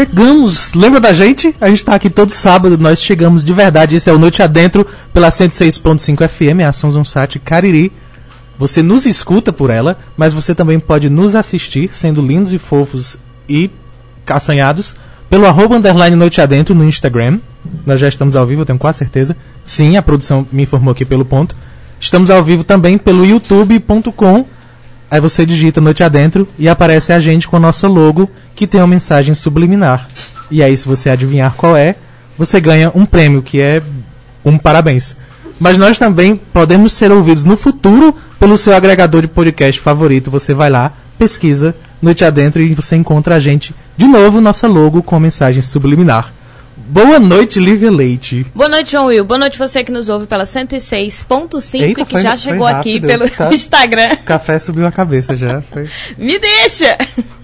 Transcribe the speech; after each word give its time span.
Chegamos! 0.00 0.72
Lembra 0.72 0.98
da 0.98 1.12
gente? 1.12 1.54
A 1.60 1.68
gente 1.68 1.84
tá 1.84 1.94
aqui 1.94 2.08
todo 2.08 2.30
sábado, 2.30 2.78
nós 2.78 3.02
chegamos 3.02 3.44
de 3.44 3.52
verdade. 3.52 3.96
Esse 3.96 4.08
é 4.08 4.12
o 4.14 4.18
Noite 4.18 4.42
Adentro 4.42 4.86
pela 5.12 5.28
106.5 5.28 6.26
FM, 6.26 6.66
a 6.66 6.72
Sons 6.72 7.10
Sat 7.10 7.38
Cariri. 7.38 7.92
Você 8.58 8.82
nos 8.82 9.04
escuta 9.04 9.52
por 9.52 9.68
ela, 9.68 9.98
mas 10.16 10.32
você 10.32 10.54
também 10.54 10.80
pode 10.80 11.10
nos 11.10 11.34
assistir, 11.34 11.90
sendo 11.92 12.22
lindos 12.22 12.54
e 12.54 12.58
fofos 12.58 13.18
e 13.46 13.70
caçanhados, 14.24 14.96
pelo 15.28 15.44
arroba 15.44 15.76
underline 15.76 16.16
Noite 16.16 16.40
Adentro 16.40 16.74
no 16.74 16.88
Instagram. 16.88 17.38
Nós 17.84 18.00
já 18.00 18.08
estamos 18.08 18.36
ao 18.36 18.46
vivo, 18.46 18.62
eu 18.62 18.66
tenho 18.66 18.78
quase 18.78 18.96
certeza. 18.96 19.36
Sim, 19.66 19.98
a 19.98 20.02
produção 20.02 20.48
me 20.50 20.62
informou 20.62 20.92
aqui 20.92 21.04
pelo 21.04 21.26
ponto. 21.26 21.54
Estamos 22.00 22.30
ao 22.30 22.42
vivo 22.42 22.64
também 22.64 22.96
pelo 22.96 23.26
youtube.com. 23.26 24.46
Aí 25.10 25.20
você 25.20 25.44
digita 25.44 25.80
Noite 25.80 26.02
Adentro 26.02 26.46
e 26.58 26.68
aparece 26.68 27.12
a 27.12 27.18
gente 27.18 27.48
com 27.48 27.56
a 27.56 27.60
nossa 27.60 27.88
logo, 27.88 28.30
que 28.54 28.66
tem 28.66 28.80
uma 28.80 28.86
mensagem 28.86 29.34
subliminar. 29.34 30.08
E 30.50 30.62
aí, 30.62 30.76
se 30.76 30.86
você 30.86 31.10
adivinhar 31.10 31.54
qual 31.54 31.76
é, 31.76 31.96
você 32.38 32.60
ganha 32.60 32.92
um 32.94 33.04
prêmio, 33.04 33.42
que 33.42 33.60
é 33.60 33.82
um 34.44 34.56
parabéns. 34.56 35.16
Mas 35.58 35.76
nós 35.76 35.98
também 35.98 36.36
podemos 36.36 36.92
ser 36.92 37.12
ouvidos 37.12 37.44
no 37.44 37.56
futuro 37.56 38.14
pelo 38.38 38.56
seu 38.56 38.74
agregador 38.74 39.22
de 39.22 39.28
podcast 39.28 39.80
favorito. 39.80 40.30
Você 40.30 40.54
vai 40.54 40.70
lá, 40.70 40.92
pesquisa 41.18 41.74
Noite 42.00 42.24
Adentro 42.24 42.62
e 42.62 42.74
você 42.74 42.96
encontra 42.96 43.34
a 43.34 43.40
gente 43.40 43.74
de 43.96 44.06
novo, 44.06 44.40
nossa 44.40 44.66
logo 44.66 45.02
com 45.02 45.16
a 45.16 45.20
mensagem 45.20 45.60
subliminar. 45.60 46.32
Boa 46.90 47.20
noite, 47.20 47.60
Lívia 47.60 47.88
Leite. 47.88 48.44
Boa 48.52 48.68
noite, 48.68 48.90
João 48.90 49.06
Will. 49.06 49.24
Boa 49.24 49.38
noite 49.38 49.56
você 49.56 49.84
que 49.84 49.92
nos 49.92 50.08
ouve 50.08 50.26
pela 50.26 50.42
106.5 50.42 51.88
e 51.88 51.94
que 51.94 52.04
foi, 52.04 52.20
já 52.20 52.36
chegou 52.36 52.66
aqui 52.66 53.00
pelo 53.00 53.30
tá? 53.30 53.48
Instagram. 53.54 54.14
O 54.14 54.24
café 54.24 54.58
subiu 54.58 54.84
a 54.84 54.90
cabeça 54.90 55.36
já. 55.36 55.62
Foi. 55.62 55.88
Me 56.18 56.36
deixa! 56.36 56.98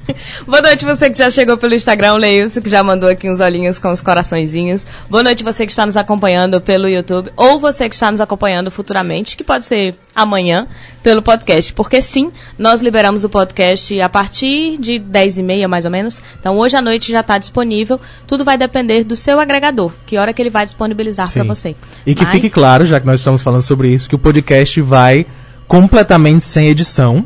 Boa 0.47 0.63
noite 0.63 0.85
você 0.85 1.11
que 1.11 1.19
já 1.19 1.31
chegou 1.31 1.57
pelo 1.57 1.75
Instagram, 1.75 2.15
Leilson, 2.15 2.61
que 2.61 2.69
já 2.69 2.83
mandou 2.83 3.09
aqui 3.09 3.31
uns 3.31 3.41
olhinhos 3.41 3.79
com 3.79 3.91
os 3.91 4.01
coraçõezinhos. 4.01 4.87
Boa 5.09 5.23
noite 5.23 5.43
você 5.43 5.67
que 5.67 5.73
está 5.73 5.85
nos 5.85 5.97
acompanhando 5.97 6.61
pelo 6.61 6.89
YouTube, 6.89 7.31
ou 7.37 7.59
você 7.59 7.89
que 7.89 7.95
está 7.95 8.11
nos 8.11 8.21
acompanhando 8.21 8.71
futuramente, 8.71 9.37
que 9.37 9.45
pode 9.45 9.65
ser 9.65 9.95
amanhã, 10.15 10.67
pelo 11.03 11.23
podcast. 11.23 11.73
Porque 11.73 12.01
sim, 12.01 12.31
nós 12.59 12.81
liberamos 12.81 13.25
o 13.25 13.29
podcast 13.29 14.01
a 14.01 14.09
partir 14.09 14.77
de 14.79 14.99
10 14.99 15.39
e 15.39 15.43
meia, 15.43 15.69
mais 15.69 15.85
ou 15.85 15.91
menos. 15.91 16.23
Então 16.39 16.57
hoje 16.57 16.77
à 16.77 16.83
noite 16.83 17.11
já 17.11 17.21
está 17.21 17.39
disponível. 17.39 18.01
Tudo 18.27 18.45
vai 18.45 18.57
depender 18.57 19.05
do 19.05 19.17
seu 19.17 19.41
agregador, 19.41 19.93
que 20.07 20.17
hora 20.17 20.33
que 20.33 20.41
ele 20.41 20.51
vai 20.51 20.65
disponibilizar 20.65 21.31
para 21.33 21.45
você. 21.45 21.75
E 22.07 22.15
que 22.15 22.23
Mas- 22.25 22.33
fique 22.33 22.51
claro, 22.51 22.87
já 22.87 23.01
que 23.01 23.07
nós 23.07 23.21
estamos 23.21 23.43
falando 23.43 23.63
sobre 23.63 23.89
isso, 23.89 24.09
que 24.09 24.15
o 24.15 24.19
podcast 24.19 24.81
vai 24.81 25.27
completamente 25.67 26.45
sem 26.45 26.69
edição. 26.69 27.25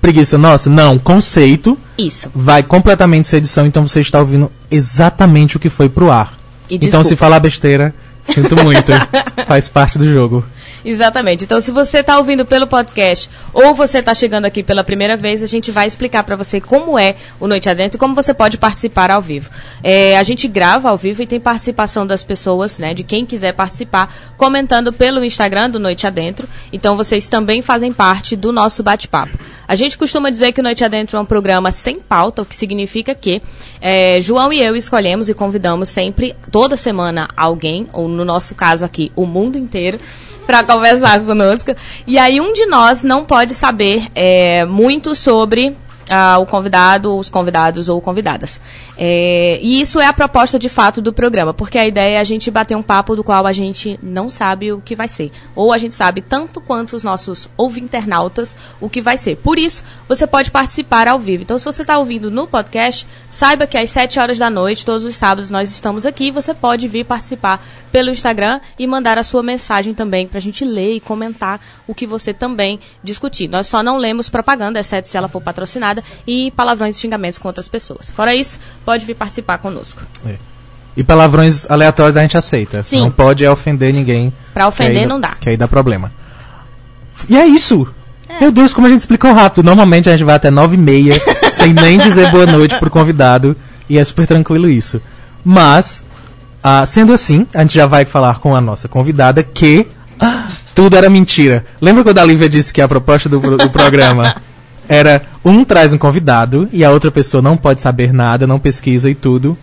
Preguiça 0.00 0.38
nossa? 0.38 0.70
Não, 0.70 0.98
conceito. 0.98 1.76
Isso. 1.98 2.30
Vai 2.34 2.62
completamente 2.62 3.26
sem 3.26 3.38
edição, 3.38 3.66
então 3.66 3.86
você 3.86 4.00
está 4.00 4.20
ouvindo 4.20 4.50
exatamente 4.70 5.56
o 5.56 5.60
que 5.60 5.68
foi 5.68 5.88
pro 5.88 6.10
ar. 6.10 6.38
E 6.70 6.76
então, 6.76 7.02
se 7.02 7.10
desculpa. 7.10 7.16
falar 7.16 7.40
besteira, 7.40 7.94
sinto 8.22 8.56
muito. 8.62 8.92
Faz 9.46 9.68
parte 9.68 9.98
do 9.98 10.08
jogo. 10.10 10.44
Exatamente. 10.84 11.44
Então, 11.44 11.60
se 11.60 11.70
você 11.70 11.98
está 11.98 12.18
ouvindo 12.18 12.44
pelo 12.46 12.66
podcast 12.66 13.28
ou 13.52 13.74
você 13.74 13.98
está 13.98 14.14
chegando 14.14 14.44
aqui 14.44 14.62
pela 14.62 14.84
primeira 14.84 15.16
vez, 15.16 15.42
a 15.42 15.46
gente 15.46 15.70
vai 15.70 15.86
explicar 15.86 16.22
para 16.24 16.36
você 16.36 16.60
como 16.60 16.98
é 16.98 17.16
o 17.40 17.46
Noite 17.46 17.68
Adentro 17.68 17.96
e 17.96 17.98
como 17.98 18.14
você 18.14 18.32
pode 18.32 18.58
participar 18.58 19.10
ao 19.10 19.20
vivo. 19.20 19.50
É, 19.82 20.16
a 20.16 20.22
gente 20.22 20.46
grava 20.46 20.88
ao 20.88 20.96
vivo 20.96 21.22
e 21.22 21.26
tem 21.26 21.40
participação 21.40 22.06
das 22.06 22.22
pessoas, 22.22 22.78
né, 22.78 22.94
de 22.94 23.02
quem 23.02 23.26
quiser 23.26 23.52
participar, 23.54 24.12
comentando 24.36 24.92
pelo 24.92 25.24
Instagram 25.24 25.70
do 25.70 25.78
Noite 25.78 26.06
Adentro. 26.06 26.48
Então, 26.72 26.96
vocês 26.96 27.28
também 27.28 27.62
fazem 27.62 27.92
parte 27.92 28.36
do 28.36 28.52
nosso 28.52 28.82
bate-papo. 28.82 29.38
A 29.66 29.74
gente 29.74 29.98
costuma 29.98 30.30
dizer 30.30 30.52
que 30.52 30.60
o 30.60 30.64
Noite 30.64 30.84
Adentro 30.84 31.18
é 31.18 31.20
um 31.20 31.26
programa 31.26 31.70
sem 31.70 32.00
pauta, 32.00 32.40
o 32.40 32.46
que 32.46 32.56
significa 32.56 33.14
que 33.14 33.42
é, 33.80 34.20
João 34.22 34.52
e 34.52 34.62
eu 34.62 34.74
escolhemos 34.74 35.28
e 35.28 35.34
convidamos 35.34 35.90
sempre, 35.90 36.34
toda 36.50 36.76
semana, 36.76 37.28
alguém, 37.36 37.86
ou 37.92 38.08
no 38.08 38.24
nosso 38.24 38.54
caso 38.54 38.84
aqui, 38.84 39.12
o 39.14 39.26
mundo 39.26 39.58
inteiro, 39.58 40.00
para 40.48 40.64
conversar 40.64 41.20
conosco. 41.20 41.76
E 42.06 42.16
aí 42.18 42.40
um 42.40 42.54
de 42.54 42.64
nós 42.64 43.02
não 43.02 43.22
pode 43.22 43.54
saber 43.54 44.08
é, 44.14 44.64
muito 44.64 45.14
sobre 45.14 45.76
ah, 46.08 46.38
o 46.38 46.46
convidado, 46.46 47.16
os 47.16 47.28
convidados 47.28 47.88
ou 47.88 48.00
convidadas. 48.00 48.60
É, 48.96 49.58
e 49.62 49.80
isso 49.80 50.00
é 50.00 50.06
a 50.06 50.12
proposta 50.12 50.58
de 50.58 50.68
fato 50.68 51.00
do 51.00 51.12
programa, 51.12 51.52
porque 51.54 51.78
a 51.78 51.86
ideia 51.86 52.16
é 52.16 52.18
a 52.18 52.24
gente 52.24 52.50
bater 52.50 52.76
um 52.76 52.82
papo 52.82 53.14
do 53.14 53.22
qual 53.22 53.46
a 53.46 53.52
gente 53.52 53.98
não 54.02 54.28
sabe 54.28 54.72
o 54.72 54.80
que 54.80 54.96
vai 54.96 55.08
ser. 55.08 55.30
Ou 55.54 55.72
a 55.72 55.78
gente 55.78 55.94
sabe 55.94 56.20
tanto 56.20 56.60
quanto 56.60 56.96
os 56.96 57.02
nossos 57.02 57.48
ouvinternautas 57.56 58.56
o 58.80 58.88
que 58.88 59.00
vai 59.00 59.18
ser. 59.18 59.36
Por 59.36 59.58
isso, 59.58 59.82
você 60.08 60.26
pode 60.26 60.50
participar 60.50 61.06
ao 61.08 61.18
vivo. 61.18 61.42
Então, 61.42 61.58
se 61.58 61.64
você 61.64 61.82
está 61.82 61.98
ouvindo 61.98 62.30
no 62.30 62.46
podcast, 62.46 63.06
saiba 63.30 63.66
que 63.66 63.78
às 63.78 63.90
7 63.90 64.18
horas 64.18 64.38
da 64.38 64.50
noite, 64.50 64.84
todos 64.84 65.04
os 65.04 65.16
sábados, 65.16 65.50
nós 65.50 65.70
estamos 65.70 66.06
aqui. 66.06 66.30
Você 66.30 66.54
pode 66.54 66.88
vir 66.88 67.04
participar 67.04 67.64
pelo 67.92 68.10
Instagram 68.10 68.60
e 68.78 68.86
mandar 68.86 69.18
a 69.18 69.22
sua 69.22 69.42
mensagem 69.42 69.94
também 69.94 70.26
para 70.26 70.38
a 70.38 70.40
gente 70.40 70.64
ler 70.64 70.96
e 70.96 71.00
comentar 71.00 71.60
o 71.86 71.94
que 71.94 72.06
você 72.06 72.32
também 72.32 72.78
discutir. 73.02 73.48
Nós 73.48 73.66
só 73.66 73.82
não 73.82 73.96
lemos 73.96 74.28
propaganda, 74.28 74.80
exceto 74.80 75.08
se 75.08 75.16
ela 75.16 75.28
for 75.28 75.40
patrocinada, 75.40 75.97
e 76.26 76.50
palavrões 76.52 76.96
e 76.96 77.00
xingamentos 77.00 77.38
com 77.38 77.48
outras 77.48 77.68
pessoas. 77.68 78.10
Fora 78.10 78.34
isso, 78.34 78.58
pode 78.84 79.04
vir 79.04 79.14
participar 79.14 79.58
conosco. 79.58 80.02
E 80.96 81.04
palavrões 81.04 81.64
aleatórios 81.70 82.16
a 82.16 82.22
gente 82.22 82.36
aceita. 82.36 82.82
Sim. 82.82 83.02
Não 83.02 83.10
pode 83.10 83.44
é 83.44 83.50
ofender 83.50 83.94
ninguém. 83.94 84.32
Pra 84.52 84.66
ofender, 84.66 85.06
não 85.06 85.20
dá. 85.20 85.36
Que 85.40 85.50
aí 85.50 85.56
dá 85.56 85.68
problema. 85.68 86.12
E 87.28 87.36
é 87.36 87.46
isso. 87.46 87.86
Meu 88.40 88.50
Deus, 88.50 88.74
como 88.74 88.86
a 88.86 88.90
gente 88.90 89.00
explicou 89.00 89.32
rápido. 89.32 89.64
Normalmente 89.64 90.08
a 90.08 90.12
gente 90.12 90.24
vai 90.24 90.34
até 90.34 90.50
nove 90.50 90.74
e 90.74 90.78
meia, 90.78 91.14
sem 91.52 91.72
nem 91.72 91.98
dizer 91.98 92.30
boa 92.30 92.46
noite 92.46 92.78
pro 92.78 92.90
convidado. 92.90 93.56
E 93.88 93.96
é 93.96 94.04
super 94.04 94.26
tranquilo 94.26 94.68
isso. 94.68 95.00
Mas, 95.44 96.04
ah, 96.62 96.84
sendo 96.84 97.12
assim, 97.12 97.46
a 97.54 97.60
gente 97.62 97.74
já 97.74 97.86
vai 97.86 98.04
falar 98.04 98.40
com 98.40 98.54
a 98.54 98.60
nossa 98.60 98.88
convidada 98.88 99.42
que 99.42 99.86
ah, 100.20 100.48
tudo 100.74 100.96
era 100.96 101.08
mentira. 101.08 101.64
Lembra 101.80 102.04
quando 102.04 102.18
a 102.18 102.24
Lívia 102.24 102.48
disse 102.48 102.72
que 102.72 102.82
a 102.82 102.88
proposta 102.88 103.28
do, 103.28 103.56
do 103.56 103.70
programa 103.70 104.36
era 104.88 105.22
um 105.44 105.64
traz 105.64 105.92
um 105.92 105.98
convidado 105.98 106.68
e 106.72 106.84
a 106.84 106.90
outra 106.90 107.10
pessoa 107.10 107.42
não 107.42 107.56
pode 107.56 107.82
saber 107.82 108.12
nada, 108.12 108.46
não 108.46 108.58
pesquisa 108.58 109.08
e 109.10 109.14
tudo. 109.14 109.56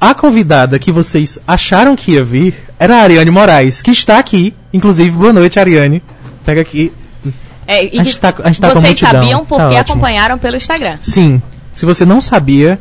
A 0.00 0.14
convidada 0.14 0.78
que 0.78 0.92
vocês 0.92 1.38
acharam 1.46 1.96
que 1.96 2.12
ia 2.12 2.22
vir 2.24 2.54
era 2.78 2.96
a 2.96 3.00
Ariane 3.00 3.30
Moraes, 3.30 3.80
que 3.80 3.90
está 3.90 4.18
aqui. 4.18 4.54
Inclusive, 4.72 5.10
boa 5.10 5.32
noite, 5.32 5.58
Ariane. 5.58 6.02
Pega 6.44 6.60
aqui. 6.60 6.92
É, 7.66 7.84
e 7.96 7.98
A 7.98 8.04
gente 8.04 8.18
tá- 8.18 8.34
a 8.44 8.48
gente 8.48 8.60
tá 8.60 8.68
com 8.68 8.74
vocês 8.80 8.88
multidão. 9.00 9.10
sabiam 9.12 9.40
Tá 9.40 9.46
porque 9.46 9.62
ótimo. 9.62 9.80
acompanharam 9.80 10.38
pelo 10.38 10.56
Instagram. 10.56 10.98
Sim, 11.00 11.40
se 11.74 11.84
você 11.86 12.04
não 12.04 12.20
sabia, 12.20 12.78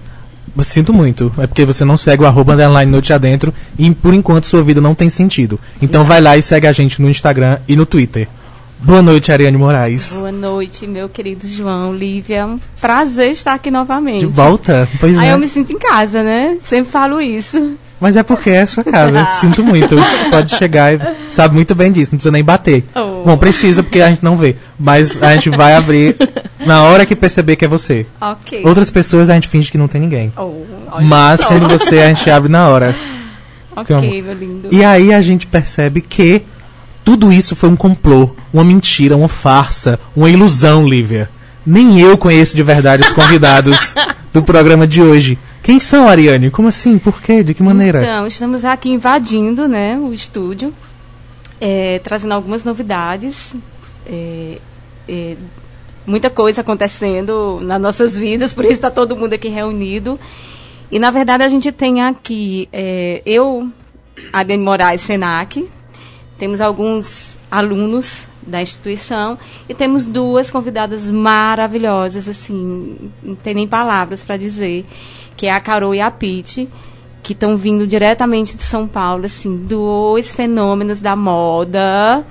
sinto 0.62 0.94
muito. 0.94 1.34
É 1.40 1.48
porque 1.48 1.66
você 1.66 1.84
não 1.86 1.98
segue 1.98 2.22
o 2.24 2.26
arroba 2.28 2.54
underline 2.54 2.92
noite 2.92 3.12
adentro 3.14 3.54
e 3.80 3.90
por 3.92 4.14
enquanto 4.14 4.46
sua 4.46 4.62
vida 4.62 4.80
não 4.82 4.94
tem 4.94 5.10
sentido. 5.10 5.60
Então 5.82 6.04
vai 6.04 6.20
lá 6.22 6.38
e 6.38 6.44
segue 6.44 6.68
a 6.68 6.72
gente 6.74 7.02
no 7.02 7.10
Instagram 7.10 7.58
e 7.68 7.76
no 7.76 7.86
Twitter. 7.86 8.28
Boa 8.86 9.02
noite, 9.02 9.32
Ariane 9.32 9.58
Moraes. 9.58 10.14
Boa 10.20 10.32
noite, 10.32 10.86
meu 10.86 11.10
querido 11.10 11.48
João, 11.48 11.96
Lívia. 11.96 12.36
É 12.38 12.46
um 12.46 12.60
prazer 12.80 13.32
estar 13.32 13.56
aqui 13.56 13.72
novamente. 13.72 14.20
De 14.20 14.28
volta? 14.28 14.88
Pois 15.00 15.18
Aí 15.18 15.30
é. 15.30 15.34
eu 15.34 15.40
me 15.40 15.48
sinto 15.48 15.74
em 15.74 15.80
casa, 15.80 16.22
né? 16.22 16.60
Sempre 16.64 16.92
falo 16.92 17.20
isso. 17.20 17.78
Mas 18.00 18.16
é 18.16 18.22
porque 18.22 18.52
é 18.52 18.62
a 18.62 18.68
sua 18.68 18.84
casa. 18.84 19.28
Sinto 19.42 19.64
muito. 19.64 19.96
Pode 20.30 20.56
chegar 20.56 20.94
e 20.94 21.00
sabe 21.32 21.56
muito 21.56 21.74
bem 21.74 21.92
disso, 21.92 22.12
não 22.12 22.18
precisa 22.18 22.32
nem 22.32 22.44
bater. 22.44 22.84
Oh. 22.94 23.24
Bom, 23.26 23.36
precisa 23.38 23.82
porque 23.82 24.02
a 24.02 24.10
gente 24.10 24.24
não 24.24 24.38
vê. 24.38 24.56
Mas 24.78 25.22
a 25.24 25.34
gente 25.34 25.50
vai 25.50 25.74
abrir 25.74 26.16
na 26.64 26.84
hora 26.84 27.08
que 27.08 27.16
perceber 27.16 27.56
que 27.56 27.66
é 27.66 27.68
você. 27.68 28.06
Ok. 28.22 28.62
Outras 28.64 28.92
pessoas 28.92 29.32
a 29.32 29.34
gente 29.34 29.48
finge 29.48 29.72
que 29.72 29.80
não 29.80 29.88
tem 29.88 30.00
ninguém. 30.00 30.32
Oh, 30.38 30.52
Mas 31.02 31.42
sendo 31.42 31.68
você, 31.68 32.02
a 32.02 32.10
gente 32.10 32.30
abre 32.30 32.52
na 32.52 32.70
hora. 32.70 32.96
Ok, 33.76 34.22
meu 34.22 34.34
lindo. 34.36 34.70
E 34.72 34.84
aí 34.84 35.12
a 35.12 35.24
gente 35.24 35.48
percebe 35.48 36.02
que 36.02 36.44
tudo 37.06 37.32
isso 37.32 37.56
foi 37.56 37.70
um 37.70 37.76
complô, 37.76 38.32
uma 38.52 38.64
mentira, 38.64 39.16
uma 39.16 39.28
farsa, 39.28 40.00
uma 40.16 40.28
ilusão, 40.28 40.88
Lívia. 40.88 41.30
Nem 41.64 42.02
eu 42.02 42.18
conheço 42.18 42.56
de 42.56 42.64
verdade 42.64 43.04
os 43.04 43.14
convidados 43.14 43.94
do 44.34 44.42
programa 44.42 44.88
de 44.88 45.04
hoje. 45.04 45.38
Quem 45.62 45.80
são, 45.80 46.08
Ariane? 46.08 46.50
Como 46.50 46.68
assim? 46.68 46.98
Por 46.98 47.22
quê? 47.22 47.44
De 47.44 47.54
que 47.54 47.62
maneira? 47.62 48.02
Então, 48.02 48.26
estamos 48.26 48.66
aqui 48.66 48.90
invadindo 48.90 49.68
né, 49.68 49.98
o 49.98 50.14
estúdio, 50.14 50.74
é, 51.62 52.00
trazendo 52.04 52.34
algumas 52.34 52.64
novidades. 52.64 53.54
é, 54.08 54.58
é, 55.08 55.36
muita 56.08 56.30
coisa 56.30 56.62
acontecendo 56.62 57.60
nas 57.62 57.82
nossas 57.82 58.18
vidas, 58.18 58.54
por 58.54 58.64
isso 58.64 58.74
está 58.74 58.92
todo 58.92 59.16
mundo 59.16 59.34
aqui 59.34 59.48
reunido. 59.48 60.20
E, 60.92 61.00
na 61.00 61.12
verdade, 61.12 61.44
a 61.44 61.50
gente 61.50 61.72
tem 61.72 62.02
aqui, 62.02 62.70
é, 62.72 63.22
eu, 63.26 63.70
Adriane 64.32 64.64
Moraes 64.64 65.02
Senac, 65.02 65.68
temos 66.38 66.62
alguns 66.62 67.36
alunos 67.50 68.28
da 68.46 68.62
instituição 68.62 69.38
e 69.68 69.74
temos 69.74 70.06
duas 70.06 70.52
convidadas 70.52 71.10
maravilhosas, 71.10 72.28
assim, 72.28 73.12
não 73.24 73.36
tem 73.36 73.54
nem 73.54 73.68
palavras 73.68 74.24
para 74.24 74.38
dizer, 74.38 74.86
que 75.36 75.48
é 75.48 75.52
a 75.52 75.60
Carol 75.60 75.96
e 75.96 76.02
a 76.02 76.12
Pete, 76.12 76.70
que 77.24 77.34
estão 77.34 77.58
vindo 77.58 77.88
diretamente 77.88 78.56
de 78.56 78.64
São 78.64 78.88
Paulo, 78.88 79.26
assim, 79.26 79.58
dois 79.58 80.34
fenômenos 80.36 81.02
da 81.02 81.16
moda. 81.16 82.26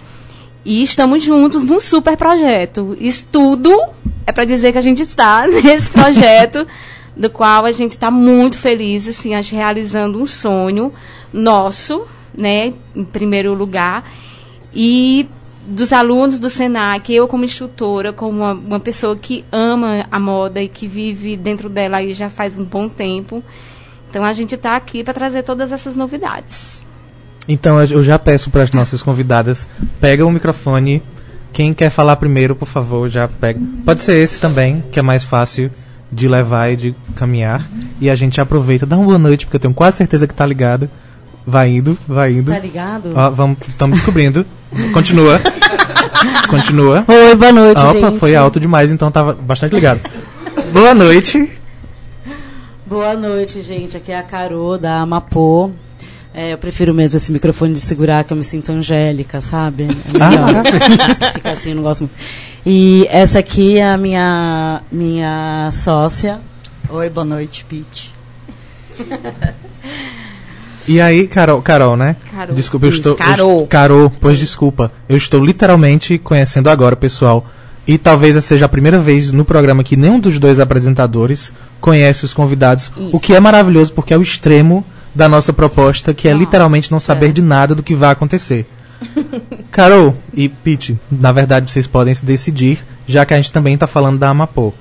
E 0.65 0.83
estamos 0.83 1.23
juntos 1.23 1.63
num 1.63 1.81
super 1.81 2.17
projeto. 2.17 2.97
Isso 3.01 3.27
tudo 3.31 3.77
é 4.27 4.33
para 4.33 4.45
dizer 4.45 4.73
que 4.73 4.79
a 4.79 4.83
gente 4.83 5.03
está 5.03 5.47
nesse 5.51 5.91
projeto 5.91 6.67
do 7.17 7.29
qual 7.29 7.65
a 7.65 7.73
gente 7.73 7.93
está 7.93 8.11
muito 8.11 8.57
feliz, 8.57 9.09
assim, 9.09 9.35
acho, 9.35 9.55
realizando 9.55 10.21
um 10.21 10.27
sonho 10.27 10.93
nosso, 11.33 12.07
né, 12.37 12.73
em 12.95 13.05
primeiro 13.05 13.55
lugar, 13.55 14.05
e 14.75 15.29
dos 15.67 15.93
alunos 15.93 16.39
do 16.39 16.51
Senac, 16.51 17.13
eu 17.13 17.27
como 17.27 17.45
instrutora, 17.45 18.13
como 18.13 18.39
uma, 18.39 18.53
uma 18.53 18.81
pessoa 18.81 19.17
que 19.17 19.45
ama 19.51 20.07
a 20.11 20.21
moda 20.21 20.61
e 20.61 20.69
que 20.69 20.87
vive 20.87 21.37
dentro 21.37 21.69
dela 21.69 21.99
aí 21.99 22.13
já 22.13 22.29
faz 22.29 22.59
um 22.59 22.65
bom 22.65 22.89
tempo. 22.89 23.43
Então 24.11 24.25
a 24.25 24.33
gente 24.33 24.55
está 24.55 24.77
aqui 24.77 25.03
para 25.03 25.15
trazer 25.15 25.43
todas 25.43 25.73
essas 25.73 25.97
novidades. 25.97 26.85
Então 27.49 27.81
eu 27.83 28.03
já 28.03 28.19
peço 28.19 28.51
para 28.51 28.63
as 28.63 28.71
nossas 28.71 29.03
convidadas, 29.03 29.69
pega 30.01 30.25
o 30.25 30.31
microfone. 30.31 31.03
Quem 31.53 31.73
quer 31.73 31.91
falar 31.91 32.17
primeiro, 32.17 32.57
por 32.57 32.67
favor, 32.67 33.09
já 33.09 33.29
pega. 33.29 33.61
Pode 33.85 34.03
ser 34.03 34.17
esse 34.17 34.39
também, 34.39 34.83
que 34.91 34.99
é 34.99 35.03
mais 35.03 35.25
fácil 35.25 35.71
de 36.11 36.29
levar 36.29 36.71
e 36.71 36.77
de 36.77 36.95
caminhar. 37.15 37.67
E 38.01 38.11
a 38.11 38.15
gente 38.15 38.41
aproveita, 38.41 38.87
dá 38.87 38.97
uma 38.97 39.05
boa 39.05 39.19
noite, 39.19 39.47
porque 39.47 39.57
eu 39.57 39.61
tenho 39.61 39.75
quase 39.75 39.99
certeza 39.99 40.27
que 40.27 40.35
tá 40.35 40.45
ligado. 40.45 40.91
Vai 41.47 41.71
indo, 41.71 41.99
vai 42.09 42.33
indo. 42.33 42.51
Tá 42.51 42.59
ligado? 42.59 43.13
Ó, 43.15 43.31
vamos, 43.31 43.59
estamos 43.69 43.99
descobrindo. 43.99 44.47
Continua. 44.93 45.41
Continua. 46.49 47.05
Oi, 47.07 47.35
boa 47.35 47.53
noite, 47.53 47.81
Ah, 47.81 47.91
Opa, 47.91 48.09
gente. 48.11 48.19
foi 48.19 48.35
alto 48.35 48.59
demais, 48.59 48.91
então 48.91 49.11
tava 49.11 49.35
bastante 49.35 49.75
ligado. 49.75 50.01
boa 50.73 50.95
noite. 50.95 51.51
Boa 52.87 53.15
noite, 53.15 53.61
gente. 53.63 53.97
Aqui 53.97 54.11
é 54.13 54.19
a 54.19 54.23
Carô, 54.23 54.79
da 54.79 55.01
Amapô. 55.01 55.71
É, 56.33 56.53
eu 56.53 56.59
prefiro 56.59 56.93
mesmo 56.93 57.17
esse 57.17 57.31
microfone 57.31 57.75
de 57.75 57.81
segurar, 57.81 58.25
que 58.25 58.33
eu 58.33 58.37
me 58.37 58.45
sinto 58.45 58.73
angélica, 58.73 59.41
sabe? 59.41 59.85
É 59.85 59.89
Ah, 60.21 60.31
melhor. 60.31 61.15
Se 61.15 61.31
ficar 61.35 61.51
assim, 61.53 61.71
eu 61.71 61.77
não 61.77 61.83
gosto 61.83 62.01
muito. 62.01 62.15
E 62.67 63.07
essa 63.11 63.39
aqui 63.39 63.77
é 63.79 63.93
a 63.93 63.97
minha, 63.97 64.81
minha 64.91 65.71
sócia. 65.73 66.41
Oi, 66.89 67.09
boa 67.11 67.25
noite, 67.25 67.65
Pete. 67.69 68.13
E 70.87 71.01
aí, 71.01 71.27
Carol, 71.27 71.63
Carol, 71.63 71.97
né? 71.97 72.17
Carol. 72.31 72.55
Desculpa, 72.55 72.87
eu 72.87 72.91
Isso, 72.91 72.99
estou. 72.99 73.13
eu 73.13 73.17
Carol. 73.17 73.61
est- 73.63 73.69
Carol, 73.69 74.13
pois 74.21 74.39
desculpa. 74.39 74.93
Eu 75.09 75.17
estou 75.17 75.43
literalmente 75.45 76.19
conhecendo 76.19 76.69
agora 76.69 76.95
o 76.95 76.99
pessoal. 76.99 77.47
E 77.87 77.99
talvez 77.99 78.35
essa 78.37 78.47
seja 78.47 78.65
a 78.65 78.69
primeira 78.69 78.99
vez 78.99 79.31
no 79.33 79.45
programa 79.45 79.85
que 79.85 79.97
nenhum 79.97 80.19
dos 80.19 80.39
dois 80.39 80.59
apresentadores 80.61 81.53
conhece 81.81 82.25
os 82.25 82.33
convidados. 82.35 82.91
Isso. 82.97 83.11
O 83.17 83.21
que 83.21 83.35
é 83.35 83.41
maravilhoso, 83.41 83.93
porque 83.93 84.13
é 84.15 84.19
o 84.19 84.23
extremo 84.23 84.85
da 85.15 85.29
nossa 85.29 85.53
proposta, 85.53 86.13
que 86.15 86.27
é 86.29 86.33
Nossa. 86.33 86.45
literalmente 86.45 86.91
não 86.91 86.99
saber 86.99 87.33
de 87.33 87.43
nada 87.43 87.75
do 87.75 87.83
que 87.83 87.95
vai 87.95 88.11
acontecer. 88.11 88.67
Carol 89.71 90.17
e 90.33 90.49
Pete, 90.49 90.99
na 91.11 91.31
verdade 91.33 91.71
vocês 91.71 91.87
podem 91.87 92.15
se 92.15 92.25
decidir, 92.25 92.85
já 93.07 93.25
que 93.27 93.35
a 93.35 93.37
gente 93.37 93.53
também 93.53 93.75
está 93.75 93.87
falando 93.87 94.19
da 94.19 94.31
Amapô. 94.31 94.73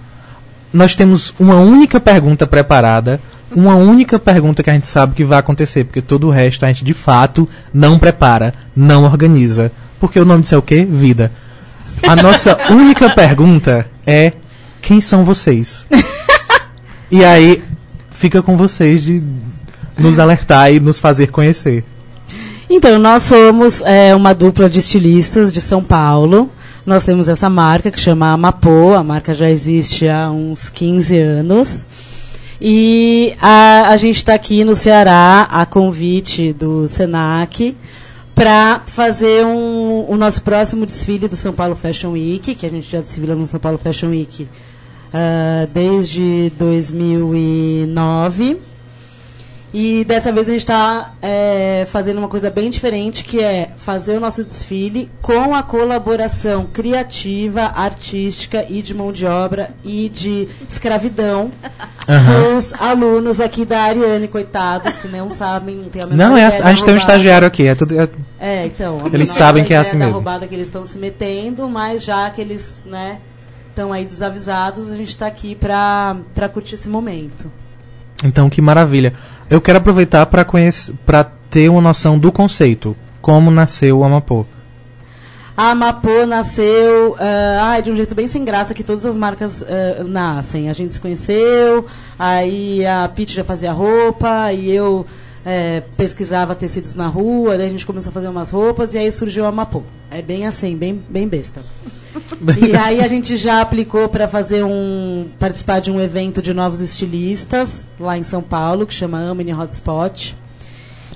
Nós 0.71 0.95
temos 0.95 1.33
uma 1.39 1.55
única 1.55 1.99
pergunta 1.99 2.47
preparada, 2.47 3.19
uma 3.55 3.75
única 3.75 4.19
pergunta 4.19 4.63
que 4.63 4.69
a 4.69 4.73
gente 4.73 4.87
sabe 4.87 5.15
que 5.15 5.23
vai 5.23 5.39
acontecer, 5.39 5.83
porque 5.83 6.01
todo 6.01 6.27
o 6.27 6.31
resto 6.31 6.65
a 6.65 6.67
gente 6.67 6.83
de 6.83 6.93
fato 6.93 7.47
não 7.73 7.99
prepara, 7.99 8.53
não 8.75 9.03
organiza. 9.03 9.71
Porque 9.99 10.19
o 10.19 10.25
nome 10.25 10.41
disso 10.41 10.55
é 10.55 10.57
o 10.57 10.61
quê? 10.61 10.85
Vida. 10.89 11.31
A 12.07 12.15
nossa 12.15 12.57
única 12.69 13.13
pergunta 13.13 13.87
é: 14.05 14.33
quem 14.81 14.99
são 14.99 15.23
vocês? 15.23 15.87
e 17.09 17.23
aí 17.23 17.63
fica 18.11 18.41
com 18.41 18.57
vocês 18.57 19.03
de 19.03 19.23
nos 19.97 20.19
alertar 20.19 20.73
e 20.73 20.79
nos 20.79 20.99
fazer 20.99 21.27
conhecer. 21.27 21.83
Então, 22.69 22.97
nós 22.97 23.23
somos 23.23 23.81
é, 23.81 24.15
uma 24.15 24.33
dupla 24.33 24.69
de 24.69 24.79
estilistas 24.79 25.53
de 25.53 25.61
São 25.61 25.83
Paulo. 25.83 26.49
Nós 26.85 27.03
temos 27.03 27.29
essa 27.29 27.49
marca 27.49 27.91
que 27.91 27.99
chama 27.99 28.31
Amapô. 28.31 28.93
A 28.93 29.03
marca 29.03 29.33
já 29.33 29.49
existe 29.49 30.07
há 30.09 30.29
uns 30.31 30.69
15 30.69 31.17
anos. 31.17 31.85
E 32.65 33.35
a, 33.41 33.89
a 33.89 33.97
gente 33.97 34.15
está 34.15 34.33
aqui 34.33 34.63
no 34.63 34.73
Ceará, 34.73 35.49
a 35.51 35.65
convite 35.65 36.53
do 36.53 36.87
SENAC, 36.87 37.75
para 38.33 38.83
fazer 38.85 39.45
um, 39.45 40.09
o 40.09 40.15
nosso 40.15 40.41
próximo 40.41 40.85
desfile 40.85 41.27
do 41.27 41.35
São 41.35 41.51
Paulo 41.51 41.75
Fashion 41.75 42.11
Week, 42.11 42.55
que 42.55 42.65
a 42.65 42.69
gente 42.69 42.89
já 42.89 43.01
desfila 43.01 43.35
no 43.35 43.45
São 43.45 43.59
Paulo 43.59 43.77
Fashion 43.77 44.11
Week 44.11 44.47
ah, 45.13 45.67
desde 45.73 46.53
2009. 46.57 48.61
E 49.73 50.05
dessa 50.05 50.31
vez 50.31 50.47
a 50.47 50.51
gente 50.51 50.61
está 50.61 51.13
fazendo 51.87 52.19
uma 52.19 52.27
coisa 52.27 52.49
bem 52.51 52.69
diferente, 52.69 53.23
que 53.23 53.41
é 53.41 53.71
fazer 53.77 54.15
o 54.15 54.19
nosso 54.19 54.43
desfile 54.43 55.09
com 55.19 55.55
a 55.55 55.63
colaboração 55.63 56.67
criativa, 56.71 57.63
artística 57.75 58.63
e 58.69 58.83
de 58.83 58.93
mão 58.93 59.11
de 59.11 59.25
obra 59.25 59.71
e 59.83 60.09
de 60.09 60.47
escravidão 60.69 61.51
Aham. 62.07 62.53
dos 62.55 62.71
alunos 62.79 63.39
aqui 63.41 63.65
da 63.65 63.81
Ariane, 63.81 64.27
coitados, 64.27 64.95
que 64.95 65.07
não 65.07 65.27
sabem, 65.29 65.75
não 65.77 65.89
tem 65.89 66.03
a 66.03 66.05
Não, 66.05 66.37
é 66.37 66.49
da 66.51 66.65
a 66.65 66.69
gente 66.71 66.85
tem 66.85 66.93
um 66.93 66.97
estagiário 66.97 67.47
aqui, 67.47 67.65
é 67.65 67.73
tudo. 67.73 67.99
é- 67.99 68.09
É, 68.39 68.65
então. 68.67 68.99
a 69.05 69.07
Eles 69.07 69.31
sabem 69.31 69.63
que 69.63 69.73
é 69.73 69.77
assim 69.77 69.97
mesmo. 69.97 70.13
roubada 70.13 70.45
que 70.45 70.53
eles 70.53 70.67
estão 70.67 70.85
se 70.85 70.99
metendo, 70.99 71.67
mas 71.67 72.03
já 72.03 72.29
que 72.29 72.41
eles, 72.41 72.75
né, 72.85 73.17
estão 73.69 73.91
aí 73.91 74.05
desavisados, 74.05 74.91
a 74.91 74.95
gente 74.95 75.09
está 75.09 75.25
aqui 75.25 75.55
para 75.55 76.17
para 76.35 76.47
curtir 76.47 76.75
esse 76.75 76.89
momento. 76.89 77.49
Então, 78.25 78.49
que 78.49 78.61
maravilha. 78.61 79.13
Eu 79.49 79.61
quero 79.61 79.77
aproveitar 79.77 80.25
para 80.25 80.43
conhecer, 80.45 80.93
para 81.05 81.23
ter 81.23 81.69
uma 81.69 81.81
noção 81.81 82.17
do 82.17 82.31
conceito, 82.31 82.95
como 83.21 83.51
nasceu 83.51 83.99
o 83.99 84.03
Amapô. 84.03 84.45
A 85.55 85.69
Amapô 85.69 86.25
nasceu 86.25 87.15
ah, 87.19 87.73
ai, 87.73 87.81
de 87.81 87.91
um 87.91 87.95
jeito 87.95 88.15
bem 88.15 88.27
sem 88.27 88.43
graça 88.43 88.73
que 88.73 88.83
todas 88.83 89.05
as 89.05 89.15
marcas 89.15 89.63
ah, 89.63 90.03
nascem. 90.03 90.69
A 90.69 90.73
gente 90.73 90.95
se 90.95 90.99
conheceu, 90.99 91.85
aí 92.17 92.85
a 92.85 93.07
Pete 93.07 93.35
já 93.35 93.43
fazia 93.43 93.71
roupa, 93.71 94.51
e 94.51 94.71
eu 94.71 95.05
eh, 95.45 95.83
pesquisava 95.97 96.55
tecidos 96.55 96.95
na 96.95 97.07
rua, 97.07 97.57
daí 97.57 97.67
a 97.67 97.69
gente 97.69 97.85
começou 97.85 98.09
a 98.09 98.13
fazer 98.13 98.29
umas 98.29 98.49
roupas, 98.49 98.93
e 98.93 98.97
aí 98.97 99.11
surgiu 99.11 99.45
a 99.45 99.49
Amapô. 99.49 99.83
É 100.09 100.21
bem 100.21 100.47
assim, 100.47 100.75
bem, 100.75 101.03
bem 101.09 101.27
besta. 101.27 101.61
E 102.61 102.75
aí 102.75 103.01
a 103.01 103.07
gente 103.07 103.37
já 103.37 103.61
aplicou 103.61 104.09
para 104.09 104.27
fazer 104.27 104.63
um 104.63 105.27
participar 105.39 105.79
de 105.79 105.91
um 105.91 105.99
evento 105.99 106.41
de 106.41 106.53
novos 106.53 106.79
estilistas 106.79 107.87
lá 107.99 108.17
em 108.17 108.23
São 108.23 108.41
Paulo 108.41 108.85
que 108.85 108.93
chama 108.93 109.29
Amini 109.29 109.53
Hotspot. 109.53 110.35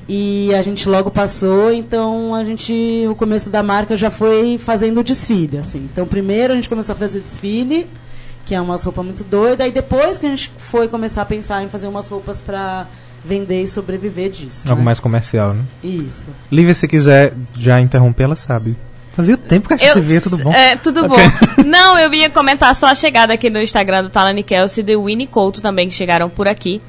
E 0.10 0.54
a 0.56 0.62
gente 0.62 0.88
logo 0.88 1.12
passou, 1.12 1.72
então 1.72 2.34
a 2.34 2.44
gente 2.44 3.06
o 3.10 3.16
começo 3.16 3.50
da 3.50 3.62
marca 3.62 3.98
já 3.98 4.10
foi 4.10 4.58
fazendo 4.58 5.02
o 5.02 5.04
desfile, 5.04 5.58
assim. 5.58 5.88
Então 5.92 6.08
primeiro 6.08 6.54
a 6.54 6.56
gente 6.56 6.70
começou 6.70 6.94
a 6.94 6.98
fazer 6.98 7.20
desfile, 7.20 7.86
que 8.46 8.56
é 8.56 8.62
umas 8.62 8.84
roupas 8.84 9.04
muito 9.04 9.24
doidas, 9.26 9.68
e 9.68 9.72
depois 9.72 10.18
que 10.18 10.26
a 10.26 10.30
gente 10.30 10.50
foi 10.58 10.88
começar 10.88 11.24
a 11.24 11.26
pensar 11.26 11.62
em 11.62 11.68
fazer 11.68 11.88
umas 11.88 12.08
roupas 12.08 12.40
para 12.40 12.88
vender 13.24 13.64
e 13.64 13.68
sobreviver 13.68 14.30
disso. 14.30 14.64
Algo 14.68 14.80
né? 14.80 14.86
mais 14.86 15.00
comercial, 15.02 15.54
né? 15.54 15.64
Isso. 15.84 16.28
Lívia, 16.50 16.74
se 16.74 16.88
quiser 16.88 17.34
já 17.58 17.82
interromper, 17.82 18.24
ela 18.24 18.36
sabe. 18.38 18.78
Fazia 19.18 19.36
tempo 19.36 19.68
que 19.68 19.74
a 19.74 19.78
gente 19.78 19.92
se 19.94 20.00
via, 20.00 20.22
tudo 20.22 20.38
bom? 20.38 20.54
É, 20.54 20.76
tudo 20.78 21.04
Ok. 21.06 21.18
bom. 21.18 21.64
Não, 21.66 21.98
eu 21.98 22.14
ia 22.14 22.30
comentar 22.30 22.74
só 22.76 22.86
a 22.86 22.96
chegada 22.96 23.34
aqui 23.34 23.50
no 23.50 23.60
Instagram 23.60 24.04
do 24.04 24.10
Talani 24.10 24.44
Kelsey 24.44 24.84
e 24.84 24.86
do 24.96 25.04
Winnie 25.06 25.26
Couto 25.28 25.60
também, 25.60 25.88
que 25.90 25.94
chegaram 25.96 26.30
por 26.30 26.48
aqui. 26.48 26.80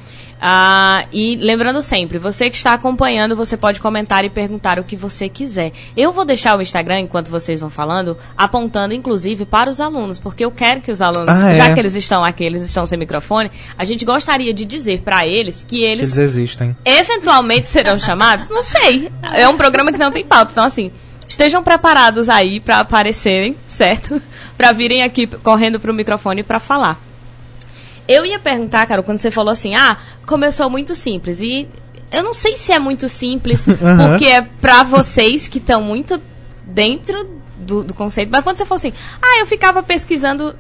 Ah, 0.41 1.05
e 1.13 1.35
lembrando 1.35 1.83
sempre, 1.83 2.17
você 2.17 2.49
que 2.49 2.55
está 2.57 2.73
acompanhando, 2.73 3.35
você 3.35 3.57
pode 3.57 3.81
comentar 3.81 4.25
e 4.25 4.31
perguntar 4.31 4.79
o 4.79 4.85
que 4.85 4.95
você 4.95 5.29
quiser. 5.29 5.73
Eu 5.97 6.13
vou 6.13 6.25
deixar 6.25 6.57
o 6.57 6.63
Instagram, 6.63 7.01
enquanto 7.01 7.29
vocês 7.29 7.59
vão 7.59 7.69
falando, 7.71 8.17
apontando 8.37 8.95
inclusive 8.95 9.45
para 9.45 9.69
os 9.69 9.81
alunos, 9.81 10.19
porque 10.21 10.45
eu 10.45 10.51
quero 10.53 10.81
que 10.81 10.93
os 10.93 11.03
alunos, 11.03 11.29
Ah, 11.37 11.53
já 11.55 11.69
é? 11.71 11.75
que 11.75 11.81
eles 11.81 11.97
estão 11.97 12.25
aqui, 12.25 12.45
eles 12.45 12.63
estão 12.63 12.87
sem 12.87 12.97
microfone, 12.97 13.51
a 13.77 13.85
gente 13.85 14.05
gostaria 14.05 14.55
de 14.55 14.65
dizer 14.65 15.01
para 15.01 15.27
eles 15.27 15.65
que 15.67 15.79
Que 15.79 15.83
eles 15.85 16.17
eles 16.17 16.19
existem. 16.19 16.77
eventualmente 16.85 17.67
serão 17.69 17.99
chamados? 17.99 18.49
Não 18.49 18.63
sei. 18.63 19.11
É 19.35 19.49
um 19.49 19.57
programa 19.57 19.91
que 19.91 19.99
não 19.99 20.13
tem 20.13 20.25
pauta. 20.25 20.53
Então, 20.53 20.65
assim, 20.65 20.93
estejam 21.29 21.63
preparados 21.63 22.29
aí 22.29 22.59
para 22.59 22.81
aparecerem, 22.81 23.55
certo? 23.69 24.21
Para 24.57 24.73
virem 24.73 25.05
aqui 25.05 25.27
correndo 25.27 25.79
pro 25.79 25.95
microfone 25.95 26.43
para 26.43 26.59
falar. 26.59 27.01
Eu 28.09 28.27
ia 28.27 28.41
perguntar, 28.41 28.87
cara, 28.87 29.05
quando 29.05 29.19
você 29.19 29.31
falou 29.31 29.53
assim, 29.53 29.77
ah, 29.77 29.97
começou 30.27 30.69
muito 30.69 30.97
simples. 30.97 31.41
E 31.41 31.69
eu 32.11 32.25
não 32.25 32.35
sei 32.35 32.57
se 32.57 32.73
é 32.73 32.79
muito 32.79 33.09
simples, 33.09 33.69
Aham. 33.69 34.09
porque 34.09 34.25
é 34.25 34.43
pra 34.43 34.83
vocês 34.83 35.47
que 35.47 35.59
estão 35.59 35.81
muito 35.81 36.21
dentro 36.65 37.39
do, 37.57 37.85
do 37.85 37.95
conceito. 37.95 38.31
Mas 38.33 38.43
quando 38.43 38.57
você 38.57 38.65
falou 38.65 38.79
assim, 38.79 38.93
ah, 39.23 39.39
eu 39.41 39.47
ficava 39.47 39.81
pesquisando 39.81 40.57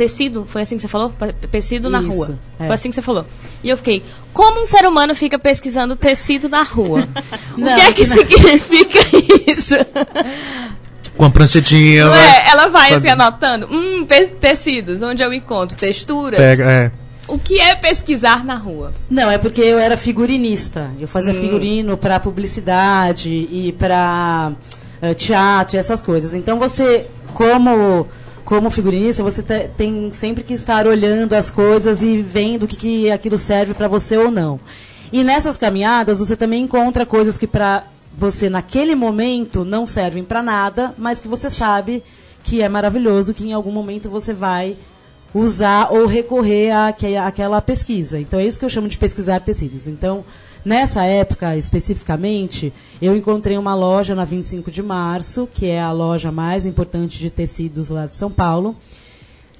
tecido, 0.00 0.46
foi 0.48 0.62
assim 0.62 0.76
que 0.76 0.80
você 0.82 0.88
falou? 0.88 1.12
Tecido 1.50 1.90
na 1.90 2.00
Isso, 2.00 2.08
rua. 2.10 2.38
é. 2.58 2.66
Foi 2.66 2.74
assim 2.74 2.88
que 2.88 2.94
você 2.94 3.02
falou. 3.02 3.26
E 3.62 3.68
eu 3.68 3.76
fiquei, 3.76 4.02
como 4.32 4.62
um 4.62 4.64
ser 4.64 4.86
humano 4.86 5.14
fica 5.14 5.38
pesquisando 5.38 5.94
tecido 5.94 6.48
na 6.48 6.62
rua? 6.62 7.06
o 7.54 7.60
Não, 7.60 7.74
que 7.74 7.80
é 7.82 7.92
que 7.92 8.04
significa 8.06 8.98
isso? 9.46 9.74
Com 11.18 11.26
a 11.26 11.30
pranchetinha, 11.30 12.04
Não 12.04 12.12
vai. 12.12 12.26
é? 12.26 12.48
Ela 12.48 12.68
vai 12.68 12.94
assim 12.94 13.08
anotando, 13.08 13.68
hum, 13.70 14.06
tecidos, 14.40 15.02
onde 15.02 15.22
eu 15.22 15.34
encontro, 15.34 15.76
texturas. 15.76 16.40
Pega, 16.40 16.64
é. 16.64 16.92
O 17.28 17.38
que 17.38 17.60
é 17.60 17.74
pesquisar 17.74 18.42
na 18.42 18.54
rua? 18.54 18.94
Não, 19.10 19.30
é 19.30 19.36
porque 19.36 19.60
eu 19.60 19.78
era 19.78 19.98
figurinista. 19.98 20.90
Eu 20.98 21.06
fazia 21.06 21.32
Hum. 21.34 21.40
figurino 21.40 21.96
para 21.98 22.18
publicidade 22.18 23.28
e 23.28 23.74
para 23.78 24.52
teatro 25.16 25.76
e 25.76 25.78
essas 25.78 26.02
coisas. 26.02 26.32
Então 26.32 26.58
você, 26.58 27.06
como 27.34 28.08
como 28.50 28.68
figurinista, 28.68 29.22
você 29.22 29.44
te, 29.44 29.68
tem 29.76 30.10
sempre 30.12 30.42
que 30.42 30.54
estar 30.54 30.84
olhando 30.84 31.34
as 31.34 31.52
coisas 31.52 32.02
e 32.02 32.20
vendo 32.20 32.64
o 32.64 32.66
que, 32.66 32.74
que 32.74 33.08
aquilo 33.08 33.38
serve 33.38 33.74
para 33.74 33.86
você 33.86 34.16
ou 34.16 34.28
não. 34.28 34.58
E 35.12 35.22
nessas 35.22 35.56
caminhadas, 35.56 36.18
você 36.18 36.34
também 36.34 36.64
encontra 36.64 37.06
coisas 37.06 37.38
que 37.38 37.46
para 37.46 37.84
você, 38.18 38.50
naquele 38.50 38.96
momento, 38.96 39.64
não 39.64 39.86
servem 39.86 40.24
para 40.24 40.42
nada, 40.42 40.92
mas 40.98 41.20
que 41.20 41.28
você 41.28 41.48
sabe 41.48 42.02
que 42.42 42.60
é 42.60 42.68
maravilhoso, 42.68 43.32
que 43.32 43.46
em 43.46 43.52
algum 43.52 43.70
momento 43.70 44.10
você 44.10 44.32
vai 44.32 44.76
usar 45.32 45.86
ou 45.92 46.06
recorrer 46.06 46.72
àque- 46.72 47.16
àquela 47.16 47.62
pesquisa. 47.62 48.18
Então, 48.18 48.40
é 48.40 48.44
isso 48.44 48.58
que 48.58 48.64
eu 48.64 48.68
chamo 48.68 48.88
de 48.88 48.98
pesquisar 48.98 49.38
tecidos. 49.38 49.86
Então, 49.86 50.24
nessa 50.64 51.04
época, 51.04 51.56
especificamente, 51.56 52.72
eu 53.00 53.16
encontrei 53.16 53.56
uma 53.56 53.74
loja 53.74 54.14
na 54.14 54.24
25 54.24 54.70
de 54.70 54.82
março, 54.82 55.48
que 55.52 55.66
é 55.66 55.80
a 55.80 55.92
loja 55.92 56.30
mais 56.30 56.66
importante 56.66 57.18
de 57.18 57.30
tecidos 57.30 57.88
lá 57.88 58.06
de 58.06 58.16
São 58.16 58.30
Paulo, 58.30 58.76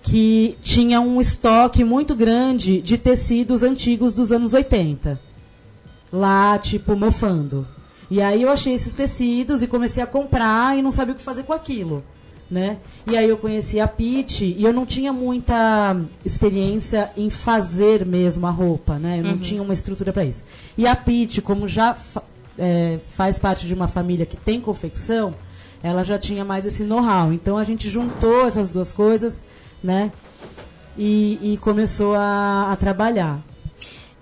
que 0.03 0.57
tinha 0.63 1.01
um 1.01 1.21
estoque 1.21 1.85
muito 1.85 2.15
grande 2.15 2.81
de 2.81 2.97
tecidos 2.97 3.63
antigos 3.63 4.15
dos 4.15 4.33
anos 4.33 4.55
80. 4.55 5.21
Lá, 6.13 6.59
tipo, 6.59 6.97
mofando. 6.97 7.67
E 8.11 8.21
aí 8.21 8.43
eu 8.43 8.51
achei 8.51 8.75
esses 8.75 8.93
tecidos 8.93 9.63
e 9.63 9.69
comecei 9.69 10.03
a 10.03 10.07
comprar 10.07 10.77
e 10.77 10.83
não 10.83 10.91
sabia 10.91 11.15
o 11.15 11.17
que 11.17 11.23
fazer 11.23 11.45
com 11.45 11.53
aquilo. 11.53 12.03
Né? 12.51 12.79
E 13.07 13.17
aí 13.17 13.29
eu 13.29 13.37
conheci 13.37 13.79
a 13.79 13.87
Pete 13.87 14.57
e 14.59 14.65
eu 14.65 14.73
não 14.73 14.85
tinha 14.85 15.13
muita 15.13 15.97
experiência 16.25 17.11
em 17.17 17.31
fazer 17.31 18.05
mesmo 18.05 18.45
a 18.45 18.51
roupa, 18.51 18.99
né? 18.99 19.21
Eu 19.21 19.23
não 19.23 19.39
tinha 19.39 19.63
uma 19.63 19.73
estrutura 19.73 20.13
para 20.13 20.25
isso. 20.25 20.43
E 20.77 20.85
a 20.85 20.97
Pete, 20.97 21.41
como 21.41 21.69
já 21.69 21.95
fa- 21.95 22.25
é, 22.59 22.99
faz 23.13 23.39
parte 23.39 23.69
de 23.69 23.73
uma 23.75 23.87
família 23.87 24.27
que 24.27 24.37
tem 24.37 24.61
confecção, 24.61 25.33
ela 25.81 26.03
já 26.03 26.19
tinha 26.19 26.45
mais 26.45 26.67
esse 26.67 26.83
know-how. 26.83 27.33
Então 27.33 27.57
a 27.57 27.63
gente 27.63 27.89
juntou 27.89 28.45
essas 28.49 28.69
duas 28.69 28.93
coisas, 28.93 29.45
né? 29.81 30.11
E, 30.99 31.39
e 31.55 31.57
começou 31.59 32.17
a, 32.17 32.73
a 32.73 32.77
trabalhar. 32.77 33.39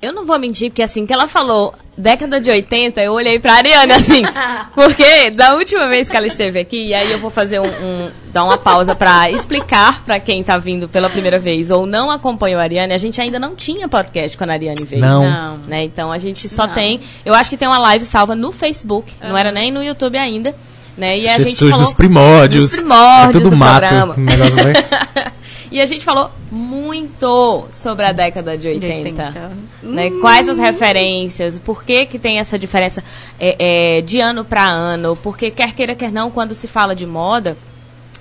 Eu 0.00 0.12
não 0.12 0.24
vou 0.24 0.38
mentir, 0.38 0.70
porque 0.70 0.82
assim 0.82 1.04
que 1.04 1.12
ela 1.12 1.26
falou 1.26 1.74
década 1.96 2.40
de 2.40 2.48
80, 2.48 3.02
eu 3.02 3.12
olhei 3.12 3.40
pra 3.40 3.54
Ariane 3.54 3.92
assim. 3.92 4.22
porque 4.72 5.30
da 5.30 5.54
última 5.56 5.88
vez 5.88 6.08
que 6.08 6.16
ela 6.16 6.26
esteve 6.26 6.60
aqui, 6.60 6.86
e 6.88 6.94
aí 6.94 7.10
eu 7.10 7.18
vou 7.18 7.30
fazer 7.30 7.58
um, 7.58 7.66
um- 7.66 8.10
dar 8.32 8.44
uma 8.44 8.56
pausa 8.56 8.94
pra 8.94 9.28
explicar 9.28 10.04
pra 10.04 10.20
quem 10.20 10.44
tá 10.44 10.56
vindo 10.56 10.88
pela 10.88 11.10
primeira 11.10 11.38
vez 11.40 11.70
ou 11.72 11.84
não 11.84 12.12
acompanhou 12.12 12.60
a 12.60 12.62
Ariane, 12.62 12.92
a 12.92 12.98
gente 12.98 13.20
ainda 13.20 13.40
não 13.40 13.56
tinha 13.56 13.88
podcast 13.88 14.38
quando 14.38 14.50
a 14.50 14.52
Ariane 14.52 14.84
veio. 14.84 15.02
Não. 15.02 15.28
Não. 15.28 15.56
Né? 15.66 15.82
Então 15.82 16.12
a 16.12 16.18
gente 16.18 16.48
só 16.48 16.68
tem. 16.68 17.00
Eu 17.24 17.34
acho 17.34 17.50
que 17.50 17.56
tem 17.56 17.66
uma 17.66 17.80
live 17.80 18.04
salva 18.04 18.36
no 18.36 18.52
Facebook, 18.52 19.12
não 19.20 19.36
era 19.36 19.50
nem 19.50 19.72
no 19.72 19.82
YouTube 19.82 20.16
ainda. 20.16 20.54
Né? 20.96 21.18
E 21.18 21.28
a 21.28 21.38
gente 21.38 21.50
Jesus 21.50 21.70
falou 21.70 21.84
nos 21.84 21.94
primórdios. 21.94 22.70
Nos 22.72 22.80
primórdios 22.80 23.28
é 23.28 23.32
tudo 23.32 23.50
do 23.50 23.56
mato. 23.56 23.78
programa. 23.80 24.14
Negócio 24.16 24.56
e 25.70 25.80
a 25.80 25.86
gente 25.86 26.04
falou 26.04 26.30
muito 26.50 27.66
sobre 27.72 28.06
a 28.06 28.12
década 28.12 28.56
de 28.56 28.68
80. 28.68 29.24
80. 29.24 29.52
Né? 29.82 30.10
Quais 30.20 30.48
as 30.48 30.58
referências? 30.58 31.58
Por 31.58 31.84
que, 31.84 32.06
que 32.06 32.18
tem 32.18 32.38
essa 32.38 32.58
diferença 32.58 33.02
é, 33.38 33.98
é, 33.98 34.00
de 34.00 34.20
ano 34.20 34.44
para 34.44 34.66
ano? 34.66 35.16
Porque 35.16 35.50
quer 35.50 35.74
queira, 35.74 35.94
quer 35.94 36.10
não, 36.10 36.30
quando 36.30 36.54
se 36.54 36.66
fala 36.66 36.94
de 36.94 37.06
moda, 37.06 37.56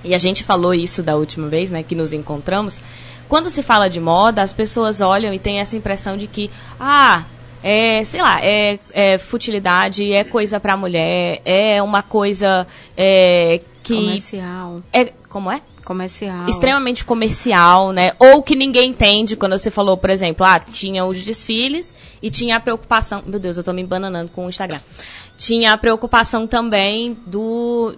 e 0.04 0.14
a 0.14 0.18
gente 0.18 0.44
falou 0.44 0.74
isso 0.74 1.02
da 1.02 1.16
última 1.16 1.48
vez, 1.48 1.70
né, 1.70 1.82
que 1.82 1.94
nos 1.94 2.12
encontramos, 2.12 2.80
quando 3.28 3.50
se 3.50 3.62
fala 3.62 3.88
de 3.88 4.00
moda, 4.00 4.42
as 4.42 4.52
pessoas 4.52 5.00
olham 5.00 5.32
e 5.32 5.38
têm 5.38 5.60
essa 5.60 5.76
impressão 5.76 6.16
de 6.16 6.26
que, 6.26 6.50
ah, 6.78 7.24
é, 7.62 8.02
sei 8.04 8.22
lá, 8.22 8.40
é, 8.42 8.78
é 8.92 9.18
futilidade, 9.18 10.12
é 10.12 10.24
coisa 10.24 10.60
pra 10.60 10.76
mulher, 10.76 11.40
é 11.44 11.82
uma 11.82 12.02
coisa 12.02 12.66
é, 12.96 13.60
que... 13.88 13.94
Comercial. 13.94 14.82
É, 14.92 15.12
como 15.28 15.50
é? 15.50 15.60
Comercial. 15.84 16.46
extremamente 16.48 17.04
comercial, 17.04 17.92
né? 17.92 18.12
Ou 18.18 18.42
que 18.42 18.54
ninguém 18.54 18.90
entende 18.90 19.36
quando 19.36 19.58
você 19.58 19.70
falou, 19.70 19.96
por 19.96 20.10
exemplo, 20.10 20.44
ah, 20.44 20.60
tinha 20.60 21.04
os 21.04 21.22
desfiles 21.22 21.94
e 22.22 22.30
tinha 22.30 22.56
a 22.56 22.60
preocupação. 22.60 23.22
Meu 23.26 23.40
Deus, 23.40 23.56
eu 23.56 23.64
tô 23.64 23.72
me 23.72 23.82
embananando 23.82 24.30
com 24.30 24.44
o 24.44 24.48
Instagram. 24.48 24.80
Tinha 25.36 25.72
a 25.72 25.78
preocupação 25.78 26.46
também 26.46 27.16
do 27.26 27.96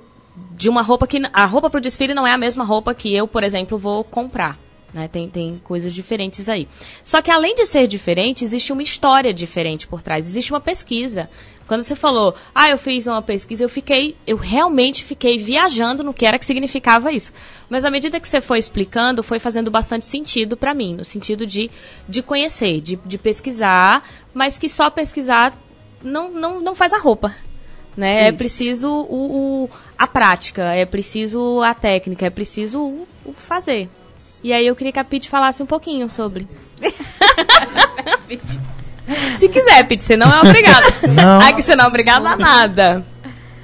de 0.52 0.68
uma 0.68 0.82
roupa 0.82 1.06
que 1.06 1.20
a 1.32 1.44
roupa 1.44 1.68
pro 1.68 1.80
desfile 1.80 2.14
não 2.14 2.26
é 2.26 2.32
a 2.32 2.38
mesma 2.38 2.64
roupa 2.64 2.94
que 2.94 3.14
eu, 3.14 3.26
por 3.26 3.42
exemplo, 3.42 3.76
vou 3.76 4.04
comprar. 4.04 4.56
Né? 4.92 5.06
Tem, 5.08 5.28
tem 5.28 5.60
coisas 5.62 5.94
diferentes 5.94 6.48
aí. 6.48 6.66
Só 7.04 7.22
que 7.22 7.30
além 7.30 7.54
de 7.54 7.64
ser 7.66 7.86
diferente, 7.86 8.44
existe 8.44 8.72
uma 8.72 8.82
história 8.82 9.32
diferente 9.32 9.86
por 9.86 10.02
trás, 10.02 10.26
existe 10.26 10.52
uma 10.52 10.60
pesquisa. 10.60 11.30
Quando 11.68 11.84
você 11.84 11.94
falou, 11.94 12.34
ah, 12.52 12.68
eu 12.68 12.76
fiz 12.76 13.06
uma 13.06 13.22
pesquisa, 13.22 13.62
eu 13.62 13.68
fiquei, 13.68 14.16
eu 14.26 14.36
realmente 14.36 15.04
fiquei 15.04 15.38
viajando 15.38 16.02
no 16.02 16.12
que 16.12 16.26
era 16.26 16.36
que 16.36 16.44
significava 16.44 17.12
isso. 17.12 17.32
Mas 17.68 17.84
à 17.84 17.90
medida 17.92 18.18
que 18.18 18.28
você 18.28 18.40
foi 18.40 18.58
explicando, 18.58 19.22
foi 19.22 19.38
fazendo 19.38 19.70
bastante 19.70 20.04
sentido 20.04 20.56
para 20.56 20.74
mim, 20.74 20.96
no 20.96 21.04
sentido 21.04 21.46
de, 21.46 21.70
de 22.08 22.22
conhecer, 22.22 22.80
de, 22.80 22.96
de 22.96 23.16
pesquisar, 23.16 24.02
mas 24.34 24.58
que 24.58 24.68
só 24.68 24.90
pesquisar 24.90 25.56
não, 26.02 26.28
não, 26.32 26.60
não 26.60 26.74
faz 26.74 26.92
a 26.92 26.98
roupa. 26.98 27.32
Né? 27.96 28.26
É 28.28 28.32
preciso 28.32 28.88
o, 28.90 29.62
o- 29.66 29.70
a 29.96 30.08
prática, 30.08 30.74
é 30.74 30.84
preciso 30.84 31.62
a 31.62 31.72
técnica, 31.74 32.26
é 32.26 32.30
preciso 32.30 32.80
o, 32.80 33.06
o 33.24 33.32
fazer. 33.32 33.88
E 34.42 34.52
aí 34.52 34.66
eu 34.66 34.76
queria 34.76 34.92
que 34.92 34.98
a 34.98 35.04
Pete 35.04 35.28
falasse 35.28 35.62
um 35.62 35.66
pouquinho 35.66 36.08
sobre. 36.08 36.46
Se 39.38 39.48
quiser, 39.48 39.84
Pete, 39.86 40.02
você 40.02 40.16
não 40.16 40.32
é 40.32 40.40
obrigada. 40.40 40.86
Não. 41.08 41.40
Ai, 41.40 41.54
que 41.54 41.62
você 41.62 41.74
não 41.74 41.84
é 41.84 41.88
obrigada 41.88 42.28
a 42.30 42.36
nada. 42.36 43.04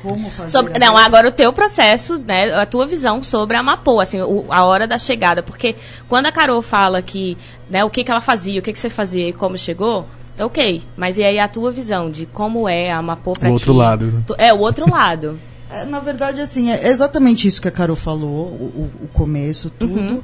Como 0.02 0.28
fazer 0.30 0.50
Sobre- 0.50 0.74
a 0.74 0.78
não, 0.78 0.96
agora 0.96 1.28
o 1.28 1.32
teu 1.32 1.52
processo, 1.52 2.18
né, 2.18 2.52
a 2.54 2.66
tua 2.66 2.86
visão 2.86 3.22
sobre 3.22 3.56
a 3.56 3.62
Mapô, 3.62 4.00
assim, 4.00 4.20
o- 4.20 4.46
a 4.50 4.64
hora 4.64 4.86
da 4.86 4.98
chegada, 4.98 5.42
porque 5.42 5.74
quando 6.08 6.26
a 6.26 6.32
Carol 6.32 6.62
fala 6.62 7.02
que, 7.02 7.36
né, 7.68 7.84
o 7.84 7.90
que 7.90 8.04
que 8.04 8.10
ela 8.10 8.20
fazia, 8.20 8.60
o 8.60 8.62
que 8.62 8.72
que 8.72 8.78
você 8.78 8.90
fazia 8.90 9.28
e 9.28 9.32
como 9.32 9.58
chegou, 9.58 10.06
ok, 10.38 10.82
mas 10.96 11.18
e 11.18 11.24
aí 11.24 11.38
a 11.40 11.48
tua 11.48 11.72
visão 11.72 12.08
de 12.10 12.24
como 12.26 12.68
é 12.68 12.90
a 12.92 13.02
Mapô 13.02 13.32
pra 13.32 13.48
O 13.48 13.52
ti? 13.52 13.54
outro 13.54 13.72
lado. 13.72 14.24
É, 14.38 14.52
o 14.52 14.58
outro 14.58 14.88
lado. 14.90 15.38
É, 15.68 15.84
na 15.84 15.98
verdade, 15.98 16.40
assim, 16.40 16.70
é 16.70 16.86
exatamente 16.90 17.48
isso 17.48 17.60
que 17.60 17.66
a 17.66 17.72
Carol 17.72 17.96
falou, 17.96 18.28
o, 18.30 18.88
o- 19.00 19.04
o 19.06 19.08
começo, 19.08 19.68
tudo. 19.68 20.22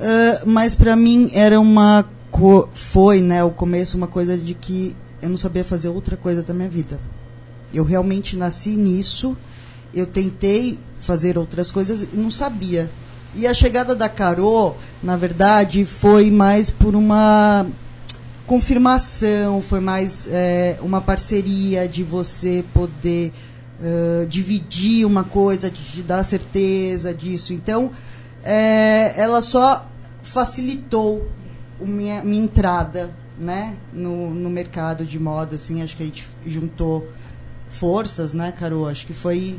Ah, 0.00 0.42
mas 0.46 0.74
pra 0.74 0.96
mim 0.96 1.30
era 1.32 1.60
uma. 1.60 2.04
foi, 2.72 3.20
né, 3.20 3.44
o 3.44 3.50
começo, 3.50 3.96
uma 3.96 4.06
coisa 4.06 4.36
de 4.36 4.54
que 4.54 4.96
eu 5.20 5.28
não 5.28 5.36
sabia 5.36 5.62
fazer 5.62 5.88
outra 5.88 6.16
coisa 6.16 6.42
da 6.42 6.54
minha 6.54 6.68
vida. 6.68 6.98
Eu 7.72 7.84
realmente 7.84 8.36
nasci 8.36 8.70
nisso, 8.70 9.36
eu 9.94 10.06
tentei 10.06 10.78
fazer 11.00 11.38
outras 11.38 11.70
coisas 11.70 12.02
e 12.02 12.16
não 12.16 12.30
sabia. 12.30 12.90
E 13.34 13.46
a 13.46 13.54
chegada 13.54 13.94
da 13.94 14.08
Carol, 14.08 14.76
na 15.02 15.16
verdade, 15.16 15.84
foi 15.84 16.30
mais 16.30 16.70
por 16.70 16.96
uma 16.96 17.64
confirmação, 18.44 19.62
foi 19.62 19.78
mais 19.78 20.26
é, 20.28 20.76
uma 20.82 21.00
parceria 21.00 21.86
de 21.86 22.02
você 22.02 22.64
poder 22.74 23.32
eh, 23.82 24.26
dividir 24.28 25.06
uma 25.06 25.24
coisa, 25.24 25.70
de 25.70 25.82
te 25.82 26.02
dar 26.02 26.22
certeza 26.22 27.14
disso. 27.14 27.54
Então, 27.54 27.90
é, 28.44 29.14
ela 29.16 29.40
só 29.40 29.89
facilitou 30.32 31.28
minha, 31.80 32.22
minha 32.22 32.42
entrada 32.42 33.14
né, 33.38 33.76
no, 33.92 34.30
no 34.32 34.50
mercado 34.50 35.04
de 35.04 35.18
moda. 35.18 35.56
Assim, 35.56 35.82
acho 35.82 35.96
que 35.96 36.02
a 36.02 36.06
gente 36.06 36.26
juntou 36.46 37.08
forças, 37.70 38.34
né, 38.34 38.52
Carol? 38.52 38.86
Acho 38.88 39.06
que 39.06 39.14
foi. 39.14 39.58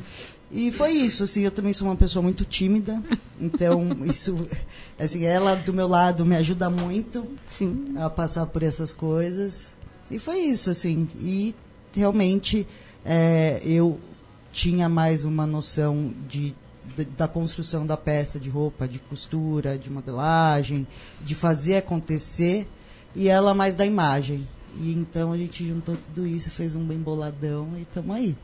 E 0.51 0.69
foi 0.71 0.91
isso, 0.91 1.23
assim, 1.23 1.41
eu 1.41 1.51
também 1.51 1.71
sou 1.71 1.87
uma 1.87 1.95
pessoa 1.95 2.21
muito 2.21 2.43
tímida, 2.43 3.01
então 3.39 3.87
isso, 4.03 4.45
assim, 4.99 5.23
ela 5.23 5.55
do 5.55 5.73
meu 5.73 5.87
lado 5.87 6.25
me 6.25 6.35
ajuda 6.35 6.69
muito 6.69 7.25
Sim. 7.49 7.93
a 7.97 8.09
passar 8.09 8.45
por 8.47 8.61
essas 8.61 8.93
coisas. 8.93 9.73
E 10.09 10.19
foi 10.19 10.39
isso, 10.39 10.69
assim. 10.69 11.07
E 11.21 11.55
realmente 11.95 12.67
é, 13.05 13.61
eu 13.63 13.97
tinha 14.51 14.89
mais 14.89 15.23
uma 15.23 15.47
noção 15.47 16.13
de- 16.27 16.53
da 17.17 17.27
construção 17.27 17.85
da 17.85 17.97
peça 17.97 18.39
de 18.39 18.49
roupa, 18.49 18.87
de 18.87 18.99
costura, 18.99 19.77
de 19.77 19.89
modelagem, 19.89 20.85
de 21.21 21.35
fazer 21.35 21.75
acontecer, 21.77 22.67
e 23.15 23.27
ela 23.27 23.53
mais 23.53 23.75
da 23.75 23.85
imagem. 23.85 24.47
E 24.79 24.91
então 24.93 25.33
a 25.33 25.37
gente 25.37 25.65
juntou 25.67 25.97
tudo 25.97 26.25
isso, 26.25 26.49
fez 26.49 26.75
um 26.75 26.83
bem 26.83 26.97
boladão 26.97 27.67
e 27.77 27.81
estamos 27.81 28.15
aí. 28.15 28.35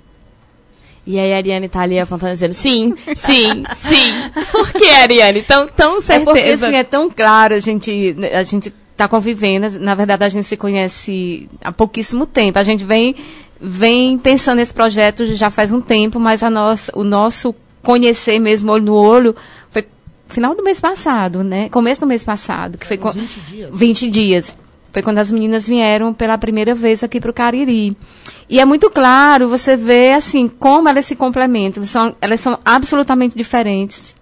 E 1.06 1.18
aí 1.18 1.32
a 1.34 1.38
Ariane 1.38 1.70
tá 1.70 1.82
ali 1.82 1.98
apontando 1.98 2.34
dizendo, 2.34 2.54
sim, 2.54 2.94
sim, 3.16 3.64
sim. 3.76 4.44
Por 4.52 4.74
que, 4.74 4.90
Ariane? 4.90 5.42
Tão, 5.42 5.66
tão 5.68 5.98
É 5.98 6.02
certeza. 6.02 6.26
porque 6.26 6.40
assim, 6.50 6.76
é 6.76 6.84
tão 6.84 7.10
claro, 7.10 7.54
a 7.54 7.60
gente, 7.60 8.14
a 8.34 8.44
gente 8.44 8.74
tá 8.98 9.08
convivendo, 9.08 9.80
na 9.80 9.96
verdade 9.96 10.26
a 10.26 10.30
gente 10.30 10.46
se 10.46 10.58
conhece 10.58 11.50
há 11.64 11.72
pouquíssimo 11.72 12.26
tempo. 12.26 12.60
A 12.60 12.64
gente 12.64 12.84
vem, 12.84 13.16
vem 13.62 14.18
pensando 14.18 14.58
nesse 14.58 14.74
projeto 14.74 15.24
já 15.34 15.50
faz 15.50 15.72
um 15.72 15.80
tempo, 15.80 16.20
mas 16.20 16.44
a 16.44 16.50
nossa, 16.50 16.92
o 16.94 17.06
nosso 17.06 17.56
conhecer 17.84 18.40
mesmo 18.40 18.72
olho 18.72 18.86
no 18.86 18.96
olho 18.96 19.36
foi 19.70 19.86
final 20.28 20.56
do 20.56 20.64
mês 20.64 20.80
passado, 20.80 21.44
né? 21.44 21.70
Começo 21.70 22.02
do 22.02 22.08
mês 22.08 22.24
passado, 22.24 22.78
que 22.78 22.86
foi 22.86 22.98
Uns 22.98 23.02
com 23.04 23.12
20 23.12 23.40
dias. 23.42 23.70
20 23.74 24.10
dias. 24.10 24.58
Foi 24.92 25.04
quando 25.04 25.20
as 25.20 25.32
meninas 25.32 25.68
vieram 25.68 26.14
pela 26.14 26.38
primeira 26.38 26.74
vez 26.74 27.04
aqui 27.04 27.22
para 27.22 27.30
o 27.30 27.34
Cariri. 27.34 27.96
E 28.50 28.60
é 28.60 28.66
muito 28.66 28.90
claro, 28.90 29.48
você 29.48 29.78
vê 29.78 30.14
assim, 30.14 30.48
como 30.48 30.90
elas 30.90 31.06
se 31.06 31.16
complementam. 31.16 31.82
Elas 31.84 31.90
são, 31.92 32.16
elas 32.20 32.40
são 32.40 32.58
absolutamente 32.66 33.38
diferentes. 33.38 34.17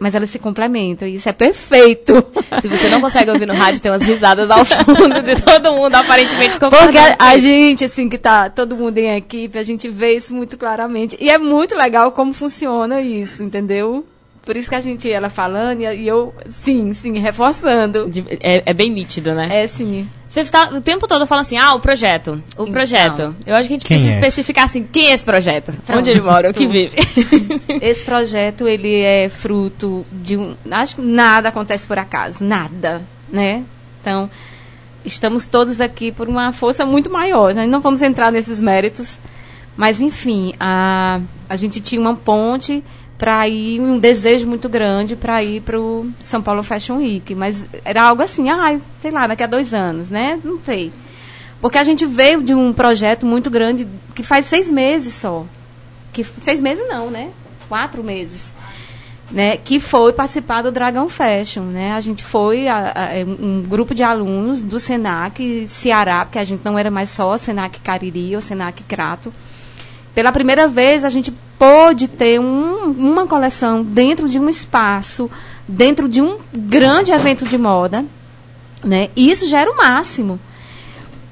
Mas 0.00 0.14
elas 0.14 0.30
se 0.30 0.38
complementam 0.38 1.06
e 1.06 1.16
isso 1.16 1.28
é 1.28 1.32
perfeito. 1.32 2.26
Se 2.62 2.68
você 2.68 2.88
não 2.88 3.02
consegue 3.02 3.30
ouvir 3.30 3.46
no 3.46 3.52
rádio, 3.52 3.82
tem 3.82 3.92
umas 3.92 4.00
risadas 4.00 4.50
ao 4.50 4.64
fundo 4.64 5.20
de 5.20 5.36
todo 5.42 5.74
mundo, 5.74 5.94
aparentemente 5.94 6.58
concordando. 6.58 6.92
Porque 6.92 7.16
a, 7.18 7.36
gente, 7.36 7.84
assim, 7.84 8.08
que 8.08 8.16
tá 8.16 8.48
todo 8.48 8.74
mundo 8.74 8.96
em 8.96 9.14
equipe, 9.14 9.58
a 9.58 9.62
gente 9.62 9.90
vê 9.90 10.16
isso 10.16 10.34
muito 10.34 10.56
claramente. 10.56 11.18
E 11.20 11.28
é 11.28 11.36
muito 11.36 11.76
legal 11.76 12.12
como 12.12 12.32
funciona 12.32 13.02
isso, 13.02 13.44
entendeu? 13.44 14.06
Por 14.42 14.56
isso 14.56 14.70
que 14.70 14.74
a 14.74 14.80
gente, 14.80 15.12
ela 15.12 15.28
falando, 15.28 15.82
e 15.82 16.08
eu, 16.08 16.34
sim, 16.50 16.94
sim, 16.94 17.18
reforçando. 17.18 18.10
É, 18.40 18.70
é 18.70 18.72
bem 18.72 18.90
nítido, 18.90 19.34
né? 19.34 19.48
É, 19.50 19.66
sim. 19.66 20.08
Você 20.30 20.42
está 20.42 20.68
o 20.68 20.80
tempo 20.80 21.08
todo 21.08 21.26
falando 21.26 21.42
assim, 21.42 21.56
ah, 21.58 21.74
o 21.74 21.80
projeto, 21.80 22.40
o 22.56 22.62
Então. 22.62 22.72
projeto. 22.72 23.34
Eu 23.44 23.56
acho 23.56 23.66
que 23.68 23.74
a 23.74 23.76
gente 23.76 23.84
precisa 23.84 24.10
é? 24.10 24.14
especificar 24.14 24.64
assim, 24.66 24.84
quem 24.84 25.08
é 25.08 25.12
esse 25.12 25.24
projeto? 25.24 25.72
Pronto. 25.84 25.98
Onde 25.98 26.08
ele 26.08 26.20
mora, 26.20 26.48
o 26.48 26.54
que 26.54 26.68
vive. 26.68 26.96
Esse 27.82 28.04
projeto, 28.04 28.68
ele 28.68 29.00
é 29.00 29.28
fruto 29.28 30.06
de 30.12 30.36
um... 30.36 30.54
Acho 30.70 30.96
que 30.96 31.02
nada 31.02 31.48
acontece 31.48 31.84
por 31.84 31.98
acaso, 31.98 32.44
nada, 32.44 33.02
né? 33.28 33.64
Então, 34.00 34.30
estamos 35.04 35.48
todos 35.48 35.80
aqui 35.80 36.12
por 36.12 36.28
uma 36.28 36.52
força 36.52 36.86
muito 36.86 37.10
maior. 37.10 37.52
Né? 37.52 37.66
Não 37.66 37.80
vamos 37.80 38.00
entrar 38.00 38.30
nesses 38.30 38.60
méritos, 38.60 39.18
mas, 39.76 40.00
enfim, 40.00 40.54
a, 40.60 41.18
a 41.48 41.56
gente 41.56 41.80
tinha 41.80 42.00
uma 42.00 42.14
ponte 42.14 42.84
para 43.20 43.46
ir, 43.46 43.78
um 43.82 43.98
desejo 43.98 44.46
muito 44.48 44.66
grande 44.66 45.14
para 45.14 45.44
ir 45.44 45.60
para 45.60 45.78
o 45.78 46.10
São 46.18 46.40
Paulo 46.40 46.62
Fashion 46.62 46.96
Week, 46.96 47.34
mas 47.34 47.66
era 47.84 48.02
algo 48.04 48.22
assim, 48.22 48.48
ah, 48.48 48.80
sei 49.02 49.10
lá, 49.10 49.26
daqui 49.26 49.42
a 49.42 49.46
dois 49.46 49.74
anos, 49.74 50.08
né? 50.08 50.40
Não 50.42 50.58
sei. 50.64 50.90
Porque 51.60 51.76
a 51.76 51.84
gente 51.84 52.06
veio 52.06 52.40
de 52.42 52.54
um 52.54 52.72
projeto 52.72 53.26
muito 53.26 53.50
grande 53.50 53.86
que 54.14 54.22
faz 54.22 54.46
seis 54.46 54.70
meses 54.70 55.12
só. 55.12 55.44
Que, 56.14 56.24
seis 56.24 56.60
meses 56.62 56.88
não, 56.88 57.10
né? 57.10 57.28
Quatro 57.68 58.02
meses. 58.02 58.50
Né, 59.30 59.58
que 59.58 59.78
foi 59.78 60.12
participar 60.14 60.62
do 60.62 60.72
Dragão 60.72 61.06
Fashion. 61.08 61.62
Né? 61.64 61.92
A 61.92 62.00
gente 62.00 62.24
foi 62.24 62.66
a- 62.66 62.92
a- 62.96 63.14
é, 63.18 63.24
um 63.24 63.62
grupo 63.62 63.94
de 63.94 64.02
alunos 64.02 64.62
do 64.62 64.80
Senac 64.80 65.68
Ceará, 65.68 66.24
porque 66.24 66.38
a 66.38 66.44
gente 66.44 66.62
não 66.64 66.76
era 66.78 66.90
mais 66.90 67.10
só 67.10 67.36
Senac 67.36 67.78
Cariri 67.80 68.34
ou 68.34 68.40
Senac 68.40 68.82
Crato. 68.84 69.30
Pela 70.14 70.32
primeira 70.32 70.66
vez, 70.66 71.04
a 71.04 71.08
gente 71.08 71.32
pôde 71.58 72.08
ter 72.08 72.40
um- 72.40 72.90
uma 72.90 73.26
coleção 73.26 73.82
dentro 73.82 74.28
de 74.28 74.38
um 74.38 74.48
espaço, 74.48 75.30
dentro 75.68 76.08
de 76.08 76.20
um 76.20 76.38
grande 76.52 77.12
evento 77.12 77.44
de 77.44 77.56
moda. 77.58 78.04
Né? 78.82 79.10
E 79.14 79.30
isso 79.30 79.46
já 79.46 79.60
era 79.60 79.70
o 79.70 79.76
máximo. 79.76 80.40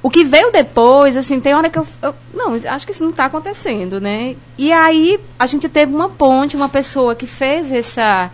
O 0.03 0.11
que 0.11 0.23
veio 0.25 0.53
depois, 0.53 1.17
assim, 1.17 1.41
tem 1.41 1.55
hora 1.55 1.69
que 1.69 1.79
eu, 1.79 1.87
eu- 2.03 2.15
Não, 2.33 2.53
acho 2.71 2.87
que 2.87 2.93
isso 2.93 3.03
não 3.03 3.11
está 3.11 3.25
acontecendo, 3.25 4.01
né? 4.01 4.37
E 4.57 4.71
aí 4.73 5.19
a 5.39 5.45
gente 5.47 5.69
teve 5.69 5.93
uma 5.93 6.09
ponte, 6.09 6.55
uma 6.57 6.69
pessoa 6.69 7.15
que 7.17 7.27
fez 7.27 7.73
essa. 7.73 8.31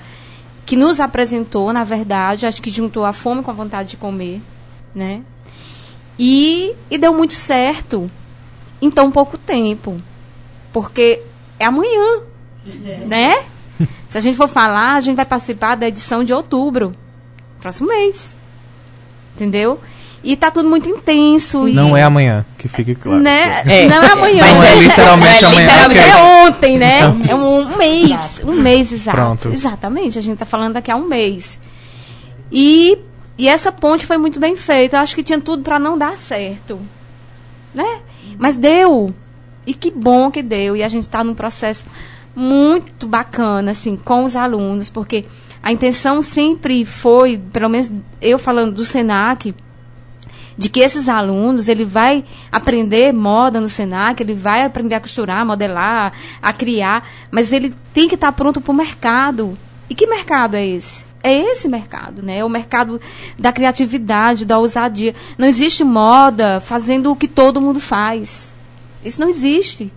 que 0.66 0.76
nos 0.76 0.98
apresentou, 0.98 1.72
na 1.74 1.84
verdade, 1.84 2.46
acho 2.46 2.60
que 2.62 2.70
juntou 2.70 3.04
a 3.04 3.12
fome 3.12 3.42
com 3.42 3.50
a 3.50 3.54
vontade 3.54 3.90
de 3.90 3.96
comer, 3.98 4.40
né? 4.94 5.20
E, 6.18 6.72
e 6.90 6.96
deu 6.96 7.12
muito 7.12 7.34
certo 7.34 8.10
em 8.80 8.90
tão 8.90 9.10
pouco 9.10 9.36
tempo. 9.36 10.00
Porque 10.74 11.22
é 11.58 11.64
amanhã, 11.64 12.18
né? 13.06 13.44
Se 14.10 14.18
a 14.18 14.20
gente 14.20 14.36
for 14.36 14.48
falar, 14.48 14.94
a 14.96 15.00
gente 15.00 15.14
vai 15.16 15.24
participar 15.24 15.76
da 15.76 15.87
edição 15.88 16.22
de 16.24 16.32
outubro, 16.32 16.92
próximo 17.60 17.88
mês. 17.88 18.34
Entendeu? 19.37 19.80
E 20.22 20.37
tá 20.37 20.50
tudo 20.50 20.68
muito 20.68 20.88
intenso. 20.88 21.68
e- 21.68 21.72
Não 21.74 21.96
é 21.96 22.02
amanhã, 22.02 22.44
que 22.58 22.66
fique 22.66 22.94
claro. 22.96 23.20
né? 23.22 23.62
É. 23.66 23.87
Não 23.87 24.02
é 24.02 24.12
amanhã. 24.12 24.44
Não 24.52 24.62
é 24.64 24.76
literalmente 24.76 25.44
É 25.44 25.46
amanhã. 25.46 25.66
literalmente. 25.88 26.00
É 26.10 26.16
ontem, 26.48 26.78
né? 26.78 27.00
É 27.28 27.34
um, 27.37 27.60
um 27.60 27.76
mês. 27.76 28.20
Um 28.44 28.52
mês 28.54 28.90
exato. 28.90 29.16
Pronto. 29.16 29.48
Exatamente. 29.52 30.18
A 30.18 30.22
gente 30.22 30.38
tá 30.38 30.46
falando 30.46 30.72
daqui 30.74 30.90
a 30.90 30.96
um 30.96 31.06
mês. 31.06 31.56
E, 32.50 32.98
e 33.38 33.48
essa 33.48 33.70
ponte 33.70 34.06
foi 34.06 34.16
muito 34.18 34.40
bem 34.40 34.56
feita. 34.56 34.96
Eu 34.96 35.00
acho 35.00 35.14
que 35.14 35.22
tinha 35.22 35.40
tudo 35.40 35.62
para 35.62 35.78
não 35.78 35.96
dar 35.96 36.16
certo. 36.18 36.80
Né? 37.74 37.98
Mas 38.38 38.56
deu. 38.56 39.14
E 39.66 39.74
que 39.74 39.90
bom 39.90 40.31
que 40.31 40.42
deu. 40.42 40.77
E 40.77 40.83
a 40.83 40.88
gente 40.88 41.05
está 41.05 41.22
num 41.24 41.35
processo 41.35 41.87
muito 42.35 43.07
bacana, 43.07 43.70
assim, 43.70 43.96
com 43.96 44.24
os 44.24 44.37
alunos, 44.37 44.90
porque 44.90 45.24
a 45.62 45.72
intenção 45.72 46.20
sempre 46.20 46.85
foi, 46.85 47.38
pelo 47.53 47.68
menos 47.68 47.90
eu 48.20 48.38
falando 48.38 48.74
do 48.74 48.85
SENAC, 48.85 49.55
de 50.57 50.68
que 50.68 50.81
esses 50.81 51.09
alunos, 51.09 51.68
ele 51.68 51.85
vai 51.85 52.24
aprender 52.50 53.12
moda 53.12 53.61
no 53.61 53.68
Senac, 53.68 54.22
ele 54.22 54.35
vai 54.35 54.64
aprender 54.64 54.94
a 54.94 55.00
costurar, 55.00 55.40
a 55.40 55.44
modelar, 55.44 56.12
a 56.40 56.53
criar, 56.53 57.09
mas 57.31 57.53
ele 57.53 57.74
tem 57.92 58.09
que 58.09 58.14
estar 58.14 58.33
pronto 58.33 58.61
para 58.61 58.70
o 58.70 58.74
mercado. 58.74 59.59
E 59.90 59.94
que 59.94 60.07
mercado 60.07 60.55
é 60.55 60.64
esse? 60.64 61.05
É 61.22 61.33
esse 61.33 61.68
mercado, 61.68 62.22
né? 62.22 62.38
É 62.38 62.44
o 62.44 62.48
mercado 62.48 63.00
da 63.38 63.50
criatividade, 63.50 64.44
da 64.44 64.59
ousadia. 64.59 65.14
Não 65.37 65.48
existe 65.48 65.83
moda 65.83 66.61
fazendo 66.61 67.11
o 67.11 67.16
que 67.16 67.27
todo 67.27 67.61
mundo 67.61 67.81
faz. 67.81 68.53
Isso 69.04 69.20
não 69.20 69.28
existe. 69.28 69.92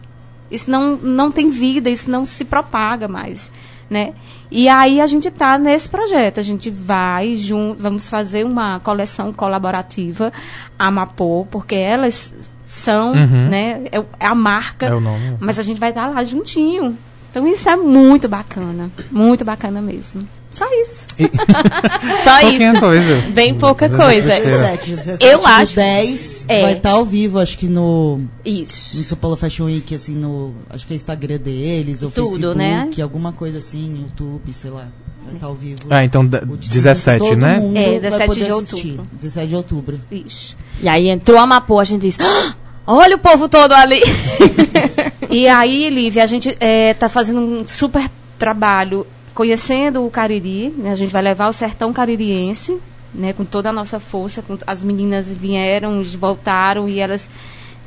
Isso 0.49 0.69
não, 0.71 0.95
não 0.95 1.31
tem 1.31 1.49
vida, 1.49 1.89
isso 1.89 2.09
não 2.09 2.25
se 2.25 2.45
propaga 2.45 3.07
mais, 3.07 3.51
né? 3.89 4.13
E 4.49 4.69
aí 4.69 5.01
a 5.01 5.07
gente 5.07 5.27
está 5.27 5.57
nesse 5.57 5.89
projeto. 5.89 6.39
A 6.39 6.43
gente 6.43 6.69
vai 6.69 7.35
junto, 7.35 7.81
vamos 7.81 8.09
fazer 8.09 8.45
uma 8.45 8.79
coleção 8.79 9.33
colaborativa 9.33 10.31
Amapô, 10.79 11.45
porque 11.51 11.75
elas 11.75 12.33
são, 12.65 13.11
Uhum. 13.11 13.49
né? 13.49 13.81
É, 13.91 13.97
é 13.97 14.25
a 14.25 14.33
marca. 14.35 14.85
É 14.85 14.89
nome. 14.89 15.35
Mas 15.39 15.59
a 15.59 15.61
gente 15.63 15.79
vai 15.79 15.89
estar 15.89 16.07
lá 16.07 16.23
juntinho. 16.23 16.97
Então 17.29 17.45
isso 17.45 17.67
é 17.69 17.75
muito 17.75 18.27
bacana, 18.29 18.89
muito 19.11 19.43
bacana 19.43 19.81
mesmo. 19.81 20.27
Só 20.51 20.65
isso. 20.81 21.05
Só 22.23 22.39
Pouquinha 22.41 22.71
isso. 22.71 22.79
coisa. 22.79 23.21
Bem 23.33 23.53
pouca 23.53 23.89
coisa. 23.89 24.29
17, 24.33 24.89
17 24.91 25.25
Eu 25.25 25.39
do 25.39 25.45
acho- 25.45 25.75
10 25.75 26.45
É. 26.47 26.61
vai 26.61 26.73
estar 26.73 26.91
ao 26.91 27.05
vivo, 27.05 27.39
acho 27.39 27.57
que 27.57 27.67
no, 27.67 28.17
no 28.17 28.29
Isso. 28.45 29.03
São 29.03 29.17
Paulo 29.17 29.35
Fashion 29.37 29.65
Week, 29.65 29.93
assim, 29.93 30.15
no. 30.15 30.53
Acho 30.69 30.87
que 30.87 30.93
é 30.93 30.95
Instagram 30.95 31.37
deles, 31.37 32.01
ou 32.01 32.09
Tudo, 32.09 32.27
Facebook, 32.29 32.57
né? 32.57 32.89
alguma 33.01 33.31
coisa 33.33 33.57
assim, 33.59 34.01
YouTube, 34.03 34.53
sei 34.53 34.71
lá. 34.71 34.87
Vai 35.25 35.33
estar 35.35 35.47
ao 35.47 35.55
vivo. 35.55 35.81
Ah, 35.89 36.03
então 36.05 36.25
da- 36.25 36.39
O 36.39 36.55
de 36.57 36.69
17, 36.69 37.19
todo 37.19 37.35
né? 37.35 37.57
É, 37.75 37.99
vai 37.99 37.99
17 37.99 38.27
poder 38.27 38.45
de 38.45 38.51
assistir. 38.51 38.91
outubro. 38.91 39.07
17 39.13 39.47
de 39.49 39.55
outubro. 39.55 40.01
Isso. 40.09 40.57
E 40.81 40.87
aí 40.87 41.09
entrou 41.09 41.37
a 41.37 41.45
Mapô, 41.45 41.79
a 41.79 41.83
gente 41.83 42.01
disse, 42.03 42.17
"Ah, 42.21 42.55
olha 42.87 43.17
o 43.17 43.19
povo 43.19 43.49
todo 43.49 43.73
ali. 43.73 43.99
E 45.29 45.45
aí, 45.47 45.89
Lívia, 45.89 46.23
a 46.23 46.25
gente 46.25 46.55
está 46.59 47.09
fazendo 47.09 47.39
um 47.41 47.67
super 47.67 48.09
trabalho 48.39 49.05
conhecendo 49.37 50.03
o 50.03 50.09
Cariri. 50.09 50.73
né? 50.75 50.89
A 50.89 50.95
gente 50.95 51.13
vai 51.13 51.21
levar 51.21 51.47
o 51.47 51.53
sertão 51.53 51.93
caririense, 51.93 52.75
né, 53.13 53.33
com 53.33 53.45
toda 53.45 53.69
a 53.69 53.71
nossa 53.71 53.99
força. 53.99 54.41
com- 54.41 54.57
as 54.65 54.83
meninas 54.83 55.31
vieram, 55.31 56.03
voltaram 56.17 56.89
e 56.89 56.99
elas. 56.99 57.29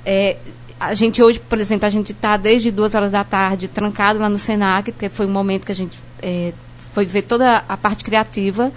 é, 0.06 0.36
a 0.78 0.94
gente 0.94 1.20
hoje, 1.20 1.40
por 1.40 1.58
exemplo, 1.58 1.86
a 1.86 1.90
gente 1.90 2.12
está 2.12 2.36
desde 2.36 2.70
duas 2.70 2.94
horas 2.94 3.10
da 3.10 3.24
tarde 3.24 3.66
trancado 3.66 4.20
lá 4.20 4.28
no 4.28 4.38
Senac, 4.38 4.92
porque 4.92 5.08
foi 5.08 5.26
um 5.26 5.30
momento 5.30 5.66
que 5.66 5.72
a 5.72 5.74
gente 5.74 5.98
é, 6.22 6.52
foi 6.92 7.04
ver 7.04 7.22
toda 7.22 7.64
a 7.68 7.76
parte 7.76 8.04
criativa, 8.04 8.72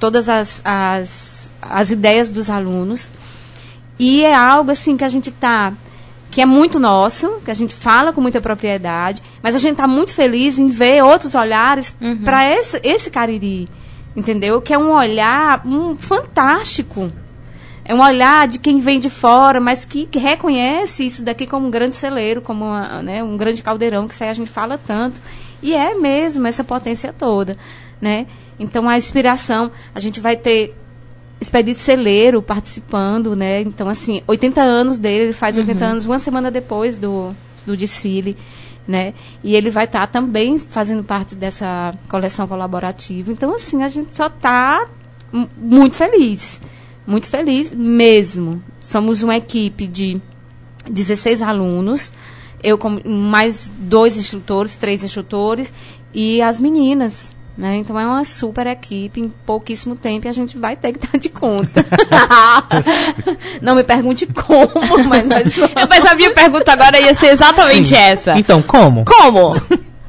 todas 0.00 0.26
as, 0.26 0.62
as, 0.64 1.50
as 1.60 1.90
ideias 1.90 2.30
dos 2.30 2.48
alunos. 2.48 3.10
E 3.98 4.24
é 4.24 4.34
algo 4.34 4.70
assim 4.70 4.96
que 4.96 5.04
a 5.04 5.08
gente 5.10 5.28
está 5.28 5.74
que 6.34 6.40
é 6.40 6.46
muito 6.46 6.80
nosso, 6.80 7.40
que 7.44 7.50
a 7.52 7.54
gente 7.54 7.72
fala 7.72 8.12
com 8.12 8.20
muita 8.20 8.40
propriedade, 8.40 9.22
mas 9.40 9.54
a 9.54 9.58
gente 9.58 9.74
está 9.74 9.86
muito 9.86 10.12
feliz 10.12 10.58
em 10.58 10.66
ver 10.66 11.00
outros 11.04 11.36
olhares 11.36 11.96
para 12.24 12.44
esse, 12.44 12.80
esse 12.82 13.08
Cariri, 13.08 13.68
entendeu? 14.16 14.60
Que 14.60 14.74
é 14.74 14.78
um 14.78 14.90
olhar 14.90 15.64
um, 15.64 15.94
fantástico. 15.94 17.12
É 17.84 17.94
um 17.94 18.02
olhar 18.02 18.48
de 18.48 18.58
quem 18.58 18.80
vem 18.80 18.98
de 18.98 19.08
fora, 19.08 19.60
mas 19.60 19.84
que, 19.84 20.06
que 20.06 20.18
reconhece 20.18 21.06
isso 21.06 21.22
daqui 21.22 21.46
como 21.46 21.68
um 21.68 21.70
grande 21.70 21.94
celeiro, 21.94 22.42
como 22.42 22.64
uma, 22.64 23.00
né, 23.00 23.22
um 23.22 23.36
grande 23.36 23.62
caldeirão, 23.62 24.08
que 24.08 24.14
isso 24.14 24.24
aí 24.24 24.30
a 24.30 24.34
gente 24.34 24.50
fala 24.50 24.76
tanto. 24.76 25.22
E 25.62 25.72
é 25.72 25.94
mesmo 25.94 26.48
essa 26.48 26.64
potência 26.64 27.12
toda, 27.12 27.56
né? 28.00 28.26
Então 28.58 28.88
a 28.88 28.98
inspiração, 28.98 29.70
a 29.94 30.00
gente 30.00 30.18
vai 30.18 30.34
ter 30.34 30.74
Expedito 31.44 31.78
Celeiro 31.78 32.40
participando, 32.40 33.36
né? 33.36 33.60
Então, 33.60 33.86
assim, 33.86 34.22
80 34.26 34.62
anos 34.62 34.96
dele, 34.96 35.24
ele 35.24 35.32
faz 35.34 35.58
80 35.58 35.84
anos 35.84 36.04
uma 36.06 36.18
semana 36.18 36.50
depois 36.50 36.96
do, 36.96 37.34
do 37.66 37.76
desfile, 37.76 38.34
né? 38.88 39.12
E 39.42 39.54
ele 39.54 39.68
vai 39.68 39.84
estar 39.84 40.06
também 40.06 40.58
fazendo 40.58 41.04
parte 41.04 41.34
dessa 41.34 41.94
coleção 42.08 42.48
colaborativa. 42.48 43.30
Então, 43.30 43.54
assim, 43.54 43.82
a 43.82 43.88
gente 43.88 44.16
só 44.16 44.28
está 44.28 44.88
muito 45.58 45.96
feliz. 45.96 46.62
Muito 47.06 47.26
feliz 47.26 47.74
mesmo. 47.74 48.62
Somos 48.80 49.22
uma 49.22 49.36
equipe 49.36 49.86
de 49.86 50.22
16 50.88 51.42
alunos, 51.42 52.10
eu 52.62 52.78
com 52.78 53.06
mais 53.06 53.70
dois 53.78 54.16
instrutores, 54.16 54.76
três 54.76 55.04
instrutores, 55.04 55.70
e 56.14 56.40
as 56.40 56.58
meninas. 56.58 57.36
Né? 57.56 57.76
Então 57.76 57.98
é 57.98 58.04
uma 58.04 58.24
super 58.24 58.66
equipe, 58.66 59.20
em 59.20 59.28
pouquíssimo 59.28 59.94
tempo 59.94 60.26
e 60.26 60.28
a 60.28 60.32
gente 60.32 60.58
vai 60.58 60.74
ter 60.74 60.92
que 60.92 61.06
dar 61.06 61.18
de 61.18 61.28
conta. 61.28 61.86
Não 63.62 63.76
me 63.76 63.84
pergunte 63.84 64.26
como, 64.26 64.72
mas 65.08 65.24
nós 65.24 65.56
vamos. 65.56 65.88
Mas 65.88 66.04
a 66.04 66.16
minha 66.16 66.32
pergunta 66.32 66.72
agora 66.72 67.00
ia 67.00 67.14
ser 67.14 67.28
exatamente 67.28 67.94
essa. 67.94 68.36
Então, 68.36 68.60
como? 68.60 69.04
Como? 69.04 69.54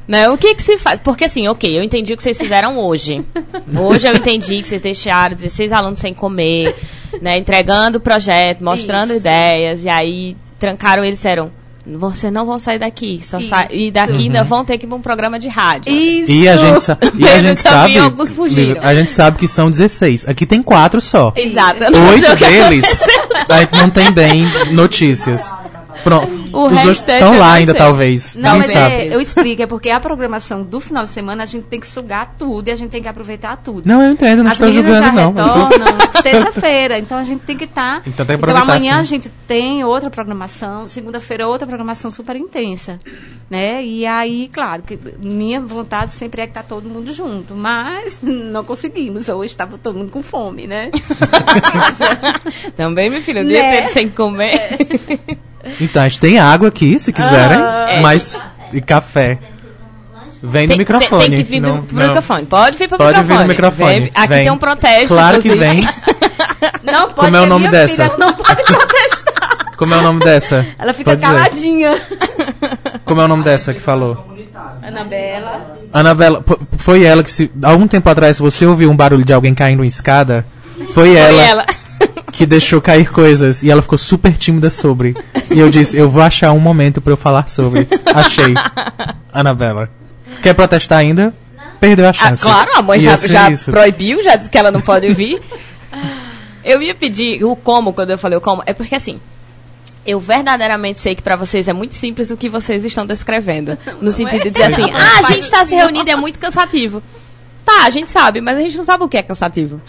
Né? 0.08 0.28
O 0.28 0.36
que 0.38 0.54
que 0.54 0.62
se 0.62 0.78
faz? 0.78 1.00
Porque 1.00 1.24
assim, 1.24 1.48
ok, 1.48 1.78
eu 1.78 1.82
entendi 1.82 2.12
o 2.12 2.16
que 2.16 2.22
vocês 2.22 2.38
fizeram 2.38 2.78
hoje. 2.78 3.24
Hoje 3.76 4.08
eu 4.08 4.14
entendi 4.14 4.62
que 4.62 4.68
vocês 4.68 4.80
deixaram 4.80 5.34
16 5.34 5.72
alunos 5.72 5.98
sem 5.98 6.14
comer, 6.14 6.74
né? 7.20 7.38
Entregando 7.38 7.98
o 7.98 8.00
projeto, 8.00 8.62
mostrando 8.62 9.10
Isso. 9.10 9.20
ideias, 9.20 9.84
e 9.84 9.88
aí 9.88 10.36
trancaram 10.58 11.04
eles 11.04 11.18
e 11.18 11.22
disseram. 11.22 11.50
Vocês 11.86 12.32
não 12.32 12.44
vão 12.44 12.58
sair 12.58 12.78
daqui. 12.78 13.20
Só 13.24 13.40
sa 13.40 13.66
e 13.70 13.90
daqui 13.92 14.22
ainda 14.24 14.42
vão 14.42 14.64
ter 14.64 14.76
que 14.76 14.86
ir 14.86 14.88
pra 14.88 14.96
um 14.96 15.00
programa 15.00 15.38
de 15.38 15.48
rádio. 15.48 15.92
Isso. 15.92 16.30
E 16.32 16.48
a 16.48 16.56
gente, 16.56 16.80
sa- 16.82 16.98
e 17.16 17.28
a 17.28 17.42
gente 17.42 17.60
sabe. 17.60 17.98
alguns 17.98 18.32
fugiram. 18.32 18.80
A 18.82 18.94
gente 18.94 19.12
sabe 19.12 19.38
que 19.38 19.46
são 19.46 19.70
16. 19.70 20.28
Aqui 20.28 20.44
tem 20.46 20.62
quatro 20.62 21.00
só. 21.00 21.32
Exato. 21.36 21.84
Oito 21.84 22.36
deles 22.36 23.02
não 23.80 23.88
tem 23.90 24.10
bem 24.10 24.44
notícias. 24.72 25.50
Pronto. 26.02 26.46
O 26.52 26.66
Os 26.66 26.72
restante 26.72 27.14
estão 27.22 27.34
eu 27.34 27.40
lá 27.40 27.52
ainda, 27.54 27.74
talvez. 27.74 28.34
Não, 28.34 28.58
mas 28.58 28.66
sabe. 28.68 28.94
é, 28.94 29.14
eu 29.14 29.20
explico, 29.20 29.62
é 29.62 29.66
porque 29.66 29.90
a 29.90 30.00
programação 30.00 30.62
do 30.62 30.80
final 30.80 31.04
de 31.04 31.10
semana 31.10 31.42
a 31.42 31.46
gente 31.46 31.64
tem 31.64 31.78
que 31.80 31.86
sugar 31.86 32.34
tudo 32.38 32.68
e 32.68 32.70
a 32.70 32.76
gente 32.76 32.90
tem 32.90 33.02
que 33.02 33.08
aproveitar 33.08 33.56
tudo. 33.58 33.82
Não, 33.84 34.02
eu 34.02 34.12
entendo, 34.12 34.42
não 34.42 34.50
As 34.50 34.54
estou 34.54 34.68
meninas 34.68 34.98
já 34.98 35.04
julgando, 35.08 35.42
não. 35.42 35.68
retornam 35.68 35.98
terça-feira, 36.22 36.98
então 36.98 37.18
a 37.18 37.24
gente 37.24 37.40
tem 37.40 37.56
que 37.56 37.64
estar. 37.64 38.02
Então 38.06 38.24
tem 38.24 38.36
que 38.38 38.44
aproveitar, 38.44 38.62
amanhã 38.62 38.92
sim. 38.94 38.98
a 38.98 39.02
gente 39.02 39.28
tem 39.46 39.84
outra 39.84 40.10
programação, 40.10 40.86
segunda-feira 40.88 41.46
outra 41.46 41.66
programação 41.66 42.10
super 42.10 42.36
intensa, 42.36 42.98
né? 43.50 43.84
E 43.84 44.06
aí, 44.06 44.48
claro, 44.52 44.82
que 44.82 44.98
minha 45.18 45.60
vontade 45.60 46.14
sempre 46.14 46.42
é 46.42 46.46
que 46.46 46.52
tá 46.54 46.62
todo 46.62 46.88
mundo 46.88 47.12
junto, 47.12 47.54
mas 47.54 48.18
não 48.22 48.64
conseguimos. 48.64 49.28
Hoje 49.28 49.52
estava 49.52 49.76
todo 49.78 49.98
mundo 49.98 50.10
com 50.10 50.22
fome, 50.22 50.66
né? 50.66 50.90
Também, 52.76 53.10
meu 53.10 53.22
filho, 53.22 53.42
o 53.42 53.44
dia 53.44 53.62
Né? 53.62 53.68
inteiro 53.76 53.92
sem 53.92 54.08
comer. 54.08 54.78
Então, 55.80 56.02
a 56.02 56.08
gente 56.08 56.20
tem 56.20 56.38
água 56.38 56.68
aqui, 56.68 56.98
se 56.98 57.12
quiserem, 57.12 57.58
É. 57.58 58.00
mas. 58.00 58.36
E 58.72 58.80
café. 58.80 59.38
Vem 60.42 60.66
no 60.66 60.76
microfone. 60.76 61.28
Tem, 61.28 61.36
que 61.38 61.42
vir 61.44 61.60
não- 61.60 61.82
pro 61.82 61.96
não. 61.96 62.06
microfone. 62.08 62.46
Pode 62.46 62.76
vir 62.76 62.88
pro 62.88 62.98
Pode 62.98 63.12
vir 63.14 63.22
microfone. 63.22 63.42
no 63.42 63.48
microfone. 63.48 64.00
Vem- 64.00 64.10
aqui 64.14 64.28
Vem. 64.28 64.42
tem 64.44 64.52
um 64.52 64.58
protesto. 64.58 65.08
Claro 65.08 65.42
que 65.42 65.48
inclusive. 65.48 65.80
vem. 65.82 65.88
Não 66.84 67.08
pode 67.12 67.14
Como 67.16 67.36
é 67.36 67.40
o 67.40 67.42
que 67.42 67.48
nome 67.48 67.68
dessa? 67.68 68.04
filha 68.04 68.16
não 68.18 68.32
pode 68.32 68.62
protestar. 68.62 69.56
Como 69.76 69.92
é 69.94 69.98
o 69.98 70.02
nome 70.02 70.24
dessa? 70.24 70.64
Ela 70.78 70.92
fica 70.94 71.10
Pode 71.10 71.20
dizer. 71.20 71.34
caladinha. 71.34 72.00
Como 73.04 73.20
é 73.20 73.24
o 73.24 73.28
nome 73.28 73.42
dessa 73.42 73.74
que 73.74 73.80
falou? 73.80 74.24
Anabela. 74.82 75.78
Anabela, 75.92 76.44
foi 76.78 77.02
ela 77.04 77.22
que 77.24 77.32
se. 77.32 77.50
Algum 77.62 77.88
tempo 77.88 78.08
atrás, 78.08 78.38
você 78.38 78.64
ouviu 78.66 78.88
um 78.90 78.96
barulho 78.96 79.24
de 79.24 79.32
alguém 79.32 79.52
caindo 79.54 79.82
em 79.84 79.88
escada, 79.88 80.46
foi 80.76 80.86
Foi 80.94 81.14
ela, 81.16 81.42
ela. 81.42 81.66
Que 82.36 82.44
deixou 82.46 82.80
cair 82.82 83.10
coisas 83.10 83.62
e 83.62 83.70
ela 83.70 83.80
ficou 83.82 83.96
super 83.98 84.36
tímida 84.36 84.70
sobre. 84.70 85.16
E 85.50 85.58
eu 85.58 85.70
disse, 85.70 85.96
eu 85.96 86.08
vou 86.10 86.22
achar 86.22 86.52
um 86.52 86.58
momento 86.60 87.00
pra 87.00 87.12
eu 87.12 87.16
falar 87.16 87.48
sobre. 87.48 87.88
Achei. 88.14 88.52
Anabela. 89.32 89.88
Quer 90.42 90.54
protestar 90.54 90.98
ainda? 90.98 91.32
Perdeu 91.80 92.06
a 92.06 92.10
Ah, 92.10 92.12
chance. 92.12 92.42
claro, 92.42 92.70
a 92.74 92.82
mãe 92.82 93.00
já, 93.00 93.16
já 93.16 93.48
proibiu, 93.70 94.22
já 94.22 94.36
disse 94.36 94.50
que 94.50 94.58
ela 94.58 94.70
não 94.70 94.80
pode 94.80 95.12
vir. 95.14 95.40
Eu 96.64 96.82
ia 96.82 96.94
pedir 96.94 97.44
o 97.44 97.54
como, 97.56 97.92
quando 97.92 98.10
eu 98.10 98.18
falei 98.18 98.36
o 98.36 98.40
como, 98.40 98.62
é 98.66 98.72
porque 98.72 98.94
assim, 98.94 99.20
eu 100.06 100.18
verdadeiramente 100.18 100.98
sei 101.00 101.14
que 101.14 101.22
pra 101.22 101.36
vocês 101.36 101.68
é 101.68 101.72
muito 101.72 101.94
simples 101.94 102.30
o 102.30 102.36
que 102.36 102.48
vocês 102.48 102.84
estão 102.84 103.06
descrevendo. 103.06 103.78
No 104.00 104.10
sentido 104.12 104.42
de 104.44 104.50
dizer 104.50 104.64
assim, 104.64 104.90
ah, 104.90 105.18
a 105.20 105.22
gente 105.32 105.50
tá 105.50 105.64
se 105.64 105.74
reunindo 105.74 106.08
e 106.08 106.12
é 106.12 106.16
muito 106.16 106.38
cansativo. 106.38 107.02
Tá, 107.64 107.84
a 107.84 107.90
gente 107.90 108.10
sabe, 108.10 108.40
mas 108.40 108.56
a 108.56 108.60
gente 108.60 108.76
não 108.76 108.84
sabe 108.84 109.04
o 109.04 109.08
que 109.08 109.16
é 109.18 109.22
cansativo. 109.22 109.80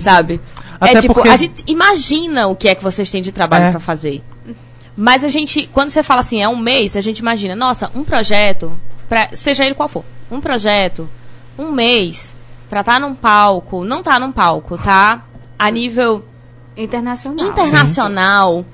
Sabe? 0.00 0.40
Até 0.80 0.98
é 0.98 1.00
tipo, 1.00 1.14
porque- 1.14 1.28
a 1.28 1.36
gente 1.36 1.64
imagina 1.66 2.46
o 2.48 2.56
que 2.56 2.68
é 2.68 2.74
que 2.74 2.82
vocês 2.82 3.10
têm 3.10 3.22
de 3.22 3.32
trabalho 3.32 3.64
É. 3.66 3.70
pra 3.70 3.80
fazer. 3.80 4.22
Mas 4.96 5.22
a 5.24 5.28
gente, 5.28 5.66
quando 5.72 5.90
você 5.90 6.02
fala 6.02 6.20
assim, 6.22 6.42
é 6.42 6.48
um 6.48 6.56
mês, 6.56 6.96
a 6.96 7.00
gente 7.00 7.18
imagina, 7.18 7.54
nossa, 7.54 7.90
um 7.94 8.02
projeto, 8.02 8.78
pra, 9.08 9.28
seja 9.32 9.64
ele 9.64 9.74
qual 9.74 9.88
for, 9.88 10.04
um 10.30 10.40
projeto, 10.40 11.08
um 11.58 11.70
mês, 11.70 12.32
pra 12.70 12.80
estar 12.80 12.98
num 12.98 13.14
palco, 13.14 13.84
não 13.84 14.02
tá 14.02 14.18
num 14.18 14.32
palco, 14.32 14.76
tá? 14.78 15.22
A 15.58 15.70
nível 15.70 16.24
Internacional. 16.76 17.46
internacional, 17.48 18.64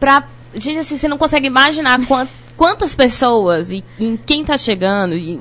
pra. 0.00 0.24
Gente, 0.54 0.78
assim, 0.78 0.96
você 0.96 1.06
não 1.08 1.18
consegue 1.18 1.46
imaginar 1.46 2.00
quan- 2.06 2.26
quantas 2.56 2.94
pessoas 2.94 3.70
e 3.70 3.84
em 4.00 4.16
quem 4.16 4.44
tá 4.44 4.56
chegando. 4.56 5.14
E, 5.14 5.38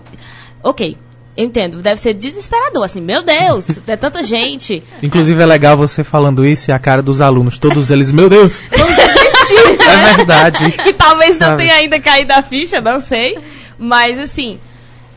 ok, 0.62 0.98
entendo, 1.38 1.82
deve 1.82 2.02
ser 2.02 2.14
desesperador, 2.16 2.84
assim, 2.84 3.00
meu 3.00 3.22
Deus, 3.22 3.80
é 3.88 3.96
tanta 3.96 4.24
gente. 4.24 4.84
Inclusive 5.04 5.42
é 5.42 5.46
legal 5.46 5.78
você 5.78 6.04
falando 6.04 6.46
isso 6.46 6.70
e 6.70 6.74
a 6.74 6.80
cara 6.80 7.02
dos 7.04 7.22
alunos, 7.22 7.58
todos 7.60 7.92
eles, 7.92 8.12
meu 8.12 8.28
Deus, 8.30 8.62
Vamos 8.76 8.96
desistir, 8.96 9.78
né? 9.78 10.10
é 10.12 10.14
verdade. 10.16 10.72
que 10.72 10.94
talvez 10.94 11.38
não 11.38 11.56
tenha 11.56 11.76
ainda 11.76 12.00
caído 12.00 12.34
a 12.34 12.42
ficha, 12.42 12.82
não 12.82 13.00
sei. 13.00 13.38
Mas 13.78 14.18
assim, 14.20 14.60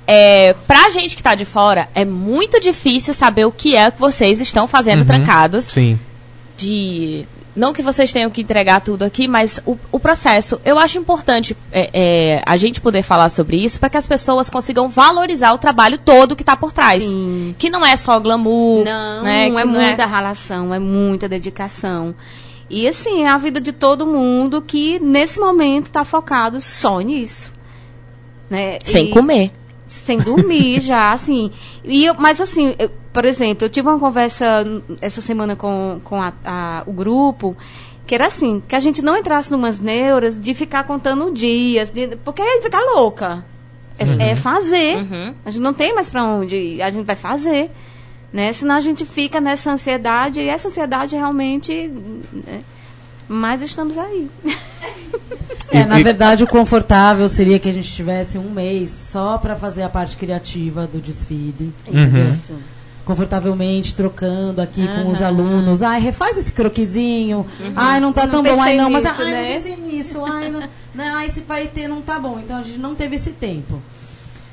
é, 0.06 0.54
pra 0.66 0.90
gente 0.90 1.16
que 1.16 1.22
tá 1.22 1.34
de 1.34 1.44
fora, 1.46 1.88
é 1.94 2.04
muito 2.04 2.60
difícil 2.60 3.14
saber 3.14 3.46
o 3.46 3.52
que 3.52 3.74
é 3.74 3.90
que 3.90 3.98
vocês 3.98 4.38
estão 4.40 4.68
fazendo 4.68 5.00
Uhum. 5.00 5.06
trancados. 5.06 5.64
Sim. 5.64 5.98
De. 6.56 7.24
Não 7.54 7.72
que 7.72 7.82
vocês 7.82 8.12
tenham 8.12 8.30
que 8.30 8.42
entregar 8.42 8.80
tudo 8.80 9.04
aqui, 9.04 9.26
mas 9.26 9.60
o, 9.66 9.76
o 9.90 9.98
processo. 9.98 10.60
Eu 10.64 10.78
acho 10.78 10.98
importante 10.98 11.56
é, 11.72 11.90
é, 11.92 12.42
a 12.46 12.56
gente 12.56 12.80
poder 12.80 13.02
falar 13.02 13.28
sobre 13.28 13.56
isso 13.56 13.80
para 13.80 13.90
que 13.90 13.96
as 13.96 14.06
pessoas 14.06 14.48
consigam 14.48 14.88
valorizar 14.88 15.52
o 15.52 15.58
trabalho 15.58 15.98
todo 15.98 16.36
que 16.36 16.44
tá 16.44 16.56
por 16.56 16.72
trás. 16.72 17.02
Sim. 17.02 17.54
Que 17.58 17.68
não 17.68 17.84
é 17.84 17.96
só 17.96 18.18
glamour. 18.20 18.84
Não, 18.84 19.22
né, 19.24 19.48
é 19.48 19.50
que 19.50 19.64
muita 19.64 20.06
relação, 20.06 20.72
é 20.72 20.78
muita 20.78 21.28
dedicação. 21.28 22.14
E 22.68 22.86
assim, 22.86 23.24
é 23.24 23.28
a 23.28 23.36
vida 23.36 23.60
de 23.60 23.72
todo 23.72 24.06
mundo 24.06 24.62
que 24.62 25.00
nesse 25.00 25.40
momento 25.40 25.86
está 25.86 26.04
focado 26.04 26.60
só 26.60 27.00
nisso. 27.00 27.52
Né? 28.48 28.78
Sem 28.84 29.08
E- 29.08 29.10
comer. 29.10 29.50
Sem 29.90 30.18
dormir 30.18 30.80
já, 30.80 31.12
assim. 31.12 31.50
E 31.84 32.04
eu- 32.06 32.14
mas 32.14 32.40
assim, 32.40 32.74
eu- 32.78 32.90
por 33.12 33.24
exemplo, 33.24 33.64
eu 33.66 33.68
tive 33.68 33.88
uma 33.88 33.98
conversa 33.98 34.64
essa 35.02 35.20
semana 35.20 35.56
com, 35.56 36.00
com 36.04 36.22
a- 36.22 36.32
a- 36.44 36.84
o 36.86 36.92
grupo, 36.92 37.56
que 38.06 38.14
era 38.14 38.26
assim, 38.26 38.62
que 38.68 38.76
a 38.76 38.80
gente 38.80 39.02
não 39.02 39.16
entrasse 39.16 39.50
numas 39.50 39.80
neuras 39.80 40.40
de 40.40 40.54
ficar 40.54 40.84
contando 40.84 41.32
dias, 41.32 41.90
de- 41.90 42.16
porque 42.24 42.40
aí 42.40 42.60
ficar 42.62 42.80
louca. 42.94 43.44
É, 43.98 44.30
é 44.30 44.36
fazer. 44.36 44.96
Uhum. 44.96 45.34
A 45.44 45.50
gente 45.50 45.62
não 45.62 45.74
tem 45.74 45.92
mais 45.94 46.08
pra 46.08 46.24
onde 46.24 46.56
ir, 46.56 46.82
a 46.82 46.88
gente 46.88 47.04
vai 47.04 47.16
fazer. 47.16 47.70
Né? 48.32 48.52
Senão 48.52 48.76
a 48.76 48.80
gente 48.80 49.04
fica 49.04 49.40
nessa 49.40 49.72
ansiedade, 49.72 50.40
e 50.40 50.48
essa 50.48 50.68
ansiedade 50.68 51.16
realmente. 51.16 51.88
né? 52.32 52.60
Mas 53.32 53.62
estamos 53.62 53.96
aí. 53.96 54.28
É, 55.72 55.84
na 55.84 56.02
verdade, 56.02 56.42
o 56.42 56.48
confortável 56.48 57.28
seria 57.28 57.56
que 57.60 57.68
a 57.68 57.72
gente 57.72 57.88
tivesse 57.92 58.36
um 58.36 58.50
mês 58.50 58.90
só 58.90 59.38
para 59.38 59.54
fazer 59.54 59.84
a 59.84 59.88
parte 59.88 60.16
criativa 60.16 60.84
do 60.84 60.98
desfile. 60.98 61.72
Uhum. 61.86 62.58
Confortavelmente, 63.04 63.94
trocando 63.94 64.60
aqui 64.60 64.84
com 64.84 65.08
os 65.08 65.22
alunos. 65.22 65.80
Ai, 65.80 66.00
refaz 66.00 66.36
esse 66.36 66.52
croquisinho. 66.52 67.46
Ai, 67.76 68.00
não 68.00 68.12
tá 68.12 68.26
não 68.26 68.42
tão 68.42 68.42
bom. 68.42 68.60
Ai, 68.60 68.76
não, 68.76 68.90
mas 68.90 69.04
nisso, 69.04 69.22
ai, 69.22 69.30
né? 69.30 69.54
não 69.54 69.62
pensei 69.62 69.76
nisso. 69.76 70.24
Ai, 70.24 70.50
não, 70.50 70.68
não, 70.92 71.14
ai, 71.14 71.28
esse 71.28 71.40
paetê 71.42 71.86
não 71.86 72.00
tá 72.02 72.18
bom. 72.18 72.40
Então 72.40 72.56
a 72.56 72.62
gente 72.62 72.78
não 72.80 72.96
teve 72.96 73.14
esse 73.14 73.30
tempo. 73.30 73.80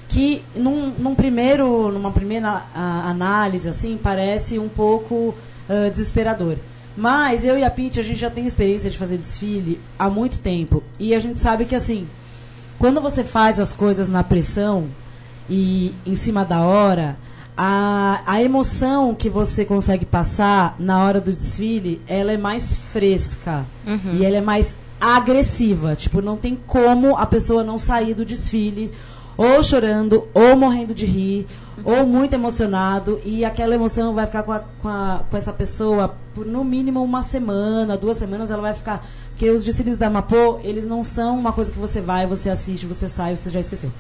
Que 0.08 0.44
num, 0.56 0.94
num 1.00 1.16
primeiro, 1.16 1.92
numa 1.92 2.12
primeira 2.12 2.64
ah, 2.76 3.10
análise, 3.10 3.68
assim, 3.68 4.00
parece 4.02 4.60
um 4.60 4.70
pouco 4.70 5.34
ah, 5.68 5.90
desesperador. 5.90 6.58
Mas 6.98 7.46
eu 7.46 7.56
e 7.60 7.64
a 7.64 7.70
Pete, 7.70 8.00
a 8.00 8.04
gente 8.04 8.20
já 8.20 8.30
tem 8.30 8.48
experiência 8.48 8.90
de 8.90 8.98
fazer 8.98 9.18
desfile 9.18 9.80
há 10.00 10.10
muito 10.10 10.40
tempo. 10.40 10.82
E 11.00 11.14
a 11.14 11.20
gente 11.20 11.40
sabe 11.40 11.66
que, 11.66 11.76
assim, 11.76 12.08
quando 12.80 13.00
você 13.00 13.24
faz 13.24 13.60
as 13.60 13.72
coisas 13.72 14.10
na 14.10 14.24
pressão 14.24 14.88
e 15.48 15.94
em 16.04 16.16
cima 16.16 16.44
da 16.44 16.62
hora, 16.62 17.16
a, 17.56 18.22
a 18.26 18.42
emoção 18.42 19.14
que 19.14 19.30
você 19.30 19.64
consegue 19.64 20.06
passar 20.06 20.76
na 20.80 21.04
hora 21.04 21.22
do 21.22 21.32
desfile, 21.32 22.02
ela 22.08 22.32
é 22.32 22.38
mais 22.38 22.78
fresca. 22.92 23.64
E 24.16 24.26
ela 24.26 24.38
é 24.38 24.42
mais 24.42 24.76
agressiva. 25.00 25.96
Tipo, 25.96 26.20
não 26.20 26.36
tem 26.36 26.58
como 26.66 27.16
a 27.16 27.28
pessoa 27.28 27.64
não 27.64 27.78
sair 27.78 28.16
do 28.16 28.26
desfile 28.26 28.92
ou 29.38 29.62
chorando, 29.64 30.28
ou 30.34 30.56
morrendo 30.58 30.94
de 30.96 31.06
rir, 31.06 31.46
ou 31.84 32.06
muito 32.08 32.34
emocionado, 32.34 33.22
e 33.24 33.46
aquela 33.46 33.76
emoção 33.76 34.14
vai 34.16 34.26
ficar 34.26 34.42
com, 34.44 34.52
a- 34.52 34.64
com, 34.82 34.88
a- 34.88 35.22
com 35.30 35.38
essa 35.38 35.54
pessoa 35.54 36.16
por 36.34 36.46
no 36.46 36.64
mínimo 36.64 37.04
uma 37.04 37.22
semana, 37.24 37.96
duas 37.96 38.18
semanas, 38.18 38.50
ela 38.50 38.62
vai 38.62 38.74
ficar. 38.74 39.06
Porque 39.30 39.50
os 39.52 39.64
desfiles 39.64 39.98
da 39.98 40.10
Mapô, 40.10 40.60
eles 40.64 40.86
não 40.86 41.04
são 41.04 41.38
uma 41.38 41.54
coisa 41.54 41.72
que 41.72 41.78
você 41.78 42.02
vai, 42.02 42.26
você 42.26 42.50
assiste, 42.50 42.88
você 42.88 43.08
sai, 43.08 43.36
você 43.36 43.52
já 43.52 43.60
esqueceu. 43.60 43.92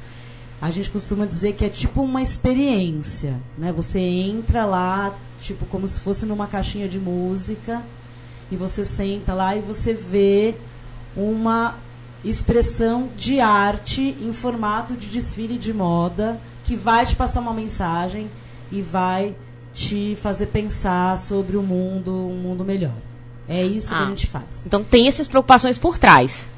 A 0.60 0.72
gente 0.72 0.90
costuma 0.90 1.28
dizer 1.28 1.54
que 1.54 1.64
é 1.64 1.70
tipo 1.70 2.02
uma 2.02 2.22
experiência, 2.24 3.36
né? 3.56 3.72
Você 3.74 4.00
entra 4.00 4.66
lá, 4.66 5.14
tipo, 5.40 5.68
como 5.68 5.88
se 5.88 6.00
fosse 6.00 6.26
numa 6.26 6.48
caixinha 6.48 6.88
de 6.90 6.98
música, 6.98 7.84
e 8.52 8.56
você 8.56 8.84
senta 8.84 9.34
lá 9.36 9.56
e 9.56 9.60
você 9.60 9.94
vê 9.94 10.56
uma 11.16 11.76
expressão 12.24 13.10
de 13.16 13.40
arte 13.40 14.16
em 14.22 14.34
formato 14.34 14.94
de 14.96 15.08
desfile 15.08 15.58
de 15.58 15.74
moda 15.74 16.40
que 16.64 16.76
vai 16.76 17.06
te 17.06 17.16
passar 17.16 17.40
uma 17.40 17.54
mensagem 17.54 18.30
e 18.72 18.82
vai 18.82 19.34
te 19.74 20.18
fazer 20.22 20.48
pensar 20.48 21.18
sobre 21.20 21.56
o 21.56 21.62
mundo, 21.64 22.12
um 22.12 22.36
mundo 22.36 22.66
melhor. 22.66 22.92
É 23.48 23.64
isso 23.64 23.90
que 23.90 23.96
Ah. 23.96 24.06
a 24.06 24.10
gente 24.10 24.28
faz. 24.28 24.46
Então 24.66 24.84
tem 24.84 25.08
essas 25.08 25.28
preocupações 25.28 25.78
por 25.78 25.98
trás. 25.98 26.50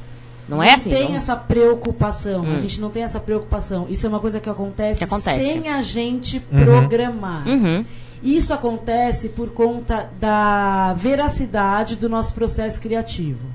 Não 0.48 0.64
é 0.64 0.74
assim? 0.74 0.90
tem 0.90 1.10
não? 1.10 1.16
essa 1.18 1.36
preocupação. 1.36 2.42
Hum. 2.44 2.54
A 2.56 2.58
gente 2.58 2.82
não 2.82 2.90
tem 2.90 3.04
essa 3.04 3.20
preocupação. 3.20 3.86
Isso 3.90 4.06
é 4.08 4.10
uma 4.10 4.20
coisa 4.20 4.40
que 4.40 4.50
acontece, 4.50 4.98
Que 4.98 5.04
acontece. 5.04 5.44
sem 5.52 5.70
a 5.70 5.82
gente 5.84 6.44
Uhum. 6.52 6.64
programar. 6.64 7.48
Uhum. 7.48 7.86
Isso 8.24 8.52
acontece 8.54 9.30
por 9.30 9.52
conta 9.52 10.10
da 10.20 10.94
veracidade 10.98 11.96
do 11.96 12.10
nosso 12.10 12.34
processo 12.34 12.82
criativo. 12.82 13.46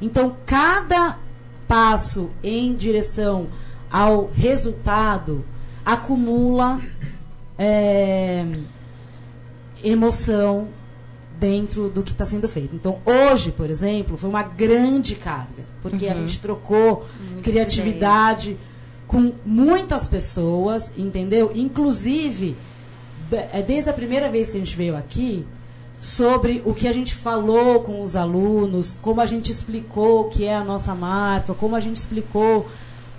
Então, 0.00 0.36
cada 0.46 1.18
passo 1.70 2.30
em 2.42 2.74
direção 2.74 3.46
ao 3.88 4.28
resultado 4.34 5.44
acumula 5.86 6.80
é, 7.56 8.44
emoção 9.80 10.66
dentro 11.38 11.88
do 11.88 12.02
que 12.02 12.10
está 12.10 12.26
sendo 12.26 12.48
feito. 12.48 12.74
Então, 12.74 12.98
hoje, 13.04 13.52
por 13.52 13.70
exemplo, 13.70 14.18
foi 14.18 14.28
uma 14.28 14.42
grande 14.42 15.14
carga, 15.14 15.62
porque 15.80 16.08
a 16.08 16.14
gente 16.14 16.40
trocou 16.40 17.06
criatividade 17.40 18.56
com 19.06 19.32
muitas 19.46 20.08
pessoas, 20.08 20.90
entendeu? 20.98 21.52
Inclusive, 21.54 22.56
é 23.52 23.62
desde 23.62 23.90
a 23.90 23.92
primeira 23.92 24.28
vez 24.28 24.50
que 24.50 24.56
a 24.56 24.60
gente 24.60 24.76
veio 24.76 24.96
aqui, 24.96 25.46
sobre 26.00 26.62
o 26.64 26.72
que 26.72 26.88
a 26.88 26.92
gente 26.92 27.14
falou 27.14 27.82
com 27.82 28.02
os 28.02 28.16
alunos, 28.16 28.96
como 29.02 29.20
a 29.20 29.26
gente 29.26 29.52
explicou 29.52 30.22
o 30.22 30.28
que 30.30 30.46
é 30.46 30.56
a 30.56 30.64
nossa 30.64 30.94
marca, 30.94 31.52
como 31.52 31.76
a 31.76 31.80
gente 31.80 31.98
explicou 31.98 32.66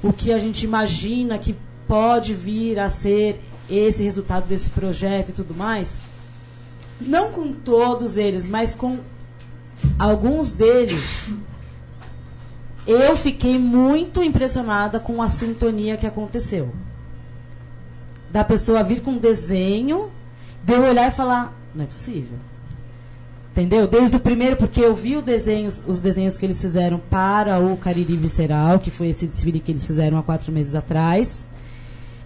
o 0.01 0.11
que 0.11 0.33
a 0.33 0.39
gente 0.39 0.63
imagina 0.65 1.37
que 1.37 1.55
pode 1.87 2.33
vir 2.33 2.79
a 2.79 2.89
ser 2.89 3.39
esse 3.69 4.03
resultado 4.03 4.47
desse 4.47 4.71
projeto 4.71 5.29
e 5.29 5.33
tudo 5.33 5.53
mais. 5.53 5.95
Não 6.99 7.31
com 7.31 7.53
todos 7.53 8.17
eles, 8.17 8.47
mas 8.49 8.73
com 8.73 8.99
alguns 9.99 10.49
deles. 10.49 11.31
Eu 12.87 13.15
fiquei 13.15 13.59
muito 13.59 14.23
impressionada 14.23 14.99
com 14.99 15.21
a 15.21 15.29
sintonia 15.29 15.97
que 15.97 16.07
aconteceu. 16.07 16.73
Da 18.31 18.43
pessoa 18.43 18.83
vir 18.83 19.01
com 19.01 19.11
um 19.11 19.17
desenho, 19.19 20.11
de 20.63 20.73
olhar 20.73 21.07
e 21.07 21.11
falar, 21.11 21.53
não 21.75 21.83
é 21.83 21.87
possível. 21.87 22.39
Entendeu? 23.51 23.85
Desde 23.85 24.15
o 24.15 24.19
primeiro, 24.19 24.55
porque 24.55 24.79
eu 24.79 24.95
vi 24.95 25.21
desenhos, 25.21 25.81
os 25.85 25.99
desenhos 25.99 26.37
que 26.37 26.45
eles 26.45 26.61
fizeram 26.61 26.99
para 27.09 27.59
o 27.59 27.75
Cariri 27.75 28.15
Visceral, 28.15 28.79
que 28.79 28.89
foi 28.89 29.09
esse 29.09 29.27
desfile 29.27 29.59
que 29.59 29.71
eles 29.73 29.85
fizeram 29.85 30.17
há 30.17 30.23
quatro 30.23 30.51
meses 30.53 30.73
atrás. 30.73 31.45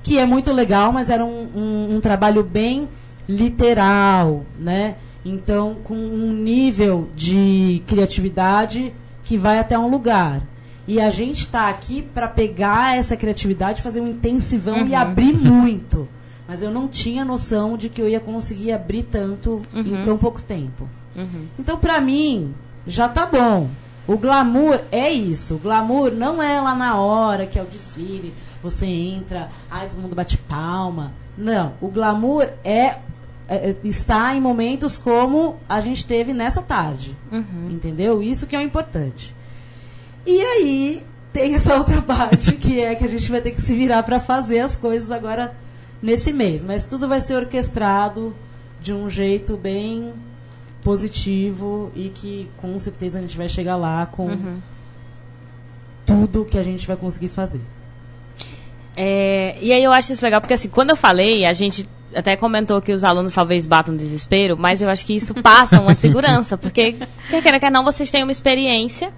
Que 0.04 0.20
é 0.20 0.26
muito 0.26 0.54
legal, 0.54 0.92
mas 0.92 1.10
era 1.10 1.26
um, 1.26 1.48
um- 1.56 1.96
um 1.96 2.00
trabalho 2.00 2.44
bem 2.44 2.88
literal, 3.28 4.46
né? 4.60 4.96
Então, 5.24 5.78
com 5.84 5.96
um 5.96 6.32
nível 6.34 7.10
de 7.16 7.82
criatividade 7.88 8.94
que 9.24 9.38
vai 9.38 9.58
até 9.58 9.78
um 9.80 9.90
lugar. 9.90 10.44
E 10.88 11.02
a 11.02 11.10
gente 11.10 11.40
está 11.40 11.68
aqui 11.70 12.04
para 12.04 12.28
pegar 12.28 12.96
essa 12.98 13.18
criatividade, 13.18 13.82
fazer 13.82 14.00
um 14.02 14.08
intensivão 14.08 14.86
e 14.86 14.94
abrir 14.94 15.34
muito. 15.36 16.08
Mas 16.48 16.62
eu 16.62 16.70
não 16.70 16.88
tinha 16.88 17.26
noção 17.26 17.76
de 17.76 17.90
que 17.90 18.00
eu 18.00 18.08
ia 18.08 18.20
conseguir 18.20 18.72
abrir 18.72 19.02
tanto 19.02 19.64
em 19.74 20.04
tão 20.04 20.16
pouco 20.20 20.44
tempo. 20.44 20.88
Então, 21.58 21.78
pra 21.78 22.00
mim, 22.02 22.54
já 22.86 23.08
tá 23.10 23.26
bom. 23.26 23.70
O 24.08 24.18
glamour 24.18 24.80
é 24.92 25.10
isso. 25.10 25.56
O 25.56 25.58
glamour 25.58 26.12
não 26.12 26.42
é 26.42 26.60
lá 26.62 26.76
na 26.76 26.96
hora 27.00 27.46
que 27.48 27.58
é 27.58 27.62
o 27.64 27.66
desfile. 27.66 28.34
Você 28.62 28.86
entra, 28.86 29.50
ai, 29.70 29.88
todo 29.88 30.00
mundo 30.02 30.16
bate 30.16 30.38
palma. 30.38 31.12
Não. 31.38 31.74
O 31.82 31.88
glamour 31.88 32.48
é, 32.64 32.80
é- 32.80 33.00
é- 33.50 33.76
está 33.84 34.36
em 34.36 34.40
momentos 34.42 34.98
como 34.98 35.58
a 35.68 35.80
gente 35.82 36.06
teve 36.06 36.34
nessa 36.34 36.62
tarde. 36.62 37.16
Entendeu? 37.72 38.22
Isso 38.22 38.46
que 38.48 38.56
é 38.56 38.60
o 38.60 38.62
importante. 38.62 39.34
E 40.26 40.40
aí 40.42 41.04
tem 41.34 41.56
essa 41.56 41.76
outra 41.78 42.02
parte 42.02 42.52
que 42.54 42.80
é 42.80 42.94
que 42.96 43.04
a 43.06 43.10
gente 43.10 43.30
vai 43.32 43.42
ter 43.42 43.52
que 43.52 43.62
se 43.62 43.74
virar 43.76 44.04
para 44.04 44.20
fazer 44.20 44.60
as 44.60 44.76
coisas 44.76 45.12
agora 45.12 45.56
nesse 46.02 46.32
mês. 46.32 46.64
Mas 46.64 46.86
tudo 46.86 47.08
vai 47.08 47.22
ser 47.22 47.36
orquestrado 47.36 48.36
de 48.82 48.94
um 48.94 49.10
jeito 49.10 49.58
bem 49.58 50.14
positivo 50.86 51.92
e 51.96 52.10
que 52.14 52.48
com 52.58 52.78
certeza 52.78 53.18
a 53.18 53.22
gente 53.22 53.36
vai 53.36 53.50
chegar 53.50 53.76
lá 53.76 54.06
com 54.06 54.60
tudo 56.06 56.46
que 56.46 56.60
a 56.60 56.64
gente 56.64 56.86
vai 56.86 56.96
conseguir 56.96 57.30
fazer. 57.30 57.60
É, 58.96 59.58
e 59.60 59.74
aí 59.74 59.84
eu 59.84 59.92
acho 59.92 60.14
isso 60.14 60.24
legal, 60.24 60.40
porque 60.40 60.54
assim, 60.54 60.70
quando 60.70 60.92
eu 60.92 60.96
falei, 60.96 61.44
a 61.44 61.54
gente 61.54 61.90
até 62.14 62.38
comentou 62.38 62.80
que 62.84 62.94
os 62.94 63.04
alunos 63.04 63.34
talvez 63.34 63.66
batam 63.66 63.96
desespero, 63.96 64.56
mas 64.56 64.80
eu 64.80 64.88
acho 64.88 65.04
que 65.08 65.16
isso 65.16 65.34
passa 65.34 65.82
uma 65.82 65.96
segurança, 65.96 66.56
porque 66.58 66.94
quer 67.32 67.42
queira, 67.42 67.60
quer 67.60 67.72
não, 67.72 67.84
vocês 67.84 68.12
têm 68.12 68.22
uma 68.22 68.32
experiência. 68.32 69.12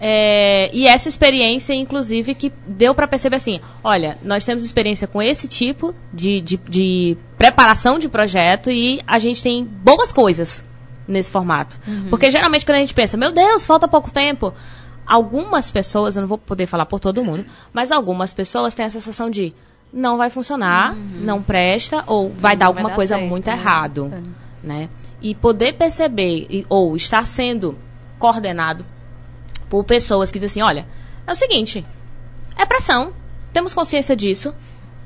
é, 0.00 0.68
e 0.72 0.88
essa 0.88 1.08
experiência, 1.08 1.72
inclusive, 1.74 2.34
que 2.34 2.52
deu 2.66 2.92
para 2.92 3.06
perceber 3.06 3.36
assim: 3.36 3.60
olha, 3.84 4.18
nós 4.24 4.44
temos 4.44 4.64
experiência 4.64 5.06
com 5.06 5.22
esse 5.22 5.46
tipo 5.46 5.94
de, 6.12 6.40
de, 6.40 6.56
de 6.56 7.16
preparação 7.38 8.00
de 8.00 8.08
projeto 8.08 8.68
e 8.68 9.00
a 9.06 9.20
gente 9.20 9.40
tem 9.44 9.64
boas 9.64 10.10
coisas 10.10 10.62
nesse 11.06 11.30
formato. 11.30 11.78
Porque 12.10 12.30
geralmente 12.30 12.64
quando 12.64 12.76
a 12.76 12.80
gente 12.80 12.94
pensa, 12.94 13.16
meu 13.16 13.32
Deus, 13.32 13.64
falta 13.66 13.86
pouco 13.88 14.10
tempo. 14.12 14.52
Algumas 15.06 15.70
pessoas, 15.70 16.16
eu 16.16 16.22
não 16.22 16.28
vou 16.28 16.38
poder 16.38 16.66
falar 16.66 16.86
por 16.86 16.98
todo 16.98 17.22
mundo, 17.22 17.44
mas 17.72 17.92
algumas 17.92 18.32
pessoas 18.32 18.74
têm 18.74 18.86
a 18.86 18.90
sensação 18.90 19.28
de 19.28 19.54
não 19.92 20.16
vai 20.16 20.30
funcionar, 20.30 20.94
não 21.20 21.42
presta, 21.42 22.02
ou 22.06 22.30
vai 22.30 22.56
dar 22.56 22.66
vai 22.66 22.68
alguma 22.68 22.88
dar 22.88 22.94
coisa 22.96 23.14
certo, 23.16 23.28
muito 23.28 23.46
né? 23.46 23.52
errado. 23.52 24.12
Né? 24.62 24.88
E 25.20 25.34
poder 25.34 25.74
perceber, 25.74 26.46
e- 26.48 26.66
ou 26.68 26.96
estar 26.96 27.26
sendo 27.26 27.76
coordenado 28.18 28.84
por 29.68 29.84
pessoas 29.84 30.30
que 30.30 30.38
dizem 30.38 30.62
assim, 30.62 30.68
olha, 30.68 30.86
é 31.26 31.30
o 31.32 31.34
seguinte, 31.34 31.84
é 32.56 32.64
pressão, 32.64 33.12
temos 33.52 33.74
consciência 33.74 34.16
disso, 34.16 34.54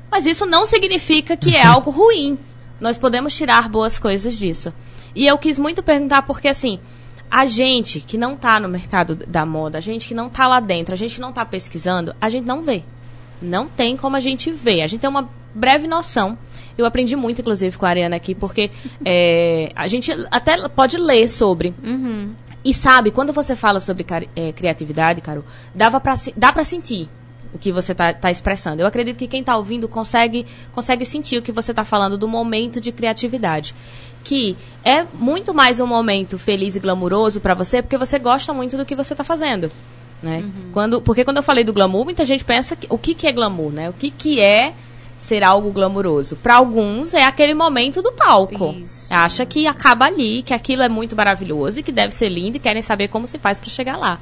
mas 0.09 0.25
isso 0.25 0.45
não 0.45 0.65
significa 0.65 1.35
que 1.35 1.55
é 1.55 1.63
algo 1.65 1.91
ruim. 1.91 2.39
Nós 2.79 2.97
podemos 2.97 3.35
tirar 3.35 3.67
boas 3.67 3.99
coisas 3.99 4.37
disso. 4.37 4.73
E 5.15 5.25
eu 5.25 5.37
quis 5.37 5.57
muito 5.57 5.81
perguntar 5.83 6.21
porque 6.23 6.47
assim, 6.47 6.79
a 7.29 7.45
gente 7.45 7.99
que 7.99 8.17
não 8.17 8.33
está 8.33 8.59
no 8.59 8.67
mercado 8.67 9.15
da 9.15 9.45
moda, 9.45 9.77
a 9.77 9.81
gente 9.81 10.07
que 10.07 10.13
não 10.13 10.27
está 10.27 10.47
lá 10.47 10.59
dentro, 10.59 10.93
a 10.93 10.97
gente 10.97 11.21
não 11.21 11.29
está 11.29 11.45
pesquisando, 11.45 12.15
a 12.19 12.29
gente 12.29 12.45
não 12.45 12.61
vê. 12.61 12.83
Não 13.41 13.67
tem 13.67 13.95
como 13.95 14.15
a 14.15 14.19
gente 14.19 14.51
ver. 14.51 14.81
A 14.81 14.87
gente 14.87 15.01
tem 15.01 15.09
uma 15.09 15.29
breve 15.53 15.87
noção. 15.87 16.37
Eu 16.77 16.85
aprendi 16.85 17.15
muito, 17.15 17.41
inclusive, 17.41 17.77
com 17.77 17.85
a 17.85 17.89
Ariana 17.89 18.15
aqui, 18.15 18.33
porque 18.33 18.71
é, 19.05 19.71
a 19.75 19.87
gente 19.87 20.11
até 20.31 20.67
pode 20.69 20.97
ler 20.97 21.29
sobre. 21.29 21.73
E 22.63 22.73
sabe, 22.73 23.11
quando 23.11 23.31
você 23.31 23.55
fala 23.55 23.79
sobre 23.79 24.05
eh, 24.35 24.51
criatividade, 24.51 25.21
Caro, 25.21 25.45
dava 25.73 25.99
pra, 25.99 26.15
dá 26.35 26.51
para 26.51 26.65
sentir 26.65 27.07
o 27.53 27.57
que 27.57 27.71
você 27.71 27.91
está 27.91 28.13
tá 28.13 28.31
expressando. 28.31 28.81
Eu 28.81 28.87
acredito 28.87 29.17
que 29.17 29.27
quem 29.27 29.41
está 29.41 29.57
ouvindo 29.57 29.87
consegue, 29.87 30.45
consegue 30.71 31.05
sentir 31.05 31.37
o 31.37 31.41
que 31.41 31.51
você 31.51 31.71
está 31.71 31.83
falando 31.83 32.17
do 32.17 32.27
momento 32.27 32.79
de 32.79 32.91
criatividade. 32.91 33.75
Que 34.23 34.55
é 34.83 35.05
muito 35.13 35.53
mais 35.53 35.79
um 35.79 35.87
momento 35.87 36.37
feliz 36.37 36.75
e 36.75 36.79
glamuroso 36.79 37.39
para 37.39 37.53
você, 37.53 37.81
porque 37.81 37.97
você 37.97 38.19
gosta 38.19 38.53
muito 38.53 38.77
do 38.77 38.85
que 38.85 38.95
você 38.95 39.13
está 39.13 39.23
fazendo. 39.23 39.71
Né? 40.21 40.43
Quando, 40.73 41.01
porque 41.01 41.23
quando 41.23 41.37
eu 41.37 41.43
falei 41.43 41.63
do 41.63 41.73
glamour, 41.73 42.03
muita 42.03 42.25
gente 42.25 42.43
pensa 42.43 42.75
que, 42.75 42.85
o 42.89 42.97
que, 42.97 43.15
que 43.15 43.25
é 43.25 43.31
glamour, 43.31 43.71
né? 43.71 43.89
O 43.89 43.93
que, 43.93 44.11
que 44.11 44.39
é 44.39 44.73
ser 45.17 45.43
algo 45.43 45.71
glamuroso? 45.71 46.35
Para 46.35 46.55
alguns 46.55 47.13
é 47.13 47.23
aquele 47.23 47.53
momento 47.53 48.01
do 48.01 48.11
palco. 48.11 48.75
Isso. 48.83 49.07
Acha 49.09 49.45
que 49.45 49.65
acaba 49.65 50.05
ali, 50.05 50.43
que 50.43 50.53
aquilo 50.53 50.81
é 50.83 50.89
muito 50.89 51.15
maravilhoso 51.15 51.79
e 51.79 51.83
que 51.83 51.91
deve 51.91 52.13
ser 52.13 52.29
lindo 52.29 52.57
e 52.57 52.59
querem 52.59 52.81
saber 52.81 53.07
como 53.07 53.27
se 53.27 53.37
faz 53.37 53.59
para 53.59 53.69
chegar 53.69 53.97
lá. 53.97 54.19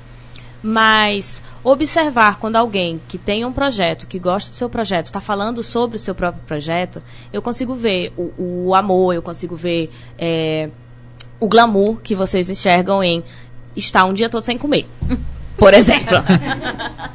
Mas 0.63 1.41
observar 1.63 2.37
quando 2.39 2.55
alguém 2.55 2.99
que 3.07 3.17
tem 3.17 3.45
um 3.45 3.51
projeto, 3.51 4.07
que 4.07 4.17
gosta 4.19 4.49
do 4.51 4.55
seu 4.55 4.69
projeto, 4.69 5.05
está 5.07 5.21
falando 5.21 5.63
sobre 5.63 5.97
o 5.97 5.99
seu 5.99 6.15
próprio 6.15 6.41
projeto, 6.45 7.01
eu 7.31 7.41
consigo 7.41 7.75
ver 7.75 8.11
o, 8.17 8.67
o 8.67 8.75
amor, 8.75 9.13
eu 9.13 9.21
consigo 9.21 9.55
ver 9.55 9.91
é, 10.17 10.69
o 11.39 11.47
glamour 11.47 11.97
que 12.01 12.15
vocês 12.15 12.49
enxergam 12.49 13.03
em 13.03 13.23
estar 13.75 14.05
um 14.05 14.13
dia 14.13 14.29
todo 14.29 14.43
sem 14.43 14.57
comer. 14.57 14.87
Por 15.57 15.73
exemplo. 15.73 16.17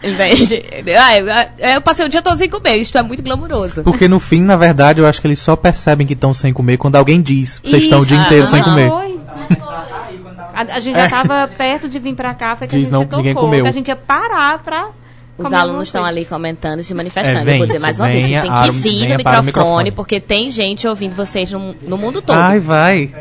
Em 0.03 0.15
vez 0.17 0.49
de- 0.49 0.65
ah, 0.99 1.49
eu, 1.75 1.81
passei 1.81 2.05
o 2.05 2.09
dia 2.09 2.21
todo 2.21 2.37
sem 2.37 2.51
comer, 2.51 2.77
isto 2.77 2.99
é 2.99 3.03
muito 3.03 3.23
glamuroso. 3.23 3.85
Porque 3.85 4.09
no 4.09 4.19
fim, 4.19 4.43
na 4.43 4.57
verdade, 4.57 5.01
eu 5.01 5.07
acho 5.07 5.21
que 5.21 5.29
eles 5.29 5.39
só 5.39 5.55
percebem 5.55 6.05
que 6.07 6.15
estão 6.15 6.35
sem 6.35 6.53
comer 6.53 6.77
quando 6.77 6.97
alguém 6.97 7.23
diz. 7.23 7.61
Vocês 7.65 7.85
estão 7.85 8.01
o 8.01 8.05
dia 8.07 8.17
inteiro 8.19 8.47
sem 8.49 8.61
Aham. 8.61 8.71
comer. 8.71 8.89
Foi. 8.91 9.22
A, 10.55 10.61
a 10.77 10.81
gente 10.81 10.97
já 10.97 11.05
estava 11.05 11.49
perto 11.49 11.89
de 11.89 11.99
vir 11.99 12.15
pra 12.15 12.35
cá, 12.35 12.57
foi 12.57 12.67
que 12.67 12.77
Diz 12.77 12.83
a 12.83 12.85
gente 12.85 12.93
não, 12.93 13.01
se 13.01 13.07
tocou, 13.07 13.19
ninguém 13.19 13.35
comeu. 13.35 13.63
que 13.63 13.69
a 13.69 13.73
gente 13.73 13.89
ia 13.89 13.97
parar 13.97 14.59
pra 14.63 14.91
Os 15.39 15.53
alunos 15.53 15.89
estão 15.89 16.05
ali 16.05 16.25
comentando 16.25 16.81
e 16.81 16.85
se 16.85 16.95
manifestando. 16.95 17.41
É, 17.41 17.45
vem, 17.45 17.55
eu 17.55 17.59
vou 17.59 17.67
dizer 17.67 17.81
mais 17.81 17.99
uma 17.99 18.09
vez, 18.09 18.27
vocês 18.29 18.43
têm 18.43 18.63
que 18.63 18.71
vir 18.71 19.19
no 19.19 19.25
para 19.25 19.43
microfone, 19.43 19.45
microfone. 19.47 19.93
porque 19.93 20.21
tem 20.21 20.51
gente 20.51 20.87
ouvindo 20.87 21.15
vocês 21.15 21.51
no, 21.51 21.75
no 21.83 21.97
mundo 21.99 22.21
todo. 22.23 22.37
Ai, 22.37 22.61
vai. 22.61 23.15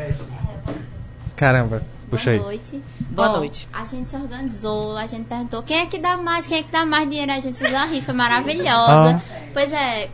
Caramba. 1.36 1.82
Puxa 2.12 2.32
aí. 2.32 2.38
Boa 2.38 2.50
noite. 2.50 2.82
Boa 3.10 3.30
Ó, 3.30 3.36
noite. 3.38 3.68
A 3.72 3.86
gente 3.86 4.10
se 4.10 4.16
organizou, 4.16 4.98
a 4.98 5.06
gente 5.06 5.24
perguntou 5.24 5.62
quem 5.62 5.78
é 5.78 5.86
que 5.86 5.98
dá 5.98 6.18
mais, 6.18 6.46
quem 6.46 6.58
é 6.58 6.62
que 6.62 6.70
dá 6.70 6.84
mais 6.84 7.08
dinheiro. 7.08 7.32
A 7.32 7.40
gente 7.40 7.56
fez 7.56 7.72
uma 7.72 7.86
rifa 7.86 8.12
maravilhosa. 8.12 9.22
Pois 9.54 9.72
é, 9.72 10.10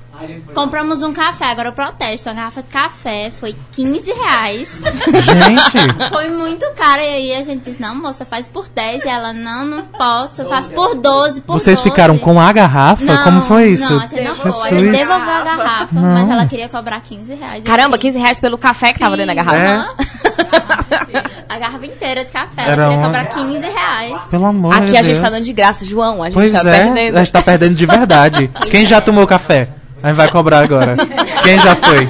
compramos 0.54 1.02
um 1.02 1.12
café, 1.12 1.46
agora 1.46 1.70
eu 1.70 1.72
protesto. 1.72 2.30
A 2.30 2.32
garrafa 2.32 2.62
de 2.62 2.68
café 2.68 3.32
foi 3.32 3.56
15 3.72 4.12
reais. 4.12 4.80
Gente, 4.80 5.98
Foi 6.10 6.28
muito 6.28 6.64
caro. 6.76 7.02
E 7.02 7.06
aí 7.06 7.34
a 7.34 7.42
gente 7.42 7.64
disse, 7.64 7.82
não, 7.82 7.96
moça, 7.96 8.24
faz 8.24 8.46
por 8.46 8.68
10. 8.68 9.04
E 9.04 9.08
ela, 9.08 9.32
não, 9.32 9.66
não 9.66 9.84
posso, 9.84 10.42
eu 10.42 10.48
faço 10.48 10.70
por 10.70 10.94
12, 10.94 11.40
por 11.40 11.54
vocês 11.54 11.78
12. 11.78 11.90
ficaram 11.90 12.16
com 12.16 12.38
a 12.38 12.52
garrafa? 12.52 13.04
Não, 13.04 13.24
Como 13.24 13.42
foi 13.42 13.70
isso? 13.70 13.92
Não, 13.92 14.02
a 14.02 14.06
gente 14.06 14.22
não 14.22 14.36
foi. 14.36 14.68
A 14.68 14.78
gente 14.78 14.90
devolveu 14.92 15.34
a 15.34 15.42
garrafa, 15.42 15.94
Não. 15.94 16.14
mas 16.14 16.30
ela 16.30 16.46
queria 16.46 16.68
cobrar 16.68 17.00
15 17.00 17.34
reais. 17.34 17.64
Caramba, 17.64 17.96
assim. 17.96 18.02
15 18.06 18.18
reais 18.18 18.38
pelo 18.40 18.56
café 18.56 18.92
que 18.92 19.00
tava 19.00 19.16
dentro 19.16 19.34
da 19.34 19.42
garrafa. 19.42 19.58
É? 19.58 20.87
A 21.48 21.58
garrafa 21.58 21.86
inteira 21.86 22.24
de 22.24 22.30
café, 22.30 22.62
Era 22.62 22.70
ela 22.72 22.82
queria 22.84 22.98
uma- 22.98 23.06
cobrar 23.06 23.24
15 23.26 23.66
reais. 23.68 24.22
Pelo 24.30 24.44
amor 24.46 24.74
Aqui 24.74 24.86
de 24.86 24.96
a 24.96 25.02
gente 25.02 25.06
Deus. 25.14 25.20
tá 25.20 25.30
dando 25.30 25.44
de 25.44 25.52
graça, 25.52 25.84
João. 25.84 26.22
A 26.22 26.26
gente 26.26 26.34
Pois 26.34 26.52
tá 26.52 26.60
é, 26.60 26.84
perdendo. 26.84 27.16
a 27.16 27.18
gente 27.20 27.32
tá 27.32 27.42
perdendo 27.42 27.74
de 27.74 27.86
verdade. 27.86 28.50
Quem 28.70 28.84
já 28.86 29.00
tomou 29.00 29.26
café? 29.26 29.68
A 30.02 30.08
gente 30.08 30.16
vai 30.16 30.30
cobrar 30.30 30.60
agora. 30.60 30.96
Quem 31.42 31.58
já 31.58 31.74
foi? 31.74 32.08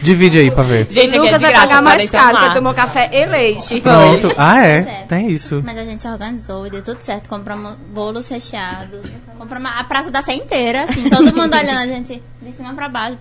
Divide 0.00 0.38
aí 0.38 0.50
pra 0.50 0.62
ver. 0.62 0.86
Gente, 0.88 1.08
aqui 1.08 1.16
é 1.16 1.20
Lucas 1.20 1.38
de 1.38 1.42
vai 1.42 1.50
graça, 1.52 1.66
pagar 1.66 1.82
mais 1.82 2.08
caro, 2.10 2.38
você 2.38 2.54
tomou 2.54 2.72
café 2.72 3.10
e 3.12 3.26
leite. 3.26 3.80
Pronto. 3.80 4.32
Ah, 4.38 4.64
é. 4.64 4.76
é. 4.78 5.04
Tem 5.08 5.28
isso. 5.28 5.60
Mas 5.64 5.76
a 5.76 5.84
gente 5.84 6.00
se 6.02 6.08
organizou 6.08 6.64
e 6.66 6.70
deu 6.70 6.82
tudo 6.82 7.00
certo. 7.02 7.28
Compramos 7.28 7.74
bolos 7.92 8.28
recheados. 8.28 9.04
Compramos 9.36 9.70
a 9.76 9.82
praça 9.84 10.08
da 10.10 10.22
Sé 10.22 10.34
inteira, 10.34 10.84
assim, 10.84 11.08
todo 11.10 11.24
mundo 11.34 11.52
olhando 11.52 11.78
a 11.80 11.86
gente 11.86 12.22
de 12.40 12.52
cima 12.52 12.72
pra 12.74 12.88
baixo 12.88 13.18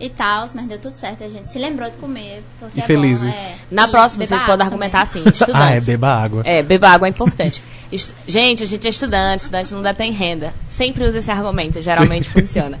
e 0.00 0.08
tal, 0.10 0.46
mas 0.54 0.66
deu 0.66 0.78
tudo 0.78 0.96
certo. 0.96 1.24
A 1.24 1.28
gente 1.28 1.48
se 1.48 1.58
lembrou 1.58 1.90
de 1.90 1.96
comer. 1.96 2.42
Porque 2.60 2.80
E 2.80 2.82
é 2.82 2.86
felizes. 2.86 3.32
Bom, 3.34 3.40
é. 3.40 3.54
Na 3.70 3.86
E 3.86 3.90
próxima, 3.90 4.24
vocês 4.26 4.42
podem 4.42 4.64
argumentar 4.66 5.06
também. 5.06 5.22
assim, 5.28 5.30
estudantes. 5.30 5.54
Ah, 5.68 5.74
é, 5.74 5.80
beba 5.80 6.08
água. 6.14 6.42
É, 6.44 6.62
beba 6.62 6.88
água 6.90 7.08
é 7.08 7.10
importante. 7.10 7.62
Estu- 7.90 8.14
gente, 8.26 8.62
a 8.62 8.66
gente 8.66 8.86
é 8.86 8.90
estudante, 8.90 9.40
estudante 9.40 9.72
não 9.74 9.82
detém 9.82 10.12
renda. 10.12 10.52
Sempre 10.68 11.04
usa 11.04 11.18
esse 11.18 11.30
argumento, 11.30 11.80
geralmente 11.80 12.28
funciona. 12.30 12.78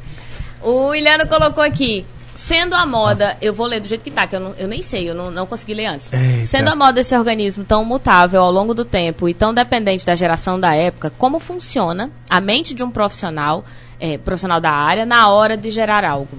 O 0.62 0.94
Iliano 0.94 1.26
colocou 1.26 1.62
aqui. 1.64 2.04
Sendo 2.36 2.76
a 2.76 2.86
moda, 2.86 3.36
eu 3.42 3.52
vou 3.52 3.66
ler 3.66 3.80
do 3.80 3.88
jeito 3.88 4.04
que 4.04 4.12
tá, 4.12 4.24
que 4.24 4.36
eu, 4.36 4.38
não- 4.40 4.54
eu 4.56 4.68
nem 4.68 4.80
sei, 4.80 5.10
eu 5.10 5.14
não, 5.14 5.28
não 5.28 5.44
consegui 5.44 5.74
ler 5.74 5.86
antes. 5.86 6.08
Eita. 6.12 6.46
Sendo 6.46 6.68
a 6.68 6.76
moda 6.76 7.00
esse 7.00 7.16
organismo 7.16 7.64
tão 7.64 7.84
mutável 7.84 8.40
ao 8.44 8.52
longo 8.52 8.72
do 8.74 8.84
tempo 8.84 9.28
e 9.28 9.34
tão 9.34 9.52
dependente 9.52 10.06
da 10.06 10.14
geração 10.14 10.58
da 10.58 10.72
época, 10.72 11.12
como 11.18 11.40
funciona 11.40 12.10
a 12.30 12.40
mente 12.40 12.74
de 12.74 12.84
um 12.84 12.92
profissional, 12.92 13.64
eh, 13.98 14.18
profissional 14.18 14.60
da 14.60 14.70
área, 14.70 15.04
na 15.04 15.28
hora 15.28 15.56
de 15.56 15.68
gerar 15.68 16.04
algo? 16.04 16.38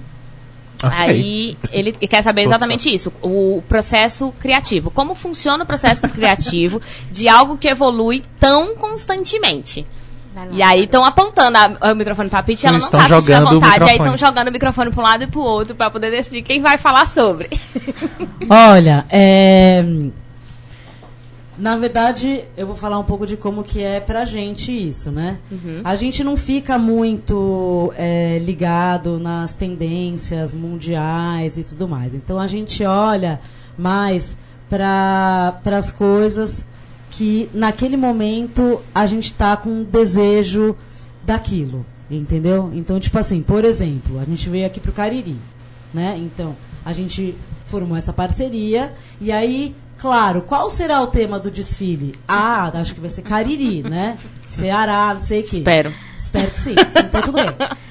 Ok. 0.86 0.98
Aí 0.98 1.56
ele 1.70 1.92
quer 1.92 2.22
saber 2.22 2.42
exatamente 2.42 2.92
isso, 2.92 3.12
o 3.22 3.62
processo 3.68 4.32
criativo. 4.40 4.90
Como 4.90 5.14
funciona 5.14 5.64
o 5.64 5.66
processo 5.66 6.02
criativo 6.08 6.80
de 7.10 7.28
algo 7.28 7.56
que 7.56 7.68
evolui 7.68 8.22
tão 8.38 8.74
constantemente? 8.76 9.86
E 10.52 10.62
aí 10.62 10.84
estão 10.84 11.04
apontando 11.04 11.58
a- 11.58 11.90
o 11.92 11.94
microfone 11.94 12.30
pra 12.30 12.42
Pitty, 12.42 12.62
Sim, 12.62 12.68
ela 12.68 12.78
não 12.78 12.84
estão 12.84 13.00
tá 13.00 13.06
assistindo 13.16 13.34
à 13.34 13.40
vontade, 13.40 13.64
aí 13.66 13.80
microfone. 13.80 14.14
estão 14.14 14.16
jogando 14.28 14.48
o 14.48 14.52
microfone 14.52 14.90
pra 14.90 15.00
um 15.00 15.04
lado 15.04 15.24
e 15.24 15.26
pro 15.26 15.40
outro 15.40 15.74
pra 15.74 15.90
poder 15.90 16.10
decidir 16.10 16.42
quem 16.42 16.60
vai 16.62 16.78
falar 16.78 17.08
sobre. 17.10 17.48
Olha, 18.48 19.04
é... 19.10 19.84
na 21.60 21.76
verdade, 21.76 22.44
eu 22.56 22.66
vou 22.66 22.74
falar 22.74 22.98
um 22.98 23.04
pouco 23.04 23.26
de 23.26 23.36
como 23.36 23.62
que 23.62 23.82
é 23.82 24.00
pra 24.00 24.24
gente 24.24 24.72
isso, 24.72 25.10
né? 25.10 25.38
A 25.84 25.94
gente 25.94 26.24
não 26.24 26.36
fica 26.36 26.78
muito 26.78 27.92
é, 27.96 28.38
ligado 28.38 29.18
nas 29.18 29.54
tendências 29.54 30.54
mundiais 30.54 31.58
e 31.58 31.62
tudo 31.62 31.86
mais. 31.86 32.14
Então 32.14 32.40
a 32.40 32.46
gente 32.46 32.82
olha 32.84 33.40
mais 33.76 34.36
para 34.68 35.60
as 35.66 35.92
coisas 35.92 36.64
que 37.10 37.50
naquele 37.52 37.96
momento 37.96 38.80
a 38.94 39.04
gente 39.06 39.32
tá 39.34 39.56
com 39.56 39.68
um 39.68 39.84
desejo 39.84 40.76
daquilo, 41.24 41.84
entendeu? 42.10 42.70
Então, 42.72 42.98
tipo 42.98 43.18
assim, 43.18 43.42
por 43.42 43.64
exemplo, 43.64 44.18
a 44.18 44.24
gente 44.24 44.48
veio 44.48 44.66
aqui 44.66 44.80
pro 44.80 44.92
Cariri, 44.92 45.36
né? 45.92 46.16
Então, 46.16 46.56
a 46.84 46.92
gente 46.92 47.34
formou 47.66 47.96
essa 47.96 48.12
parceria 48.12 48.92
e 49.20 49.30
aí, 49.30 49.74
claro, 50.00 50.42
qual 50.42 50.70
será 50.70 51.00
o 51.00 51.06
tema 51.06 51.38
do 51.38 51.50
desfile? 51.50 52.14
Ah, 52.26 52.70
acho 52.74 52.94
que 52.94 53.00
vai 53.00 53.10
ser 53.10 53.22
Cariri, 53.22 53.82
né? 53.82 54.18
Ceará, 54.48 55.14
não 55.14 55.20
sei 55.20 55.40
o 55.40 55.44
quê. 55.44 55.58
Espero. 55.58 55.92
Espero 56.16 56.50
que 56.50 56.60
sim. 56.60 56.74
Então 57.04 57.22
tudo 57.22 57.34
bem. 57.34 57.46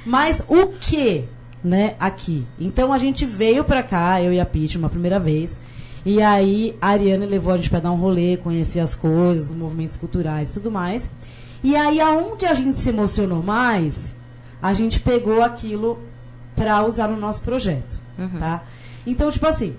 Mas 0.05 0.43
o 0.47 0.67
que, 0.67 1.25
né, 1.63 1.95
aqui? 1.99 2.45
Então 2.59 2.91
a 2.91 2.97
gente 2.97 3.25
veio 3.25 3.63
pra 3.63 3.83
cá, 3.83 4.21
eu 4.21 4.33
e 4.33 4.39
a 4.39 4.45
Pete, 4.45 4.77
uma 4.77 4.89
primeira 4.89 5.19
vez. 5.19 5.59
E 6.05 6.21
aí 6.21 6.75
a 6.81 6.89
Ariane 6.89 7.25
levou 7.25 7.53
a 7.53 7.57
gente 7.57 7.69
pra 7.69 7.79
dar 7.79 7.91
um 7.91 7.97
rolê, 7.97 8.37
conhecer 8.37 8.79
as 8.79 8.95
coisas, 8.95 9.49
os 9.49 9.55
movimentos 9.55 9.97
culturais 9.97 10.49
e 10.49 10.53
tudo 10.53 10.71
mais. 10.71 11.09
E 11.63 11.75
aí 11.75 11.99
aonde 11.99 12.45
a 12.45 12.53
gente 12.53 12.79
se 12.79 12.89
emocionou 12.89 13.43
mais, 13.43 14.15
a 14.61 14.73
gente 14.73 14.99
pegou 14.99 15.41
aquilo 15.41 15.99
pra 16.55 16.85
usar 16.85 17.07
no 17.07 17.17
nosso 17.17 17.41
projeto, 17.41 17.99
tá? 18.39 18.63
Então, 19.05 19.31
tipo 19.31 19.45
assim, 19.47 19.75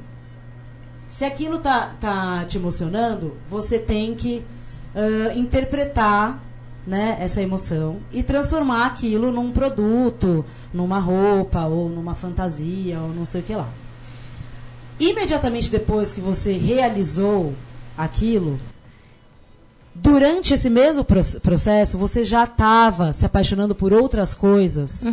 se 1.20 1.24
aquilo 1.26 1.58
tá, 1.58 1.92
tá 2.00 2.46
te 2.46 2.56
emocionando, 2.56 3.36
você 3.50 3.78
tem 3.78 4.14
que 4.14 4.42
ah, 4.96 5.34
interpretar 5.34 6.40
né, 6.86 7.18
essa 7.20 7.42
emoção 7.42 7.98
e 8.10 8.22
transformar 8.22 8.86
aquilo 8.86 9.30
num 9.30 9.50
produto, 9.52 10.42
numa 10.72 10.98
roupa, 10.98 11.66
ou 11.66 11.90
numa 11.90 12.14
fantasia, 12.14 12.98
ou 13.00 13.10
não 13.10 13.26
sei 13.26 13.42
o 13.42 13.44
que 13.44 13.54
lá. 13.54 13.68
Imediatamente 14.98 15.70
depois 15.70 16.10
que 16.10 16.22
você 16.22 16.54
realizou 16.54 17.52
aquilo, 17.98 18.58
durante 19.94 20.54
esse 20.54 20.70
mesmo 20.70 21.04
proce- 21.04 21.38
processo, 21.38 21.98
você 21.98 22.24
já 22.24 22.44
estava 22.44 23.12
se 23.12 23.26
apaixonando 23.26 23.74
por 23.74 23.92
outras 23.92 24.32
coisas 24.32 25.04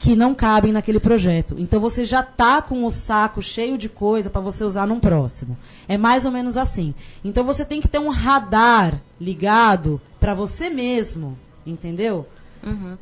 que 0.00 0.16
não 0.16 0.34
cabem 0.34 0.72
naquele 0.72 0.98
projeto. 0.98 1.54
Então 1.58 1.78
você 1.78 2.06
já 2.06 2.22
tá 2.22 2.62
com 2.62 2.86
o 2.86 2.90
saco 2.90 3.42
cheio 3.42 3.76
de 3.76 3.86
coisa 3.86 4.30
para 4.30 4.40
você 4.40 4.64
usar 4.64 4.86
num 4.86 4.98
próximo. 4.98 5.58
É 5.86 5.98
mais 5.98 6.24
ou 6.24 6.30
menos 6.30 6.56
assim. 6.56 6.94
Então 7.22 7.44
você 7.44 7.66
tem 7.66 7.82
que 7.82 7.86
ter 7.86 7.98
um 7.98 8.08
radar 8.08 8.98
ligado 9.20 10.00
para 10.18 10.32
você 10.34 10.70
mesmo, 10.70 11.38
entendeu? 11.66 12.26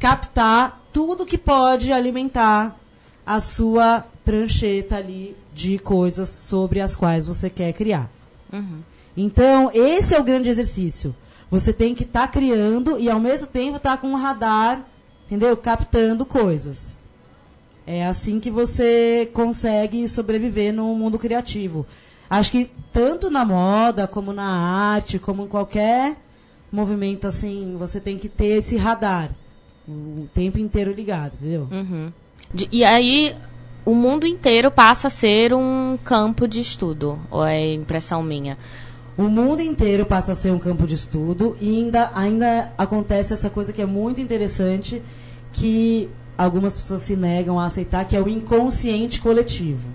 Captar 0.00 0.82
tudo 0.92 1.24
que 1.24 1.38
pode 1.38 1.92
alimentar 1.92 2.76
a 3.24 3.40
sua 3.40 4.04
prancheta 4.24 4.96
ali 4.96 5.36
de 5.54 5.78
coisas 5.78 6.28
sobre 6.28 6.80
as 6.80 6.96
quais 6.96 7.28
você 7.28 7.48
quer 7.48 7.72
criar. 7.74 8.10
Então, 9.16 9.70
esse 9.72 10.14
é 10.14 10.20
o 10.20 10.24
grande 10.24 10.48
exercício. 10.48 11.14
Você 11.48 11.72
tem 11.72 11.94
que 11.94 12.02
estar 12.02 12.28
criando 12.28 12.98
e, 12.98 13.08
ao 13.08 13.20
mesmo 13.20 13.46
tempo, 13.46 13.76
estar 13.76 13.98
com 13.98 14.08
um 14.08 14.16
radar, 14.16 14.84
entendeu? 15.28 15.56
Captando 15.56 16.24
coisas. 16.26 16.96
É 17.86 18.04
assim 18.06 18.40
que 18.40 18.50
você 18.50 19.30
consegue 19.32 20.06
sobreviver 20.08 20.72
no 20.74 20.94
mundo 20.94 21.18
criativo. 21.18 21.86
Acho 22.28 22.50
que 22.50 22.70
tanto 22.92 23.30
na 23.30 23.44
moda, 23.44 24.06
como 24.06 24.32
na 24.32 24.44
arte, 24.46 25.18
como 25.18 25.44
em 25.44 25.48
qualquer 25.48 26.16
movimento 26.70 27.26
assim, 27.26 27.76
você 27.78 27.98
tem 28.00 28.18
que 28.18 28.28
ter 28.28 28.58
esse 28.58 28.76
radar. 28.76 29.30
O 29.88 30.28
tempo 30.34 30.58
inteiro 30.58 30.92
ligado, 30.92 31.32
entendeu? 31.40 31.66
De- 32.52 32.68
E 32.70 32.84
aí 32.84 33.34
o 33.86 33.94
mundo 33.94 34.26
inteiro 34.26 34.70
passa 34.70 35.06
a 35.06 35.10
ser 35.10 35.54
um 35.54 35.98
campo 36.04 36.46
de 36.46 36.60
estudo, 36.60 37.18
ou 37.30 37.42
é 37.42 37.72
impressão 37.72 38.22
minha? 38.22 38.58
O 39.18 39.24
mundo 39.24 39.60
inteiro 39.60 40.06
passa 40.06 40.30
a 40.30 40.34
ser 40.36 40.52
um 40.52 40.60
campo 40.60 40.86
de 40.86 40.94
estudo 40.94 41.56
e 41.60 41.76
ainda, 41.76 42.12
ainda 42.14 42.72
acontece 42.78 43.32
essa 43.32 43.50
coisa 43.50 43.72
que 43.72 43.82
é 43.82 43.86
muito 43.86 44.20
interessante, 44.20 45.02
que 45.52 46.08
algumas 46.38 46.76
pessoas 46.76 47.02
se 47.02 47.16
negam 47.16 47.58
a 47.58 47.66
aceitar, 47.66 48.04
que 48.04 48.14
é 48.14 48.22
o 48.22 48.28
inconsciente 48.28 49.20
coletivo. 49.20 49.88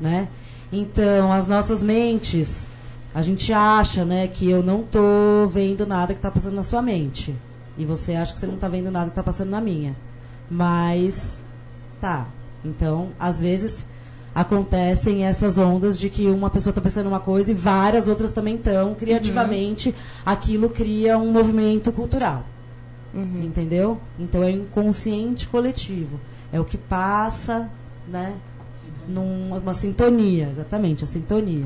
Né? 0.00 0.28
Então, 0.72 1.32
as 1.32 1.44
nossas 1.44 1.82
mentes, 1.82 2.64
a 3.12 3.20
gente 3.20 3.52
acha 3.52 4.04
né, 4.04 4.28
que 4.28 4.48
eu 4.48 4.62
não 4.62 4.84
tô 4.84 5.48
vendo 5.48 5.84
nada 5.84 6.14
que 6.14 6.20
está 6.20 6.30
passando 6.30 6.54
na 6.54 6.62
sua 6.62 6.80
mente. 6.80 7.34
E 7.76 7.84
você 7.84 8.14
acha 8.14 8.32
que 8.32 8.38
você 8.38 8.46
não 8.46 8.54
está 8.54 8.68
vendo 8.68 8.92
nada 8.92 9.06
que 9.06 9.10
está 9.10 9.24
passando 9.24 9.50
na 9.50 9.60
minha. 9.60 9.96
Mas, 10.48 11.40
tá. 12.00 12.28
Então, 12.64 13.08
às 13.18 13.40
vezes 13.40 13.84
acontecem 14.36 15.24
essas 15.24 15.56
ondas 15.56 15.98
de 15.98 16.10
que 16.10 16.26
uma 16.26 16.50
pessoa 16.50 16.70
está 16.70 16.80
pensando 16.82 17.06
uma 17.08 17.18
coisa 17.18 17.50
e 17.50 17.54
várias 17.54 18.06
outras 18.06 18.30
também 18.30 18.56
estão. 18.56 18.94
Criativamente, 18.94 19.94
aquilo 20.26 20.68
cria 20.68 21.16
um 21.16 21.32
movimento 21.32 21.90
cultural. 21.90 22.44
Entendeu? 23.14 23.98
Então 24.18 24.44
é 24.44 24.50
inconsciente 24.50 25.48
coletivo. 25.48 26.20
É 26.52 26.60
o 26.60 26.64
que 26.66 26.76
passa, 26.76 27.66
né? 28.06 28.34
Numa 29.08 29.56
uma 29.56 29.72
sintonia, 29.72 30.48
exatamente, 30.50 31.02
a 31.02 31.06
sintonia. 31.06 31.64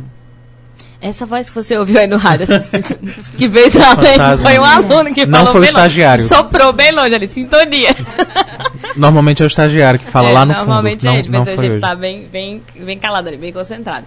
Essa 1.00 1.26
voz 1.26 1.48
que 1.48 1.54
você 1.56 1.76
ouviu 1.76 1.98
aí 1.98 2.06
no 2.06 2.18
rádio, 2.18 2.46
que 3.36 3.48
veio 3.48 3.70
da 3.72 3.96
Fantasma. 3.96 4.48
foi 4.48 4.58
um 4.60 4.64
aluno 4.64 5.12
que 5.12 5.26
Não 5.26 5.38
falou 5.38 5.52
foi 5.54 5.60
o 5.60 5.64
bem 5.64 5.72
longe. 5.72 5.86
estagiário. 5.86 6.22
Soprou 6.24 6.72
bem 6.72 6.92
longe 6.92 7.14
ali, 7.16 7.26
sintonia. 7.26 7.96
Normalmente 9.00 9.42
é 9.42 9.44
o 9.44 9.48
estagiário 9.48 9.98
que 9.98 10.06
fala 10.10 10.28
É, 10.28 10.32
lá 10.32 10.44
no 10.46 10.52
normalmente 10.54 11.00
fundo. 11.00 11.08
é 11.08 11.12
não, 11.12 11.18
ele, 11.18 11.28
não 11.28 11.38
mas 11.40 11.48
hoje 11.48 11.56
foi 11.56 11.64
ele 11.64 11.74
hoje. 11.74 11.80
tá 11.80 11.94
bem, 11.94 12.28
bem, 12.28 12.62
bem 12.76 12.98
calado 12.98 13.28
ali, 13.28 13.36
bem 13.36 13.52
concentrado. 13.52 14.06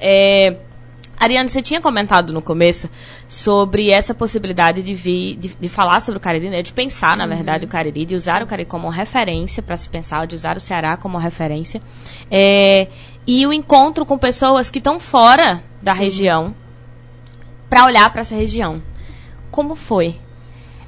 É, 0.00 0.56
Ariane, 1.18 1.48
você 1.50 1.60
tinha 1.60 1.80
comentado 1.82 2.32
no 2.32 2.40
começo 2.40 2.88
sobre 3.28 3.90
essa 3.90 4.14
possibilidade 4.14 4.82
de 4.82 4.94
vir, 4.94 5.36
de, 5.36 5.48
de 5.60 5.68
falar 5.68 6.00
sobre 6.00 6.16
o 6.16 6.20
Cariri, 6.20 6.48
né? 6.48 6.62
de 6.62 6.72
pensar, 6.72 7.14
na 7.16 7.26
verdade, 7.26 7.66
o 7.66 7.68
Cariri, 7.68 8.06
de 8.06 8.14
usar 8.14 8.42
o 8.42 8.46
Cariri 8.46 8.66
como 8.66 8.88
referência 8.88 9.62
para 9.62 9.76
se 9.76 9.86
pensar, 9.90 10.26
de 10.26 10.34
usar 10.34 10.56
o 10.56 10.60
Ceará 10.60 10.96
como 10.96 11.18
referência. 11.18 11.82
É, 12.30 12.88
e 13.26 13.46
o 13.46 13.52
encontro 13.52 14.06
com 14.06 14.16
pessoas 14.16 14.70
que 14.70 14.78
estão 14.78 14.98
fora 14.98 15.62
da 15.82 15.92
região 15.92 16.54
para 17.68 17.84
olhar 17.84 18.10
para 18.10 18.22
essa 18.22 18.34
região. 18.34 18.82
Como 19.50 19.74
foi? 19.76 20.16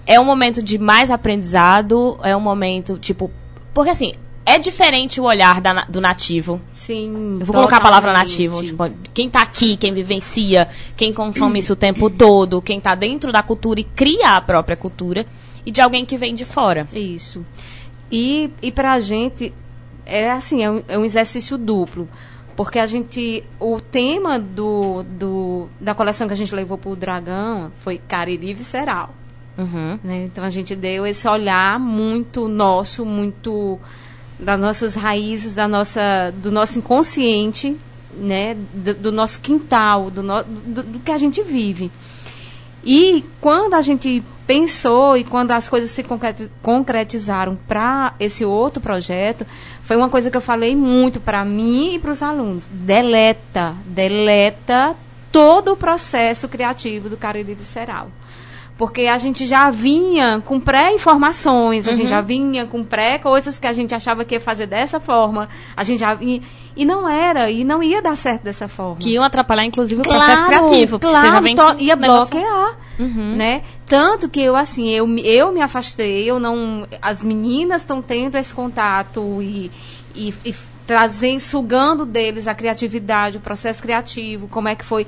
É 0.06 0.18
um 0.18 0.24
momento 0.24 0.62
de 0.62 0.78
mais 0.78 1.10
aprendizado? 1.10 2.18
É 2.22 2.34
um 2.34 2.40
momento, 2.40 2.98
tipo. 2.98 3.30
Porque 3.74 3.90
assim, 3.90 4.12
é 4.44 4.58
diferente 4.58 5.20
o 5.20 5.24
olhar 5.24 5.60
da 5.60 5.84
do 5.84 6.00
nativo. 6.00 6.60
Sim. 6.70 7.36
Eu 7.38 7.46
vou 7.46 7.54
colocar 7.54 7.76
a 7.76 7.80
palavra 7.80 8.10
totalmente. 8.10 8.30
nativo. 8.30 8.62
Tipo, 8.62 8.90
quem 9.14 9.30
tá 9.30 9.42
aqui, 9.42 9.76
quem 9.76 9.94
vivencia, 9.94 10.68
quem 10.96 11.12
consome 11.12 11.60
isso 11.60 11.74
o 11.74 11.76
tempo 11.76 12.10
todo, 12.10 12.60
quem 12.60 12.80
tá 12.80 12.94
dentro 12.94 13.30
da 13.32 13.42
cultura 13.42 13.80
e 13.80 13.84
cria 13.84 14.36
a 14.36 14.40
própria 14.40 14.76
cultura. 14.76 15.24
E 15.64 15.70
de 15.70 15.80
alguém 15.80 16.04
que 16.04 16.18
vem 16.18 16.34
de 16.34 16.44
fora. 16.44 16.88
Isso. 16.92 17.44
E, 18.10 18.50
e 18.60 18.72
pra 18.72 18.98
gente, 18.98 19.54
é 20.04 20.30
assim, 20.30 20.62
é 20.62 20.70
um, 20.70 20.82
é 20.88 20.98
um 20.98 21.04
exercício 21.04 21.56
duplo. 21.56 22.08
Porque 22.56 22.78
a 22.78 22.84
gente, 22.84 23.42
o 23.58 23.80
tema 23.80 24.38
do, 24.38 25.04
do, 25.04 25.68
da 25.80 25.94
coleção 25.94 26.26
que 26.26 26.34
a 26.34 26.36
gente 26.36 26.54
levou 26.54 26.76
pro 26.76 26.96
Dragão 26.96 27.72
foi 27.78 27.96
Cariri 27.96 28.52
Visceral. 28.52 29.14
Uhum. 29.58 29.98
né? 30.02 30.24
Então 30.24 30.42
a 30.44 30.50
gente 30.50 30.74
deu 30.74 31.06
esse 31.06 31.28
olhar 31.28 31.78
muito 31.78 32.48
nosso, 32.48 33.04
muito 33.04 33.78
das 34.38 34.58
nossas 34.58 34.94
raízes, 34.94 35.52
da 35.54 35.68
nossa, 35.68 36.32
do 36.42 36.50
nosso 36.50 36.78
inconsciente, 36.78 37.76
né? 38.16 38.56
Do, 38.74 38.94
do 38.94 39.12
nosso 39.12 39.40
quintal, 39.40 40.10
do, 40.10 40.22
no- 40.22 40.42
do, 40.44 40.82
do 40.82 40.98
que 41.00 41.12
a 41.12 41.18
gente 41.18 41.42
vive. 41.42 41.90
E 42.84 43.24
quando 43.40 43.74
a 43.74 43.80
gente 43.82 44.22
pensou 44.46 45.16
e 45.16 45.22
quando 45.22 45.52
as 45.52 45.68
coisas 45.68 45.90
se 45.92 46.02
concreti- 46.02 46.50
concretizaram 46.62 47.56
para 47.68 48.12
esse 48.18 48.44
outro 48.44 48.80
projeto, 48.82 49.46
foi 49.82 49.96
uma 49.96 50.08
coisa 50.08 50.30
que 50.30 50.36
eu 50.36 50.40
falei 50.40 50.74
muito 50.74 51.20
para 51.20 51.44
mim 51.44 51.94
e 51.94 51.98
para 51.98 52.10
os 52.10 52.22
alunos. 52.22 52.64
Deleta, 52.70 53.74
deleta 53.86 54.96
todo 55.30 55.72
o 55.72 55.76
processo 55.76 56.48
criativo 56.48 57.08
do 57.08 57.16
Cariri 57.16 57.54
Visceral. 57.54 58.08
Porque 58.78 59.02
a 59.02 59.18
gente 59.18 59.46
já 59.46 59.70
vinha 59.70 60.42
com 60.44 60.58
pré-informações, 60.58 61.86
a 61.86 61.92
gente 61.92 62.08
já 62.08 62.20
vinha 62.20 62.66
com 62.66 62.82
pré-coisas 62.82 63.58
que 63.58 63.66
a 63.66 63.72
gente 63.72 63.94
achava 63.94 64.24
que 64.24 64.34
ia 64.34 64.40
fazer 64.40 64.66
dessa 64.66 64.98
forma. 64.98 65.48
A 65.76 65.84
gente 65.84 66.00
já 66.00 66.14
vinha. 66.14 66.40
E 66.74 66.84
não 66.86 67.06
era, 67.08 67.50
e 67.50 67.64
não 67.64 67.82
ia 67.82 68.00
dar 68.00 68.16
certo 68.16 68.42
dessa 68.42 68.66
forma 68.66 68.96
Que 68.96 69.10
iam 69.10 69.22
atrapalhar, 69.22 69.64
inclusive, 69.66 70.00
o 70.00 70.04
processo 70.04 70.46
criativo. 70.46 70.98
porque 70.98 71.06
Claro, 71.12 71.26
você 71.28 71.32
já 71.34 71.40
vem 71.40 71.54
to- 71.54 71.76
ia 71.80 71.94
bloquear, 71.96 72.78
Uhum. 72.98 73.36
né? 73.36 73.62
Tanto 73.86 74.28
que 74.28 74.40
eu 74.40 74.56
assim, 74.56 74.88
eu, 74.88 75.06
me- 75.06 75.20
eu 75.26 75.52
me 75.52 75.60
afastei, 75.60 76.24
eu 76.28 76.40
não, 76.40 76.86
as 77.02 77.22
meninas 77.22 77.82
estão 77.82 78.00
tendo 78.00 78.36
esse 78.38 78.54
contato 78.54 79.42
e, 79.42 79.70
e, 80.14 80.32
e 80.46 80.54
trazendo, 80.86 81.40
sugando 81.40 82.06
deles 82.06 82.48
a 82.48 82.54
criatividade, 82.54 83.36
o 83.36 83.40
processo 83.40 83.82
criativo, 83.82 84.48
como 84.48 84.66
é 84.68 84.74
que 84.74 84.84
foi, 84.84 85.06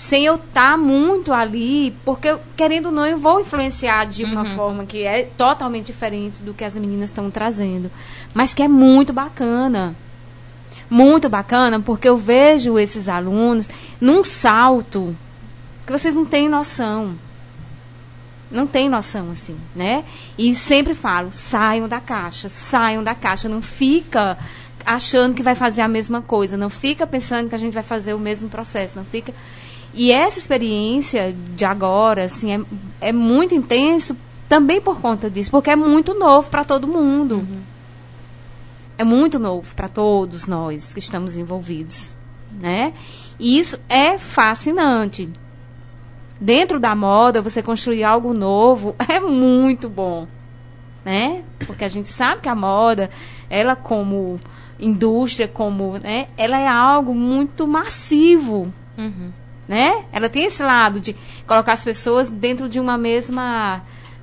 sem 0.00 0.24
eu 0.24 0.36
estar 0.36 0.78
muito 0.78 1.30
ali, 1.30 1.94
porque 2.06 2.34
querendo 2.56 2.86
ou 2.86 2.92
não, 2.92 3.04
eu 3.04 3.18
vou 3.18 3.38
influenciar 3.38 4.06
de 4.06 4.24
uma 4.24 4.46
forma 4.46 4.86
que 4.86 5.02
é 5.02 5.24
totalmente 5.36 5.86
diferente 5.86 6.42
do 6.42 6.54
que 6.54 6.64
as 6.64 6.74
meninas 6.74 7.10
estão 7.10 7.30
trazendo, 7.30 7.90
mas 8.32 8.54
que 8.54 8.62
é 8.62 8.68
muito 8.68 9.12
bacana 9.12 9.94
muito 10.88 11.28
bacana, 11.28 11.78
porque 11.78 12.08
eu 12.08 12.16
vejo 12.16 12.76
esses 12.76 13.08
alunos 13.08 13.68
num 14.00 14.24
salto 14.24 15.16
que 15.86 15.92
vocês 15.92 16.16
não 16.16 16.24
têm 16.24 16.48
noção. 16.48 17.14
Não 18.50 18.66
tem 18.66 18.88
noção, 18.88 19.30
assim, 19.30 19.56
né? 19.76 20.02
E 20.36 20.52
sempre 20.56 20.92
falo, 20.92 21.30
saiam 21.30 21.86
da 21.86 22.00
caixa, 22.00 22.48
saiam 22.48 23.04
da 23.04 23.14
caixa, 23.14 23.48
não 23.48 23.62
fica 23.62 24.36
achando 24.84 25.36
que 25.36 25.42
vai 25.42 25.54
fazer 25.54 25.82
a 25.82 25.88
mesma 25.88 26.20
coisa, 26.20 26.56
não 26.56 26.68
fica 26.68 27.06
pensando 27.06 27.48
que 27.48 27.54
a 27.54 27.58
gente 27.58 27.74
vai 27.74 27.84
fazer 27.84 28.12
o 28.12 28.18
mesmo 28.18 28.48
processo, 28.48 28.96
não 28.96 29.04
fica... 29.04 29.32
E 29.92 30.12
essa 30.12 30.38
experiência 30.38 31.34
de 31.56 31.64
agora, 31.64 32.24
assim, 32.24 32.52
é, 32.52 33.08
é 33.08 33.12
muito 33.12 33.54
intenso 33.54 34.16
também 34.48 34.80
por 34.80 35.00
conta 35.00 35.28
disso, 35.28 35.50
porque 35.50 35.70
é 35.70 35.76
muito 35.76 36.14
novo 36.14 36.50
para 36.50 36.64
todo 36.64 36.86
mundo 36.86 37.46
é 39.00 39.04
muito 39.04 39.38
novo 39.38 39.74
para 39.74 39.88
todos 39.88 40.46
nós 40.46 40.92
que 40.92 40.98
estamos 40.98 41.34
envolvidos, 41.34 42.14
né? 42.52 42.92
E 43.38 43.58
isso 43.58 43.78
é 43.88 44.18
fascinante. 44.18 45.30
Dentro 46.38 46.78
da 46.78 46.94
moda, 46.94 47.40
você 47.40 47.62
construir 47.62 48.04
algo 48.04 48.34
novo 48.34 48.94
é 49.08 49.18
muito 49.18 49.88
bom, 49.88 50.28
né? 51.02 51.42
Porque 51.66 51.82
a 51.82 51.88
gente 51.88 52.10
sabe 52.10 52.42
que 52.42 52.48
a 52.50 52.54
moda, 52.54 53.08
ela 53.48 53.74
como 53.74 54.38
indústria, 54.78 55.48
como, 55.48 55.98
né, 55.98 56.28
ela 56.36 56.58
é 56.58 56.68
algo 56.68 57.14
muito 57.14 57.66
massivo, 57.66 58.70
Uhum. 58.98 59.32
Né? 59.70 60.04
Ela 60.12 60.28
tem 60.28 60.46
esse 60.46 60.60
lado 60.64 60.98
de 60.98 61.14
colocar 61.46 61.74
as 61.74 61.84
pessoas 61.84 62.28
dentro 62.28 62.68
de 62.68 62.80
uma 62.80 62.98
mesma 62.98 63.80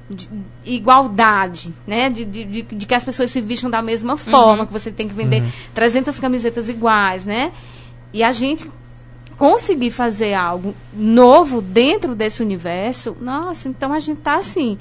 de- 0.10 0.30
igualdade, 0.66 1.74
né? 1.88 2.10
De, 2.10 2.26
de, 2.26 2.43
de, 2.43 2.62
de 2.64 2.86
que 2.86 2.93
as 2.93 3.06
pessoas 3.06 3.32
se 3.32 3.39
vistam 3.39 3.70
da 3.70 3.82
mesma 3.82 4.18
forma, 4.18 4.66
que 4.68 4.74
você 4.74 4.91
tem 4.91 5.08
que 5.08 5.14
vender 5.14 5.43
300 5.74 6.20
camisetas 6.20 6.68
iguais, 6.68 7.24
né? 7.24 7.54
E 8.12 8.22
a 8.24 8.34
gente 8.34 8.70
conseguir 9.38 9.89
fazer 9.91 10.34
algo 10.34 10.76
novo 10.93 11.62
dentro 11.62 12.14
desse 12.14 12.43
universo, 12.43 13.16
nossa, 13.22 13.70
então 13.70 13.93
a 13.93 14.00
gente 14.00 14.20
tá 14.20 14.36
assim, 14.39 14.78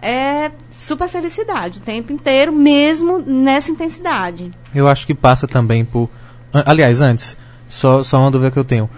é 0.00 0.52
super 0.78 1.08
felicidade 1.08 1.78
o 1.78 1.82
tempo 1.82 2.12
inteiro, 2.12 2.52
mesmo 2.52 3.18
nessa 3.18 3.72
intensidade. 3.72 4.52
Eu 4.72 4.86
acho 4.86 5.04
que 5.08 5.14
passa 5.14 5.48
também 5.48 5.84
por. 5.84 6.08
Aliás, 6.52 7.00
antes, 7.00 7.36
só, 7.68 8.00
só 8.04 8.20
uma 8.20 8.30
dúvida 8.30 8.50
que 8.52 8.58
eu 8.58 8.64
tenho. 8.64 8.88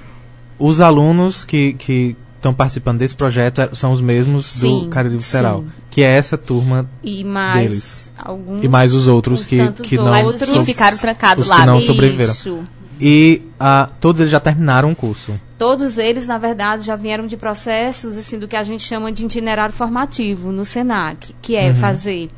Os 0.59 0.81
alunos 0.81 1.45
que 1.45 1.75
que 1.75 2.17
estão 2.37 2.53
participando 2.53 2.99
desse 2.99 3.15
projeto 3.15 3.61
é- 3.63 3.71
são 3.73 3.91
os 3.93 4.01
mesmos 4.03 4.45
Sim, 4.47 4.81
do 4.81 4.89
Cariri 4.89 5.17
Visceral, 5.17 5.61
sim. 5.63 5.69
que 5.91 6.03
é 6.03 6.17
essa 6.17 6.37
turma 6.37 6.87
E 7.03 7.25
mais 7.25 7.69
Deles. 7.71 8.13
alguns 8.19 8.63
e 8.63 8.69
mais 8.69 8.93
os 8.95 9.07
outros 9.09 9.47
que, 9.47 9.57
que 9.73 9.97
não 9.97 10.25
outros 10.25 10.51
que 10.51 10.55
so- 10.55 10.65
ficaram 10.65 10.99
trancados 10.99 11.45
os 11.47 11.51
lá. 11.51 11.61
que 11.61 11.67
não 11.67 11.79
Isso. 11.79 11.87
sobreviveram. 11.87 12.33
Isso. 12.35 12.59
E 13.01 13.43
ah, 13.59 13.89
todos 13.99 14.21
eles 14.21 14.31
já 14.31 14.39
terminaram 14.41 14.93
o 14.93 14.95
curso. 14.97 15.41
Todos 15.59 15.97
eles, 15.99 16.27
na 16.27 16.37
verdade, 16.39 16.85
já 16.85 16.95
vieram 16.97 17.27
de 17.27 17.37
processos 17.37 18.17
assim 18.17 18.39
do 18.39 18.47
que 18.47 18.57
a 18.57 18.63
gente 18.63 18.83
chama 18.85 19.11
de 19.11 19.25
itinerário 19.25 19.75
formativo 19.75 20.53
no 20.53 20.65
Senac, 20.65 21.35
que 21.41 21.57
é 21.57 21.73
fazer 21.73 22.31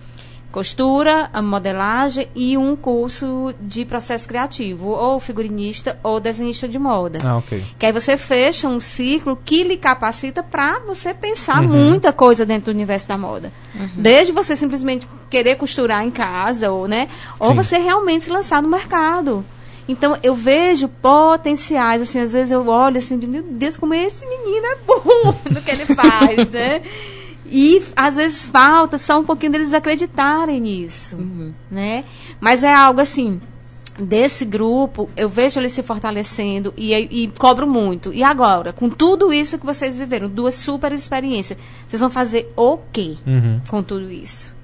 costura, 0.57 1.28
a 1.34 1.42
modelagem 1.42 2.28
e 2.34 2.57
um 2.57 2.74
curso 2.74 3.54
de 3.61 3.84
processo 3.84 4.26
criativo, 4.26 4.88
ou 4.88 5.20
figurinista 5.20 5.98
ou 6.02 6.18
desenhista 6.18 6.66
de 6.66 6.78
moda. 6.78 7.18
Ah, 7.22 7.36
ok. 7.36 7.62
Que 7.78 7.84
aí 7.84 7.92
você 7.92 8.16
fecha 8.16 8.66
um 8.66 8.80
ciclo 8.80 9.38
que 9.44 9.62
lhe 9.62 9.76
capacita 9.76 10.42
para 10.42 10.78
você 10.78 11.12
pensar 11.12 11.61
Uhum. 11.61 11.68
muita 11.68 12.11
coisa 12.11 12.46
dentro 12.46 12.72
do 12.72 12.74
universo 12.74 13.07
da 13.07 13.18
moda. 13.18 13.52
Desde 13.96 14.32
você 14.32 14.57
simplesmente 14.57 15.07
querer 15.28 15.57
costurar 15.57 16.02
em 16.02 16.11
casa, 16.11 16.70
ou, 16.72 16.88
né? 16.88 17.11
Ou 17.38 17.48
Sim. 17.48 17.54
você 17.54 17.76
realmente 17.76 18.24
se 18.24 18.30
lançar 18.30 18.62
no 18.62 18.68
mercado. 18.68 19.44
Então, 19.86 20.18
eu 20.22 20.34
vejo 20.34 20.88
potenciais, 20.88 22.00
assim, 22.00 22.18
às 22.20 22.32
vezes 22.32 22.50
eu 22.50 22.66
olho 22.66 22.96
assim, 22.96 23.18
de, 23.18 23.26
meu 23.26 23.42
Deus, 23.42 23.76
como 23.76 23.92
esse 23.92 24.24
menino 24.26 24.66
é 24.66 24.76
bom 24.86 25.34
no 25.52 25.61
que 25.61 25.70
ele 25.70 25.84
faz, 25.84 26.48
né? 26.50 26.80
E 27.51 27.82
às 27.94 28.16
vezes 28.16 28.47
falta 28.47 28.99
só 28.99 29.20
um 29.20 29.24
pouquinho 29.24 29.53
deles 29.53 29.72
acreditarem 29.74 30.61
nisso, 30.61 31.16
né? 31.70 32.05
Mas 32.40 32.62
é 32.64 32.72
algo 32.72 33.01
assim, 33.01 33.40
desse 33.99 34.44
grupo, 34.44 35.09
eu 35.16 35.28
vejo 35.28 35.59
eles 35.61 35.72
se 35.72 35.82
fortalecendo 35.82 36.72
e, 36.76 36.92
e 36.94 37.28
cobro 37.38 37.66
muito. 37.66 38.12
E 38.12 38.22
agora, 38.22 38.72
com 38.72 38.88
tudo 38.88 39.32
isso 39.32 39.59
que 39.59 39.64
vocês 39.66 39.97
viveram, 39.97 40.28
duas 40.28 40.55
super 40.55 40.92
experiências, 40.92 41.59
vocês 41.88 42.01
vão 42.01 42.11
fazer 42.11 42.53
o 42.57 42.78
quê 42.92 43.14
Uhum. 43.26 43.61
com 43.68 43.82
tudo 43.82 44.11
isso? 44.11 44.55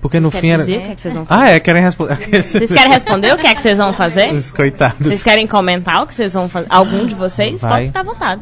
Porque 0.00 0.18
no 0.18 0.32
Quer 0.32 0.40
fim 0.40 0.48
era. 0.50 0.64
dizer 0.64 0.78
o 0.78 0.80
que, 0.80 0.90
é 0.90 0.94
que 0.96 1.00
vocês 1.00 1.14
vão 1.14 1.24
fazer? 1.26 1.42
Ah, 1.42 1.48
é, 1.50 1.60
querem 1.60 1.80
responder. 1.82 2.16
Vocês 2.42 2.72
querem 2.72 2.92
responder 2.92 3.32
o 3.34 3.38
que 3.38 3.46
é 3.46 3.54
que 3.54 3.62
vocês 3.62 3.78
vão 3.78 3.92
fazer? 3.92 4.34
Os 4.34 4.50
coitados. 4.50 5.06
Vocês 5.06 5.22
querem 5.22 5.46
comentar 5.46 6.02
o 6.02 6.08
que 6.08 6.14
vocês 6.14 6.32
vão 6.32 6.48
fazer? 6.48 6.66
Algum 6.68 7.06
de 7.06 7.14
vocês? 7.14 7.60
Vai. 7.60 7.70
Pode 7.70 7.86
ficar 7.86 8.00
à 8.00 8.02
vontade. 8.02 8.40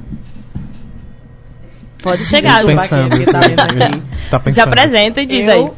Pode 2.02 2.24
chegar, 2.24 2.62
Ju. 2.62 2.66
pensando. 2.68 3.24
tá 3.26 3.40
vendo 3.40 3.60
aqui. 3.60 4.02
Tá 4.30 4.38
Se 4.38 4.44
pensando. 4.44 4.68
apresenta 4.68 5.20
e 5.20 5.26
diz 5.26 5.48
eu 5.48 5.52
aí. 5.52 5.70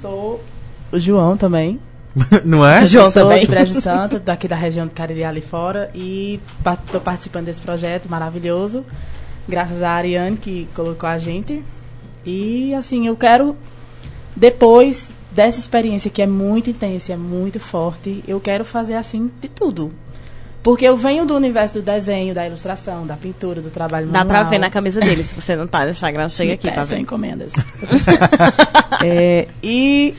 sou 0.00 0.44
o 0.92 0.98
João 0.98 1.36
também. 1.36 1.78
Não 2.44 2.64
é? 2.66 2.86
João 2.86 3.10
sou 3.10 3.22
também. 3.24 3.40
de 3.40 3.46
Brejo 3.46 3.80
Santo, 3.80 4.18
daqui 4.20 4.46
da 4.46 4.56
região 4.56 4.86
de 4.86 4.92
Cariri 4.92 5.24
ali 5.24 5.40
fora. 5.40 5.90
E 5.94 6.40
estou 6.84 7.00
participando 7.00 7.46
desse 7.46 7.60
projeto 7.60 8.08
maravilhoso. 8.08 8.84
Graças 9.48 9.82
a 9.82 9.90
Ariane 9.90 10.36
que 10.36 10.68
colocou 10.74 11.08
a 11.08 11.18
gente. 11.18 11.62
E 12.24 12.74
assim, 12.74 13.06
eu 13.06 13.16
quero, 13.16 13.56
depois 14.34 15.12
dessa 15.30 15.58
experiência 15.58 16.10
que 16.10 16.22
é 16.22 16.26
muito 16.26 16.70
intensa, 16.70 17.12
é 17.12 17.16
muito 17.16 17.58
forte, 17.58 18.22
eu 18.26 18.40
quero 18.40 18.64
fazer 18.64 18.94
assim 18.94 19.30
de 19.40 19.48
tudo. 19.48 19.92
Porque 20.64 20.84
eu 20.86 20.96
venho 20.96 21.24
do 21.26 21.36
universo 21.36 21.74
do 21.74 21.82
desenho, 21.82 22.34
da 22.34 22.44
ilustração, 22.46 23.06
da 23.06 23.14
pintura, 23.16 23.60
do 23.60 23.68
trabalho 23.70 24.06
Dá 24.06 24.24
pra 24.24 24.38
manual. 24.38 24.50
ver 24.50 24.58
na 24.58 24.70
camisa 24.70 24.98
dele. 24.98 25.22
Se 25.22 25.34
você 25.34 25.54
não 25.54 25.66
tá 25.66 25.84
no 25.84 25.90
Instagram, 25.90 26.26
chega 26.30 26.48
Me 26.48 26.54
aqui 26.54 26.62
pra 26.68 26.80
peçam 26.82 26.96
ver. 26.96 27.02
encomendas. 27.02 27.52
É, 29.04 29.46
e 29.62 30.14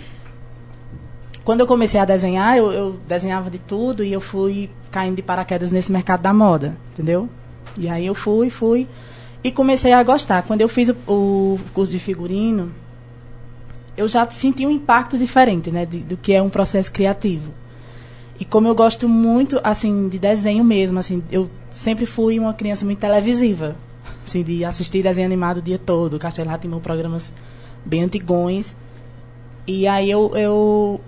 quando 1.44 1.62
eu 1.62 1.68
comecei 1.68 2.00
a 2.00 2.06
desenhar, 2.06 2.58
eu, 2.58 2.72
eu 2.72 3.00
desenhava 3.08 3.50
de 3.50 3.58
tudo 3.60 4.04
e 4.04 4.14
eu 4.14 4.22
fui 4.22 4.70
caindo 4.92 5.16
de 5.16 5.22
paraquedas 5.22 5.72
nesse 5.72 5.92
mercado 5.92 6.22
da 6.22 6.34
moda, 6.34 6.76
entendeu? 6.94 7.28
E 7.80 7.90
aí 7.90 8.06
eu 8.06 8.14
fui, 8.16 8.50
fui 8.50 8.88
e 9.44 9.52
comecei 9.52 9.94
a 9.94 10.04
gostar. 10.04 10.44
Quando 10.44 10.62
eu 10.62 10.70
fiz 10.70 10.90
o, 10.90 10.94
o 11.08 11.60
curso 11.74 11.92
de 11.92 12.00
figurino, 12.00 12.72
eu 13.98 14.08
já 14.08 14.30
senti 14.30 14.66
um 14.66 14.72
impacto 14.72 15.18
diferente, 15.18 15.72
né, 15.72 15.86
de- 15.86 16.00
do 16.00 16.16
que 16.18 16.34
é 16.34 16.42
um 16.42 16.50
processo 16.50 16.92
criativo. 16.92 17.52
E 18.40 18.44
como 18.46 18.68
eu 18.68 18.76
gosto 18.76 19.08
muito, 19.08 19.60
assim, 19.64 20.10
de 20.10 20.20
desenho 20.20 20.64
mesmo, 20.64 21.00
assim, 21.00 21.24
eu 21.32 21.50
sempre 21.72 22.06
fui 22.06 22.38
uma 22.38 22.54
criança 22.54 22.84
muito 22.84 23.00
televisiva, 23.00 23.76
assim, 24.26 24.44
de 24.44 24.66
assistir 24.66 25.02
desenho 25.02 25.26
animado 25.28 25.58
o 25.58 25.62
dia 25.62 25.78
todo, 25.78 26.20
Castelo 26.20 26.50
Ratimão, 26.50 26.80
programas 26.82 27.32
bem 27.86 28.04
antigões. 28.04 28.76
E 29.66 29.88
aí 29.88 30.12
eu, 30.12 30.32
eu 30.36 31.02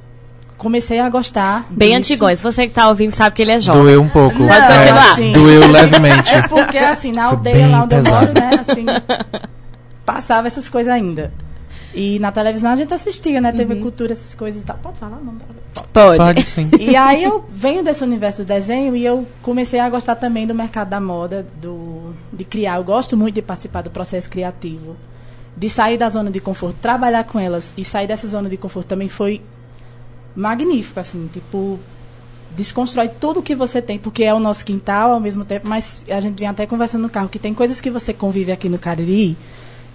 comecei 0.57 0.99
a 0.99 1.09
gostar 1.09 1.65
Bem 1.69 1.89
disso. 1.99 2.13
antigões. 2.13 2.41
Você 2.41 2.65
que 2.67 2.73
tá 2.73 2.87
ouvindo 2.89 3.11
sabe 3.11 3.35
que 3.35 3.41
ele 3.41 3.51
é 3.51 3.59
jovem. 3.59 3.81
Doeu 3.83 4.01
um 4.01 4.09
pouco. 4.09 4.39
Não, 4.39 4.47
Pode 4.47 4.67
continuar. 4.67 5.11
assim, 5.11 5.31
Doeu 5.33 5.67
levemente. 5.69 6.29
É 6.29 6.47
porque, 6.47 6.77
assim, 6.77 7.11
na 7.11 7.25
aldeia 7.25 7.67
lá 7.67 7.83
onde 7.83 7.95
eu 7.95 8.03
pesado. 8.03 8.25
moro, 8.27 8.33
né, 8.39 8.51
assim, 8.67 8.85
passava 10.05 10.47
essas 10.47 10.69
coisas 10.69 10.91
ainda. 10.91 11.31
E 11.99 12.19
na 12.19 12.31
televisão 12.31 12.69
a 12.69 12.75
gente 12.75 12.93
assistia, 12.93 13.41
né, 13.41 13.51
TV 13.51 13.77
Cultura, 13.77 14.11
essas 14.11 14.35
coisas 14.35 14.61
e 14.61 14.65
tal. 14.65 14.77
Pode 14.77 14.99
falar? 14.99 15.17
Não, 15.17 15.33
pode. 15.33 15.87
Pode. 15.91 16.17
Pode 16.17 16.41
sim. 16.43 16.69
E 16.79 16.95
aí 16.95 17.23
eu 17.23 17.43
venho 17.49 17.83
desse 17.83 18.03
universo 18.03 18.43
do 18.43 18.45
desenho 18.45 18.95
e 18.95 19.03
eu 19.03 19.25
comecei 19.41 19.79
a 19.79 19.89
gostar 19.89 20.15
também 20.15 20.45
do 20.45 20.53
mercado 20.53 20.89
da 20.89 21.01
moda, 21.01 21.43
do, 21.59 22.13
de 22.31 22.45
criar. 22.45 22.77
Eu 22.77 22.83
gosto 22.83 23.17
muito 23.17 23.33
de 23.33 23.41
participar 23.41 23.81
do 23.81 23.89
processo 23.89 24.29
criativo. 24.29 24.95
De 25.55 25.71
sair 25.71 25.97
da 25.97 26.07
zona 26.07 26.29
de 26.29 26.39
conforto, 26.39 26.77
trabalhar 26.79 27.23
com 27.23 27.39
elas 27.39 27.73
e 27.75 27.83
sair 27.83 28.05
dessa 28.05 28.27
zona 28.27 28.47
de 28.47 28.57
conforto 28.57 28.85
também 28.85 29.09
foi 29.09 29.41
magnífico, 30.35 30.99
assim, 30.99 31.27
tipo, 31.33 31.79
desconstrói 32.55 33.09
tudo 33.09 33.41
que 33.41 33.55
você 33.55 33.81
tem, 33.81 33.97
porque 33.97 34.23
é 34.23 34.31
o 34.31 34.39
nosso 34.39 34.63
quintal 34.63 35.13
ao 35.13 35.19
mesmo 35.19 35.43
tempo, 35.43 35.67
mas 35.67 36.03
a 36.07 36.19
gente 36.19 36.37
vem 36.37 36.47
até 36.47 36.67
conversando 36.67 37.01
no 37.01 37.09
carro 37.09 37.27
que 37.27 37.39
tem 37.39 37.55
coisas 37.55 37.81
que 37.81 37.89
você 37.89 38.13
convive 38.13 38.51
aqui 38.51 38.69
no 38.69 38.77
Cariri 38.77 39.35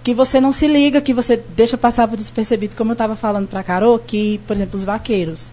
que 0.03 0.13
você 0.13 0.39
não 0.41 0.51
se 0.51 0.67
liga, 0.67 0.99
que 1.01 1.13
você 1.13 1.37
deixa 1.55 1.77
passar 1.77 2.07
por 2.07 2.17
despercebido, 2.17 2.75
como 2.75 2.91
eu 2.91 2.93
estava 2.93 3.15
falando 3.15 3.47
para 3.47 3.63
Carol, 3.63 3.97
que, 3.97 4.39
por 4.45 4.53
exemplo, 4.55 4.77
os 4.77 4.83
vaqueiros. 4.83 5.49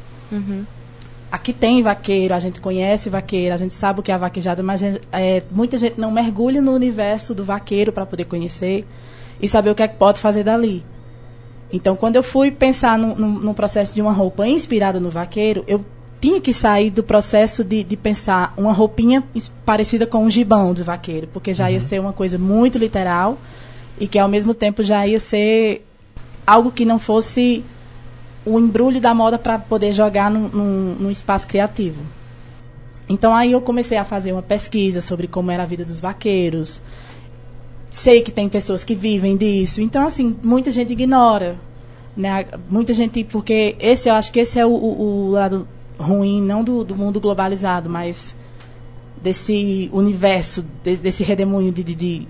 Aqui 1.31 1.53
tem 1.53 1.81
vaqueiro, 1.81 2.35
a 2.35 2.41
gente 2.41 2.61
conhece 2.61 3.09
vaqueiro, 3.09 3.55
a 3.55 3.57
gente 3.57 3.73
sabe 3.73 4.01
o 4.01 4.03
que 4.03 4.11
é 4.11 4.15
a 4.15 4.19
vaquejada, 4.19 4.63
mas 4.65 4.83
é, 5.13 5.43
muita 5.53 5.79
gente 5.79 6.01
não 6.01 6.11
mergulha 6.11 6.61
no 6.61 6.73
universo 6.75 7.33
do 7.35 7.45
vaqueiro 7.45 7.93
para 7.93 8.05
poder 8.05 8.25
conhecer 8.25 8.85
e 9.41 9.49
saber 9.49 9.71
o 9.71 9.75
que 9.77 9.83
é 9.85 9.87
que 9.89 9.95
pode 9.97 10.19
fazer 10.19 10.43
dali. 10.43 10.85
Então, 11.73 11.95
quando 11.95 12.17
eu 12.17 12.23
fui 12.25 12.51
pensar 12.51 12.99
num, 12.99 13.15
num- 13.15 13.39
num 13.39 13.55
processo 13.55 13.95
de 13.95 14.03
uma 14.03 14.11
roupa 14.13 14.45
inspirada 14.49 14.99
no 14.99 15.09
vaqueiro, 15.09 15.63
eu 15.69 15.85
tinha 16.21 16.41
que 16.41 16.53
sair 16.53 16.91
do 16.91 17.03
processo 17.05 17.63
de, 17.63 17.85
de 17.85 17.97
pensar 17.97 18.53
uma 18.57 18.73
roupinha 18.73 19.23
parecida 19.65 20.09
com 20.09 20.25
um 20.25 20.31
gibão 20.31 20.75
do 20.75 20.83
vaqueiro, 20.83 21.29
porque 21.33 21.55
já 21.55 21.71
ia 21.71 21.81
ser 21.81 22.01
uma 22.01 22.13
coisa 22.13 22.37
muito 22.39 22.77
literal 22.77 23.39
e 23.99 24.07
que, 24.09 24.19
ao 24.19 24.29
mesmo 24.29 24.55
tempo, 24.55 24.83
já 24.83 25.07
ia 25.07 25.19
ser 25.19 25.85
algo 26.47 26.71
que 26.71 26.85
não 26.85 26.99
fosse 26.99 27.65
o 28.45 28.59
embrulho 28.59 29.01
da 29.01 29.13
moda 29.15 29.39
para 29.39 29.59
poder 29.59 29.93
jogar 29.93 30.31
num, 30.31 30.49
num, 30.49 30.95
num 30.99 31.11
espaço 31.11 31.47
criativo. 31.47 32.03
Então 33.09 33.35
aí 33.35 33.53
eu 33.53 33.61
comecei 33.61 33.99
a 33.99 34.05
fazer 34.05 34.33
uma 34.33 34.41
pesquisa 34.43 35.01
sobre 35.01 35.27
como 35.27 35.51
era 35.51 35.65
a 35.65 35.67
vida 35.67 35.85
dos 35.85 36.01
vaqueiros. 36.01 36.81
Sei 37.91 38.23
que 38.23 38.31
tem 38.31 38.49
pessoas 38.49 38.85
que 38.85 38.95
vivem 38.95 39.37
disso. 39.37 39.81
Então, 39.83 40.07
assim, 40.07 40.37
muita 40.43 40.71
gente 40.71 40.93
ignora. 40.93 41.57
Né? 42.17 42.47
Muita 42.71 42.93
gente, 42.93 43.25
porque 43.25 43.77
esse 43.81 44.09
eu 44.09 44.15
acho 44.15 44.31
que 44.33 44.41
esse 44.41 44.59
é 44.59 44.65
o, 44.67 44.71
o- 44.71 45.31
lado 45.33 45.67
ruim, 45.99 46.41
não 46.41 46.63
do, 46.65 46.83
do 46.85 46.97
mundo 46.97 47.21
globalizado, 47.21 47.91
mas 47.91 48.35
desse 49.23 49.91
universo, 49.93 50.65
de- 50.83 50.97
desse 50.97 51.23
redemoinho 51.25 51.73
de, 51.73 51.83
de- 51.83 51.95
de 51.95 52.29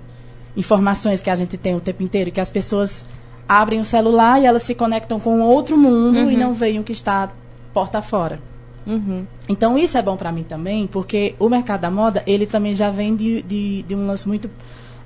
informações 0.56 1.20
que 1.20 1.30
a 1.30 1.36
gente 1.36 1.56
tem 1.56 1.74
o 1.74 1.80
tempo 1.80 2.02
inteiro, 2.02 2.30
que 2.30 2.40
as 2.40 2.50
pessoas 2.50 3.04
abrem 3.48 3.80
o 3.80 3.84
celular 3.84 4.40
e 4.40 4.46
elas 4.46 4.62
se 4.62 4.74
conectam 4.74 5.18
com 5.18 5.40
outro 5.40 5.76
mundo 5.76 6.30
e 6.30 6.36
não 6.36 6.54
veem 6.54 6.78
o 6.78 6.84
que 6.84 6.92
está 6.92 7.30
porta 7.72 8.00
fora. 8.00 8.38
Uhum. 8.86 9.24
Então 9.48 9.76
isso 9.78 9.98
é 9.98 10.02
bom 10.02 10.16
para 10.16 10.32
mim 10.32 10.42
também, 10.42 10.86
porque 10.86 11.34
o 11.38 11.48
mercado 11.48 11.80
da 11.80 11.90
moda, 11.90 12.22
ele 12.26 12.46
também 12.46 12.74
já 12.74 12.90
vem 12.90 13.14
de, 13.14 13.42
de, 13.42 13.82
de 13.82 13.94
um 13.94 14.06
lance 14.06 14.26
muito, 14.26 14.48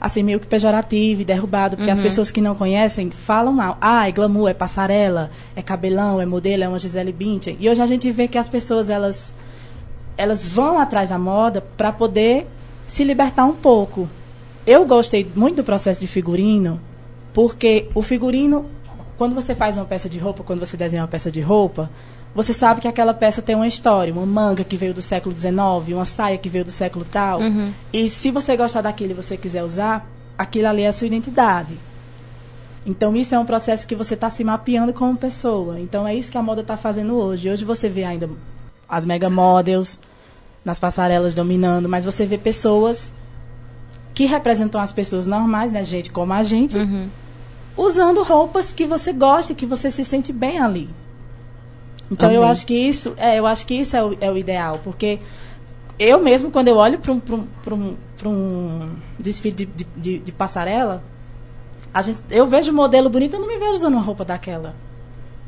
assim, 0.01 0.23
meio 0.23 0.39
que 0.39 0.47
pejorativo 0.47 1.23
e 1.23 1.25
derrubado, 1.25 1.77
porque 1.77 1.91
as 1.91 2.01
pessoas 2.01 2.31
que 2.31 2.41
não 2.41 2.55
conhecem 2.55 3.11
falam 3.11 3.53
mal. 3.53 3.77
Ah, 3.81 4.09
é 4.09 4.13
glamour, 4.13 4.49
é 4.49 4.55
passarela, 4.55 5.31
é 5.57 5.63
cabelão, 5.63 6.21
é 6.21 6.27
modelo, 6.27 6.65
é 6.65 6.69
uma 6.69 6.79
Gisele 6.79 7.13
Bündchen. 7.13 7.57
E 7.59 7.69
hoje 7.69 7.83
a 7.83 7.87
gente 7.87 8.11
vê 8.11 8.29
que 8.29 8.39
as 8.39 8.49
pessoas, 8.49 8.89
elas, 8.89 9.35
elas 10.17 10.47
vão 10.47 10.79
atrás 10.79 11.11
da 11.11 11.19
moda 11.19 11.63
para 11.77 11.93
poder 11.93 12.47
se 12.87 13.05
libertar 13.05 13.45
um 13.45 13.55
pouco. 13.55 14.09
Eu 14.67 14.87
gostei 14.87 15.31
muito 15.35 15.57
do 15.57 15.65
processo 15.65 16.01
de 16.01 16.07
figurino, 16.07 16.81
porque 17.35 17.89
o 17.95 18.01
figurino, 18.01 18.65
quando 19.19 19.35
você 19.35 19.55
faz 19.55 19.77
uma 19.77 19.85
peça 19.85 20.09
de 20.09 20.19
roupa, 20.19 20.43
quando 20.43 20.61
você 20.61 20.77
desenha 20.77 21.03
uma 21.03 21.09
peça 21.09 21.31
de 21.31 21.41
roupa, 21.43 21.91
você 22.35 22.53
sabe 22.53 22.81
que 22.81 22.89
aquela 22.89 23.13
peça 23.13 23.43
tem 23.43 23.55
uma 23.55 23.67
história, 23.67 24.13
uma 24.13 24.25
manga 24.25 24.65
que 24.65 24.77
veio 24.77 24.95
do 24.95 25.03
século 25.03 25.37
XIX, 25.37 25.55
uma 25.89 26.05
saia 26.07 26.39
que 26.39 26.49
veio 26.49 26.65
do 26.65 26.71
século 26.71 27.05
tal. 27.05 27.41
E 27.93 28.09
se 28.09 28.31
você 28.31 28.57
gostar 28.57 28.81
daquilo 28.81 29.11
e 29.11 29.15
você 29.15 29.37
quiser 29.37 29.63
usar, 29.63 30.09
aquilo 30.37 30.67
ali 30.69 30.83
é 30.83 30.89
a 30.89 30.93
sua 30.93 31.07
identidade. 31.07 31.79
Então 32.87 33.15
isso 33.15 33.35
é 33.35 33.39
um 33.39 33.45
processo 33.45 33.87
que 33.87 33.95
você 33.95 34.15
está 34.15 34.29
se 34.31 34.43
mapeando 34.43 34.93
como 34.93 35.17
pessoa. 35.17 35.79
Então 35.79 36.09
é 36.09 36.15
isso 36.15 36.33
que 36.33 36.39
a 36.39 36.43
moda 36.43 36.63
está 36.63 36.77
fazendo 36.77 37.15
hoje. 37.15 37.51
Hoje 37.51 37.65
você 37.65 37.89
vê 37.89 38.05
ainda 38.05 38.29
as 38.89 39.05
mega 39.07 39.29
models 39.29 40.01
nas 40.65 40.79
passarelas 40.79 41.35
dominando, 41.35 41.89
mas 41.89 42.05
você 42.05 42.27
vê 42.27 42.39
pessoas 42.39 43.13
que 44.15 44.25
representam 44.27 44.81
as 44.81 44.93
pessoas 44.93 45.27
normais, 45.27 45.73
né, 45.73 45.83
gente 45.85 46.11
como 46.11 46.33
a 46.33 46.43
gente, 46.45 46.77
usando 47.77 48.23
roupas 48.23 48.73
que 48.73 48.87
você 48.87 49.13
gosta, 49.13 49.53
e 49.53 49.57
que 49.57 49.67
você 49.67 49.91
se 49.91 50.05
sente 50.05 50.33
bem 50.33 50.59
ali. 50.61 50.89
Então 52.11 52.31
eu 52.31 52.43
Amei. 52.43 52.53
acho 52.53 52.67
que 52.67 52.75
isso, 52.75 53.13
é, 53.17 53.39
eu 53.39 53.47
acho 53.47 53.67
que 53.67 53.75
isso 53.75 53.97
é 53.97 54.05
o, 54.05 54.17
é 54.21 54.31
o 54.31 54.37
ideal, 54.39 54.81
porque 54.85 55.19
eu 55.99 56.23
mesmo 56.23 56.51
quando 56.51 56.69
eu 56.69 56.77
olho 56.77 56.99
para 56.99 57.13
um, 57.13 57.19
pra 57.21 57.35
um, 57.75 57.97
pra 58.17 58.29
um, 58.29 58.91
desfile 59.19 59.55
de, 59.55 59.67
de, 59.67 59.87
de- 59.97 60.19
de 60.19 60.33
passarela, 60.33 61.03
a 61.93 62.03
gente, 62.03 62.21
eu 62.31 62.47
vejo 62.47 62.71
um 62.73 62.75
modelo 62.75 63.09
bonito, 63.11 63.35
eu 63.35 63.41
não 63.41 63.49
me 63.49 63.57
vejo 63.57 63.73
usando 63.73 63.95
uma 63.95 64.03
roupa 64.03 64.25
daquela, 64.25 64.75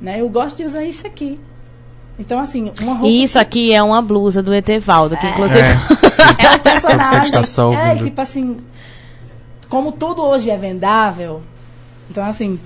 né? 0.00 0.20
Eu 0.20 0.28
gosto 0.28 0.56
de 0.56 0.64
usar 0.64 0.82
isso 0.84 1.06
aqui. 1.06 1.38
Então 2.18 2.38
assim, 2.38 2.72
uma 2.80 2.94
roupa 2.94 3.06
E 3.06 3.22
isso 3.22 3.38
aqui 3.38 3.72
é 3.72 3.82
uma 3.82 4.00
blusa 4.00 4.42
do 4.42 4.54
Etevaldo, 4.54 5.16
que 5.16 5.26
inclusive. 5.26 5.60
É, 5.60 5.72
é 6.46 6.50
um 6.54 6.58
personagem. 6.58 7.26
está 7.26 7.44
só 7.44 7.72
é, 7.72 7.96
tipo 7.96 8.20
assim, 8.20 8.60
como 9.68 9.92
tudo 9.92 10.22
hoje 10.22 10.50
é 10.50 10.56
vendável, 10.56 11.42
então 12.10 12.24
assim, 12.24 12.58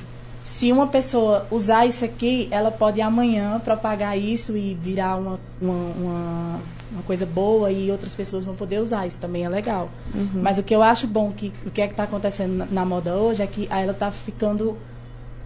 se 0.44 0.72
uma 0.72 0.86
pessoa 0.86 1.46
usar 1.50 1.86
isso 1.86 2.04
aqui, 2.04 2.48
ela 2.50 2.70
pode 2.70 3.00
amanhã 3.00 3.60
propagar 3.60 4.18
isso 4.18 4.56
e 4.56 4.74
virar 4.74 5.16
uma, 5.16 5.38
uma, 5.60 5.72
uma, 5.72 6.60
uma 6.90 7.02
coisa 7.06 7.24
boa 7.24 7.70
e 7.70 7.90
outras 7.90 8.14
pessoas 8.14 8.44
vão 8.44 8.56
poder 8.56 8.80
usar. 8.80 9.06
Isso 9.06 9.18
também 9.18 9.44
é 9.44 9.48
legal. 9.48 9.88
Mas 10.34 10.58
o 10.58 10.62
que 10.64 10.74
eu 10.74 10.82
acho 10.82 11.06
bom, 11.06 11.30
que 11.30 11.52
o 11.64 11.70
que 11.70 11.80
é 11.80 11.86
que 11.86 11.92
está 11.92 12.02
acontecendo 12.02 12.56
na, 12.56 12.66
na 12.66 12.84
moda 12.84 13.14
hoje, 13.14 13.42
é 13.42 13.46
que 13.46 13.68
ela 13.70 13.92
está 13.92 14.10
ficando. 14.10 14.76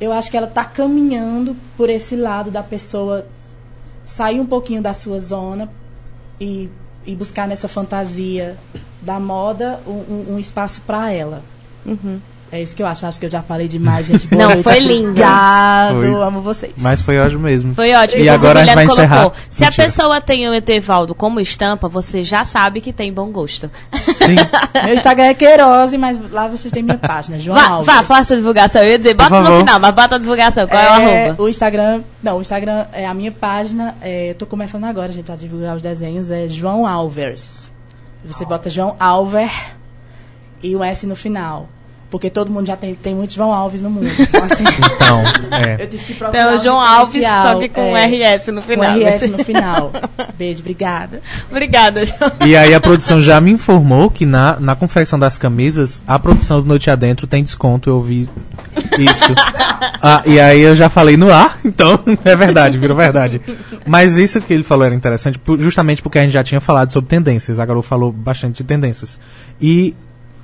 Eu 0.00 0.10
acho 0.10 0.30
que 0.30 0.36
ela 0.36 0.48
está 0.48 0.64
caminhando 0.64 1.54
por 1.76 1.90
esse 1.90 2.16
lado 2.16 2.50
da 2.50 2.62
pessoa 2.62 3.26
sair 4.06 4.40
um 4.40 4.46
pouquinho 4.46 4.82
da 4.82 4.92
sua 4.92 5.18
zona 5.20 5.70
e, 6.40 6.68
e 7.06 7.14
buscar 7.14 7.46
nessa 7.48 7.68
fantasia 7.68 8.56
da 9.00 9.20
moda 9.20 9.80
um, 9.86 10.34
um- 10.34 10.38
espaço 10.38 10.80
para 10.82 11.10
ela. 11.10 11.42
É 12.54 12.62
isso 12.62 12.76
que 12.76 12.80
eu 12.84 12.86
acho. 12.86 13.04
Acho 13.04 13.18
que 13.18 13.26
eu 13.26 13.30
já 13.30 13.42
falei 13.42 13.66
demais, 13.66 14.06
gente. 14.06 14.28
Boa 14.28 14.42
Não, 14.42 14.48
noite. 14.50 14.62
foi 14.62 14.78
lindo. 14.78 15.08
Obrigado, 15.08 16.00
Foi. 16.00 16.22
amo 16.22 16.40
vocês. 16.40 16.72
Mas 16.76 17.00
foi 17.00 17.18
ótimo 17.18 17.40
mesmo. 17.40 17.74
Foi 17.74 17.92
ótimo. 17.92 18.22
E 18.22 18.28
agora 18.28 18.60
a 18.60 18.64
gente 18.64 18.76
vai 18.76 18.84
encerrar. 18.84 19.16
colocou, 19.22 19.40
Se 19.50 19.64
a 19.64 19.72
pessoa 19.72 20.20
tem 20.20 20.48
o 20.48 20.54
Etevaldo 20.54 21.16
como 21.16 21.40
estampa, 21.40 21.88
você 21.88 22.22
já 22.22 22.44
sabe 22.44 22.80
que 22.80 22.92
tem 22.92 23.12
bom 23.12 23.32
gosto. 23.32 23.68
Sim. 23.92 24.36
Meu 24.84 24.94
Instagram 24.94 25.24
é 25.24 25.34
Queirose, 25.34 25.98
mas 25.98 26.20
lá 26.30 26.46
vocês 26.46 26.72
têm 26.72 26.84
minha 26.84 26.96
página, 26.96 27.40
João 27.40 27.58
Vá, 27.58 27.66
Alves. 27.66 27.86
vá, 27.92 28.02
faça 28.04 28.34
a 28.34 28.36
divulgação. 28.36 28.82
Eu 28.82 28.90
ia 28.90 28.98
dizer, 28.98 29.14
bota 29.14 29.40
no 29.40 29.58
final, 29.58 29.80
mas 29.80 29.92
bota 29.92 30.14
a 30.14 30.18
divulgação. 30.18 30.68
Qual 30.68 30.80
é, 30.80 30.86
o 30.88 30.92
arroba? 30.92 31.42
O 31.42 31.48
Instagram, 31.48 32.02
não, 32.22 32.38
o 32.38 32.40
Instagram 32.40 32.86
é 32.92 33.04
a 33.04 33.14
minha 33.14 33.32
página. 33.32 33.96
É, 34.00 34.30
eu 34.30 34.34
tô 34.36 34.46
começando 34.46 34.84
agora, 34.84 35.10
gente, 35.10 35.32
a 35.32 35.34
divulgar 35.34 35.74
os 35.74 35.82
desenhos. 35.82 36.30
É 36.30 36.46
João 36.46 36.86
Alvers. 36.86 37.72
Você 38.24 38.44
bota 38.44 38.70
João 38.70 38.94
Alver 39.00 39.50
e 40.62 40.76
um 40.76 40.84
S 40.84 41.04
no 41.04 41.16
final. 41.16 41.68
Porque 42.14 42.30
todo 42.30 42.48
mundo 42.48 42.64
já 42.64 42.76
tem, 42.76 42.94
tem 42.94 43.12
muito 43.12 43.34
João 43.34 43.52
Alves 43.52 43.82
no 43.82 43.90
mundo. 43.90 44.06
Então, 44.16 44.44
assim, 44.44 44.62
Então, 44.94 45.22
é. 45.50 45.82
eu 45.82 45.88
tive 45.88 46.04
que 46.04 46.14
procurar 46.14 46.44
Então, 46.44 46.54
um 46.54 46.58
João 46.60 46.80
Alves, 46.80 47.24
só 47.24 47.58
que 47.58 47.68
com 47.68 47.96
é, 47.96 48.06
RS 48.06 48.46
no 48.52 48.62
final. 48.62 48.94
Com 48.94 49.04
RS 49.04 49.30
no 49.30 49.44
final. 49.44 49.92
Beijo, 50.38 50.60
obrigada. 50.60 51.20
Obrigada, 51.50 52.06
João. 52.06 52.30
E 52.46 52.56
aí 52.56 52.72
a 52.72 52.80
produção 52.80 53.20
já 53.20 53.40
me 53.40 53.50
informou 53.50 54.08
que 54.08 54.24
na, 54.24 54.60
na 54.60 54.76
confecção 54.76 55.18
das 55.18 55.38
camisas, 55.38 56.00
a 56.06 56.16
produção 56.16 56.60
do 56.60 56.68
Noite 56.68 56.88
Adentro 56.88 57.26
tem 57.26 57.42
desconto, 57.42 57.90
eu 57.90 57.96
ouvi 57.96 58.28
isso. 58.96 59.34
Ah, 60.06 60.22
e 60.26 60.38
aí 60.38 60.60
eu 60.60 60.76
já 60.76 60.90
falei 60.90 61.16
no 61.16 61.32
ar, 61.32 61.58
então 61.64 61.98
é 62.26 62.36
verdade, 62.36 62.76
virou 62.76 62.94
verdade. 62.94 63.40
Mas 63.86 64.18
isso 64.18 64.38
que 64.38 64.52
ele 64.52 64.62
falou 64.62 64.84
era 64.84 64.94
interessante, 64.94 65.40
justamente 65.58 66.02
porque 66.02 66.18
a 66.18 66.22
gente 66.22 66.32
já 66.32 66.44
tinha 66.44 66.60
falado 66.60 66.92
sobre 66.92 67.08
tendências, 67.08 67.58
a 67.58 67.64
Garou 67.64 67.82
falou 67.82 68.12
bastante 68.12 68.58
de 68.58 68.64
tendências. 68.64 69.18
E 69.58 69.94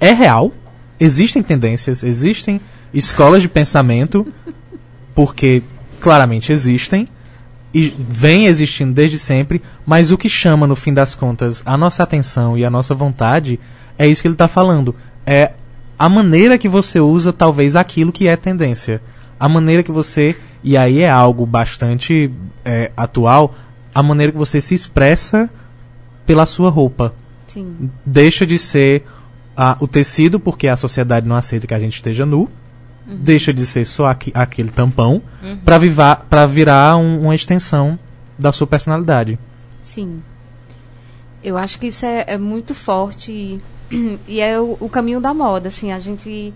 é 0.00 0.12
real, 0.12 0.50
existem 1.00 1.42
tendências, 1.42 2.04
existem 2.04 2.60
escolas 2.92 3.40
de 3.40 3.48
pensamento, 3.48 4.26
porque 5.14 5.62
claramente 6.00 6.52
existem, 6.52 7.08
e 7.72 7.94
vem 7.98 8.46
existindo 8.46 8.92
desde 8.92 9.18
sempre, 9.18 9.62
mas 9.86 10.10
o 10.10 10.18
que 10.18 10.28
chama, 10.28 10.66
no 10.66 10.76
fim 10.76 10.92
das 10.92 11.14
contas, 11.14 11.62
a 11.64 11.78
nossa 11.78 12.02
atenção 12.02 12.58
e 12.58 12.64
a 12.64 12.70
nossa 12.70 12.94
vontade 12.94 13.58
é 13.98 14.06
isso 14.06 14.22
que 14.22 14.28
ele 14.28 14.34
está 14.34 14.48
falando. 14.48 14.94
É 15.24 15.52
a 15.98 16.08
maneira 16.08 16.58
que 16.58 16.68
você 16.68 16.98
usa, 16.98 17.32
talvez, 17.32 17.76
aquilo 17.76 18.10
que 18.10 18.26
é 18.26 18.36
tendência. 18.36 19.00
A 19.38 19.48
maneira 19.48 19.82
que 19.82 19.92
você, 19.92 20.36
e 20.64 20.76
aí 20.76 21.00
é 21.00 21.10
algo 21.10 21.46
bastante 21.46 22.30
é, 22.64 22.90
atual, 22.96 23.54
a 23.94 24.02
maneira 24.02 24.32
que 24.32 24.38
você 24.38 24.60
se 24.60 24.74
expressa 24.74 25.48
pela 26.26 26.46
sua 26.46 26.70
roupa. 26.70 27.14
Sim. 27.46 27.90
Deixa 28.04 28.46
de 28.46 28.58
ser 28.58 29.04
ah, 29.62 29.76
o 29.80 29.86
tecido, 29.86 30.40
porque 30.40 30.66
a 30.68 30.76
sociedade 30.76 31.28
não 31.28 31.36
aceita 31.36 31.66
que 31.66 31.74
a 31.74 31.78
gente 31.78 31.94
esteja 31.96 32.24
nu. 32.24 32.48
Deixa 33.06 33.52
de 33.52 33.66
ser 33.66 33.84
só 33.86 34.06
aqui- 34.06 34.30
aquele 34.34 34.70
tampão 34.70 35.20
pra 35.64 35.78
para 35.80 36.16
pra 36.16 36.46
virar 36.46 36.96
um- 36.96 37.22
uma 37.22 37.34
extensão 37.34 37.98
da 38.38 38.52
sua 38.52 38.66
personalidade. 38.66 39.38
Sim. 39.82 40.22
Eu 41.42 41.56
acho 41.58 41.78
que 41.78 41.88
isso 41.88 42.06
é, 42.06 42.24
é 42.28 42.38
muito 42.38 42.72
forte 42.74 43.32
e, 43.32 43.60
e 44.28 44.40
é 44.40 44.60
o, 44.60 44.76
o 44.80 44.88
caminho 44.88 45.20
da 45.20 45.34
moda, 45.34 45.68
assim, 45.68 45.90
a 45.92 45.98
gente 45.98 46.54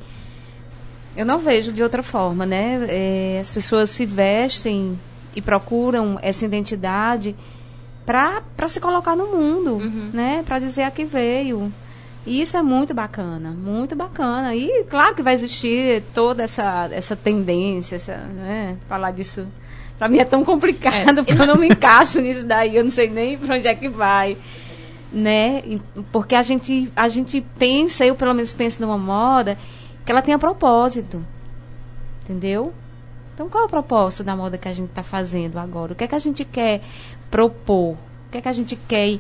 eu 1.17 1.27
não 1.27 1.39
vejo 1.39 1.73
de 1.73 1.83
outra 1.83 2.03
forma, 2.03 2.45
né? 2.47 2.87
É, 2.89 3.39
as 3.41 3.53
pessoas 3.53 3.91
se 3.91 4.05
vestem 4.07 4.99
e 5.35 5.43
procuram 5.43 6.19
essa 6.23 6.45
identidade 6.45 7.35
para 8.07 8.43
se 8.69 8.81
colocar 8.81 9.17
no 9.17 9.27
mundo, 9.29 9.79
né? 10.13 10.43
Para 10.47 10.59
dizer 10.59 10.83
a 10.83 10.91
que 10.91 11.05
veio. 11.05 11.73
E 12.27 12.41
isso 12.41 12.57
é 12.57 12.62
muito 12.62 12.95
bacana, 12.95 13.51
muito 13.51 13.95
bacana. 13.95 14.55
E 14.55 14.85
claro 14.85 15.14
que 15.14 15.22
vai 15.22 15.35
existir 15.35 16.03
toda 16.14 16.43
essa, 16.43 16.89
essa 16.91 17.14
tendência, 17.14 17.97
essa, 17.97 18.16
né? 18.16 18.77
Falar 18.89 19.11
disso 19.11 19.47
para 19.99 20.09
mim 20.09 20.18
é 20.18 20.25
tão 20.25 20.45
complicado, 20.45 21.25
porque 21.25 21.41
eu 21.41 21.47
não 21.47 21.57
me 21.57 21.68
encaixo 21.68 22.20
nisso 22.20 22.45
daí, 22.45 22.77
eu 22.77 22.85
não 22.85 22.91
sei 22.91 23.09
nem 23.09 23.39
para 23.39 23.57
onde 23.57 23.68
é 23.68 23.75
que 23.75 23.89
vai, 23.89 24.37
né? 25.12 25.62
Porque 26.11 26.35
a 26.35 26.43
gente 26.43 26.91
a 26.97 27.09
gente 27.09 27.41
pensa, 27.59 28.05
eu 28.05 28.14
pelo 28.14 28.35
menos 28.35 28.53
penso 28.53 28.81
numa 28.81 28.99
moda 28.99 29.57
que 30.05 30.11
ela 30.11 30.22
tenha 30.22 30.39
propósito. 30.39 31.25
Entendeu? 32.25 32.72
Então 33.35 33.49
qual 33.49 33.64
é 33.64 33.66
o 33.66 33.70
propósito 33.70 34.25
da 34.25 34.35
moda 34.35 34.57
que 34.57 34.68
a 34.68 34.72
gente 34.72 34.89
está 34.89 35.03
fazendo 35.03 35.59
agora? 35.59 35.93
O 35.93 35.97
que 35.97 36.05
é 36.05 36.09
que 36.09 36.14
a 36.14 36.18
gente 36.18 36.45
quer 36.45 36.81
propor? 37.31 37.93
O 37.93 37.99
que 38.33 38.39
é 38.39 38.41
que 38.41 38.49
a 38.49 38.53
gente 38.53 38.77
quer 38.77 39.18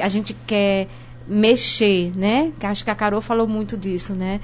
a 0.00 0.08
gente 0.08 0.34
quer 0.46 0.88
mexer, 1.26 2.12
né? 2.16 2.52
Acho 2.62 2.84
que 2.84 2.90
a 2.90 2.94
Carol 2.94 3.20
falou 3.20 3.46
muito 3.46 3.76
disso, 3.76 4.14
né? 4.14 4.40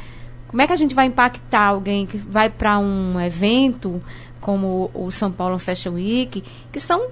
Como 0.49 0.63
é 0.63 0.67
que 0.67 0.73
a 0.73 0.77
gente 0.77 0.95
vai 0.95 1.07
impactar 1.07 1.67
alguém 1.67 2.07
que 2.07 2.17
vai 2.17 2.49
para 2.49 2.79
um 2.79 3.21
evento 3.21 4.03
como 4.41 4.91
o 4.95 5.11
São 5.11 5.31
Paulo 5.31 5.59
Fashion 5.59 5.95
Week, 5.95 6.43
que 6.73 6.81
são 6.81 7.09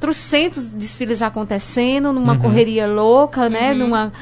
trocentos 0.00 0.64
desfiles 0.64 1.22
acontecendo 1.22 2.12
numa 2.12 2.38
correria 2.38 2.86
louca, 2.86 3.48
né? 3.48 3.74
Numa 3.74 4.12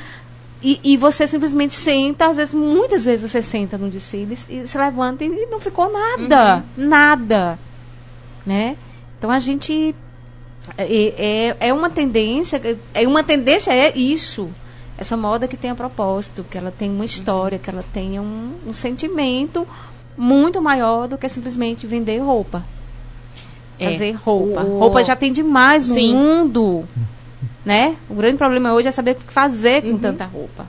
e, 0.62 0.78
e 0.84 0.96
você 0.96 1.26
simplesmente 1.26 1.74
senta, 1.74 2.26
às 2.26 2.36
vezes, 2.36 2.52
muitas 2.52 3.06
vezes 3.06 3.30
você 3.30 3.40
senta 3.40 3.78
num 3.78 3.88
desfile 3.88 4.36
e 4.48 4.66
se 4.66 4.76
levanta 4.76 5.24
e 5.24 5.46
não 5.46 5.58
ficou 5.58 5.90
nada, 5.90 6.62
nada, 6.76 7.58
né? 8.44 8.76
Então 9.18 9.30
a 9.30 9.38
gente 9.38 9.94
é, 10.76 11.48
é, 11.48 11.56
é 11.68 11.72
uma 11.72 11.88
tendência, 11.88 12.60
é 12.92 13.08
uma 13.08 13.24
tendência 13.24 13.72
é 13.72 13.96
isso, 13.96 14.50
essa 15.00 15.16
moda 15.16 15.48
que 15.48 15.56
tenha 15.56 15.74
propósito, 15.74 16.44
que 16.48 16.56
ela 16.58 16.70
tenha 16.70 16.92
uma 16.92 17.04
história, 17.04 17.58
que 17.58 17.68
ela 17.70 17.82
tenha 17.92 18.20
um, 18.20 18.52
um 18.66 18.72
sentimento 18.74 19.66
muito 20.16 20.60
maior 20.60 21.08
do 21.08 21.16
que 21.16 21.28
simplesmente 21.28 21.86
vender 21.86 22.18
roupa. 22.18 22.62
É. 23.78 23.92
Fazer 23.92 24.12
roupa. 24.12 24.60
O- 24.62 24.78
Roupa 24.78 25.02
já 25.02 25.16
tem 25.16 25.32
demais 25.32 25.88
no 25.88 25.94
Sim. 25.94 26.14
mundo. 26.14 26.84
Né? 27.64 27.96
O 28.08 28.14
grande 28.14 28.36
problema 28.36 28.72
hoje 28.74 28.88
é 28.88 28.90
saber 28.90 29.12
o 29.12 29.14
que 29.16 29.32
fazer 29.32 29.84
Uhum. 29.84 29.92
com 29.92 29.98
tanta 29.98 30.24
roupa. 30.26 30.66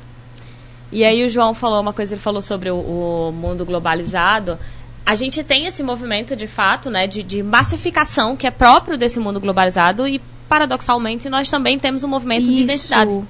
E 0.91 1.03
aí 1.05 1.25
o 1.25 1.29
João 1.29 1.53
falou 1.53 1.79
uma 1.81 1.93
coisa, 1.93 2.13
ele 2.13 2.21
falou 2.21 2.41
sobre 2.41 2.69
o, 2.69 2.75
o 2.77 3.31
mundo 3.33 3.65
globalizado. 3.65 4.57
A 5.05 5.15
gente 5.15 5.43
tem 5.43 5.65
esse 5.65 5.81
movimento, 5.83 6.35
de 6.35 6.47
fato, 6.47 6.89
né, 6.89 7.07
de, 7.07 7.23
de 7.23 7.41
massificação 7.43 8.35
que 8.35 8.45
é 8.47 8.51
próprio 8.51 8.97
desse 8.97 9.19
mundo 9.19 9.39
globalizado 9.39 10.07
e, 10.07 10.21
paradoxalmente, 10.47 11.27
nós 11.29 11.49
também 11.49 11.79
temos 11.79 12.03
um 12.03 12.07
movimento 12.07 12.43
de 12.45 12.51
Isso. 12.51 12.61
identidade. 12.63 13.21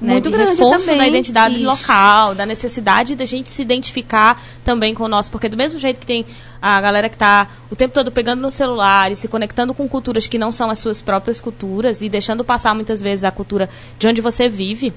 Né, 0.00 0.12
Muito 0.12 0.30
de 0.30 0.36
grande 0.36 0.50
reforço 0.52 0.86
também. 0.86 0.98
da 0.98 1.08
identidade 1.08 1.54
Isso. 1.56 1.64
local, 1.64 2.34
da 2.34 2.46
necessidade 2.46 3.14
da 3.16 3.24
gente 3.24 3.50
se 3.50 3.60
identificar 3.62 4.40
também 4.64 4.94
com 4.94 5.04
o 5.04 5.08
nosso, 5.08 5.30
porque 5.30 5.48
do 5.48 5.56
mesmo 5.56 5.78
jeito 5.78 5.98
que 5.98 6.06
tem 6.06 6.24
a 6.62 6.80
galera 6.80 7.08
que 7.08 7.16
está 7.16 7.48
o 7.70 7.76
tempo 7.76 7.94
todo 7.94 8.10
pegando 8.12 8.40
no 8.40 8.50
celular 8.50 9.10
e 9.10 9.16
se 9.16 9.26
conectando 9.28 9.74
com 9.74 9.88
culturas 9.88 10.26
que 10.26 10.38
não 10.38 10.52
são 10.52 10.70
as 10.70 10.78
suas 10.78 11.00
próprias 11.02 11.40
culturas 11.40 12.00
e 12.00 12.08
deixando 12.08 12.44
passar 12.44 12.74
muitas 12.74 13.00
vezes 13.00 13.24
a 13.24 13.30
cultura 13.30 13.68
de 13.98 14.06
onde 14.06 14.20
você 14.20 14.48
vive, 14.48 14.92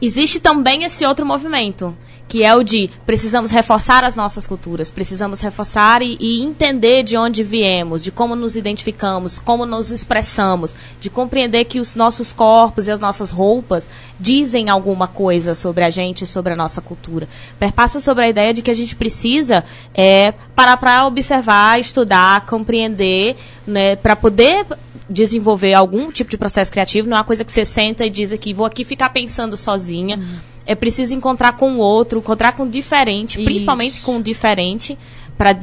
existe 0.00 0.40
também 0.40 0.84
esse 0.84 1.04
outro 1.04 1.26
movimento, 1.26 1.96
que 2.30 2.44
é 2.44 2.54
o 2.54 2.62
de 2.62 2.88
precisamos 3.04 3.50
reforçar 3.50 4.04
as 4.04 4.14
nossas 4.14 4.46
culturas, 4.46 4.88
precisamos 4.88 5.40
reforçar 5.40 6.00
e, 6.00 6.16
e 6.20 6.42
entender 6.44 7.02
de 7.02 7.16
onde 7.16 7.42
viemos, 7.42 8.04
de 8.04 8.12
como 8.12 8.36
nos 8.36 8.54
identificamos, 8.54 9.40
como 9.40 9.66
nos 9.66 9.90
expressamos, 9.90 10.76
de 11.00 11.10
compreender 11.10 11.64
que 11.64 11.80
os 11.80 11.96
nossos 11.96 12.32
corpos 12.32 12.86
e 12.86 12.92
as 12.92 13.00
nossas 13.00 13.32
roupas 13.32 13.88
dizem 14.18 14.70
alguma 14.70 15.08
coisa 15.08 15.56
sobre 15.56 15.82
a 15.82 15.90
gente 15.90 16.24
sobre 16.24 16.52
a 16.52 16.56
nossa 16.56 16.80
cultura. 16.80 17.28
Perpassa 17.58 17.98
sobre 17.98 18.26
a 18.26 18.28
ideia 18.28 18.54
de 18.54 18.62
que 18.62 18.70
a 18.70 18.74
gente 18.74 18.94
precisa 18.94 19.64
é, 19.92 20.32
parar 20.54 20.76
para 20.76 21.04
observar, 21.08 21.80
estudar, 21.80 22.46
compreender, 22.46 23.34
né, 23.66 23.96
para 23.96 24.14
poder 24.14 24.64
desenvolver 25.10 25.74
algum 25.74 26.12
tipo 26.12 26.30
de 26.30 26.38
processo 26.38 26.70
criativo, 26.70 27.08
não 27.08 27.16
é 27.16 27.20
uma 27.20 27.26
coisa 27.26 27.44
que 27.44 27.50
você 27.50 27.64
senta 27.64 28.06
e 28.06 28.10
diz 28.10 28.32
aqui, 28.32 28.54
vou 28.54 28.64
aqui 28.64 28.84
ficar 28.84 29.10
pensando 29.10 29.56
sozinha. 29.56 30.20
É 30.64 30.74
preciso 30.74 31.12
encontrar 31.14 31.56
com 31.56 31.72
o 31.72 31.78
outro, 31.78 32.20
encontrar 32.20 32.52
com 32.52 32.62
o 32.62 32.68
diferente, 32.68 33.42
principalmente 33.42 33.94
Isso. 33.94 34.06
com 34.06 34.18
o 34.18 34.22
diferente, 34.22 34.96
para 35.36 35.56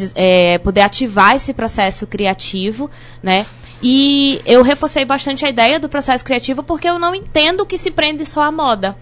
poder 0.63 0.81
ativar 0.81 1.35
esse 1.35 1.53
processo 1.53 2.05
criativo, 2.05 2.89
né? 3.23 3.45
E 3.81 4.41
eu 4.43 4.63
reforcei 4.63 5.05
bastante 5.05 5.45
a 5.45 5.49
ideia 5.49 5.79
do 5.79 5.87
processo 5.87 6.25
criativo 6.25 6.63
porque 6.63 6.89
eu 6.89 6.97
não 6.97 7.13
entendo 7.13 7.65
que 7.65 7.77
se 7.77 7.91
prende 7.91 8.25
só 8.25 8.41
à 8.41 8.51
moda. 8.51 8.95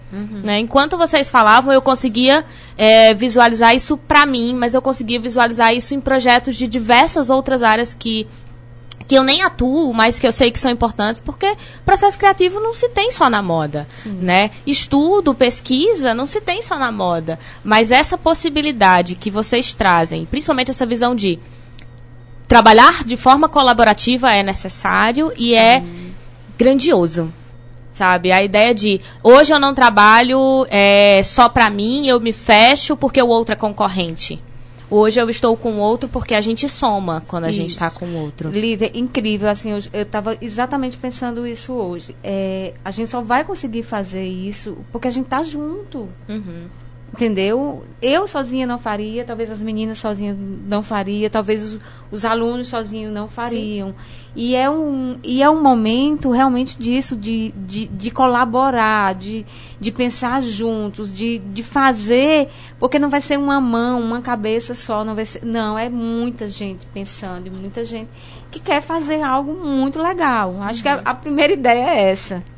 Né? 0.44 0.60
Enquanto 0.60 0.98
vocês 0.98 1.30
falavam, 1.30 1.72
eu 1.72 1.80
conseguia 1.80 2.44
é, 2.76 3.14
visualizar 3.14 3.74
isso 3.74 3.96
para 3.96 4.26
mim, 4.26 4.54
mas 4.54 4.74
eu 4.74 4.82
conseguia 4.82 5.18
visualizar 5.18 5.74
isso 5.74 5.94
em 5.94 6.00
projetos 6.00 6.56
de 6.56 6.66
diversas 6.66 7.30
outras 7.30 7.62
áreas 7.62 7.94
que 7.94 8.26
que 9.06 9.14
eu 9.14 9.22
nem 9.22 9.42
atuo, 9.42 9.92
mas 9.94 10.18
que 10.18 10.26
eu 10.26 10.32
sei 10.32 10.50
que 10.50 10.58
são 10.58 10.70
importantes, 10.70 11.20
porque 11.20 11.56
processo 11.84 12.18
criativo 12.18 12.60
não 12.60 12.74
se 12.74 12.88
tem 12.88 13.10
só 13.10 13.30
na 13.30 13.42
moda, 13.42 13.86
né? 14.04 14.50
Estudo, 14.66 15.34
pesquisa, 15.34 16.12
não 16.14 16.26
se 16.26 16.40
tem 16.40 16.62
só 16.62 16.78
na 16.78 16.90
moda, 16.90 17.38
mas 17.62 17.90
essa 17.90 18.18
possibilidade 18.18 19.14
que 19.14 19.30
vocês 19.30 19.74
trazem, 19.74 20.24
principalmente 20.24 20.70
essa 20.70 20.84
visão 20.84 21.14
de 21.14 21.38
trabalhar 22.48 23.04
de 23.04 23.16
forma 23.16 23.48
colaborativa 23.48 24.32
é 24.32 24.42
necessário 24.42 25.32
e 25.36 25.54
é 25.54 25.82
grandioso. 26.58 27.32
Sabe? 27.92 28.30
A 28.30 28.42
ideia 28.42 28.74
de 28.74 29.00
hoje 29.22 29.54
eu 29.54 29.58
não 29.58 29.72
trabalho 29.72 30.66
é, 30.68 31.22
só 31.24 31.48
pra 31.48 31.70
mim, 31.70 32.06
eu 32.06 32.20
me 32.20 32.30
fecho 32.30 32.94
porque 32.94 33.22
o 33.22 33.28
outro 33.28 33.54
é 33.54 33.56
concorrente. 33.56 34.38
Hoje 34.90 35.20
eu 35.20 35.28
estou 35.28 35.56
com 35.56 35.72
o 35.72 35.78
outro 35.78 36.08
porque 36.08 36.34
a 36.34 36.40
gente 36.40 36.68
soma 36.68 37.22
quando 37.26 37.44
a 37.44 37.50
gente 37.50 37.70
Isso. 37.70 37.84
está 37.84 37.90
com 37.90 38.06
o 38.06 38.22
outro. 38.22 38.50
Lívia, 38.50 38.90
incrível, 38.94 39.48
assim, 39.48 39.72
eu, 39.72 39.82
eu 39.92 40.06
tava 40.06 40.38
exatamente 40.40 40.96
pensando 40.96 41.46
isso 41.46 41.72
hoje. 41.72 42.14
É, 42.22 42.72
a 42.84 42.90
gente 42.90 43.10
só 43.10 43.20
vai 43.20 43.44
conseguir 43.44 43.82
fazer 43.82 44.24
isso 44.24 44.78
porque 44.92 45.08
a 45.08 45.10
gente 45.10 45.26
tá 45.26 45.42
junto. 45.42 46.08
Uhum. 46.28 46.66
Entendeu? 47.12 47.84
Eu 48.02 48.26
sozinha 48.26 48.66
não 48.66 48.78
faria, 48.78 49.24
talvez 49.24 49.50
as 49.50 49.62
meninas 49.62 49.98
sozinhas 49.98 50.36
não 50.68 50.82
faria, 50.82 51.30
talvez 51.30 51.64
os, 51.64 51.80
os 52.10 52.24
alunos 52.24 52.66
sozinhos 52.66 53.12
não 53.12 53.26
fariam. 53.26 53.94
E 54.34 54.54
é, 54.54 54.68
um, 54.68 55.18
e 55.22 55.42
é 55.42 55.48
um 55.48 55.62
momento 55.62 56.30
realmente 56.30 56.78
disso, 56.78 57.16
de, 57.16 57.54
de, 57.56 57.86
de 57.86 58.10
colaborar, 58.10 59.14
de, 59.14 59.46
de 59.80 59.90
pensar 59.90 60.42
juntos, 60.42 61.10
de, 61.10 61.38
de 61.38 61.62
fazer, 61.62 62.48
porque 62.78 62.98
não 62.98 63.08
vai 63.08 63.22
ser 63.22 63.38
uma 63.38 63.60
mão, 63.60 63.98
uma 64.00 64.20
cabeça 64.20 64.74
só, 64.74 65.02
não 65.02 65.14
vai 65.14 65.24
ser. 65.24 65.42
Não, 65.42 65.78
é 65.78 65.88
muita 65.88 66.46
gente 66.48 66.86
pensando, 66.86 67.50
muita 67.50 67.82
gente 67.82 68.10
que 68.50 68.60
quer 68.60 68.82
fazer 68.82 69.22
algo 69.22 69.54
muito 69.54 69.98
legal. 69.98 70.56
Acho 70.60 70.82
que 70.82 70.88
a, 70.88 71.00
a 71.02 71.14
primeira 71.14 71.54
ideia 71.54 71.88
é 71.88 72.10
essa 72.10 72.55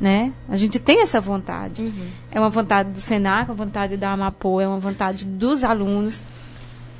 né? 0.00 0.32
A 0.48 0.56
gente 0.56 0.78
tem 0.78 1.02
essa 1.02 1.20
vontade. 1.20 1.82
Uhum. 1.82 2.06
É 2.30 2.38
uma 2.40 2.50
vontade 2.50 2.90
do 2.90 3.00
Senac, 3.00 3.50
uma 3.50 3.54
vontade 3.54 3.96
da 3.96 4.12
Amapô, 4.12 4.60
é 4.60 4.66
uma 4.68 4.78
vontade 4.78 5.24
dos 5.24 5.62
alunos 5.64 6.22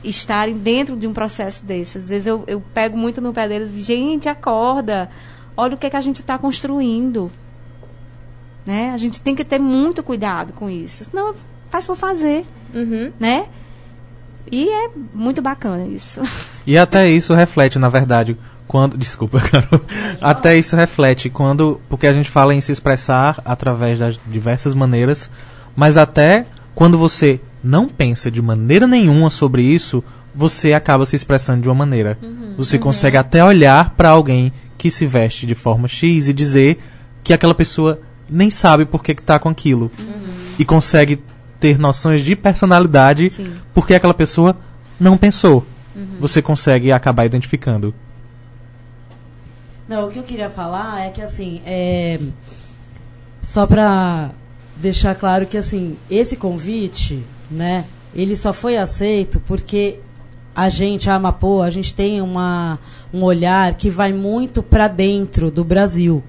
estarem 0.03 0.57
dentro 0.57 0.97
de 0.97 1.07
um 1.07 1.13
processo 1.13 1.65
desse. 1.65 1.99
Às 1.99 2.09
vezes 2.09 2.27
eu, 2.27 2.45
eu 2.47 2.63
pego 2.73 2.97
muito 2.97 3.21
no 3.21 3.33
pé 3.33 3.49
deles, 3.49 3.71
gente, 3.85 4.29
acorda, 4.29 5.11
olha 5.57 5.75
o 5.75 5.79
que, 5.79 5.87
é 5.87 5.91
que 5.91 5.97
a 5.97 6.01
gente 6.01 6.21
está 6.21 6.39
construindo. 6.39 7.31
Né? 8.67 8.91
A 8.91 8.97
gente 8.97 9.21
tem 9.21 9.35
que 9.35 9.45
ter 9.45 9.59
muito 9.59 10.03
cuidado 10.03 10.53
com 10.53 10.69
isso. 10.71 11.05
Senão 11.05 11.35
faz 11.71 11.87
por 11.87 11.97
fazer, 11.97 12.47
Uhum. 12.73 13.13
né? 13.19 13.47
E 14.51 14.69
é 14.69 14.91
muito 15.15 15.41
bacana 15.41 15.87
isso. 15.87 16.21
E 16.67 16.77
até 16.79 17.11
isso 17.11 17.35
reflete, 17.35 17.79
na 17.79 17.89
verdade, 17.89 18.37
quando. 18.75 18.99
Desculpa, 18.99 19.39
Carol. 19.49 19.81
Até 20.21 20.59
isso 20.59 20.75
reflete 20.75 21.31
quando. 21.31 21.81
Porque 21.89 22.09
a 22.09 22.13
gente 22.13 22.29
fala 22.29 22.53
em 22.53 22.61
se 22.61 22.73
expressar 22.73 23.41
através 23.45 24.01
das 24.01 24.19
diversas 24.27 24.75
maneiras, 24.75 25.31
mas 25.77 25.97
até 25.97 26.45
quando 26.75 26.99
você 26.99 27.41
não 27.63 27.89
pensa 27.89 28.33
de 28.33 28.43
maneira 28.43 28.89
nenhuma 28.89 29.31
sobre 29.31 29.63
isso, 29.63 30.03
você 30.35 30.73
acaba 30.73 31.07
se 31.07 31.15
expressando 31.15 31.63
de 31.63 31.69
uma 31.69 31.75
maneira. 31.77 32.19
Você 32.57 32.77
consegue 32.77 33.17
até 33.17 33.45
olhar 33.45 33.91
para 33.91 34.09
alguém 34.09 34.53
que 34.77 34.91
se 34.91 35.07
veste 35.07 35.47
de 35.47 35.55
forma 35.55 35.87
X 35.87 36.27
e 36.27 36.33
dizer 36.33 36.81
que 37.23 37.33
aquela 37.33 37.55
pessoa 37.55 38.01
nem 38.29 38.51
sabe 38.51 38.85
por 38.85 39.05
que, 39.05 39.15
que 39.15 39.23
tá 39.23 39.39
com 39.39 39.49
aquilo. 39.49 39.89
E 40.59 40.65
consegue 40.65 41.23
ter 41.61 41.79
noções 41.79 42.23
de 42.23 42.35
personalidade 42.35 43.31
Sim. 43.31 43.53
porque 43.73 43.95
aquela 43.95 44.15
pessoa 44.15 44.57
não 44.99 45.17
pensou. 45.17 45.65
Você 46.19 46.43
consegue 46.43 46.91
acabar 46.91 47.25
identificando. 47.25 47.95
Não, 49.89 50.09
o 50.09 50.11
que 50.11 50.19
eu 50.19 50.23
queria 50.23 50.49
falar 50.49 51.07
é 51.07 51.11
que 51.11 51.21
assim, 51.21 51.61
é... 51.67 52.19
só 53.43 53.67
pra 53.67 54.31
deixar 54.77 55.15
claro 55.15 55.47
que 55.47 55.57
assim, 55.57 55.97
esse 56.11 56.37
convite, 56.37 57.23
né, 57.51 57.85
ele 58.15 58.35
só 58.37 58.53
foi 58.53 58.77
aceito 58.77 59.41
porque 59.41 60.01
a 60.55 60.69
gente, 60.69 61.11
a 61.11 61.17
Amapô, 61.17 61.63
a 61.63 61.71
gente 61.71 61.93
tem 61.93 62.23
uma, 62.23 62.79
um 63.13 63.23
olhar 63.23 63.75
que 63.75 63.91
vai 63.91 64.13
muito 64.13 64.63
para 64.63 64.87
dentro 64.87 65.51
do 65.51 65.65
Brasil 65.65 66.23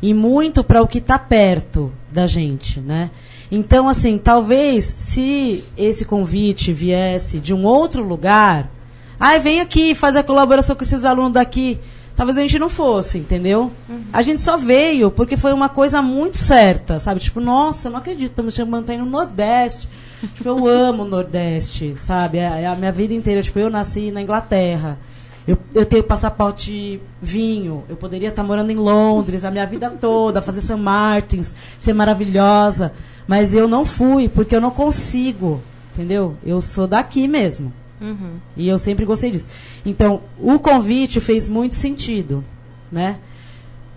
e 0.00 0.14
muito 0.14 0.62
para 0.62 0.80
o 0.80 0.86
que 0.86 0.98
está 0.98 1.18
perto 1.18 1.92
da 2.12 2.26
gente, 2.26 2.80
né? 2.80 3.10
Então, 3.50 3.88
assim, 3.88 4.16
talvez 4.16 4.84
se 4.84 5.64
esse 5.76 6.04
convite 6.04 6.72
viesse 6.72 7.38
de 7.38 7.52
um 7.52 7.64
outro 7.64 8.02
lugar, 8.02 8.70
ai, 9.18 9.40
vem 9.40 9.60
aqui 9.60 9.94
fazer 9.94 10.20
a 10.20 10.24
colaboração 10.24 10.76
com 10.76 10.84
esses 10.84 11.04
alunos 11.04 11.32
daqui, 11.32 11.80
talvez 12.16 12.38
a 12.38 12.40
gente 12.40 12.58
não 12.58 12.68
fosse, 12.68 13.18
entendeu? 13.18 13.72
A 14.12 14.22
gente 14.22 14.42
só 14.42 14.56
veio 14.56 15.10
porque 15.10 15.36
foi 15.36 15.52
uma 15.52 15.68
coisa 15.68 16.00
muito 16.00 16.36
certa, 16.36 17.00
sabe? 17.00 17.20
Tipo, 17.20 17.40
nossa, 17.40 17.90
não 17.90 17.98
acredito, 17.98 18.30
estamos 18.30 18.58
ir 18.58 18.98
no 18.98 19.06
Nordeste. 19.06 19.88
Tipo, 20.34 20.48
eu 20.48 20.66
amo 20.66 21.02
o 21.02 21.08
Nordeste, 21.08 21.96
sabe? 22.04 22.38
É, 22.38 22.62
é 22.62 22.66
a 22.66 22.74
minha 22.74 22.92
vida 22.92 23.12
inteira. 23.12 23.42
Tipo, 23.42 23.58
eu 23.58 23.68
nasci 23.68 24.10
na 24.10 24.22
Inglaterra. 24.22 24.98
Eu, 25.46 25.58
eu 25.74 25.84
tenho 25.84 26.02
passaporte 26.02 27.00
vinho. 27.20 27.84
Eu 27.88 27.96
poderia 27.96 28.30
estar 28.30 28.42
morando 28.42 28.70
em 28.70 28.76
Londres 28.76 29.44
a 29.44 29.50
minha 29.50 29.66
vida 29.66 29.90
toda, 29.90 30.40
fazer 30.40 30.62
St. 30.62 30.76
Martins, 30.76 31.54
ser 31.78 31.92
maravilhosa. 31.92 32.92
Mas 33.26 33.54
eu 33.54 33.68
não 33.68 33.84
fui, 33.84 34.28
porque 34.28 34.56
eu 34.56 34.60
não 34.60 34.70
consigo. 34.70 35.60
Entendeu? 35.92 36.36
Eu 36.44 36.60
sou 36.60 36.86
daqui 36.86 37.28
mesmo. 37.28 37.72
Uhum. 38.00 38.38
E 38.56 38.68
eu 38.68 38.78
sempre 38.78 39.04
gostei 39.04 39.30
disso. 39.30 39.46
Então, 39.84 40.22
o 40.38 40.58
convite 40.58 41.20
fez 41.20 41.48
muito 41.48 41.74
sentido, 41.74 42.44
né? 42.90 43.18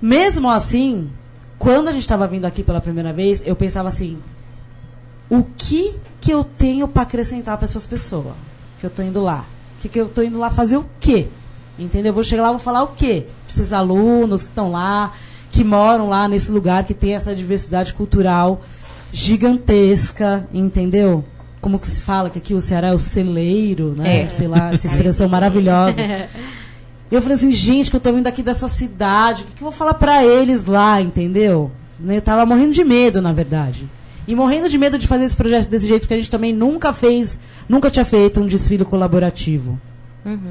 Mesmo 0.02 0.50
assim, 0.50 1.10
quando 1.58 1.88
a 1.88 1.92
gente 1.92 2.02
estava 2.02 2.28
vindo 2.28 2.46
aqui 2.46 2.64
pela 2.64 2.80
primeira 2.80 3.12
vez, 3.12 3.42
eu 3.46 3.56
pensava 3.56 3.90
assim: 3.90 4.20
o 5.30 5.44
que 5.44 5.96
que 6.22 6.32
eu 6.32 6.44
tenho 6.44 6.88
para 6.88 7.04
acrescentar 7.04 7.58
para 7.58 7.66
essas 7.66 7.88
pessoas 7.88 8.34
que 8.80 8.86
eu 8.86 8.90
tô 8.90 9.02
indo 9.02 9.22
lá? 9.22 9.46
Que 9.82 9.90
que 9.90 10.00
eu 10.00 10.08
tô 10.08 10.22
indo 10.22 10.40
lá 10.40 10.50
fazer 10.50 10.78
o 10.78 10.86
quê? 11.00 11.28
Entendeu? 11.78 12.12
Eu 12.12 12.14
vou 12.14 12.24
chegar 12.24 12.44
lá 12.44 12.50
vou 12.52 12.60
falar 12.60 12.84
o 12.84 12.88
quê? 12.88 13.26
Pra 13.46 13.54
esses 13.54 13.74
alunos 13.74 14.44
que 14.44 14.50
estão 14.50 14.72
lá, 14.72 15.14
que 15.52 15.64
moram 15.64 16.10
lá 16.10 16.28
nesse 16.28 16.52
lugar 16.52 16.84
que 16.84 16.94
tem 16.94 17.16
essa 17.16 17.36
diversidade 17.36 17.94
cultural 17.94 18.62
gigantesca, 19.12 20.48
entendeu? 20.54 21.24
Como 21.68 21.80
que 21.80 21.88
se 21.90 22.00
fala 22.00 22.30
que 22.30 22.38
aqui 22.40 22.54
o 22.54 22.62
Ceará 22.62 22.88
é 22.88 22.94
o 22.94 22.98
celeiro, 22.98 23.94
né? 23.98 24.22
É. 24.22 24.28
Sei 24.30 24.48
lá, 24.48 24.74
essa 24.74 24.88
expressão 24.88 25.28
maravilhosa. 25.28 25.98
Eu 27.12 27.22
falei 27.22 27.36
assim, 27.36 27.52
gente, 27.52 27.90
que 27.90 27.96
eu 27.96 28.00
tô 28.02 28.12
vindo 28.14 28.26
aqui 28.28 28.42
dessa 28.44 28.68
cidade, 28.70 29.42
o 29.42 29.46
que, 29.46 29.52
que 29.54 29.62
eu 29.62 29.66
vou 29.70 29.72
falar 29.72 29.94
pra 29.96 30.26
eles 30.26 30.64
lá, 30.66 31.02
entendeu? 31.02 31.70
Né, 32.00 32.18
Eu 32.18 32.22
tava 32.22 32.46
morrendo 32.46 32.72
de 32.74 32.84
medo, 32.86 33.22
na 33.22 33.32
verdade. 33.34 33.86
E 34.28 34.34
morrendo 34.36 34.68
de 34.70 34.78
medo 34.78 34.98
de 34.98 35.08
fazer 35.08 35.24
esse 35.26 35.36
projeto 35.36 35.68
desse 35.70 35.88
jeito, 35.88 36.02
porque 36.04 36.14
a 36.14 36.18
gente 36.18 36.30
também 36.30 36.52
nunca 36.54 36.92
fez, 36.94 37.38
nunca 37.68 37.90
tinha 37.90 38.04
feito 38.06 38.40
um 38.42 38.46
desfile 38.48 38.84
colaborativo. 38.86 39.78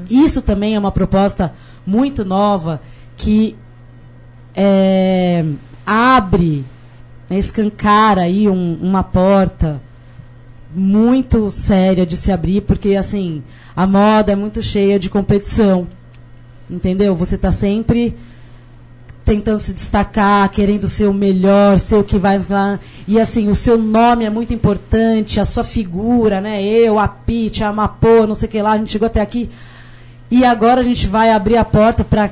Isso 0.09 0.41
também 0.41 0.73
é 0.75 0.79
uma 0.79 0.91
proposta 0.91 1.53
muito 1.85 2.23
nova 2.25 2.79
que 3.15 3.55
é, 4.55 5.43
abre, 5.85 6.65
né, 7.29 7.37
escancara 7.37 8.21
aí 8.21 8.47
um- 8.49 8.77
uma 8.81 9.03
porta 9.03 9.79
muito 10.77 11.49
séria 11.49 12.05
de 12.05 12.15
se 12.15 12.31
abrir, 12.31 12.61
porque 12.61 12.95
assim, 12.95 13.41
a 13.75 13.87
moda 13.87 14.31
é 14.31 14.35
muito 14.35 14.61
cheia 14.61 14.99
de 14.99 15.09
competição. 15.09 15.87
Entendeu? 16.69 17.15
Você 17.15 17.35
está 17.35 17.51
sempre 17.51 18.15
tentando 19.25 19.59
se 19.59 19.73
destacar, 19.73 20.47
querendo 20.49 20.87
ser 20.87 21.07
o 21.07 21.13
melhor, 21.13 21.79
ser 21.79 21.95
o 21.95 22.03
que 22.03 22.19
vai. 22.19 22.39
E 23.07 23.19
assim, 23.19 23.49
o 23.49 23.55
seu 23.55 23.77
nome 23.77 24.23
é 24.23 24.29
muito 24.29 24.53
importante, 24.53 25.39
a 25.39 25.45
sua 25.45 25.63
figura, 25.63 26.39
né? 26.39 26.63
Eu, 26.63 26.99
a 26.99 27.07
Pete, 27.07 27.63
a 27.63 27.73
Mapô, 27.73 28.27
não 28.27 28.35
sei 28.35 28.47
o 28.47 28.51
que 28.51 28.61
lá, 28.61 28.73
a 28.73 28.77
gente 28.77 28.91
chegou 28.91 29.07
até 29.07 29.19
aqui. 29.19 29.49
E 30.29 30.45
agora 30.45 30.81
a 30.81 30.83
gente 30.83 31.07
vai 31.07 31.31
abrir 31.31 31.57
a 31.57 31.65
porta 31.65 32.03
para 32.03 32.31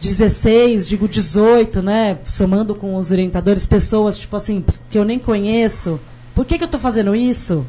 16, 0.00 0.88
digo 0.88 1.06
18, 1.06 1.80
né? 1.80 2.18
Somando 2.26 2.74
com 2.74 2.96
os 2.96 3.10
orientadores, 3.10 3.66
pessoas, 3.66 4.18
tipo 4.18 4.36
assim, 4.36 4.64
que 4.90 4.98
eu 4.98 5.04
nem 5.04 5.18
conheço. 5.18 6.00
Por 6.38 6.46
que, 6.46 6.56
que 6.56 6.62
eu 6.62 6.68
tô 6.68 6.78
fazendo 6.78 7.16
isso? 7.16 7.66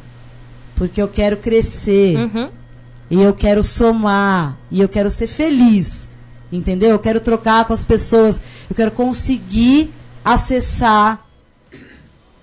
Porque 0.76 1.02
eu 1.02 1.08
quero 1.08 1.38
crescer. 1.38 2.16
Uhum. 2.16 2.48
E 3.10 3.20
eu 3.20 3.34
quero 3.34 3.64
somar. 3.64 4.56
E 4.70 4.80
eu 4.80 4.88
quero 4.88 5.10
ser 5.10 5.26
feliz. 5.26 6.08
Entendeu? 6.52 6.90
Eu 6.90 6.98
quero 7.00 7.18
trocar 7.18 7.64
com 7.64 7.72
as 7.72 7.84
pessoas. 7.84 8.40
Eu 8.70 8.76
quero 8.76 8.92
conseguir 8.92 9.90
acessar 10.24 11.26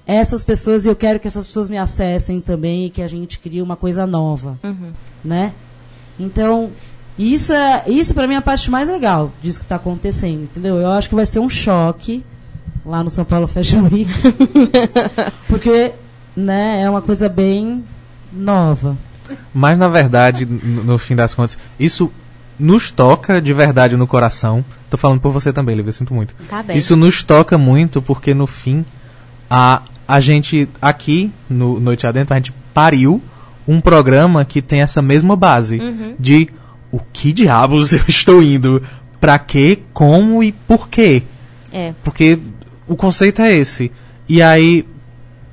essas 0.05 0.43
pessoas 0.43 0.85
e 0.85 0.89
eu 0.89 0.97
quero 0.97 1.17
que 1.17 1.29
essas 1.29 1.47
pessoas 1.47 1.69
me 1.69 1.77
acessem 1.77 2.41
também 2.41 2.87
e 2.87 2.89
que 2.89 3.01
a 3.01 3.07
gente 3.07 3.39
crie 3.39 3.61
uma 3.61 3.77
coisa 3.77 4.05
nova. 4.05 4.59
Né? 5.23 5.53
Então, 6.19 6.71
isso 7.17 7.53
é 7.53 7.85
isso 7.87 8.13
para 8.13 8.27
mim 8.27 8.33
é 8.33 8.37
a 8.37 8.41
parte 8.41 8.69
mais 8.69 8.89
legal 8.89 9.31
disso 9.41 9.59
que 9.59 9.65
está 9.65 9.77
acontecendo, 9.77 10.43
entendeu? 10.43 10.75
Eu 10.75 10.91
acho 10.91 11.07
que 11.07 11.15
vai 11.15 11.25
ser 11.25 11.39
um 11.39 11.49
choque 11.49 12.21
lá 12.85 13.01
no 13.01 13.09
São 13.09 13.23
Paulo 13.23 13.47
Fashion 13.47 13.83
Week. 13.83 14.09
porque, 15.47 15.93
né, 16.37 16.83
é 16.83 16.89
uma 16.89 17.01
coisa 17.01 17.27
bem 17.27 17.83
nova. 18.31 18.95
Mas 19.53 19.77
na 19.77 19.87
verdade, 19.87 20.45
no, 20.45 20.97
fim 20.97 21.15
das 21.15 21.33
contas, 21.33 21.57
isso 21.79 22.11
nos 22.59 22.91
toca 22.91 23.41
de 23.41 23.53
verdade 23.53 23.97
no 23.97 24.07
coração. 24.07 24.63
Tô 24.89 24.97
falando 24.97 25.19
por 25.19 25.31
você 25.31 25.51
também, 25.51 25.75
Lívia, 25.75 25.91
sinto 25.91 26.13
muito. 26.13 26.33
Tá 26.47 26.63
bem. 26.63 26.77
Isso 26.77 26.95
nos 26.95 27.23
toca 27.23 27.57
muito 27.57 28.01
porque 28.01 28.33
no 28.33 28.45
fim 28.45 28.85
a 29.49 29.81
a 30.07 30.21
gente 30.21 30.69
aqui 30.81 31.29
no 31.49 31.81
Noite 31.81 32.07
Adentro 32.07 32.33
a 32.33 32.37
gente 32.37 32.53
pariu 32.73 33.21
um 33.67 33.81
programa 33.81 34.45
que 34.45 34.61
tem 34.61 34.79
essa 34.79 35.01
mesma 35.01 35.35
base 35.35 35.81
de 36.17 36.47
o 36.89 36.99
que 37.11 37.33
diabos 37.33 37.91
eu 37.91 38.03
estou 38.07 38.41
indo, 38.41 38.81
pra 39.19 39.37
quê, 39.37 39.79
como 39.93 40.41
e 40.41 40.53
por 40.53 40.87
quê. 40.87 41.23
É. 41.73 41.93
Porque 42.03 42.39
o 42.87 42.95
conceito 42.95 43.41
é 43.41 43.53
esse. 43.53 43.91
E 44.29 44.41
aí, 44.41 44.85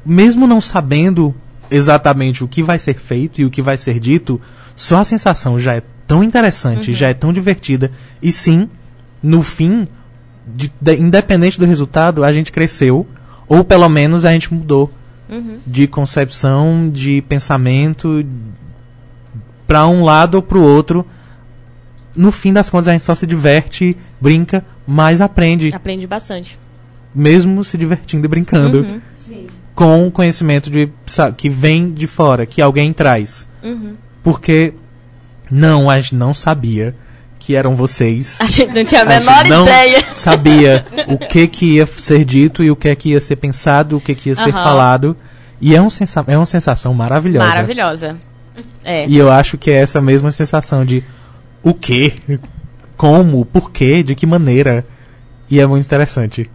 mesmo 0.05 0.47
não 0.47 0.61
sabendo 0.61 1.35
exatamente 1.71 2.45
o 2.45 2.49
que 2.49 2.63
vai 2.63 2.79
ser 2.79 2.95
feito 2.99 3.41
e 3.41 3.45
o 3.45 3.51
que 3.51 3.63
vai 3.63 3.77
ser 3.79 3.99
dito, 3.99 4.41
só 4.77 4.99
a 4.99 5.05
sensação 5.05 5.59
já 5.59 5.75
é 5.75 5.83
tão 6.07 6.23
interessante, 6.23 6.93
já 6.93 7.09
é 7.09 7.15
tão 7.15 7.33
divertida. 7.33 7.91
E 8.23 8.31
sim, 8.31 8.69
no 9.23 9.43
fim, 9.43 9.89
de- 10.47 10.73
de- 10.81 10.97
independente 11.01 11.59
do 11.59 11.65
resultado, 11.65 12.23
a 12.23 12.33
gente 12.33 12.53
cresceu, 12.53 13.07
ou 13.49 13.65
pelo 13.65 13.89
menos 13.89 14.25
a 14.25 14.33
gente 14.33 14.53
mudou 14.53 14.93
Uhum. 15.29 15.57
de 15.67 15.87
concepção, 15.87 16.91
de 16.93 17.23
pensamento, 17.23 18.25
para 19.67 19.87
um 19.87 20.05
lado 20.05 20.35
ou 20.37 20.43
para 20.43 20.59
o 20.59 20.63
outro. 20.63 21.07
No 22.15 22.31
fim 22.31 22.53
das 22.53 22.69
contas, 22.71 22.89
a 22.89 22.93
gente 22.93 23.05
só 23.05 23.15
se 23.15 23.27
diverte, 23.27 23.97
brinca, 24.21 24.65
mas 24.87 25.21
aprende, 25.21 25.75
Aprendi 25.75 26.07
bastante. 26.07 26.59
mesmo 27.15 27.65
se 27.65 27.79
divertindo 27.79 28.27
e 28.27 28.29
brincando, 28.29 28.81
Uhum. 28.83 29.01
Com 29.75 30.07
o 30.07 30.11
conhecimento 30.11 30.71
de, 30.71 30.89
sa- 31.07 31.33
que 31.33 31.49
vem 31.49 31.91
de 31.93 32.07
fora, 32.07 32.47
que 32.47 32.61
alguém 32.63 32.93
traz. 32.93 33.49
Uhum. 33.63 33.95
Porque 34.23 34.73
não, 35.51 35.91
a 35.91 36.01
gente 36.01 36.15
não 36.15 36.33
sabia 36.33 36.95
que 37.39 37.55
eram 37.55 37.75
vocês. 37.77 38.39
A 38.41 38.47
gente 38.47 38.73
não 38.73 38.85
tinha 38.85 39.03
a 39.03 39.07
A 39.07 39.11
gente 39.11 39.25
menor 39.25 39.49
não 39.49 39.63
ideia. 39.65 40.03
sabia 40.15 40.85
o 41.09 41.19
que 41.19 41.47
que 41.47 41.67
ia 41.77 41.87
ser 41.87 42.25
dito 42.25 42.63
e 42.65 42.71
o 42.71 42.77
que 42.77 42.95
que 42.97 43.11
ia 43.11 43.21
ser 43.21 43.37
pensado, 43.37 43.97
o 43.97 44.01
que 44.01 44.15
que 44.15 44.31
ia 44.31 44.37
ser 44.37 44.51
Aham. 44.55 44.65
falado. 44.65 45.17
E 45.61 45.75
é, 45.77 45.81
um 45.83 45.91
sensa 45.91 46.25
é 46.27 46.37
uma 46.37 46.47
sensação 46.47 46.95
maravilhosa. 46.95 47.47
Maravilhosa. 47.49 48.17
É. 48.85 49.07
E 49.09 49.17
eu 49.17 49.31
acho 49.33 49.59
que 49.59 49.71
é 49.71 49.75
essa 49.75 50.01
mesma 50.01 50.31
sensação 50.31 50.85
de 50.85 51.03
o 51.63 51.75
quê? 51.75 52.13
Como? 52.97 53.45
Por 53.45 53.71
quê? 53.71 54.03
De 54.03 54.15
que 54.15 54.25
maneira? 54.27 54.85
E 55.51 55.61
é 55.61 55.67
muito 55.67 55.85
interessante. 55.85 56.51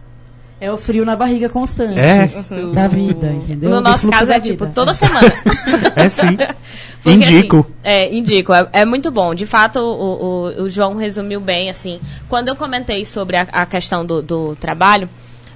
É 0.60 0.70
o 0.70 0.76
frio 0.76 1.06
na 1.06 1.16
barriga 1.16 1.48
constante. 1.48 1.98
É. 1.98 2.26
Da 2.74 2.86
vida, 2.86 3.32
entendeu? 3.32 3.70
No 3.70 3.80
nosso 3.80 4.08
caso 4.10 4.30
é 4.30 4.38
tipo 4.38 4.66
toda 4.66 4.92
semana. 4.92 5.32
É 5.96 6.08
sim. 6.08 6.36
Porque, 7.02 7.16
Indico. 7.16 7.60
assim, 7.60 7.72
é, 7.82 8.14
indico. 8.14 8.52
É, 8.52 8.68
é 8.72 8.84
muito 8.84 9.10
bom. 9.10 9.34
De 9.34 9.46
fato, 9.46 9.78
o, 9.78 10.58
o, 10.58 10.62
o 10.64 10.68
João 10.68 10.96
resumiu 10.96 11.40
bem, 11.40 11.70
assim. 11.70 11.98
Quando 12.28 12.48
eu 12.48 12.56
comentei 12.56 13.06
sobre 13.06 13.38
a, 13.38 13.42
a 13.50 13.64
questão 13.64 14.04
do, 14.04 14.20
do 14.20 14.54
trabalho, 14.56 15.08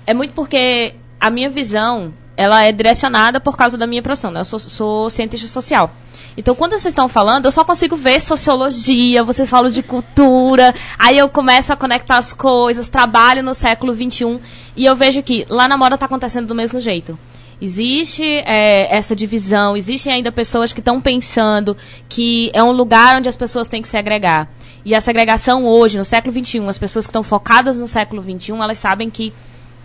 é 0.06 0.14
muito 0.14 0.32
porque 0.32 0.94
a 1.20 1.28
minha 1.28 1.50
visão, 1.50 2.14
ela 2.34 2.64
é 2.64 2.72
direcionada 2.72 3.40
por 3.40 3.58
causa 3.58 3.76
da 3.76 3.86
minha 3.86 4.02
profissão, 4.02 4.30
né? 4.30 4.40
Eu 4.40 4.44
sou, 4.44 4.58
sou 4.58 5.10
cientista 5.10 5.46
social. 5.48 5.90
Então, 6.36 6.54
quando 6.54 6.72
vocês 6.72 6.86
estão 6.86 7.08
falando, 7.08 7.44
eu 7.44 7.52
só 7.52 7.64
consigo 7.64 7.96
ver 7.96 8.20
sociologia, 8.20 9.22
vocês 9.22 9.48
falam 9.48 9.70
de 9.70 9.82
cultura, 9.82 10.74
aí 10.98 11.16
eu 11.16 11.28
começo 11.28 11.72
a 11.72 11.76
conectar 11.76 12.16
as 12.16 12.32
coisas, 12.32 12.88
trabalho 12.88 13.42
no 13.42 13.54
século 13.54 13.94
XXI, 13.94 14.40
e 14.76 14.84
eu 14.84 14.96
vejo 14.96 15.22
que 15.22 15.46
lá 15.48 15.68
na 15.68 15.76
moda 15.76 15.94
está 15.94 16.06
acontecendo 16.06 16.46
do 16.46 16.54
mesmo 16.54 16.80
jeito. 16.80 17.16
Existe 17.60 18.24
é, 18.24 18.94
essa 18.94 19.14
divisão, 19.14 19.76
existem 19.76 20.12
ainda 20.12 20.32
pessoas 20.32 20.72
que 20.72 20.80
estão 20.80 21.00
pensando 21.00 21.76
que 22.08 22.50
é 22.52 22.62
um 22.62 22.72
lugar 22.72 23.16
onde 23.16 23.28
as 23.28 23.36
pessoas 23.36 23.68
têm 23.68 23.80
que 23.80 23.88
se 23.88 23.96
agregar. 23.96 24.48
E 24.84 24.94
a 24.94 25.00
segregação 25.00 25.64
hoje, 25.64 25.96
no 25.96 26.04
século 26.04 26.32
XXI, 26.32 26.68
as 26.68 26.78
pessoas 26.78 27.06
que 27.06 27.10
estão 27.10 27.22
focadas 27.22 27.80
no 27.80 27.86
século 27.86 28.22
XXI, 28.22 28.52
elas 28.54 28.78
sabem 28.78 29.08
que 29.08 29.32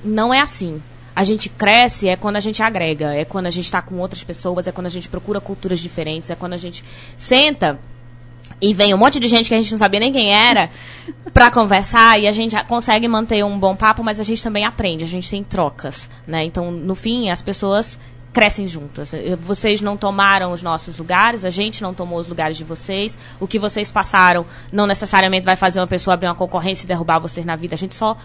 não 0.04 0.34
é 0.34 0.42
assim. 0.42 0.82
A 1.16 1.24
gente 1.24 1.50
cresce 1.50 2.08
é 2.08 2.16
quando 2.16 2.36
a 2.36 2.40
gente 2.40 2.62
agrega, 2.62 3.14
é 3.14 3.26
quando 3.26 3.48
a 3.48 3.50
gente 3.50 3.66
está 3.66 3.82
com 3.82 3.98
outras 4.00 4.24
pessoas, 4.24 4.68
é 4.68 4.72
quando 4.72 4.88
a 4.88 4.92
gente 4.92 5.10
procura 5.10 5.42
culturas 5.42 5.80
diferentes, 5.80 6.30
é 6.30 6.36
quando 6.36 6.54
a 6.54 6.58
gente 6.58 6.84
senta 7.18 7.80
e 8.62 8.74
vem 8.74 8.94
um 8.94 8.98
monte 8.98 9.20
de 9.20 9.28
gente 9.28 9.48
que 9.48 9.56
a 9.56 9.58
gente 9.62 9.72
não 9.72 9.78
sabia 9.78 10.00
nem 10.00 10.12
quem 10.12 10.34
era 10.34 10.70
pra 11.34 11.50
conversar 11.50 12.20
e 12.20 12.28
a 12.28 12.32
gente 12.32 12.56
consegue 12.66 13.08
manter 13.08 13.44
um 13.44 13.58
bom 13.58 13.76
papo, 13.76 14.04
mas 14.04 14.20
a 14.20 14.24
gente 14.24 14.44
também 14.44 14.66
aprende, 14.66 15.04
a 15.04 15.08
gente 15.08 15.30
tem 15.30 15.44
trocas, 15.44 16.10
né? 16.28 16.44
Então, 16.44 16.72
no 16.72 16.96
fim, 16.96 17.30
as 17.30 17.42
pessoas 17.42 17.98
crescem 18.32 18.68
juntas. 18.68 19.14
Eh, 19.14 19.36
Vocês 19.36 19.82
não 19.82 19.98
tomaram 19.98 20.52
os 20.52 20.62
nossos 20.62 20.98
lugares, 20.98 21.44
a 21.44 21.50
gente 21.50 21.82
não 21.82 21.94
tomou 21.94 22.20
os 22.20 22.28
lugares 22.28 22.58
de 22.58 22.64
vocês. 22.64 23.18
O 23.40 23.48
que 23.48 23.58
vocês 23.58 23.92
passaram 23.92 24.46
não 24.72 24.86
necessariamente 24.86 25.46
vai 25.46 25.56
fazer 25.56 25.80
uma 25.80 25.88
pessoa 25.88 26.14
abrir 26.14 26.28
uma 26.28 26.36
concorrência 26.36 26.86
e 26.86 26.88
derrubar 26.88 27.20
vocês 27.20 27.46
na 27.46 27.56
vida. 27.56 27.76
A 27.76 27.78
gente 27.78 27.96
só 27.96 28.16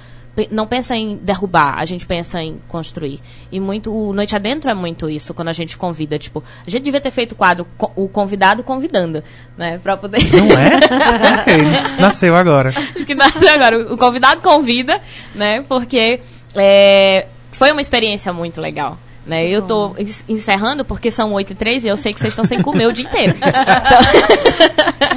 não 0.50 0.66
pensa 0.66 0.96
em 0.96 1.16
derrubar, 1.16 1.78
a 1.78 1.84
gente 1.84 2.06
pensa 2.06 2.42
em 2.42 2.60
construir. 2.68 3.20
E 3.52 3.60
muito 3.60 3.94
o 3.94 4.12
Noite 4.12 4.34
Adentro 4.34 4.70
é 4.70 4.74
muito 4.74 5.08
isso, 5.08 5.32
quando 5.32 5.48
a 5.48 5.52
gente 5.52 5.76
convida, 5.76 6.18
tipo, 6.18 6.42
a 6.66 6.70
gente 6.70 6.82
devia 6.82 7.00
ter 7.00 7.10
feito 7.10 7.32
o 7.32 7.34
quadro 7.36 7.66
o 7.96 8.08
convidado 8.08 8.62
convidando, 8.62 9.22
né, 9.56 9.78
para 9.78 9.96
poder 9.96 10.18
Não 10.32 10.58
é? 10.58 10.80
Ok, 11.40 11.64
Nasceu 12.00 12.36
agora. 12.36 12.70
Acho 12.70 13.06
que 13.06 13.14
nada 13.14 13.52
agora. 13.52 13.92
O 13.92 13.96
convidado 13.96 14.40
convida, 14.42 15.00
né? 15.34 15.62
Porque 15.68 16.20
é, 16.54 17.26
foi 17.52 17.72
uma 17.72 17.80
experiência 17.80 18.32
muito 18.32 18.60
legal. 18.60 18.98
Né? 19.26 19.46
Eu 19.48 19.62
tô 19.62 19.94
en- 19.98 20.34
encerrando 20.34 20.84
porque 20.84 21.10
são 21.10 21.32
8 21.32 21.52
e 21.52 21.54
3 21.54 21.84
e 21.84 21.88
eu 21.88 21.96
sei 21.96 22.12
que 22.12 22.20
vocês 22.20 22.32
estão 22.32 22.44
sem 22.44 22.60
comer 22.60 22.86
o 22.88 22.92
dia 22.92 23.04
inteiro. 23.06 23.34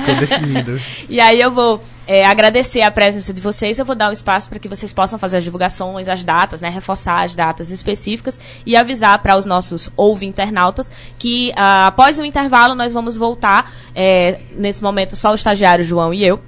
Então- 0.07 0.15
definido. 0.19 0.79
e 1.09 1.19
aí 1.19 1.39
eu 1.41 1.51
vou 1.51 1.81
é, 2.05 2.25
agradecer 2.25 2.81
a 2.81 2.89
presença 2.89 3.33
de 3.33 3.41
vocês. 3.41 3.77
Eu 3.77 3.83
vou 3.85 3.95
dar 3.95 4.09
um 4.09 4.11
espaço 4.13 4.47
para 4.49 4.57
que 4.59 4.67
vocês 4.69 4.93
possam 4.93 5.19
fazer 5.19 5.37
as 5.37 5.43
divulgações, 5.43 6.07
as 6.07 6.23
datas, 6.23 6.61
né? 6.61 6.69
Reforçar 6.69 7.23
as 7.23 7.35
datas 7.35 7.69
específicas 7.71 8.39
e 8.65 8.75
avisar 8.77 9.19
para 9.19 9.35
os 9.37 9.45
nossos 9.45 9.91
ouve 9.97 10.25
internautas 10.25 10.89
que 11.19 11.51
ah, 11.57 11.87
após 11.87 12.17
o 12.19 12.23
intervalo 12.25 12.73
nós 12.75 12.93
vamos 12.93 13.17
voltar. 13.17 13.71
é, 13.93 14.39
nesse 14.55 14.81
momento 14.81 15.15
só 15.17 15.31
o 15.31 15.35
estagiário 15.35 15.83
João 15.83 16.13
e 16.13 16.23
eu. 16.23 16.39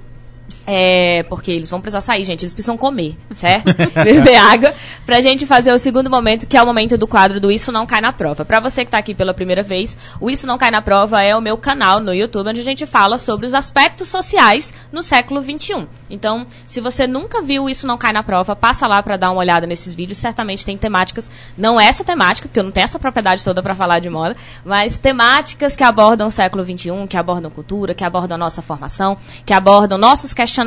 É, 0.66 1.24
porque 1.24 1.50
eles 1.50 1.70
vão 1.70 1.80
precisar 1.80 2.00
sair, 2.00 2.24
gente. 2.24 2.42
Eles 2.42 2.54
precisam 2.54 2.76
comer, 2.76 3.16
certo? 3.32 3.74
Beber 4.04 4.36
água. 4.36 4.74
Pra 5.04 5.20
gente 5.20 5.46
fazer 5.46 5.72
o 5.72 5.78
segundo 5.78 6.08
momento, 6.08 6.46
que 6.46 6.56
é 6.56 6.62
o 6.62 6.66
momento 6.66 6.96
do 6.96 7.06
quadro 7.06 7.40
do 7.40 7.50
Isso 7.50 7.72
Não 7.72 7.86
Cai 7.86 8.00
na 8.00 8.12
Prova. 8.12 8.44
Pra 8.44 8.60
você 8.60 8.84
que 8.84 8.90
tá 8.90 8.98
aqui 8.98 9.14
pela 9.14 9.34
primeira 9.34 9.62
vez, 9.62 9.96
o 10.20 10.30
Isso 10.30 10.46
Não 10.46 10.58
Cai 10.58 10.70
na 10.70 10.82
Prova 10.82 11.22
é 11.22 11.34
o 11.34 11.40
meu 11.40 11.56
canal 11.56 12.00
no 12.00 12.14
YouTube, 12.14 12.50
onde 12.50 12.60
a 12.60 12.64
gente 12.64 12.86
fala 12.86 13.18
sobre 13.18 13.46
os 13.46 13.54
aspectos 13.54 14.08
sociais 14.08 14.72
no 14.92 15.02
século 15.02 15.42
XXI. 15.42 15.88
Então, 16.08 16.46
se 16.66 16.80
você 16.80 17.06
nunca 17.06 17.42
viu 17.42 17.68
Isso 17.68 17.86
Não 17.86 17.98
Cai 17.98 18.12
na 18.12 18.22
Prova, 18.22 18.54
passa 18.54 18.86
lá 18.86 19.02
pra 19.02 19.16
dar 19.16 19.30
uma 19.30 19.40
olhada 19.40 19.66
nesses 19.66 19.94
vídeos. 19.94 20.18
Certamente 20.18 20.64
tem 20.64 20.76
temáticas, 20.76 21.28
não 21.56 21.80
essa 21.80 22.04
temática, 22.04 22.46
porque 22.48 22.60
eu 22.60 22.64
não 22.64 22.70
tenho 22.70 22.84
essa 22.84 22.98
propriedade 22.98 23.42
toda 23.42 23.62
pra 23.62 23.74
falar 23.74 23.98
de 23.98 24.10
moda, 24.10 24.36
mas 24.64 24.98
temáticas 24.98 25.74
que 25.74 25.82
abordam 25.82 26.28
o 26.28 26.30
século 26.30 26.64
XXI, 26.64 26.90
que 27.08 27.16
abordam 27.16 27.50
cultura, 27.50 27.94
que 27.94 28.04
abordam 28.04 28.38
nossa 28.38 28.62
formação, 28.62 29.16
que 29.44 29.52
abordam 29.52 29.98
nossos 29.98 30.32
questionamentos 30.32 30.59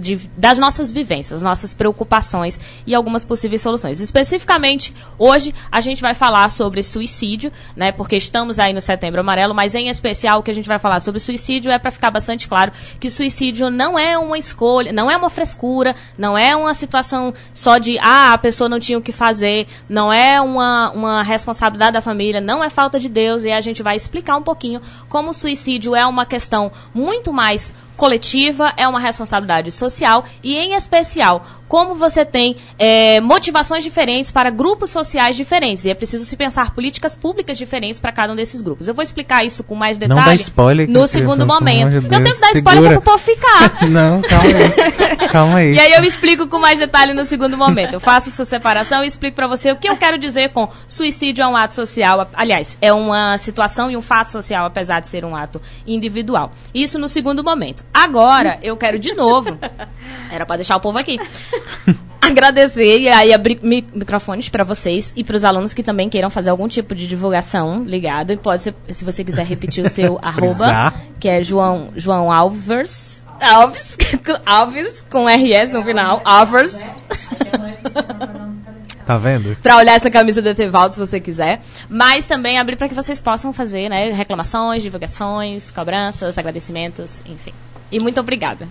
de- 0.00 0.30
das 0.36 0.58
nossas 0.58 0.90
vivências, 0.90 1.42
nossas 1.42 1.74
preocupações 1.74 2.60
e 2.86 2.94
algumas 2.94 3.24
possíveis 3.24 3.62
soluções. 3.62 4.00
Especificamente, 4.00 4.94
hoje 5.18 5.54
a 5.70 5.80
gente 5.80 6.00
vai 6.02 6.14
falar 6.14 6.50
sobre 6.50 6.82
suicídio, 6.82 7.52
né? 7.76 7.92
Porque 7.92 8.16
estamos 8.16 8.58
aí 8.58 8.72
no 8.72 8.80
Setembro 8.80 9.20
Amarelo, 9.20 9.54
mas 9.54 9.74
em 9.74 9.88
especial 9.88 10.40
o 10.40 10.42
que 10.42 10.50
a 10.50 10.54
gente 10.54 10.68
vai 10.68 10.78
falar 10.78 11.00
sobre 11.00 11.20
suicídio 11.20 11.70
é 11.70 11.78
para 11.78 11.90
ficar 11.90 12.10
bastante 12.10 12.48
claro 12.48 12.72
que 13.00 13.10
suicídio 13.10 13.70
não 13.70 13.98
é 13.98 14.18
uma 14.18 14.38
escolha, 14.38 14.92
não 14.92 15.10
é 15.10 15.16
uma 15.16 15.30
frescura, 15.30 15.94
não 16.16 16.36
é 16.36 16.54
uma 16.54 16.74
situação 16.74 17.32
só 17.54 17.78
de 17.78 17.98
ah, 17.98 18.32
a 18.32 18.38
pessoa 18.38 18.68
não 18.68 18.80
tinha 18.80 18.98
o 18.98 19.02
que 19.02 19.12
fazer, 19.12 19.66
não 19.88 20.12
é 20.12 20.40
uma, 20.40 20.90
uma 20.90 21.22
responsabilidade 21.22 21.92
da 21.92 22.00
família, 22.00 22.40
não 22.40 22.62
é 22.62 22.70
falta 22.70 22.98
de 22.98 23.08
Deus, 23.08 23.44
e 23.44 23.50
a 23.50 23.60
gente 23.60 23.82
vai 23.82 23.96
explicar 23.96 24.36
um 24.36 24.42
pouquinho 24.42 24.80
como 25.08 25.30
o 25.30 25.34
suicídio 25.34 25.94
é 25.94 26.06
uma 26.06 26.26
questão 26.26 26.70
muito 26.94 27.32
mais 27.32 27.72
coletiva, 27.96 28.72
é 28.76 28.86
uma 28.86 29.00
responsabilidade 29.00 29.70
social 29.70 30.24
e, 30.42 30.56
em 30.56 30.74
especial, 30.74 31.44
como 31.72 31.94
você 31.94 32.22
tem 32.24 32.56
eh, 32.78 33.18
motivações 33.20 33.82
diferentes 33.82 34.30
para 34.30 34.50
grupos 34.50 34.90
sociais 34.90 35.36
diferentes. 35.36 35.86
E 35.86 35.90
é 35.90 35.94
preciso 35.94 36.24
se 36.24 36.36
pensar 36.36 36.74
políticas 36.74 37.16
públicas 37.16 37.56
diferentes 37.56 37.98
para 37.98 38.12
cada 38.12 38.32
um 38.32 38.36
desses 38.36 38.60
grupos. 38.60 38.88
Eu 38.88 38.94
vou 38.94 39.02
explicar 39.02 39.42
isso 39.42 39.64
com 39.64 39.74
mais 39.74 39.96
Não 39.98 40.08
detalhe 40.08 40.26
dá 40.26 40.34
spoiler, 40.34 40.90
no 40.90 41.08
segundo 41.08 41.46
momento. 41.46 41.90
de 41.90 41.96
eu 41.96 42.08
tenho 42.08 42.22
Deus, 42.22 42.34
que 42.34 42.40
dar 42.42 42.52
spoiler 42.52 42.90
para 42.90 42.98
o 42.98 43.02
povo 43.02 43.18
ficar. 43.18 43.86
Não, 43.88 44.20
calma 44.20 44.44
aí. 44.44 45.28
Calma 45.28 45.56
aí. 45.58 45.74
E 45.74 45.80
aí 45.80 45.92
eu 45.94 46.04
explico 46.04 46.46
com 46.46 46.58
mais 46.58 46.78
detalhe 46.78 47.14
no 47.14 47.24
segundo 47.24 47.56
momento. 47.56 47.94
Eu 47.94 48.00
faço 48.00 48.28
essa 48.28 48.44
separação 48.44 49.02
e 49.02 49.06
explico 49.06 49.34
pra 49.34 49.46
você 49.46 49.72
o 49.72 49.76
que 49.76 49.88
eu 49.88 49.96
quero 49.96 50.18
dizer 50.18 50.50
com 50.50 50.68
suicídio 50.86 51.42
é 51.42 51.46
um 51.46 51.56
ato 51.56 51.74
social. 51.74 52.28
Aliás, 52.34 52.76
é 52.82 52.92
uma 52.92 53.38
situação 53.38 53.90
e 53.90 53.96
um 53.96 54.02
fato 54.02 54.30
social, 54.30 54.66
apesar 54.66 55.00
de 55.00 55.08
ser 55.08 55.24
um 55.24 55.34
ato 55.34 55.58
individual. 55.86 56.52
Isso 56.74 56.98
no 56.98 57.08
segundo 57.08 57.42
momento. 57.42 57.81
Agora, 57.92 58.58
eu 58.62 58.76
quero 58.76 58.98
de 58.98 59.12
novo. 59.14 59.58
Era 60.30 60.46
pra 60.46 60.56
deixar 60.56 60.76
o 60.76 60.80
povo 60.80 60.98
aqui. 60.98 61.18
Agradecer 62.20 63.00
e 63.00 63.08
aí 63.08 63.34
abrir 63.34 63.58
mi- 63.62 63.86
microfones 63.92 64.48
pra 64.48 64.62
vocês 64.64 65.12
e 65.16 65.24
pros 65.24 65.44
alunos 65.44 65.74
que 65.74 65.82
também 65.82 66.08
queiram 66.08 66.30
fazer 66.30 66.50
algum 66.50 66.68
tipo 66.68 66.94
de 66.94 67.06
divulgação 67.06 67.82
ligado. 67.84 68.32
E 68.32 68.36
pode 68.36 68.62
ser, 68.62 68.74
se 68.92 69.04
você 69.04 69.24
quiser 69.24 69.44
repetir 69.44 69.84
o 69.84 69.88
seu 69.88 70.18
arroba, 70.22 70.94
que 71.18 71.28
é 71.28 71.42
João, 71.42 71.88
João 71.96 72.30
Alves. 72.32 73.22
Alves, 73.42 73.96
Alves, 74.46 75.04
com 75.10 75.26
RS 75.26 75.72
no 75.72 75.82
final. 75.82 76.22
Alves. 76.24 76.80
Tá 79.04 79.18
vendo? 79.18 79.56
Pra 79.60 79.76
olhar 79.78 79.94
essa 79.96 80.08
camisa 80.10 80.40
do 80.40 80.48
Etevaldo, 80.48 80.94
se 80.94 81.00
você 81.00 81.18
quiser. 81.18 81.60
Mas 81.88 82.24
também 82.26 82.58
abrir 82.58 82.76
para 82.76 82.88
que 82.88 82.94
vocês 82.94 83.20
possam 83.20 83.52
fazer, 83.52 83.88
né? 83.88 84.12
Reclamações, 84.12 84.82
divulgações, 84.82 85.72
cobranças, 85.72 86.38
agradecimentos, 86.38 87.20
enfim. 87.26 87.52
E 87.92 88.00
muito 88.00 88.18
obrigada. 88.18 88.66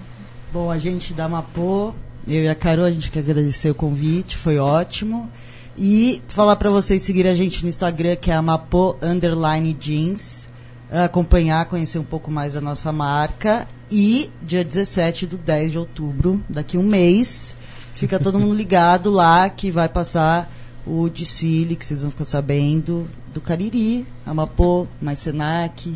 Bom, 0.51 0.71
a 0.71 0.79
gente 0.79 1.13
da 1.13 1.29
Mapô, 1.29 1.93
eu 2.27 2.43
e 2.43 2.49
a 2.49 2.55
Carol, 2.55 2.85
a 2.85 2.91
gente 2.91 3.11
quer 3.11 3.19
agradecer 3.19 3.69
o 3.69 3.75
convite, 3.75 4.35
foi 4.35 4.57
ótimo. 4.57 5.29
E 5.77 6.21
falar 6.27 6.55
para 6.55 6.71
vocês 6.71 7.03
seguir 7.03 7.27
a 7.27 7.33
gente 7.33 7.63
no 7.63 7.69
Instagram, 7.69 8.15
que 8.15 8.31
é 8.31 8.33
a 8.33 8.41
Mapô 8.41 8.97
Underline 9.01 9.77
Jeans. 9.79 10.47
Acompanhar, 10.91 11.65
conhecer 11.65 11.99
um 11.99 12.03
pouco 12.03 12.29
mais 12.29 12.53
da 12.53 12.61
nossa 12.61 12.91
marca. 12.91 13.67
E 13.89 14.29
dia 14.41 14.63
17 14.63 15.27
do 15.27 15.37
10 15.37 15.71
de 15.71 15.77
outubro, 15.77 16.43
daqui 16.49 16.77
um 16.77 16.83
mês, 16.83 17.55
fica 17.93 18.19
todo 18.19 18.39
mundo 18.39 18.55
ligado 18.57 19.11
lá 19.11 19.49
que 19.49 19.69
vai 19.69 19.87
passar 19.87 20.51
o 20.85 21.09
desfile, 21.09 21.75
que 21.75 21.85
vocês 21.85 22.01
vão 22.01 22.09
ficar 22.09 22.25
sabendo, 22.25 23.07
do 23.31 23.39
Cariri, 23.39 24.05
Amapô, 24.25 24.87
mais 25.01 25.19
Senac, 25.19 25.93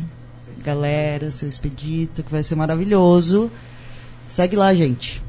galera, 0.66 1.30
seu 1.30 1.48
Expedita, 1.48 2.22
que 2.24 2.30
vai 2.30 2.42
ser 2.42 2.56
maravilhoso. 2.56 3.50
Segue 4.28 4.56
lá, 4.56 4.74
gente. 4.74 5.22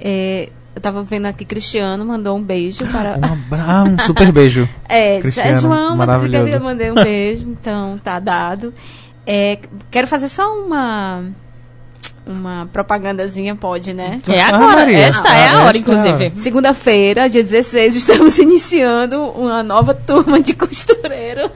É, 0.00 0.48
eu 0.74 0.80
tava 0.80 1.02
vendo 1.02 1.26
aqui, 1.26 1.44
Cristiano 1.44 2.04
mandou 2.06 2.36
um 2.38 2.42
beijo 2.42 2.86
para. 2.86 3.18
Um, 3.18 3.24
abra... 3.24 3.84
um 3.84 3.98
super 4.06 4.32
beijo. 4.32 4.68
É, 4.88 5.20
Cristiano, 5.20 5.50
é 5.50 5.60
João, 5.60 5.96
maravilhoso. 5.96 6.50
eu 6.52 6.60
mandei 6.60 6.90
um 6.90 6.94
beijo, 6.94 7.50
então 7.50 8.00
tá 8.02 8.18
dado. 8.18 8.72
É, 9.26 9.58
quero 9.90 10.06
fazer 10.06 10.28
só 10.30 10.50
uma 10.56 11.22
uma 12.26 12.68
propagandazinha, 12.72 13.54
pode, 13.54 13.92
né? 13.94 14.20
É 14.28 14.40
Ah, 14.40 14.48
agora, 14.48 14.76
Maria. 14.80 14.98
esta 14.98 15.28
é 15.28 15.48
a 15.48 15.52
Ah, 15.58 15.64
hora, 15.64 15.76
é 15.76 15.80
inclusive. 15.80 16.08
hora. 16.10 16.32
Segunda-feira, 16.38 17.28
dia 17.28 17.42
16, 17.42 17.96
estamos 17.96 18.36
iniciando 18.40 19.22
uma 19.30 19.62
nova 19.62 19.92
turma 19.94 20.40
de 20.40 20.54
costureiro. 20.54 21.50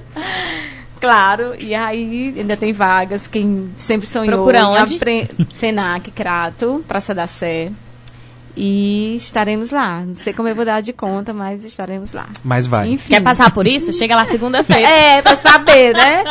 Claro, 1.03 1.55
e 1.59 1.75
aí 1.75 2.33
ainda 2.39 2.57
tem 2.57 2.73
vagas, 2.73 3.27
quem 3.27 3.71
sempre 3.77 4.07
sonhou 4.07 4.29
Procura 4.37 4.61
em 4.61 4.65
onde? 4.65 4.95
apre- 4.97 5.29
Senac, 5.51 6.11
Crato, 6.13 6.83
Praça 6.87 7.13
da 7.13 7.27
Sé. 7.27 7.73
E 8.57 9.17
estaremos 9.17 9.71
lá. 9.73 10.03
Não 10.07 10.15
sei 10.15 10.33
como 10.33 10.49
eu 10.49 10.55
vou 10.55 10.65
dar 10.65 10.81
de 10.81 10.93
conta, 10.93 11.33
mas 11.35 11.65
estaremos 11.65 12.13
lá. 12.13 12.29
Mas 12.45 12.67
vai. 12.69 12.89
Enfim. 12.91 13.15
Quer 13.15 13.21
passar 13.23 13.51
por 13.53 13.67
isso? 13.67 13.93
Chega 13.93 14.15
lá 14.15 14.27
segunda-feira. 14.27 14.87
É, 14.89 15.21
pra 15.23 15.37
saber, 15.37 15.93
né? 15.95 16.23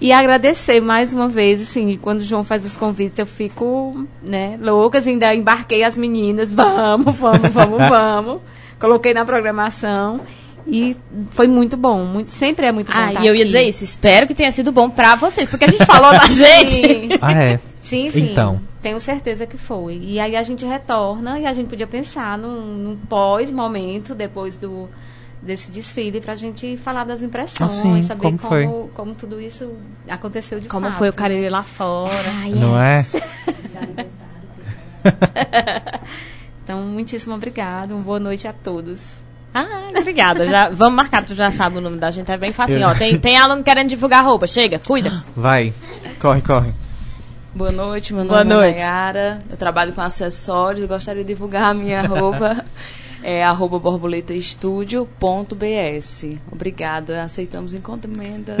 E 0.00 0.12
agradecer 0.12 0.80
mais 0.80 1.12
uma 1.12 1.26
vez, 1.26 1.60
assim, 1.60 1.98
quando 2.00 2.20
o 2.20 2.24
João 2.24 2.44
faz 2.44 2.64
os 2.64 2.76
convites, 2.76 3.18
eu 3.18 3.26
fico, 3.26 4.06
né, 4.22 4.56
louca, 4.60 4.98
assim, 4.98 5.12
ainda 5.14 5.34
embarquei 5.34 5.82
as 5.82 5.98
meninas, 5.98 6.52
vamos, 6.52 7.16
vamos, 7.16 7.52
vamos, 7.52 7.78
vamos. 7.88 8.40
Coloquei 8.78 9.12
na 9.12 9.24
programação 9.24 10.20
e 10.68 10.96
foi 11.30 11.48
muito 11.48 11.76
bom, 11.76 12.04
muito, 12.04 12.30
sempre 12.30 12.66
é 12.66 12.72
muito 12.72 12.92
bom 12.92 12.98
Ah, 12.98 13.14
e 13.14 13.26
eu 13.26 13.34
ia 13.34 13.42
aqui. 13.42 13.44
dizer 13.46 13.62
isso. 13.62 13.82
Espero 13.84 14.26
que 14.26 14.34
tenha 14.34 14.52
sido 14.52 14.70
bom 14.70 14.88
pra 14.90 15.16
vocês, 15.16 15.48
porque 15.48 15.64
a 15.64 15.68
gente 15.68 15.84
falou 15.86 16.12
da 16.12 16.26
gente. 16.30 16.70
Sim, 16.82 17.08
Ah, 17.20 17.32
é. 17.32 17.60
sim, 17.80 18.10
sim. 18.10 18.30
Então. 18.30 18.60
Tenho 18.82 19.00
certeza 19.00 19.44
que 19.46 19.56
foi. 19.58 19.98
E 20.02 20.20
aí 20.20 20.36
a 20.36 20.42
gente 20.42 20.64
retorna 20.64 21.38
e 21.40 21.46
a 21.46 21.52
gente 21.52 21.68
podia 21.68 21.86
pensar 21.86 22.38
num, 22.38 22.60
num 22.60 22.96
pós-momento, 22.96 24.14
depois 24.14 24.56
do 24.56 24.88
desse 25.40 25.70
desfile, 25.70 26.20
pra 26.20 26.34
gente 26.34 26.76
falar 26.78 27.04
das 27.04 27.22
impressões, 27.22 27.60
Ah, 27.60 27.70
sim, 27.70 28.02
saber 28.02 28.22
como 28.22 28.38
como, 28.38 28.48
foi? 28.48 28.90
como 28.94 29.14
tudo 29.14 29.40
isso 29.40 29.72
aconteceu 30.08 30.58
de 30.58 30.66
Como 30.68 30.86
fato. 30.86 30.98
foi 30.98 31.08
o 31.10 31.12
Cariri 31.12 31.48
lá 31.48 31.62
fora. 31.62 32.28
Ai, 32.42 32.50
Não 32.50 32.80
é? 32.80 33.06
Então, 36.64 36.80
muitíssimo 36.82 37.34
obrigado. 37.34 37.92
Uma 37.92 38.02
boa 38.02 38.20
noite 38.20 38.46
a 38.46 38.52
todos. 38.52 39.00
Ah, 39.54 39.90
obrigada. 39.96 40.46
Já, 40.46 40.68
vamos 40.70 40.94
marcar, 40.96 41.24
tu 41.24 41.34
já 41.34 41.50
sabe 41.50 41.78
o 41.78 41.80
nome 41.80 41.98
da 41.98 42.10
gente, 42.10 42.30
é 42.30 42.36
bem 42.36 42.52
facinho. 42.52 42.80
Eu- 42.82 42.88
Ó, 42.88 42.94
tem, 42.94 43.18
tem 43.18 43.36
aluno 43.36 43.62
querendo 43.62 43.88
divulgar 43.88 44.24
roupa. 44.24 44.46
Chega, 44.46 44.78
cuida. 44.78 45.24
Vai. 45.34 45.72
Corre, 46.20 46.40
corre. 46.42 46.72
Boa 47.54 47.72
noite, 47.72 48.14
meu 48.14 48.24
Boa 48.24 48.44
nome 48.44 48.54
noite. 48.54 48.80
é 48.82 48.86
Nayara. 48.86 49.38
Eu 49.50 49.56
trabalho 49.56 49.92
com 49.92 50.00
acessórios. 50.00 50.86
Gostaria 50.86 51.22
de 51.24 51.28
divulgar 51.28 51.70
a 51.70 51.74
minha 51.74 52.00
arroba. 52.06 52.64
É 53.20 53.42
arroba 53.42 53.80
borboletaestudio.bs. 53.80 56.24
Obrigada. 56.52 57.24
Aceitamos 57.24 57.74
encomenda. 57.74 58.56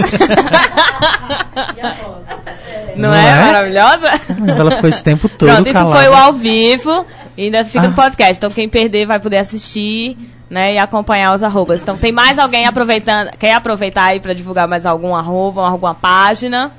Não, 2.96 2.96
Não 3.10 3.14
é? 3.14 3.28
é? 3.28 3.44
maravilhosa? 3.46 4.08
Ela 4.56 4.70
ficou 4.72 4.88
esse 4.90 5.02
tempo 5.02 5.28
todo 5.28 5.48
Pronto, 5.48 5.68
isso 5.68 5.78
calada. 5.78 5.96
foi 6.00 6.08
o 6.08 6.14
ao 6.14 6.32
vivo. 6.32 7.06
E 7.36 7.44
ainda 7.44 7.64
fica 7.64 7.82
no 7.86 7.92
Ah. 7.92 7.94
podcast. 7.96 8.38
Então 8.38 8.50
quem 8.50 8.68
perder 8.68 9.06
vai 9.06 9.20
poder 9.20 9.36
assistir, 9.38 10.18
né? 10.50 10.74
E 10.74 10.78
acompanhar 10.78 11.34
os 11.34 11.42
arrobas. 11.42 11.80
Então 11.80 11.96
tem 11.96 12.12
mais 12.12 12.38
alguém 12.38 12.66
aproveitando. 12.66 13.30
Quer 13.38 13.54
aproveitar 13.54 14.04
aí 14.04 14.20
pra 14.20 14.32
divulgar 14.32 14.66
mais 14.66 14.86
algum 14.86 15.14
arroba, 15.14 15.62
alguma 15.68 15.94
página? 15.94 16.72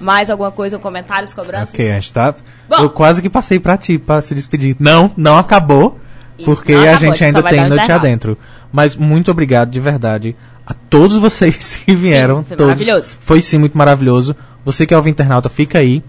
Mais 0.00 0.30
alguma 0.30 0.50
coisa, 0.50 0.78
comentários, 0.78 1.32
cobranças? 1.32 1.72
Ok, 1.74 1.90
a 1.90 1.94
gente 1.94 2.12
tá. 2.12 2.34
Bom. 2.68 2.76
Eu 2.76 2.90
quase 2.90 3.22
que 3.22 3.30
passei 3.30 3.60
pra 3.60 3.76
ti 3.76 3.98
pra 3.98 4.20
se 4.20 4.34
despedir. 4.34 4.76
Não, 4.80 5.10
não 5.16 5.38
acabou. 5.38 5.98
Porque 6.44 6.72
não 6.72 6.80
a 6.80 6.82
acabou, 6.82 6.98
gente 7.00 7.10
a 7.10 7.26
gente 7.26 7.36
ainda 7.36 7.48
tem 7.48 7.68
noite 7.68 7.92
adentro. 7.92 8.36
Mas 8.72 8.96
muito 8.96 9.30
obrigado 9.30 9.70
de 9.70 9.78
verdade 9.78 10.34
a 10.66 10.74
todos 10.74 11.16
vocês 11.18 11.76
que 11.84 11.94
vieram. 11.94 12.42
foi 12.42 12.56
todos. 12.56 12.72
maravilhoso. 12.72 13.10
Foi 13.20 13.42
sim 13.42 13.58
muito 13.58 13.76
maravilhoso. 13.78 14.34
Você 14.64 14.86
que 14.86 14.94
é 14.94 14.98
o 14.98 15.08
internauta, 15.08 15.48
fica 15.48 15.78
aí. 15.78 16.02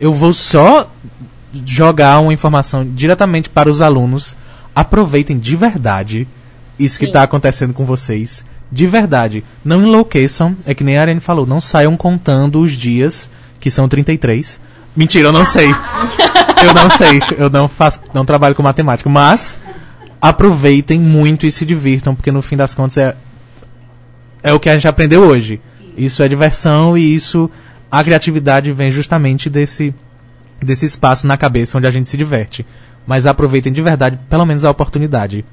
Eu 0.00 0.12
vou 0.12 0.32
só 0.32 0.88
jogar 1.64 2.20
uma 2.20 2.32
informação 2.32 2.84
diretamente 2.84 3.48
para 3.48 3.68
os 3.68 3.80
alunos. 3.80 4.36
Aproveitem 4.74 5.38
de 5.38 5.56
verdade 5.56 6.26
isso 6.78 6.98
que 6.98 7.04
Sim. 7.04 7.10
está 7.10 7.22
acontecendo 7.22 7.72
com 7.72 7.84
vocês. 7.84 8.44
De 8.70 8.86
verdade. 8.86 9.44
Não 9.64 9.82
enlouqueçam. 9.82 10.56
É 10.66 10.74
que 10.74 10.82
nem 10.82 10.98
a 10.98 11.02
Arene 11.02 11.20
falou. 11.20 11.46
Não 11.46 11.60
saiam 11.60 11.96
contando 11.96 12.60
os 12.60 12.72
dias, 12.72 13.30
que 13.60 13.70
são 13.70 13.88
33. 13.88 14.60
Mentira, 14.96 15.28
eu 15.28 15.32
não 15.32 15.44
sei. 15.44 15.68
eu 15.70 16.74
não 16.74 16.90
sei. 16.90 17.20
Eu 17.38 17.50
não 17.50 17.68
faço, 17.68 18.00
não 18.12 18.24
trabalho 18.24 18.54
com 18.54 18.62
matemática. 18.62 19.08
Mas 19.08 19.58
aproveitem 20.20 20.98
muito 20.98 21.46
e 21.46 21.52
se 21.52 21.66
divirtam, 21.66 22.14
porque 22.14 22.32
no 22.32 22.40
fim 22.42 22.56
das 22.56 22.74
contas 22.74 22.96
é, 22.96 23.14
é 24.42 24.52
o 24.52 24.60
que 24.60 24.70
a 24.70 24.74
gente 24.74 24.88
aprendeu 24.88 25.22
hoje. 25.22 25.60
Isso 25.96 26.22
é 26.22 26.28
diversão 26.28 26.96
e 26.96 27.14
isso 27.14 27.50
a 27.90 28.02
criatividade 28.02 28.72
vem 28.72 28.90
justamente 28.90 29.48
desse 29.48 29.94
desse 30.60 30.86
espaço 30.86 31.26
na 31.26 31.36
cabeça 31.36 31.76
onde 31.76 31.86
a 31.86 31.90
gente 31.90 32.08
se 32.08 32.16
diverte. 32.16 32.64
Mas 33.06 33.26
aproveitem 33.26 33.72
de 33.72 33.82
verdade, 33.82 34.18
pelo 34.28 34.46
menos 34.46 34.64
a 34.64 34.70
oportunidade. 34.70 35.44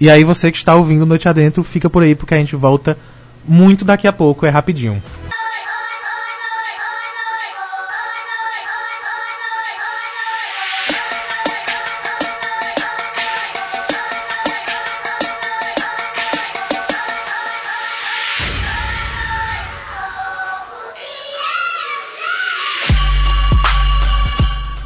E 0.00 0.08
aí 0.08 0.24
você 0.24 0.50
que 0.50 0.56
está 0.56 0.74
ouvindo 0.74 1.04
Noite 1.04 1.28
Adentro, 1.28 1.64
fica 1.64 1.90
por 1.90 2.02
aí 2.02 2.14
porque 2.14 2.34
a 2.34 2.38
gente 2.38 2.54
volta 2.54 2.96
muito 3.46 3.84
daqui 3.84 4.06
a 4.06 4.12
pouco, 4.12 4.46
é 4.46 4.48
rapidinho. 4.48 5.02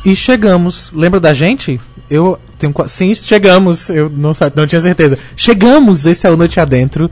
E 0.04 0.16
chegamos. 0.16 0.90
Lembra 0.92 1.20
da 1.20 1.32
gente? 1.32 1.80
Eu 2.10 2.38
tenho 2.58 2.74
Sim, 2.88 3.14
chegamos. 3.14 3.88
Eu 3.88 4.10
não, 4.10 4.32
não 4.54 4.66
tinha 4.66 4.80
certeza. 4.80 5.18
Chegamos, 5.36 6.06
esse 6.06 6.26
é 6.26 6.30
o 6.30 6.36
Noite 6.36 6.60
Adentro. 6.60 7.10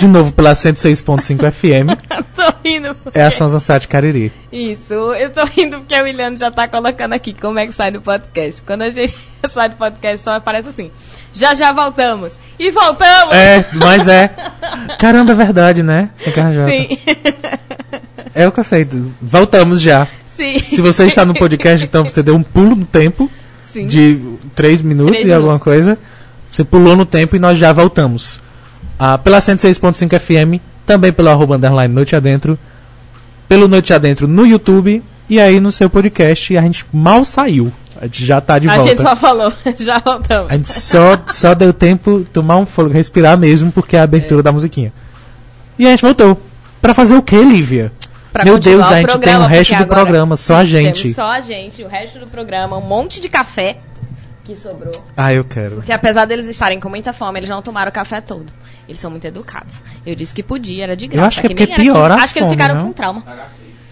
De 0.00 0.08
novo 0.08 0.32
pela 0.32 0.54
106.5 0.54 1.50
FM. 1.52 1.96
tô 2.34 2.42
rindo. 2.64 2.96
É 3.14 3.24
a 3.24 3.30
São 3.30 3.60
Sat 3.60 3.86
Cariri. 3.86 4.32
Isso, 4.50 4.92
eu 4.92 5.30
tô 5.30 5.44
rindo 5.44 5.78
porque 5.78 5.94
o 5.94 6.02
William 6.02 6.36
já 6.36 6.50
tá 6.50 6.66
colocando 6.66 7.12
aqui 7.12 7.32
como 7.32 7.58
é 7.58 7.66
que 7.66 7.72
sai 7.72 7.92
do 7.92 8.00
podcast. 8.00 8.62
Quando 8.62 8.82
a 8.82 8.90
gente 8.90 9.16
sai 9.48 9.68
do 9.68 9.76
podcast, 9.76 10.22
só 10.22 10.32
aparece 10.32 10.68
assim. 10.68 10.90
Já 11.32 11.54
já 11.54 11.72
voltamos. 11.72 12.32
E 12.58 12.70
voltamos! 12.72 13.34
É, 13.34 13.64
mas 13.74 14.08
é. 14.08 14.30
Caramba, 14.98 15.32
é 15.32 15.34
verdade, 15.36 15.82
né? 15.82 16.10
Tem 16.24 16.32
que 16.32 16.40
arranjar. 16.40 16.68
Sim, 16.70 16.98
É 18.34 18.48
o 18.48 18.52
que 18.52 18.58
eu 18.60 18.64
sei. 18.64 18.88
Voltamos 19.22 19.80
já. 19.80 20.08
Sim. 20.38 20.58
Se 20.76 20.80
você 20.80 21.04
está 21.06 21.24
no 21.24 21.34
podcast, 21.34 21.84
então 21.84 22.04
você 22.04 22.22
deu 22.22 22.34
um 22.36 22.42
pulo 22.42 22.76
no 22.76 22.86
tempo 22.86 23.30
Sim. 23.72 23.86
de 23.86 24.18
3 24.54 24.80
minutos 24.82 25.14
Três 25.16 25.28
e 25.28 25.32
alguma 25.32 25.54
minutos. 25.54 25.64
coisa. 25.64 25.98
Você 26.50 26.64
pulou 26.64 26.96
no 26.96 27.04
tempo 27.04 27.36
e 27.36 27.38
nós 27.38 27.58
já 27.58 27.72
voltamos. 27.72 28.40
Ah, 28.98 29.18
pela 29.18 29.38
106.5 29.40 30.18
FM, 30.18 30.62
também 30.86 31.12
pelo 31.12 31.28
arroba 31.28 31.56
underline 31.56 31.92
Noite 31.92 32.16
Adentro, 32.16 32.58
pelo 33.48 33.68
Noite 33.68 33.92
Adentro 33.92 34.26
no 34.26 34.46
YouTube 34.46 35.02
e 35.28 35.38
aí 35.38 35.60
no 35.60 35.70
seu 35.70 35.90
podcast. 35.90 36.52
E 36.52 36.56
a 36.56 36.62
gente 36.62 36.84
mal 36.92 37.24
saiu. 37.24 37.72
A 38.00 38.04
gente 38.06 38.24
já 38.24 38.40
tá 38.40 38.58
de 38.58 38.68
a 38.68 38.76
volta. 38.76 38.88
gente 38.88 39.02
só 39.02 39.16
falou, 39.16 39.52
já 39.78 39.98
voltamos. 39.98 40.50
A 40.50 40.56
gente 40.56 40.72
só, 40.72 41.18
só 41.28 41.52
deu 41.54 41.72
tempo 41.72 42.24
tomar 42.32 42.56
um 42.56 42.64
fôlego, 42.64 42.94
respirar 42.94 43.36
mesmo, 43.36 43.70
porque 43.72 43.96
é 43.96 44.00
a 44.00 44.04
abertura 44.04 44.42
da 44.42 44.52
musiquinha. 44.52 44.92
E 45.78 45.86
a 45.86 45.90
gente 45.90 46.02
voltou. 46.02 46.40
Pra 46.80 46.94
fazer 46.94 47.16
o 47.16 47.22
que, 47.22 47.36
Lívia? 47.36 47.92
Pra 48.32 48.44
Meu 48.44 48.58
Deus, 48.58 48.84
a 48.84 48.88
gente 48.88 48.94
tem 48.96 49.06
programa, 49.06 49.44
o 49.44 49.48
resto 49.48 49.74
do 49.76 49.86
programa, 49.86 50.36
só 50.36 50.56
a 50.56 50.64
gente. 50.64 51.12
Só 51.14 51.30
a 51.30 51.40
gente, 51.40 51.82
o 51.82 51.88
resto 51.88 52.18
do 52.18 52.26
programa, 52.26 52.76
um 52.76 52.82
monte 52.82 53.20
de 53.20 53.28
café 53.28 53.78
que 54.44 54.54
sobrou. 54.56 54.92
Ah, 55.16 55.32
eu 55.32 55.44
quero. 55.44 55.76
Porque 55.76 55.92
apesar 55.92 56.24
deles 56.24 56.46
estarem 56.46 56.78
com 56.80 56.88
muita 56.88 57.12
fome, 57.12 57.38
eles 57.38 57.48
não 57.48 57.60
tomaram 57.62 57.90
o 57.90 57.92
café 57.92 58.20
todo. 58.20 58.46
Eles 58.88 59.00
são 59.00 59.10
muito 59.10 59.26
educados. 59.26 59.80
Eu 60.06 60.14
disse 60.14 60.34
que 60.34 60.42
podia, 60.42 60.84
era 60.84 60.96
de 60.96 61.06
graça. 61.06 61.28
acho 61.28 61.40
que 61.42 61.46
é 61.46 61.50
porque 61.50 61.62
era 61.72 61.82
piora 61.82 62.14
15. 62.14 62.20
a 62.20 62.24
Acho 62.24 62.32
que 62.32 62.38
eles 62.38 62.48
fome, 62.48 62.56
ficaram 62.62 62.74
não? 62.80 62.86
com 62.86 62.92
trauma. 62.92 63.22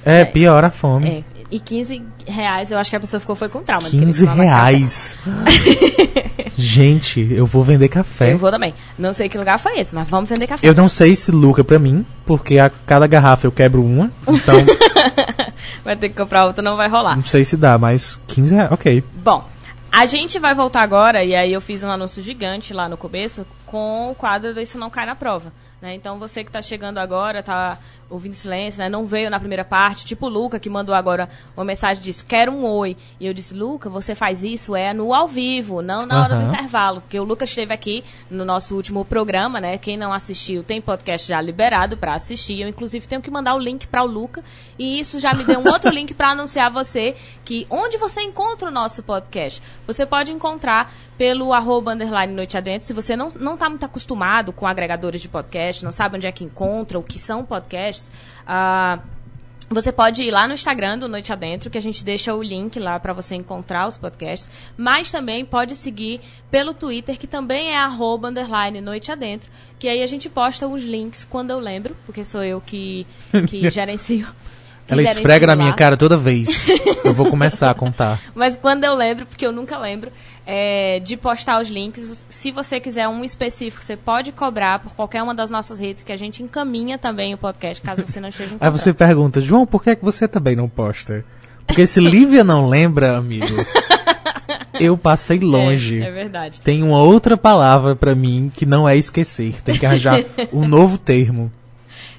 É, 0.04 0.24
pior 0.24 0.64
a 0.64 0.70
fome. 0.70 1.24
É. 1.32 1.36
E 1.50 1.60
15 1.60 2.02
reais, 2.26 2.70
eu 2.72 2.78
acho 2.78 2.90
que 2.90 2.96
a 2.96 3.00
pessoa 3.00 3.20
ficou 3.20 3.36
foi 3.36 3.48
com 3.48 3.62
trauma. 3.62 3.84
de 3.88 3.90
querer 3.98 4.06
15 4.06 4.20
tomar 4.26 4.36
mais 4.36 4.50
café. 4.50 4.60
reais. 4.60 6.25
Gente, 6.56 7.20
eu 7.30 7.46
vou 7.46 7.62
vender 7.62 7.88
café. 7.88 8.32
Eu 8.32 8.38
vou 8.38 8.50
também. 8.50 8.72
Não 8.98 9.12
sei 9.12 9.28
que 9.28 9.36
lugar 9.36 9.58
foi 9.58 9.78
esse, 9.78 9.94
mas 9.94 10.08
vamos 10.08 10.28
vender 10.28 10.46
café. 10.46 10.66
Eu 10.66 10.74
não 10.74 10.88
sei 10.88 11.14
se 11.14 11.30
lucra 11.30 11.62
pra 11.62 11.78
mim, 11.78 12.04
porque 12.24 12.58
a 12.58 12.70
cada 12.70 13.06
garrafa 13.06 13.46
eu 13.46 13.52
quebro 13.52 13.84
uma. 13.84 14.10
Então, 14.26 14.56
Vai 15.84 15.96
ter 15.96 16.08
que 16.08 16.16
comprar 16.16 16.46
outra, 16.46 16.62
não 16.62 16.76
vai 16.76 16.88
rolar. 16.88 17.16
não 17.16 17.22
sei 17.22 17.44
se 17.44 17.56
dá, 17.56 17.78
mas 17.78 18.18
15 18.26 18.54
reais, 18.54 18.72
ok. 18.72 19.04
Bom, 19.22 19.44
a 19.92 20.04
gente 20.06 20.38
vai 20.38 20.54
voltar 20.54 20.82
agora, 20.82 21.22
e 21.22 21.34
aí 21.34 21.52
eu 21.52 21.60
fiz 21.60 21.82
um 21.82 21.90
anúncio 21.90 22.22
gigante 22.22 22.74
lá 22.74 22.88
no 22.88 22.96
começo, 22.96 23.46
com 23.64 24.10
o 24.10 24.14
quadro 24.14 24.52
do 24.52 24.60
Isso 24.60 24.78
Não 24.78 24.90
Cai 24.90 25.06
na 25.06 25.14
Prova. 25.14 25.52
Né? 25.80 25.94
Então 25.94 26.18
você 26.18 26.42
que 26.42 26.48
está 26.48 26.60
chegando 26.62 26.98
agora, 26.98 27.40
está 27.40 27.78
ouvindo 28.08 28.34
silêncio, 28.34 28.78
né? 28.78 28.88
não 28.88 29.04
veio 29.04 29.30
na 29.30 29.38
primeira 29.38 29.64
parte, 29.64 30.04
tipo 30.04 30.26
o 30.26 30.28
Luca 30.28 30.58
que 30.58 30.70
mandou 30.70 30.94
agora 30.94 31.28
uma 31.56 31.64
mensagem 31.64 32.02
disse 32.02 32.24
quero 32.24 32.52
um 32.52 32.64
oi. 32.64 32.96
E 33.18 33.26
eu 33.26 33.34
disse, 33.34 33.54
Luca, 33.54 33.90
você 33.90 34.14
faz 34.14 34.42
isso 34.42 34.76
é 34.76 34.92
no 34.92 35.12
ao 35.12 35.26
vivo, 35.26 35.82
não 35.82 36.06
na 36.06 36.22
hora 36.22 36.36
do 36.36 36.42
Aham. 36.42 36.52
intervalo, 36.52 37.00
porque 37.00 37.18
o 37.18 37.24
Lucas 37.24 37.48
esteve 37.48 37.72
aqui 37.72 38.04
no 38.30 38.44
nosso 38.44 38.74
último 38.74 39.04
programa, 39.04 39.60
né? 39.60 39.78
Quem 39.78 39.96
não 39.96 40.12
assistiu 40.12 40.62
tem 40.62 40.80
podcast 40.80 41.26
já 41.26 41.40
liberado 41.40 41.96
para 41.96 42.14
assistir. 42.14 42.60
Eu 42.60 42.68
inclusive 42.68 43.06
tenho 43.06 43.22
que 43.22 43.30
mandar 43.30 43.54
o 43.54 43.58
link 43.58 43.86
para 43.86 44.02
o 44.02 44.06
Luca 44.06 44.42
e 44.78 44.98
isso 45.00 45.18
já 45.18 45.34
me 45.34 45.44
deu 45.44 45.60
um 45.60 45.68
outro 45.68 45.90
link 45.90 46.14
para 46.14 46.30
anunciar 46.30 46.66
a 46.66 46.70
você 46.70 47.16
que 47.44 47.66
onde 47.70 47.96
você 47.96 48.20
encontra 48.22 48.68
o 48.68 48.72
nosso 48.72 49.02
podcast. 49.02 49.62
Você 49.86 50.06
pode 50.06 50.32
encontrar 50.32 50.92
pelo 51.16 51.52
arroba 51.52 51.92
underline 51.92 52.32
noite 52.32 52.56
adentro. 52.56 52.86
Se 52.86 52.92
você 52.92 53.16
não, 53.16 53.30
não 53.34 53.56
tá 53.56 53.68
muito 53.68 53.84
acostumado 53.84 54.52
com 54.52 54.66
agregadores 54.66 55.20
de 55.20 55.28
podcast, 55.28 55.84
não 55.84 55.92
sabe 55.92 56.16
onde 56.16 56.26
é 56.26 56.32
que 56.32 56.44
encontra, 56.44 56.98
o 56.98 57.02
que 57.02 57.18
são 57.18 57.44
podcasts, 57.44 57.95
ah, 58.46 58.98
você 59.68 59.90
pode 59.90 60.22
ir 60.22 60.30
lá 60.30 60.46
no 60.46 60.54
Instagram 60.54 60.98
do 60.98 61.08
Noite 61.08 61.32
Adentro, 61.32 61.68
que 61.68 61.76
a 61.76 61.82
gente 61.82 62.04
deixa 62.04 62.32
o 62.32 62.42
link 62.42 62.78
lá 62.78 63.00
para 63.00 63.12
você 63.12 63.34
encontrar 63.34 63.88
os 63.88 63.96
podcasts. 63.96 64.48
Mas 64.76 65.10
também 65.10 65.44
pode 65.44 65.74
seguir 65.74 66.20
pelo 66.50 66.72
Twitter, 66.72 67.18
que 67.18 67.26
também 67.26 67.70
é 67.70 67.76
arroba 67.76 68.28
underline 68.28 68.80
Noite 68.80 69.10
Adentro. 69.10 69.50
Que 69.78 69.88
aí 69.88 70.02
a 70.02 70.06
gente 70.06 70.28
posta 70.28 70.68
os 70.68 70.84
links 70.84 71.26
quando 71.28 71.50
eu 71.50 71.58
lembro, 71.58 71.96
porque 72.06 72.24
sou 72.24 72.44
eu 72.44 72.60
que, 72.60 73.04
que 73.48 73.68
gerencio. 73.70 74.28
que 74.86 74.92
Ela 74.92 75.02
esfrega 75.02 75.48
na 75.48 75.56
minha 75.56 75.72
cara 75.72 75.96
toda 75.96 76.16
vez. 76.16 76.68
Eu 77.04 77.12
vou 77.12 77.26
começar 77.28 77.68
a 77.68 77.74
contar. 77.74 78.20
Mas 78.36 78.56
quando 78.56 78.84
eu 78.84 78.94
lembro, 78.94 79.26
porque 79.26 79.44
eu 79.44 79.52
nunca 79.52 79.76
lembro, 79.78 80.12
é, 80.46 81.00
de 81.00 81.16
postar 81.16 81.60
os 81.60 81.68
links. 81.68 82.24
Se 82.30 82.52
você 82.52 82.78
quiser 82.78 83.08
um 83.08 83.24
específico, 83.24 83.82
você 83.82 83.96
pode 83.96 84.30
cobrar 84.30 84.78
por 84.78 84.94
qualquer 84.94 85.22
uma 85.22 85.34
das 85.34 85.50
nossas 85.50 85.80
redes, 85.80 86.04
que 86.04 86.12
a 86.12 86.16
gente 86.16 86.42
encaminha 86.42 86.96
também 86.96 87.34
o 87.34 87.38
podcast, 87.38 87.82
caso 87.82 88.06
você 88.06 88.20
não 88.20 88.28
esteja 88.28 88.56
Aí 88.60 88.70
você 88.70 88.94
pergunta, 88.94 89.40
João, 89.40 89.66
por 89.66 89.82
que, 89.82 89.90
é 89.90 89.96
que 89.96 90.04
você 90.04 90.28
também 90.28 90.54
não 90.54 90.68
posta? 90.68 91.24
Porque 91.66 91.86
se 91.86 92.00
Lívia 92.00 92.44
não 92.44 92.68
lembra, 92.68 93.16
amigo, 93.16 93.46
eu 94.78 94.96
passei 94.96 95.40
longe. 95.40 96.00
É, 96.00 96.06
é 96.06 96.10
verdade. 96.12 96.60
Tem 96.62 96.82
uma 96.82 97.02
outra 97.02 97.36
palavra 97.36 97.96
pra 97.96 98.14
mim 98.14 98.48
que 98.54 98.64
não 98.64 98.88
é 98.88 98.96
esquecer. 98.96 99.60
Tem 99.62 99.76
que 99.76 99.84
arranjar 99.84 100.22
um 100.52 100.66
novo 100.68 100.96
termo. 100.96 101.50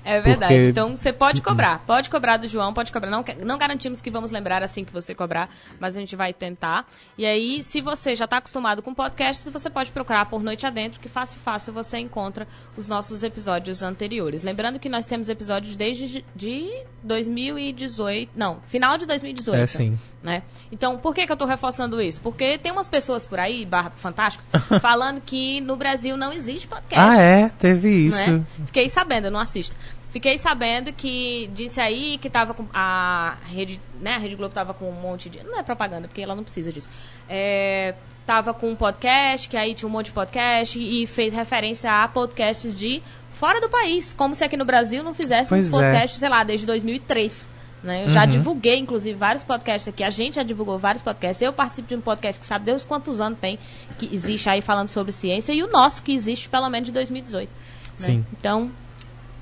É 0.08 0.22
verdade. 0.22 0.54
Porque- 0.54 0.70
Então 0.70 0.96
você 0.96 1.12
pode 1.12 1.42
cobrar. 1.42 1.80
Pode 1.86 2.10
cobrar 2.10 2.38
do 2.38 2.48
João, 2.48 2.74
pode 2.74 2.92
cobrar. 2.94 3.10
Não, 3.12 3.24
não 3.46 3.58
garantimos 3.58 4.00
que 4.02 4.10
vamos 4.10 4.32
lembrar 4.32 4.64
assim 4.64 4.86
que 4.86 4.94
você 4.94 5.14
cobrar, 5.14 5.50
mas 5.80 5.96
a 5.96 6.00
gente 6.00 6.16
vai 6.16 6.34
tentar. 6.34 6.86
E 7.18 7.26
aí, 7.26 7.62
se 7.64 7.82
você 7.82 8.16
já 8.16 8.26
está 8.26 8.38
acostumado 8.38 8.82
com 8.82 8.94
podcasts, 8.94 9.48
você 9.52 9.70
pode 9.70 9.92
procurar 9.92 10.26
por 10.28 10.42
Noite 10.42 10.66
Adentro, 10.66 11.00
que 11.00 11.10
fácil, 11.10 11.40
fácil 11.40 11.74
você 11.74 11.98
encontra 11.98 12.48
os 12.78 12.88
nossos 12.88 13.22
episódios 13.24 13.84
anteriores. 13.84 14.44
Lembrando 14.44 14.80
que 14.80 14.88
nós 14.90 15.06
temos 15.06 15.28
episódios 15.30 15.76
desde 15.76 16.24
de 16.36 16.72
2018. 17.04 18.32
Não, 18.36 18.60
final 18.68 18.98
de 18.98 19.06
2018. 19.06 19.60
É, 19.60 19.68
sim. 19.68 19.98
Né? 20.24 20.44
Então, 20.72 20.98
por 20.98 21.14
que, 21.16 21.26
que 21.26 21.32
eu 21.32 21.36
estou 21.36 21.48
reforçando 21.48 22.02
isso? 22.02 22.20
Porque 22.22 22.58
tem 22.58 22.72
umas 22.72 22.88
pessoas 22.88 23.24
por 23.24 23.40
aí, 23.40 23.66
barra 23.66 23.92
fantástico, 23.92 24.44
falando 24.82 25.22
que 25.22 25.62
no 25.62 25.76
Brasil 25.78 26.18
não 26.18 26.34
existe 26.34 26.68
podcast 26.68 27.10
Ah, 27.10 27.18
é? 27.22 27.50
Teve 27.50 27.90
isso. 27.90 28.32
né? 28.32 28.44
Fiquei 28.66 28.90
sabendo, 28.90 29.26
eu 29.28 29.32
não 29.32 29.40
assisto. 29.40 29.76
Fiquei 30.12 30.38
sabendo 30.38 30.92
que 30.94 31.50
disse 31.54 31.80
aí 31.82 32.18
que 32.18 32.30
tava 32.30 32.54
com 32.54 32.66
a 32.74 33.36
rede, 33.50 33.80
né? 34.00 34.16
A 34.16 34.18
Rede 34.18 34.36
Globo 34.36 34.54
tava 34.54 34.74
com 34.74 34.90
um 34.90 34.94
monte 34.94 35.30
de, 35.30 35.44
não 35.44 35.60
é 35.60 35.64
propaganda, 35.64 36.08
porque 36.08 36.22
ela 36.22 36.34
não 36.36 36.44
precisa 36.44 36.72
disso. 36.72 36.88
É, 37.30 37.94
tava 38.26 38.54
com 38.54 38.70
um 38.70 38.76
podcast, 38.76 39.48
que 39.50 39.58
aí 39.58 39.76
tinha 39.76 39.88
um 39.88 39.92
monte 39.92 40.08
de 40.08 40.12
podcast 40.14 40.80
e 40.80 41.06
fez 41.06 41.34
referência 41.34 41.92
a 41.92 42.08
podcasts 42.08 42.74
de 42.74 43.02
fora 43.32 43.60
do 43.62 43.70
país, 43.70 44.14
como 44.14 44.34
se 44.34 44.44
aqui 44.44 44.58
no 44.58 44.66
Brasil 44.66 45.04
não 45.04 45.14
fizéssemos 45.14 45.68
é. 45.68 45.70
podcasts, 45.70 46.20
sei 46.20 46.30
lá, 46.30 46.44
desde 46.44 46.66
2003. 46.66 47.48
Né? 47.84 48.06
Eu 48.06 48.10
já 48.10 48.24
Uhum. 48.24 48.30
divulguei, 48.30 48.80
inclusive, 48.80 49.16
vários 49.18 49.44
podcasts 49.44 49.88
aqui. 49.88 50.04
A 50.04 50.10
gente 50.10 50.36
já 50.38 50.44
divulgou 50.44 50.80
vários 50.80 51.02
podcasts. 51.04 51.42
Eu 51.42 51.54
participo 51.54 51.88
de 51.90 51.96
um 51.96 52.02
podcast 52.02 52.40
que 52.40 52.46
sabe 52.46 52.66
Deus 52.66 52.84
quantos 52.84 53.22
anos 53.22 53.38
tem 53.40 53.60
que 54.00 54.10
existe 54.14 54.50
aí 54.50 54.62
falando 54.62 54.88
sobre 54.88 55.12
ciência 55.12 55.54
e 55.54 55.62
o 55.62 55.72
nosso 55.72 56.02
que 56.02 56.12
existe 56.14 56.50
pelo 56.50 56.68
menos 56.70 56.88
de 56.88 56.94
2018. 56.94 57.50
né? 58.00 58.06
Sim. 58.06 58.26
Então, 58.34 58.72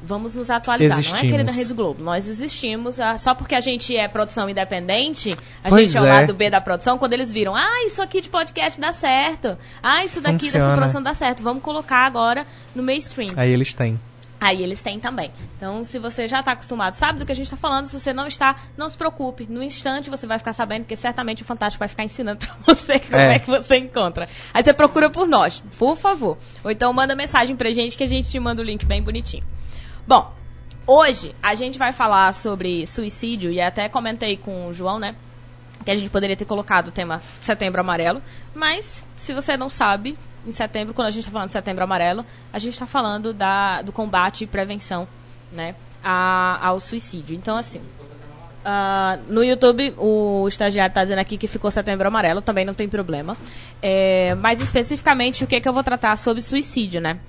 vamos 0.06 0.36
nos 0.36 0.50
atualizar. 0.50 0.98
Não 0.98 0.98
é 0.98 1.02
Existimos. 1.08 1.32
querida 1.32 1.52
Rede 1.52 1.74
Globo. 1.74 2.04
Nós 2.04 2.28
existimos. 2.28 3.00
ah, 3.00 3.18
só 3.18 3.34
porque 3.34 3.56
a 3.56 3.60
gente 3.60 3.96
é 3.96 4.08
produção 4.08 4.50
independente, 4.50 5.36
a 5.64 5.70
Pois 5.70 5.88
gente 5.88 5.98
é 5.98 6.02
o 6.02 6.06
é. 6.06 6.14
lado 6.22 6.34
B 6.34 6.50
da 6.50 6.62
produção, 6.62 6.98
quando 6.98 7.14
eles 7.14 7.32
viram, 7.32 7.56
ah, 7.56 7.84
isso 7.86 8.02
aqui 8.02 8.22
de 8.22 8.30
podcast 8.30 8.80
dá 8.80 8.94
certo. 8.94 9.58
Ah, 9.82 10.04
isso 10.06 10.22
daqui 10.22 10.38
dessa 10.46 10.52
Funciona. 10.60 10.76
produção 10.78 11.02
dá 11.04 11.14
certo. 11.14 11.44
Vamos 11.44 11.64
colocar 11.64 12.06
agora 12.06 12.46
no 12.76 12.84
mainstream. 12.84 13.32
Aí 13.36 13.52
eles 13.52 13.74
têm. 13.74 14.00
Aí 14.38 14.62
eles 14.62 14.82
têm 14.82 15.00
também. 15.00 15.32
Então, 15.58 15.84
se 15.86 15.98
você 15.98 16.28
já 16.28 16.42
está 16.42 16.52
acostumado, 16.52 16.94
sabe 16.94 17.18
do 17.18 17.26
que 17.26 17.32
a 17.32 17.36
gente 17.36 17.46
está 17.46 17.56
falando, 17.58 17.86
se 17.86 17.98
você 17.98 18.14
não 18.14 18.28
está, 18.28 18.56
não 18.78 18.90
se 18.90 18.98
preocupe. 18.98 19.48
No 19.50 19.64
instante 19.64 20.10
você 20.10 20.28
vai 20.28 20.38
ficar 20.38 20.52
sabendo, 20.54 20.82
porque 20.82 20.96
certamente 20.98 21.42
o 21.42 21.46
Fantástico 21.46 21.80
vai 21.80 21.88
ficar 21.88 22.04
ensinando 22.04 22.40
para 22.46 22.76
você 22.76 23.00
como 23.00 23.16
É. 23.16 23.36
é. 23.36 23.40
que 23.40 23.48
você 23.50 23.78
encontra. 23.78 24.28
Aí 24.54 24.62
você 24.64 24.74
procura 24.74 25.10
por 25.10 25.26
nós, 25.26 25.64
por 25.80 25.98
favor. 25.98 26.38
Ou 26.64 26.70
então 26.70 26.92
manda 26.94 27.16
mensagem 27.16 27.56
pra 27.56 27.72
gente 27.72 27.98
que 27.98 28.04
a 28.04 28.08
gente 28.08 28.30
te 28.30 28.38
manda 28.40 28.62
o 28.62 28.66
link 28.66 28.86
bem 28.86 29.02
bonitinho. 29.02 29.44
Bom, 30.08 30.32
hoje 30.86 31.36
a 31.42 31.56
gente 31.56 31.78
vai 31.78 31.92
falar 31.92 32.34
sobre 32.34 32.86
suicídio 32.86 33.52
e 33.52 33.60
até 33.60 33.90
comentei 33.90 34.38
com 34.38 34.68
o 34.68 34.74
João, 34.74 35.00
né? 35.00 35.16
Que 35.84 35.92
a 35.92 35.96
gente 35.96 36.10
poderia 36.10 36.36
ter 36.38 36.46
colocado 36.46 36.88
o 36.88 36.92
tema 36.92 37.20
Setembro 37.42 37.82
Amarelo, 37.82 38.22
mas 38.54 39.04
se 39.18 39.34
você 39.34 39.58
não 39.58 39.70
sabe, 39.70 40.18
em 40.46 40.52
setembro, 40.52 40.94
quando 40.94 41.08
a 41.08 41.12
gente 41.12 41.22
está 41.22 41.32
falando 41.32 41.48
de 41.48 41.54
Setembro 41.54 41.84
Amarelo, 41.84 42.24
a 42.54 42.60
gente 42.60 42.74
está 42.74 42.86
falando 42.86 43.34
da, 43.34 43.82
do 43.82 43.92
combate 43.92 44.44
e 44.44 44.48
prevenção, 44.48 45.08
né, 45.52 45.74
a- 46.04 46.60
ao 46.68 46.80
suicídio. 46.80 47.36
Então, 47.36 47.58
assim, 47.58 47.82
ah, 48.64 49.18
no 49.28 49.44
YouTube, 49.44 49.94
o 49.98 50.48
estagiário 50.48 50.92
está 50.92 51.04
dizendo 51.04 51.20
aqui 51.20 51.36
que 51.38 51.48
ficou 51.48 51.72
Setembro 51.72 52.08
Amarelo, 52.08 52.42
também 52.42 52.64
não 52.66 52.74
tem 52.76 52.88
problema. 52.88 53.36
É, 53.82 54.36
mas 54.36 54.62
especificamente, 54.62 55.44
o 55.44 55.48
que, 55.48 55.60
que 55.60 55.68
eu 55.68 55.74
vou 55.74 55.84
tratar 55.84 56.16
sobre 56.18 56.42
suicídio, 56.42 57.02
né? 57.02 57.20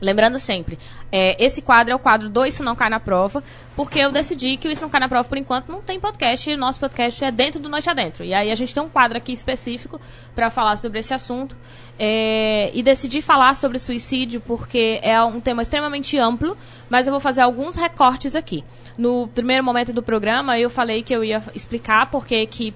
Lembrando 0.00 0.38
sempre, 0.38 0.78
é, 1.12 1.36
esse 1.44 1.60
quadro 1.60 1.92
é 1.92 1.94
o 1.94 1.98
quadro 1.98 2.30
do 2.30 2.46
Isso 2.46 2.62
Não 2.64 2.74
Cai 2.74 2.88
na 2.88 2.98
Prova, 2.98 3.42
porque 3.76 3.98
eu 3.98 4.10
decidi 4.10 4.56
que 4.56 4.66
o 4.66 4.70
Isso 4.70 4.80
Não 4.80 4.88
Cai 4.88 5.00
na 5.00 5.08
Prova, 5.08 5.28
por 5.28 5.36
enquanto, 5.36 5.70
não 5.70 5.82
tem 5.82 6.00
podcast, 6.00 6.48
e 6.48 6.54
o 6.54 6.56
nosso 6.56 6.80
podcast 6.80 7.22
é 7.22 7.30
dentro 7.30 7.60
do 7.60 7.68
Noite 7.68 7.90
Adentro. 7.90 8.24
E 8.24 8.32
aí 8.32 8.50
a 8.50 8.54
gente 8.54 8.72
tem 8.72 8.82
um 8.82 8.88
quadro 8.88 9.18
aqui 9.18 9.32
específico 9.32 10.00
para 10.34 10.48
falar 10.48 10.76
sobre 10.76 11.00
esse 11.00 11.12
assunto. 11.12 11.54
É, 11.98 12.70
e 12.72 12.82
decidi 12.82 13.20
falar 13.20 13.54
sobre 13.54 13.78
suicídio 13.78 14.40
porque 14.40 14.98
é 15.02 15.22
um 15.22 15.38
tema 15.38 15.60
extremamente 15.60 16.16
amplo, 16.16 16.56
mas 16.88 17.06
eu 17.06 17.12
vou 17.12 17.20
fazer 17.20 17.42
alguns 17.42 17.76
recortes 17.76 18.34
aqui. 18.34 18.64
No 18.96 19.28
primeiro 19.28 19.62
momento 19.62 19.92
do 19.92 20.02
programa, 20.02 20.58
eu 20.58 20.70
falei 20.70 21.02
que 21.02 21.14
eu 21.14 21.22
ia 21.22 21.42
explicar 21.54 22.10
porque 22.10 22.46
que 22.46 22.72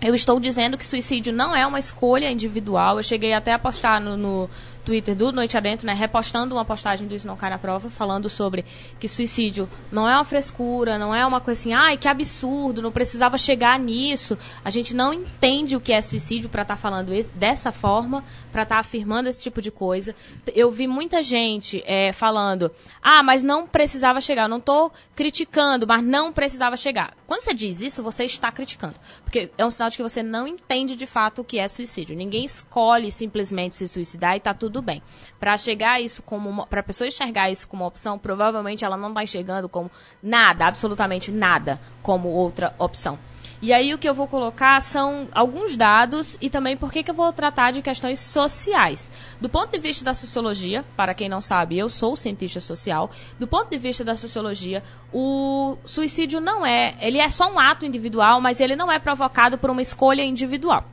eu 0.00 0.14
estou 0.14 0.38
dizendo 0.38 0.78
que 0.78 0.86
suicídio 0.86 1.32
não 1.32 1.54
é 1.54 1.66
uma 1.66 1.78
escolha 1.78 2.30
individual. 2.30 2.98
Eu 2.98 3.02
cheguei 3.02 3.32
até 3.32 3.52
a 3.52 3.58
postar 3.58 4.00
no, 4.00 4.16
no 4.16 4.50
Twitter 4.88 5.14
do 5.14 5.30
Noite 5.30 5.54
Adentro, 5.54 5.86
né, 5.86 5.92
repostando 5.92 6.54
uma 6.54 6.64
postagem 6.64 7.06
do 7.06 7.14
Isso 7.14 7.26
Não 7.26 7.36
Cai 7.36 7.50
na 7.50 7.58
Prova, 7.58 7.90
falando 7.90 8.26
sobre 8.30 8.64
que 8.98 9.06
suicídio 9.06 9.68
não 9.92 10.08
é 10.08 10.14
uma 10.14 10.24
frescura, 10.24 10.96
não 10.96 11.14
é 11.14 11.26
uma 11.26 11.42
coisa 11.42 11.60
assim, 11.60 11.74
ai, 11.74 11.98
que 11.98 12.08
absurdo, 12.08 12.80
não 12.80 12.90
precisava 12.90 13.36
chegar 13.36 13.78
nisso. 13.78 14.38
A 14.64 14.70
gente 14.70 14.96
não 14.96 15.12
entende 15.12 15.76
o 15.76 15.80
que 15.80 15.92
é 15.92 16.00
suicídio 16.00 16.48
para 16.48 16.62
estar 16.62 16.76
falando 16.78 17.12
esse- 17.12 17.28
dessa 17.34 17.70
forma, 17.70 18.24
para 18.50 18.62
estar 18.62 18.78
afirmando 18.78 19.28
esse 19.28 19.42
tipo 19.42 19.60
de 19.60 19.70
coisa. 19.70 20.14
Eu 20.54 20.70
vi 20.70 20.86
muita 20.86 21.22
gente 21.22 21.82
é, 21.84 22.10
falando, 22.14 22.70
ah, 23.02 23.22
mas 23.22 23.42
não 23.42 23.66
precisava 23.66 24.22
chegar. 24.22 24.44
Eu 24.44 24.48
não 24.48 24.56
estou 24.56 24.90
criticando, 25.14 25.86
mas 25.86 26.02
não 26.02 26.32
precisava 26.32 26.78
chegar. 26.78 27.12
Quando 27.26 27.42
você 27.42 27.52
diz 27.52 27.82
isso, 27.82 28.02
você 28.02 28.24
está 28.24 28.50
criticando. 28.50 28.94
Porque 29.22 29.50
é 29.58 29.66
um 29.66 29.70
sinal 29.70 29.90
de 29.90 29.98
que 29.98 30.02
você 30.02 30.22
não 30.22 30.46
entende 30.46 30.96
de 30.96 31.06
fato 31.06 31.42
o 31.42 31.44
que 31.44 31.58
é 31.58 31.68
suicídio. 31.68 32.16
Ninguém 32.16 32.46
escolhe 32.46 33.12
simplesmente 33.12 33.76
se 33.76 33.86
suicidar 33.86 34.34
e 34.36 34.40
tá 34.40 34.54
tudo 34.54 34.77
bem. 34.82 35.02
Para 35.38 35.56
chegar 35.58 35.92
a 35.92 36.00
isso 36.00 36.22
como 36.22 36.66
para 36.66 36.80
a 36.80 36.82
pessoa 36.82 37.08
enxergar 37.08 37.50
isso 37.50 37.68
como 37.68 37.82
uma 37.82 37.88
opção, 37.88 38.18
provavelmente 38.18 38.84
ela 38.84 38.96
não 38.96 39.08
está 39.08 39.22
enxergando 39.22 39.68
como 39.68 39.90
nada, 40.22 40.66
absolutamente 40.66 41.30
nada, 41.30 41.80
como 42.02 42.28
outra 42.28 42.74
opção. 42.78 43.18
E 43.60 43.72
aí 43.72 43.92
o 43.92 43.98
que 43.98 44.08
eu 44.08 44.14
vou 44.14 44.28
colocar 44.28 44.80
são 44.80 45.26
alguns 45.32 45.76
dados 45.76 46.38
e 46.40 46.48
também 46.48 46.76
por 46.76 46.92
que 46.92 47.04
eu 47.08 47.14
vou 47.14 47.32
tratar 47.32 47.72
de 47.72 47.82
questões 47.82 48.20
sociais. 48.20 49.10
Do 49.40 49.48
ponto 49.48 49.72
de 49.72 49.80
vista 49.80 50.04
da 50.04 50.14
sociologia, 50.14 50.84
para 50.96 51.12
quem 51.12 51.28
não 51.28 51.42
sabe, 51.42 51.76
eu 51.76 51.88
sou 51.88 52.16
cientista 52.16 52.60
social. 52.60 53.10
Do 53.36 53.48
ponto 53.48 53.68
de 53.68 53.76
vista 53.76 54.04
da 54.04 54.14
sociologia, 54.14 54.82
o 55.12 55.76
suicídio 55.84 56.40
não 56.40 56.64
é, 56.64 56.96
ele 57.00 57.18
é 57.18 57.28
só 57.30 57.52
um 57.52 57.58
ato 57.58 57.84
individual, 57.84 58.40
mas 58.40 58.60
ele 58.60 58.76
não 58.76 58.92
é 58.92 59.00
provocado 59.00 59.58
por 59.58 59.70
uma 59.70 59.82
escolha 59.82 60.22
individual. 60.22 60.84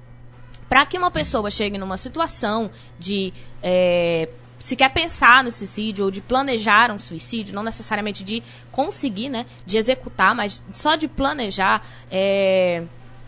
Para 0.67 0.85
que 0.85 0.97
uma 0.97 1.11
pessoa 1.11 1.49
chegue 1.51 1.77
numa 1.77 1.97
situação 1.97 2.71
de 2.99 3.31
é, 3.61 4.29
se 4.59 4.75
quer 4.75 4.89
pensar 4.89 5.43
no 5.43 5.51
suicídio 5.51 6.05
ou 6.05 6.11
de 6.11 6.21
planejar 6.21 6.91
um 6.91 6.99
suicídio, 6.99 7.53
não 7.53 7.63
necessariamente 7.63 8.23
de 8.23 8.41
conseguir, 8.71 9.29
né, 9.29 9.45
de 9.65 9.77
executar, 9.77 10.33
mas 10.33 10.63
só 10.73 10.95
de 10.95 11.07
planejar, 11.07 11.83
é, 12.09 12.83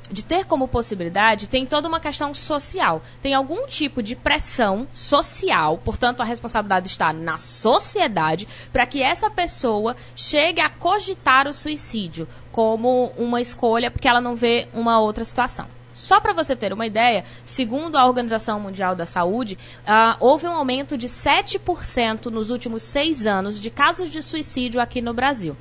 de 0.10 0.24
ter 0.24 0.46
como 0.46 0.68
possibilidade, 0.68 1.48
tem 1.48 1.66
toda 1.66 1.88
uma 1.88 2.00
questão 2.00 2.34
social. 2.34 3.04
Tem 3.22 3.34
algum 3.34 3.68
tipo 3.68 4.02
de 4.02 4.16
pressão 4.16 4.88
social, 4.94 5.78
portanto, 5.78 6.22
a 6.22 6.26
responsabilidade 6.26 6.88
está 6.88 7.12
na 7.12 7.38
sociedade 7.38 8.48
para 8.72 8.86
que 8.86 9.04
essa 9.04 9.30
pessoa 9.30 9.96
chegue 10.16 10.62
a 10.62 10.70
cogitar 10.70 11.48
o 11.48 11.54
suicídio 11.54 12.28
como 12.52 13.12
uma 13.18 13.42
escolha, 13.42 13.92
porque 13.92 14.08
ela 14.08 14.22
não 14.22 14.36
vê 14.36 14.68
uma 14.74 15.00
outra 15.00 15.26
situação. 15.26 15.77
Só 15.98 16.22
para 16.22 16.32
você 16.32 16.56
ter 16.56 16.72
uma 16.72 16.86
ideia, 16.86 17.26
segundo 17.44 17.98
a 17.98 18.06
Organização 18.06 18.60
Mundial 18.60 18.96
da 18.96 19.08
Saúde, 19.08 19.58
uh, 19.82 20.16
houve 20.20 20.46
um 20.46 20.52
aumento 20.52 20.96
de 20.96 21.08
7% 21.08 22.28
nos 22.28 22.52
últimos 22.52 22.84
seis 22.84 23.26
anos 23.26 23.60
de 23.60 23.72
casos 23.72 24.12
de 24.12 24.22
suicídio 24.22 24.80
aqui 24.80 25.02
no 25.02 25.12
Brasil. 25.12 25.58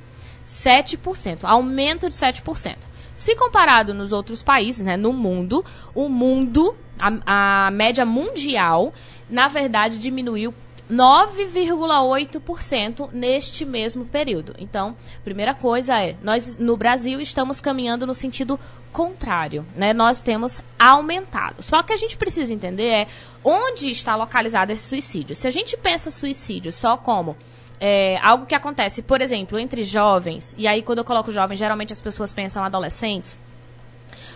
7%, 0.47 1.39
aumento 1.43 2.07
de 2.07 2.13
7%. 2.13 2.77
Se 3.15 3.35
comparado 3.35 3.95
nos 3.95 4.13
outros 4.13 4.43
países, 4.43 4.85
né, 4.85 4.95
no 4.95 5.11
mundo, 5.11 5.65
o 5.95 6.07
mundo, 6.07 6.77
a, 6.99 7.65
a 7.67 7.71
média 7.71 8.05
mundial, 8.05 8.93
na 9.27 9.47
verdade, 9.47 9.97
diminuiu 9.97 10.53
9,8% 10.91 13.09
neste 13.11 13.65
mesmo 13.65 14.05
período. 14.05 14.55
Então, 14.57 14.95
primeira 15.23 15.53
coisa 15.53 16.01
é, 16.01 16.15
nós 16.21 16.55
no 16.57 16.77
Brasil 16.77 17.19
estamos 17.19 17.59
caminhando 17.59 18.07
no 18.07 18.13
sentido 18.13 18.57
contrário, 18.91 19.65
né? 19.75 19.93
Nós 19.93 20.21
temos 20.21 20.63
aumentado. 20.79 21.61
Só 21.61 21.83
que 21.83 21.91
a 21.93 21.97
gente 21.97 22.17
precisa 22.17 22.53
entender 22.53 22.87
é 22.87 23.07
onde 23.43 23.91
está 23.91 24.15
localizado 24.15 24.71
esse 24.71 24.87
suicídio. 24.87 25.35
Se 25.35 25.47
a 25.47 25.51
gente 25.51 25.77
pensa 25.77 26.09
suicídio 26.09 26.71
só 26.71 26.97
como 26.97 27.35
é, 27.79 28.17
algo 28.21 28.45
que 28.45 28.55
acontece, 28.55 29.01
por 29.01 29.21
exemplo, 29.21 29.59
entre 29.59 29.83
jovens, 29.83 30.55
e 30.57 30.67
aí 30.67 30.81
quando 30.81 30.99
eu 30.99 31.05
coloco 31.05 31.31
jovens, 31.31 31.59
geralmente 31.59 31.93
as 31.93 32.01
pessoas 32.01 32.33
pensam 32.33 32.63
adolescentes, 32.63 33.39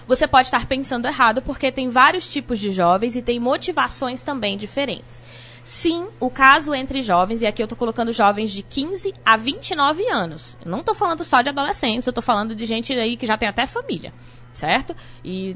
você 0.07 0.27
pode 0.27 0.47
estar 0.47 0.65
pensando 0.65 1.07
errado 1.07 1.41
porque 1.41 1.71
tem 1.71 1.89
vários 1.89 2.29
tipos 2.29 2.59
de 2.59 2.71
jovens 2.71 3.15
e 3.15 3.21
tem 3.21 3.39
motivações 3.39 4.21
também 4.21 4.57
diferentes. 4.57 5.21
Sim, 5.63 6.07
o 6.19 6.29
caso 6.29 6.73
entre 6.73 7.01
jovens, 7.01 7.41
e 7.41 7.47
aqui 7.47 7.61
eu 7.61 7.65
estou 7.65 7.77
colocando 7.77 8.11
jovens 8.11 8.51
de 8.51 8.61
15 8.61 9.13
a 9.25 9.37
29 9.37 10.07
anos. 10.07 10.57
Eu 10.63 10.71
não 10.71 10.79
estou 10.79 10.95
falando 10.95 11.23
só 11.23 11.41
de 11.41 11.49
adolescentes, 11.49 12.07
eu 12.07 12.11
estou 12.11 12.23
falando 12.23 12.55
de 12.55 12.65
gente 12.65 12.93
aí 12.93 13.15
que 13.15 13.25
já 13.25 13.37
tem 13.37 13.47
até 13.47 13.65
família, 13.65 14.13
certo? 14.53 14.95
E 15.23 15.55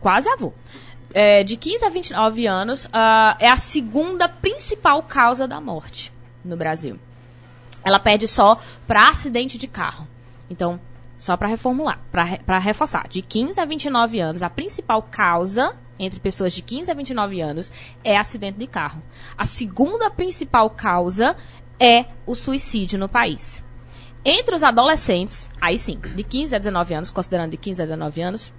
quase 0.00 0.28
avô. 0.28 0.52
É, 1.14 1.44
de 1.44 1.56
15 1.56 1.84
a 1.84 1.88
29 1.90 2.46
anos 2.46 2.86
uh, 2.86 3.36
é 3.38 3.48
a 3.48 3.58
segunda 3.58 4.28
principal 4.28 5.02
causa 5.02 5.46
da 5.46 5.60
morte 5.60 6.10
no 6.42 6.56
Brasil 6.56 6.98
ela 7.84 7.98
pede 7.98 8.28
só 8.28 8.58
para 8.86 9.08
acidente 9.08 9.58
de 9.58 9.66
carro. 9.66 10.06
Então, 10.48 10.80
só 11.18 11.36
para 11.36 11.48
reformular, 11.48 12.00
para 12.10 12.58
reforçar, 12.58 13.06
de 13.08 13.22
15 13.22 13.60
a 13.60 13.64
29 13.64 14.20
anos, 14.20 14.42
a 14.42 14.50
principal 14.50 15.02
causa 15.02 15.74
entre 15.98 16.20
pessoas 16.20 16.52
de 16.52 16.62
15 16.62 16.90
a 16.90 16.94
29 16.94 17.40
anos 17.40 17.72
é 18.04 18.16
acidente 18.16 18.58
de 18.58 18.66
carro. 18.66 19.02
A 19.36 19.46
segunda 19.46 20.10
principal 20.10 20.68
causa 20.70 21.36
é 21.78 22.06
o 22.26 22.34
suicídio 22.34 22.98
no 22.98 23.08
país. 23.08 23.62
Entre 24.24 24.54
os 24.54 24.62
adolescentes, 24.62 25.50
aí 25.60 25.78
sim, 25.78 25.98
de 25.98 26.22
15 26.22 26.54
a 26.54 26.58
19 26.58 26.94
anos, 26.94 27.10
considerando 27.10 27.50
de 27.50 27.56
15 27.56 27.82
a 27.82 27.84
19 27.86 28.22
anos, 28.22 28.52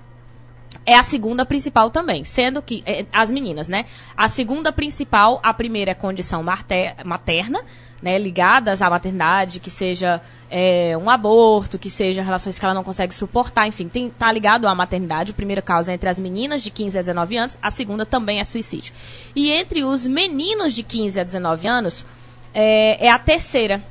é 0.86 0.96
a 0.96 1.04
segunda 1.04 1.46
principal 1.46 1.90
também, 1.90 2.24
sendo 2.24 2.62
que 2.62 2.84
é, 2.86 3.06
as 3.14 3.32
meninas, 3.32 3.70
né? 3.70 3.86
A 4.18 4.28
segunda 4.28 4.74
principal, 4.74 5.40
a 5.42 5.54
primeira 5.54 5.92
é 5.92 5.94
condição 5.94 6.44
materna, 6.44 7.62
né, 8.04 8.20
ligadas 8.20 8.82
à 8.82 8.90
maternidade, 8.90 9.62
que 9.62 9.70
seja 9.70 10.22
é, 10.52 10.96
um 11.02 11.10
aborto, 11.10 11.80
que 11.80 11.90
seja 11.90 12.22
relações 12.22 12.60
que 12.60 12.66
ela 12.66 12.74
não 12.74 12.84
consegue 12.84 13.16
suportar, 13.16 13.66
enfim, 13.66 13.88
tem, 13.88 14.10
tá 14.10 14.30
ligado 14.30 14.68
à 14.68 14.76
maternidade. 14.76 15.32
A 15.32 15.34
primeira 15.34 15.62
causa 15.62 15.90
é 15.92 15.96
entre 15.96 16.10
as 16.10 16.20
meninas 16.20 16.62
de 16.62 16.70
15 16.70 16.98
a 16.98 17.02
19 17.02 17.38
anos, 17.38 17.58
a 17.62 17.72
segunda 17.72 18.06
também 18.06 18.42
é 18.42 18.44
suicídio. 18.44 18.94
E 19.34 19.50
entre 19.50 19.86
os 19.86 20.06
meninos 20.06 20.74
de 20.74 20.84
15 20.84 21.22
a 21.22 21.24
19 21.24 21.66
anos, 21.66 22.06
é, 22.54 23.08
é 23.08 23.10
a 23.10 23.18
terceira. 23.18 23.82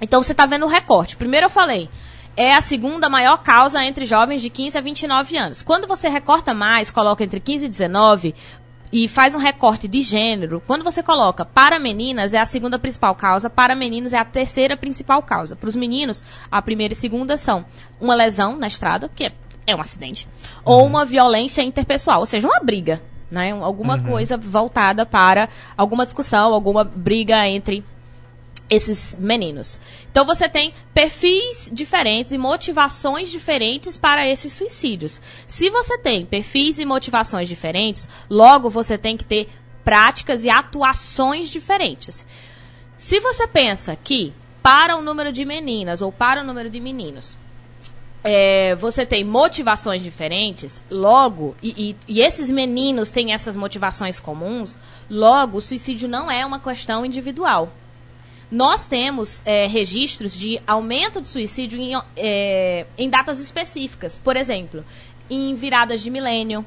Então 0.00 0.22
você 0.22 0.32
está 0.32 0.46
vendo 0.46 0.64
o 0.64 0.68
recorte. 0.68 1.14
Primeiro 1.14 1.44
eu 1.44 1.50
falei, 1.50 1.90
é 2.34 2.54
a 2.54 2.62
segunda 2.62 3.10
maior 3.10 3.42
causa 3.42 3.84
entre 3.84 4.06
jovens 4.06 4.40
de 4.40 4.48
15 4.48 4.78
a 4.78 4.80
29 4.80 5.36
anos. 5.36 5.60
Quando 5.60 5.86
você 5.86 6.08
recorta 6.08 6.54
mais, 6.54 6.90
coloca 6.90 7.22
entre 7.22 7.38
15 7.38 7.66
e 7.66 7.68
19, 7.68 8.34
e 8.92 9.08
faz 9.08 9.34
um 9.34 9.38
recorte 9.38 9.88
de 9.88 10.00
gênero, 10.00 10.62
quando 10.66 10.84
você 10.84 11.02
coloca 11.02 11.44
para 11.44 11.78
meninas 11.78 12.34
é 12.34 12.38
a 12.38 12.46
segunda 12.46 12.78
principal 12.78 13.14
causa, 13.14 13.50
para 13.50 13.74
meninos 13.74 14.12
é 14.12 14.18
a 14.18 14.24
terceira 14.24 14.76
principal 14.76 15.22
causa. 15.22 15.56
Para 15.56 15.68
os 15.68 15.76
meninos, 15.76 16.24
a 16.50 16.62
primeira 16.62 16.92
e 16.92 16.96
segunda 16.96 17.36
são 17.36 17.64
uma 18.00 18.14
lesão 18.14 18.56
na 18.56 18.66
estrada, 18.66 19.10
que 19.14 19.24
é, 19.24 19.32
é 19.66 19.74
um 19.74 19.80
acidente, 19.80 20.28
uhum. 20.64 20.72
ou 20.72 20.86
uma 20.86 21.04
violência 21.04 21.62
interpessoal, 21.62 22.20
ou 22.20 22.26
seja, 22.26 22.46
uma 22.46 22.60
briga, 22.60 23.02
né? 23.30 23.50
Alguma 23.52 23.96
uhum. 23.96 24.04
coisa 24.04 24.36
voltada 24.36 25.04
para 25.04 25.48
alguma 25.76 26.04
discussão, 26.04 26.54
alguma 26.54 26.84
briga 26.84 27.46
entre 27.48 27.84
esses 28.68 29.16
meninos. 29.18 29.78
Então 30.10 30.24
você 30.24 30.48
tem 30.48 30.72
perfis 30.92 31.68
diferentes 31.72 32.32
e 32.32 32.38
motivações 32.38 33.30
diferentes 33.30 33.96
para 33.96 34.26
esses 34.26 34.52
suicídios. 34.52 35.20
Se 35.46 35.70
você 35.70 35.98
tem 35.98 36.24
perfis 36.24 36.78
e 36.78 36.84
motivações 36.84 37.48
diferentes, 37.48 38.08
logo 38.28 38.68
você 38.68 38.98
tem 38.98 39.16
que 39.16 39.24
ter 39.24 39.48
práticas 39.84 40.44
e 40.44 40.50
atuações 40.50 41.48
diferentes. 41.48 42.26
Se 42.98 43.20
você 43.20 43.46
pensa 43.46 43.96
que 43.96 44.32
para 44.62 44.96
o 44.96 45.02
número 45.02 45.32
de 45.32 45.44
meninas 45.44 46.02
ou 46.02 46.10
para 46.10 46.42
o 46.42 46.44
número 46.44 46.68
de 46.68 46.80
meninos 46.80 47.36
é, 48.28 48.74
você 48.74 49.06
tem 49.06 49.22
motivações 49.22 50.02
diferentes, 50.02 50.82
logo, 50.90 51.54
e, 51.62 51.90
e, 51.90 51.96
e, 52.08 52.20
esses 52.20 52.50
meninos 52.50 53.12
têm 53.12 53.32
essas 53.32 53.54
motivações 53.54 54.18
comuns, 54.18 54.76
logo 55.08 55.58
o 55.58 55.60
suicídio 55.60 56.08
não 56.08 56.28
é 56.28 56.44
uma 56.44 56.58
questão 56.58 57.06
individual. 57.06 57.70
Nós 58.50 58.86
temos 58.86 59.42
é, 59.44 59.66
registros 59.66 60.36
de 60.36 60.60
aumento 60.66 61.20
de 61.20 61.26
suicídio 61.26 61.80
em, 61.80 61.92
é, 62.16 62.86
em 62.96 63.10
datas 63.10 63.40
específicas. 63.40 64.18
Por 64.18 64.36
exemplo, 64.36 64.84
em 65.28 65.54
viradas 65.54 66.00
de 66.00 66.10
milênio, 66.10 66.64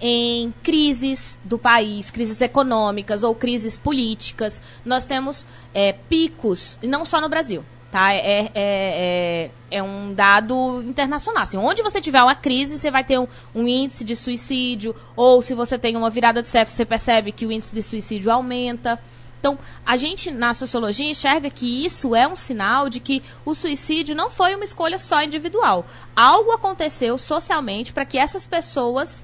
em 0.00 0.52
crises 0.62 1.38
do 1.44 1.58
país, 1.58 2.10
crises 2.10 2.40
econômicas 2.40 3.22
ou 3.22 3.34
crises 3.34 3.76
políticas. 3.76 4.60
Nós 4.84 5.04
temos 5.04 5.46
é, 5.74 5.92
picos, 5.92 6.78
não 6.82 7.04
só 7.04 7.20
no 7.20 7.28
Brasil, 7.28 7.62
tá? 7.90 8.12
É, 8.12 8.18
é, 8.18 8.50
é, 8.54 9.50
é, 9.70 9.82
um 9.82 10.14
dado 10.14 10.82
internacional. 10.82 11.42
Assim, 11.42 11.58
onde 11.58 11.82
você 11.82 12.00
tiver 12.00 12.22
uma 12.22 12.34
crise, 12.34 12.78
você 12.78 12.90
vai 12.90 13.04
ter 13.04 13.18
um, 13.18 13.28
um, 13.54 13.68
índice 13.68 14.04
de 14.04 14.16
suicídio, 14.16 14.96
ou 15.14 15.42
se 15.42 15.54
você 15.54 15.78
tem 15.78 15.96
uma 15.96 16.08
virada 16.08 16.40
de 16.40 16.48
septo, 16.48 16.72
você 16.72 16.84
percebe 16.84 17.30
que 17.30 17.44
o 17.46 17.52
índice 17.52 17.74
de 17.74 17.82
suicídio 17.82 18.32
aumenta. 18.32 18.98
Então, 19.40 19.58
a 19.86 19.96
gente 19.96 20.30
na 20.30 20.52
sociologia 20.52 21.10
enxerga 21.10 21.50
que 21.50 21.86
isso 21.86 22.14
é 22.14 22.28
um 22.28 22.36
sinal 22.36 22.90
de 22.90 23.00
que 23.00 23.22
o 23.42 23.54
suicídio 23.54 24.14
não 24.14 24.28
foi 24.28 24.54
uma 24.54 24.64
escolha 24.64 24.98
só 24.98 25.22
individual. 25.22 25.86
Algo 26.14 26.52
aconteceu 26.52 27.16
socialmente 27.16 27.90
para 27.90 28.04
que 28.04 28.18
essas 28.18 28.46
pessoas 28.46 29.22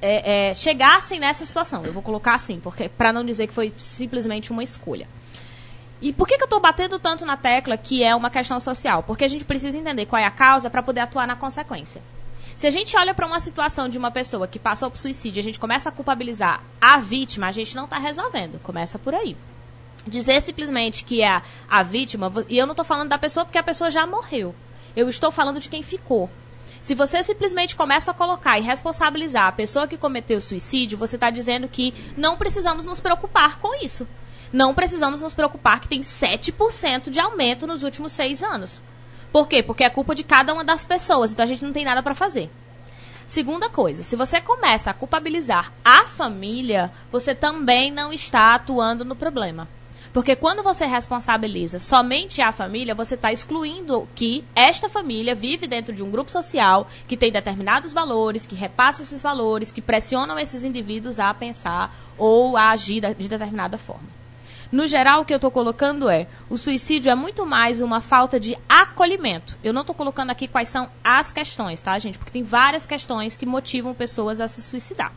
é, 0.00 0.50
é, 0.50 0.54
chegassem 0.54 1.18
nessa 1.18 1.44
situação. 1.44 1.84
Eu 1.84 1.92
vou 1.92 2.00
colocar 2.00 2.34
assim, 2.34 2.60
porque 2.60 2.88
para 2.88 3.12
não 3.12 3.26
dizer 3.26 3.48
que 3.48 3.52
foi 3.52 3.74
simplesmente 3.76 4.52
uma 4.52 4.62
escolha. 4.62 5.08
E 6.00 6.12
por 6.12 6.28
que, 6.28 6.36
que 6.36 6.42
eu 6.42 6.46
estou 6.46 6.60
batendo 6.60 6.96
tanto 7.00 7.26
na 7.26 7.36
tecla 7.36 7.76
que 7.76 8.04
é 8.04 8.14
uma 8.14 8.30
questão 8.30 8.60
social? 8.60 9.02
Porque 9.02 9.24
a 9.24 9.28
gente 9.28 9.44
precisa 9.44 9.76
entender 9.76 10.06
qual 10.06 10.22
é 10.22 10.26
a 10.26 10.30
causa 10.30 10.70
para 10.70 10.82
poder 10.82 11.00
atuar 11.00 11.26
na 11.26 11.34
consequência. 11.34 12.00
Se 12.56 12.68
a 12.68 12.70
gente 12.70 12.96
olha 12.96 13.14
para 13.14 13.26
uma 13.26 13.40
situação 13.40 13.88
de 13.88 13.98
uma 13.98 14.12
pessoa 14.12 14.46
que 14.46 14.60
passou 14.60 14.90
por 14.90 14.96
suicídio 14.98 15.40
a 15.40 15.42
gente 15.42 15.58
começa 15.58 15.88
a 15.88 15.92
culpabilizar 15.92 16.62
a 16.80 16.98
vítima, 16.98 17.48
a 17.48 17.52
gente 17.52 17.74
não 17.74 17.84
está 17.84 17.98
resolvendo. 17.98 18.60
Começa 18.62 18.96
por 18.96 19.12
aí 19.12 19.36
dizer 20.06 20.40
simplesmente 20.42 21.04
que 21.04 21.22
é 21.22 21.28
a, 21.28 21.42
a 21.68 21.82
vítima, 21.82 22.32
e 22.48 22.58
eu 22.58 22.66
não 22.66 22.72
estou 22.72 22.84
falando 22.84 23.08
da 23.08 23.18
pessoa 23.18 23.44
porque 23.44 23.58
a 23.58 23.62
pessoa 23.62 23.90
já 23.90 24.06
morreu. 24.06 24.54
Eu 24.94 25.08
estou 25.08 25.30
falando 25.30 25.60
de 25.60 25.68
quem 25.68 25.82
ficou. 25.82 26.30
Se 26.80 26.94
você 26.94 27.22
simplesmente 27.24 27.74
começa 27.74 28.12
a 28.12 28.14
colocar 28.14 28.58
e 28.58 28.62
responsabilizar 28.62 29.48
a 29.48 29.52
pessoa 29.52 29.88
que 29.88 29.98
cometeu 29.98 30.40
suicídio, 30.40 30.96
você 30.96 31.16
está 31.16 31.30
dizendo 31.30 31.68
que 31.68 31.92
não 32.16 32.36
precisamos 32.36 32.86
nos 32.86 33.00
preocupar 33.00 33.58
com 33.58 33.74
isso. 33.82 34.06
Não 34.52 34.72
precisamos 34.72 35.20
nos 35.20 35.34
preocupar 35.34 35.80
que 35.80 35.88
tem 35.88 36.00
7% 36.00 37.10
de 37.10 37.18
aumento 37.18 37.66
nos 37.66 37.82
últimos 37.82 38.12
seis 38.12 38.42
anos. 38.42 38.82
Por 39.32 39.48
quê? 39.48 39.62
Porque 39.62 39.84
é 39.84 39.90
culpa 39.90 40.14
de 40.14 40.22
cada 40.22 40.54
uma 40.54 40.62
das 40.62 40.84
pessoas, 40.84 41.32
então 41.32 41.42
a 41.42 41.48
gente 41.48 41.64
não 41.64 41.72
tem 41.72 41.84
nada 41.84 42.02
para 42.02 42.14
fazer. 42.14 42.48
Segunda 43.26 43.68
coisa, 43.68 44.04
se 44.04 44.14
você 44.14 44.40
começa 44.40 44.90
a 44.90 44.94
culpabilizar 44.94 45.72
a 45.84 46.04
família, 46.04 46.92
você 47.10 47.34
também 47.34 47.90
não 47.90 48.12
está 48.12 48.54
atuando 48.54 49.04
no 49.04 49.16
problema. 49.16 49.68
Porque 50.16 50.34
quando 50.34 50.62
você 50.62 50.86
responsabiliza 50.86 51.78
somente 51.78 52.40
a 52.40 52.50
família, 52.50 52.94
você 52.94 53.16
está 53.16 53.34
excluindo 53.34 54.08
que 54.14 54.42
esta 54.54 54.88
família 54.88 55.34
vive 55.34 55.66
dentro 55.66 55.94
de 55.94 56.02
um 56.02 56.10
grupo 56.10 56.32
social 56.32 56.88
que 57.06 57.18
tem 57.18 57.30
determinados 57.30 57.92
valores, 57.92 58.46
que 58.46 58.54
repassa 58.54 59.02
esses 59.02 59.20
valores, 59.20 59.70
que 59.70 59.82
pressionam 59.82 60.38
esses 60.38 60.64
indivíduos 60.64 61.20
a 61.20 61.34
pensar 61.34 61.94
ou 62.16 62.56
a 62.56 62.70
agir 62.70 63.02
de 63.14 63.28
determinada 63.28 63.76
forma. 63.76 64.08
No 64.72 64.86
geral, 64.86 65.20
o 65.20 65.24
que 65.26 65.34
eu 65.34 65.36
estou 65.36 65.50
colocando 65.50 66.08
é: 66.08 66.26
o 66.48 66.56
suicídio 66.56 67.10
é 67.10 67.14
muito 67.14 67.44
mais 67.44 67.82
uma 67.82 68.00
falta 68.00 68.40
de 68.40 68.56
acolhimento. 68.66 69.54
Eu 69.62 69.74
não 69.74 69.82
estou 69.82 69.94
colocando 69.94 70.30
aqui 70.30 70.48
quais 70.48 70.70
são 70.70 70.88
as 71.04 71.30
questões, 71.30 71.82
tá, 71.82 71.98
gente? 71.98 72.16
Porque 72.16 72.32
tem 72.32 72.42
várias 72.42 72.86
questões 72.86 73.36
que 73.36 73.44
motivam 73.44 73.92
pessoas 73.92 74.40
a 74.40 74.48
se 74.48 74.62
suicidar. 74.62 75.12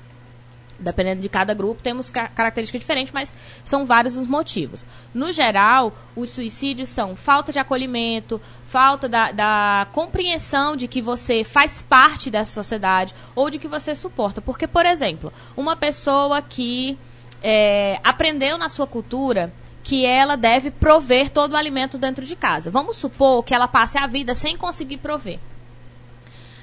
Dependendo 0.80 1.22
de 1.22 1.30
cada 1.30 1.54
grupo, 1.54 1.82
temos 1.82 2.10
ca 2.10 2.28
características 2.30 2.82
diferentes, 2.82 3.14
mas 3.14 3.36
são 3.66 3.86
vários 3.86 4.16
os 4.16 4.28
motivos. 4.28 4.86
No 5.14 5.32
geral, 5.32 5.94
os 6.16 6.30
suicídios 6.30 6.90
são 6.90 7.16
falta 7.16 7.52
de 7.52 7.60
acolhimento, 7.60 8.42
falta 8.66 9.10
da, 9.10 9.32
da 9.32 9.88
compreensão 9.92 10.76
de 10.76 10.88
que 10.88 11.02
você 11.02 11.44
faz 11.44 11.82
parte 11.82 12.30
dessa 12.30 12.54
sociedade 12.54 13.14
ou 13.36 13.50
de 13.50 13.60
que 13.60 13.68
você 13.68 13.96
suporta. 13.96 14.42
Porque, 14.42 14.68
por 14.68 14.86
exemplo, 14.86 15.34
uma 15.58 15.76
pessoa 15.76 16.42
que 16.42 16.98
é, 17.44 18.00
aprendeu 18.04 18.58
na 18.58 18.70
sua 18.70 18.88
cultura 18.88 19.52
que 19.84 20.06
ela 20.06 20.36
deve 20.36 20.72
prover 20.72 21.30
todo 21.30 21.54
o 21.54 21.58
alimento 21.58 21.98
dentro 21.98 22.26
de 22.26 22.36
casa. 22.36 22.70
Vamos 22.70 22.98
supor 22.98 23.44
que 23.44 23.56
ela 23.56 23.68
passe 23.68 23.98
a 23.98 24.06
vida 24.08 24.34
sem 24.34 24.58
conseguir 24.58 24.98
prover. 24.98 25.40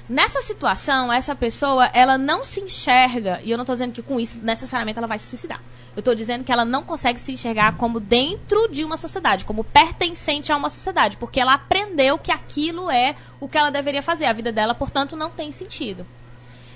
Nessa 0.09 0.41
situação, 0.41 1.11
essa 1.11 1.35
pessoa, 1.35 1.87
ela 1.87 2.17
não 2.17 2.41
se 2.41 2.61
enxerga, 2.61 3.41
e 3.43 3.51
eu 3.51 3.57
não 3.57 3.63
estou 3.63 3.75
dizendo 3.75 3.91
que 3.91 4.01
com 4.01 4.17
isso 4.17 4.39
necessariamente 4.41 4.97
ela 4.97 5.07
vai 5.07 5.19
se 5.19 5.27
suicidar. 5.27 5.61
Eu 5.97 5.99
estou 5.99 6.15
dizendo 6.15 6.45
que 6.45 6.51
ela 6.51 6.63
não 6.63 6.83
consegue 6.83 7.19
se 7.19 7.33
enxergar 7.33 7.75
como 7.75 7.99
dentro 7.99 8.69
de 8.69 8.85
uma 8.85 8.95
sociedade, 8.95 9.43
como 9.43 9.65
pertencente 9.65 10.49
a 10.49 10.55
uma 10.55 10.69
sociedade, 10.69 11.17
porque 11.17 11.41
ela 11.41 11.55
aprendeu 11.55 12.17
que 12.17 12.31
aquilo 12.31 12.89
é 12.89 13.15
o 13.39 13.49
que 13.49 13.57
ela 13.57 13.69
deveria 13.69 14.01
fazer. 14.01 14.27
A 14.27 14.33
vida 14.33 14.49
dela, 14.51 14.73
portanto, 14.73 15.15
não 15.15 15.29
tem 15.29 15.51
sentido. 15.51 16.05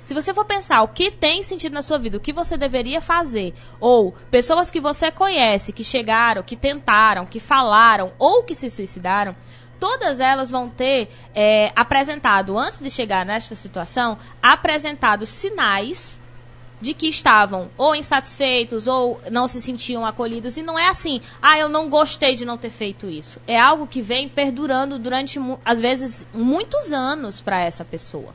Se 0.04 0.14
você 0.14 0.34
for 0.34 0.44
pensar 0.44 0.82
o 0.82 0.90
que 0.90 1.10
tem 1.10 1.42
sentido 1.44 1.74
na 1.74 1.82
sua 1.82 1.98
vida, 1.98 2.18
o 2.18 2.20
que 2.20 2.34
você 2.34 2.58
deveria 2.58 3.00
fazer, 3.00 3.54
ou 3.80 4.12
pessoas 4.30 4.70
que 4.70 4.82
você 4.82 5.10
conhece 5.10 5.72
que 5.72 5.84
chegaram, 5.84 6.44
que 6.44 6.58
tentaram, 6.58 7.26
que 7.26 7.40
falaram 7.40 8.12
ou 8.20 8.44
que 8.44 8.56
se 8.56 8.70
suicidaram, 8.70 9.36
todas 9.82 10.20
elas 10.20 10.52
vão 10.52 10.70
ter 10.70 11.10
é, 11.34 11.72
apresentado, 11.76 12.56
antes 12.56 12.80
de 12.80 12.92
chegar 12.92 13.26
nesta 13.26 13.56
situação, 13.56 14.16
apresentado 14.40 15.26
sinais 15.26 16.22
de 16.80 16.94
que 16.94 17.08
estavam 17.08 17.68
ou 17.76 17.96
insatisfeitos 17.96 18.88
ou 18.88 19.20
não 19.32 19.48
se 19.48 19.60
sentiam 19.60 20.06
acolhidos. 20.06 20.56
E 20.56 20.62
não 20.62 20.78
é 20.78 20.88
assim, 20.88 21.20
ah, 21.42 21.58
eu 21.58 21.68
não 21.68 21.90
gostei 21.90 22.36
de 22.36 22.46
não 22.46 22.60
ter 22.60 22.70
feito 22.70 23.10
isso. 23.10 23.42
É 23.48 23.60
algo 23.60 23.88
que 23.88 24.04
vem 24.04 24.30
perdurando 24.30 25.00
durante, 25.00 25.40
às 25.66 25.82
vezes, 25.82 26.28
muitos 26.32 26.92
anos 26.92 27.42
para 27.42 27.60
essa 27.60 27.84
pessoa. 27.84 28.34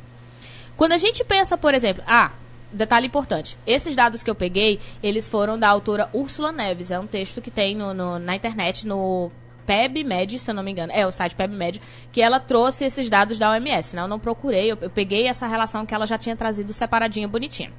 Quando 0.76 0.92
a 0.92 0.98
gente 0.98 1.22
pensa, 1.24 1.56
por 1.56 1.74
exemplo, 1.74 2.02
ah, 2.08 2.32
detalhe 2.72 3.06
importante, 3.06 3.56
esses 3.64 3.94
dados 3.94 4.22
que 4.24 4.30
eu 4.30 4.34
peguei, 4.34 4.80
eles 5.00 5.28
foram 5.28 5.56
da 5.56 5.68
autora 5.68 6.10
Úrsula 6.12 6.50
Neves. 6.50 6.90
É 6.90 6.98
um 6.98 7.06
texto 7.06 7.40
que 7.40 7.52
tem 7.52 7.76
no, 7.76 7.94
no 7.94 8.18
na 8.18 8.34
internet, 8.34 8.84
no 8.84 9.30
PebMed, 9.66 10.38
se 10.38 10.50
eu 10.50 10.54
não 10.54 10.62
me 10.62 10.70
engano, 10.70 10.92
é 10.94 11.04
o 11.06 11.10
site 11.10 11.34
PebMed, 11.34 11.80
que 12.12 12.22
ela 12.22 12.38
trouxe 12.38 12.84
esses 12.84 13.08
dados 13.10 13.38
da 13.38 13.50
OMS, 13.50 13.96
né? 13.96 14.02
Eu 14.02 14.08
não 14.08 14.18
procurei, 14.18 14.70
eu, 14.72 14.78
eu 14.80 14.88
peguei 14.90 15.26
essa 15.26 15.46
relação 15.46 15.84
que 15.84 15.94
ela 15.94 16.06
já 16.06 16.16
tinha 16.16 16.36
trazido 16.36 16.72
separadinha, 16.72 17.26
bonitinha. 17.26 17.70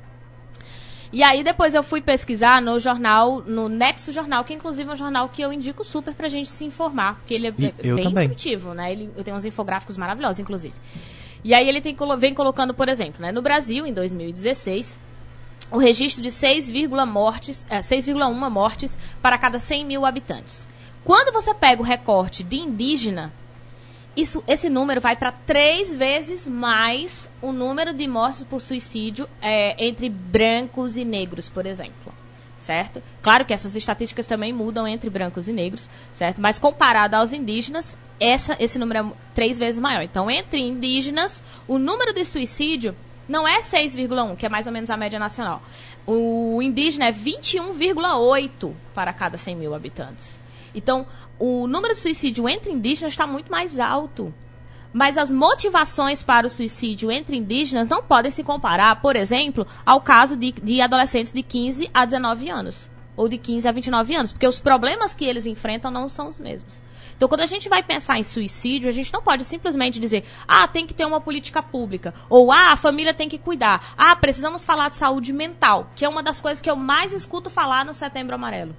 E 1.12 1.24
aí 1.24 1.42
depois 1.44 1.74
eu 1.74 1.82
fui 1.84 2.02
pesquisar 2.02 2.62
no 2.62 2.80
jornal, 2.80 3.42
no 3.42 3.70
Nexo 3.70 4.12
Jornal, 4.12 4.44
que 4.44 4.54
inclusive 4.54 4.90
é 4.90 4.94
um 4.94 4.96
jornal 4.98 5.30
que 5.30 5.42
eu 5.42 5.54
indico 5.54 5.84
super 5.86 6.14
pra 6.14 6.28
gente 6.28 6.50
se 6.50 6.66
informar, 6.66 7.16
porque 7.16 7.34
ele 7.34 7.48
é 7.48 7.50
E 7.50 7.94
bem 7.94 8.04
também. 8.04 8.26
instrutivo, 8.26 8.74
né? 8.74 8.92
Ele, 8.92 9.10
eu 9.16 9.24
tenho 9.24 9.38
uns 9.38 9.46
infográficos 9.46 9.96
maravilhosos, 9.96 10.40
inclusive. 10.40 10.74
E 11.44 11.54
aí 11.56 11.68
ele 11.70 11.80
tem, 11.80 11.96
vem 12.20 12.34
colocando, 12.34 12.74
por 12.74 12.90
exemplo, 12.90 13.22
né? 13.22 13.32
no 13.32 13.42
Brasil, 13.42 13.86
em 13.86 13.94
2016, 13.94 15.00
o 15.72 15.78
registro 15.78 16.22
de 16.22 16.30
6,1 16.30 17.06
mortes, 17.06 17.66
é, 17.70 17.80
6,1 17.80 18.50
mortes 18.50 18.98
para 19.22 19.38
cada 19.38 19.60
100 19.60 19.86
mil 19.86 20.06
habitantes. 20.06 20.68
Quando 21.08 21.32
você 21.32 21.54
pega 21.54 21.82
o 21.82 21.86
recorte 21.86 22.44
de 22.44 22.58
indígena, 22.58 23.32
isso, 24.14 24.44
esse 24.46 24.68
número 24.68 25.00
vai 25.00 25.16
para 25.16 25.32
três 25.32 25.96
vezes 25.96 26.46
mais 26.46 27.30
o 27.42 27.54
número 27.54 27.94
de 27.94 28.06
mortes 28.06 28.44
por 28.44 28.60
suicídio 28.60 29.26
é, 29.42 29.88
entre 29.88 30.10
brancos 30.10 30.98
e 30.98 31.06
negros, 31.06 31.48
por 31.48 31.66
exemplo. 31.66 32.14
Certo? 32.58 33.02
Claro 33.22 33.46
que 33.46 33.54
essas 33.54 33.74
estatísticas 33.74 34.28
também 34.28 34.52
mudam 34.52 34.86
entre 34.86 35.10
brancos 35.10 35.48
e 35.48 35.54
negros, 35.54 35.88
certo? 36.14 36.42
Mas 36.42 36.60
comparado 36.60 37.16
aos 37.16 37.32
indígenas, 37.32 37.96
essa, 38.20 38.58
esse 38.60 38.78
número 38.78 39.08
é 39.08 39.12
três 39.34 39.58
vezes 39.58 39.80
maior. 39.80 40.04
Então, 40.04 40.30
entre 40.30 40.60
indígenas, 40.60 41.42
o 41.70 41.78
número 41.78 42.14
de 42.14 42.26
suicídio 42.26 42.94
não 43.30 43.48
é 43.48 43.62
6,1, 43.62 44.36
que 44.36 44.46
é 44.46 44.50
mais 44.50 44.68
ou 44.68 44.74
menos 44.74 44.90
a 44.90 44.98
média 44.98 45.18
nacional. 45.18 45.64
O 46.06 46.62
indígena 46.62 47.08
é 47.08 47.14
21,8 47.14 48.74
para 48.94 49.14
cada 49.14 49.38
100 49.38 49.56
mil 49.56 49.74
habitantes. 49.74 50.37
Então, 50.78 51.08
o 51.40 51.66
número 51.66 51.95
de 51.95 51.99
suicídio 51.99 52.48
entre 52.48 52.72
indígenas 52.72 53.14
está 53.14 53.26
muito 53.26 53.52
mais 53.52 53.80
alto. 53.80 54.32
Mas 54.94 55.18
as 55.18 55.32
motivações 55.32 56.22
para 56.22 56.45
o 56.45 56.49
suicídio 56.49 57.12
entre 57.12 57.36
indígenas 57.36 57.90
não 57.90 58.04
podem 58.04 58.32
se 58.32 58.44
comparar, 58.44 59.02
por 59.02 59.16
exemplo, 59.16 59.66
ao 59.84 59.99
caso 59.99 60.38
de, 60.38 60.52
de 60.52 60.80
adolescentes 60.80 61.34
de 61.34 61.41
15 61.41 61.90
a 61.91 62.06
19 62.06 62.49
anos. 62.49 62.90
Ou 63.16 63.28
de 63.28 63.40
15 63.40 63.68
a 63.68 63.72
29 63.72 64.16
anos. 64.16 64.32
Porque 64.32 64.48
os 64.48 64.60
problemas 64.60 65.16
que 65.16 65.26
eles 65.26 65.48
enfrentam 65.48 65.90
não 65.90 66.08
são 66.08 66.30
os 66.30 66.40
mesmos. 66.40 66.84
Então, 67.16 67.28
quando 67.28 67.41
a 67.41 67.48
gente 67.48 67.68
vai 67.68 67.82
pensar 67.82 68.20
em 68.20 68.24
suicídio, 68.24 68.88
a 68.88 68.91
gente 68.91 69.12
não 69.12 69.24
pode 69.24 69.44
simplesmente 69.45 69.99
dizer, 69.99 70.24
ah, 70.48 70.68
tem 70.68 70.86
que 70.86 70.94
ter 70.94 71.06
uma 71.06 71.20
política 71.20 71.64
pública. 71.64 72.14
Ou, 72.30 72.52
ah, 72.52 72.74
a 72.74 72.78
família 72.78 73.16
tem 73.16 73.28
que 73.28 73.40
cuidar. 73.40 73.94
Ah, 73.98 74.16
precisamos 74.16 74.64
falar 74.64 74.90
de 74.90 74.95
saúde 74.95 75.34
mental, 75.34 75.90
que 75.95 76.06
é 76.06 76.10
uma 76.10 76.22
das 76.22 76.40
coisas 76.40 76.62
que 76.62 76.70
eu 76.70 76.76
mais 76.76 77.12
escuto 77.12 77.49
falar 77.49 77.84
no 77.84 77.95
Setembro 77.95 78.36
Amarelo 78.36 78.76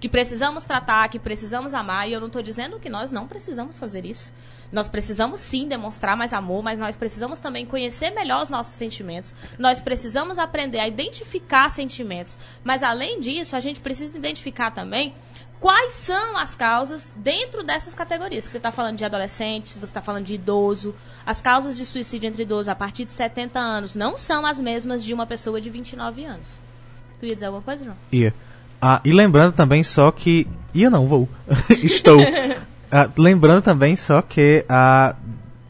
que 0.00 0.08
precisamos 0.08 0.64
tratar, 0.64 1.08
que 1.10 1.18
precisamos 1.18 1.74
amar, 1.74 2.08
e 2.08 2.12
eu 2.14 2.20
não 2.20 2.28
estou 2.28 2.42
dizendo 2.42 2.80
que 2.80 2.88
nós 2.88 3.12
não 3.12 3.28
precisamos 3.28 3.78
fazer 3.78 4.06
isso. 4.06 4.32
Nós 4.72 4.88
precisamos 4.88 5.40
sim 5.40 5.68
demonstrar 5.68 6.16
mais 6.16 6.32
amor, 6.32 6.62
mas 6.62 6.78
nós 6.78 6.96
precisamos 6.96 7.40
também 7.40 7.66
conhecer 7.66 8.10
melhor 8.10 8.42
os 8.42 8.50
nossos 8.50 8.72
sentimentos. 8.74 9.34
Nós 9.58 9.78
precisamos 9.78 10.38
aprender 10.38 10.78
a 10.78 10.88
identificar 10.88 11.68
sentimentos. 11.70 12.36
Mas 12.64 12.82
além 12.82 13.20
disso, 13.20 13.54
a 13.54 13.60
gente 13.60 13.80
precisa 13.80 14.16
identificar 14.16 14.70
também 14.70 15.12
quais 15.58 15.92
são 15.92 16.38
as 16.38 16.54
causas 16.54 17.12
dentro 17.16 17.62
dessas 17.62 17.94
categorias. 17.94 18.44
Você 18.44 18.56
está 18.56 18.72
falando 18.72 18.96
de 18.96 19.04
adolescentes, 19.04 19.72
você 19.72 19.84
está 19.84 20.00
falando 20.00 20.24
de 20.24 20.34
idoso, 20.34 20.94
as 21.26 21.40
causas 21.40 21.76
de 21.76 21.84
suicídio 21.84 22.26
entre 22.26 22.44
idosos 22.44 22.68
a 22.68 22.74
partir 22.74 23.04
de 23.04 23.12
70 23.12 23.58
anos 23.58 23.94
não 23.94 24.16
são 24.16 24.46
as 24.46 24.58
mesmas 24.58 25.04
de 25.04 25.12
uma 25.12 25.26
pessoa 25.26 25.60
de 25.60 25.68
29 25.68 26.24
anos. 26.24 26.46
Tu 27.18 27.26
ia 27.26 27.34
dizer 27.34 27.46
alguma 27.46 27.62
coisa, 27.62 27.84
João? 27.84 27.96
Ia. 28.10 28.34
Ah, 28.80 29.00
e 29.04 29.12
lembrando 29.12 29.52
também 29.52 29.82
só 29.84 30.10
que. 30.10 30.46
Ia 30.72 30.88
não, 30.90 31.06
vou. 31.06 31.28
Estou. 31.82 32.18
Ah, 32.92 33.08
lembrando 33.16 33.62
também 33.62 33.94
só 33.94 34.20
que 34.20 34.64
ah, 34.68 35.14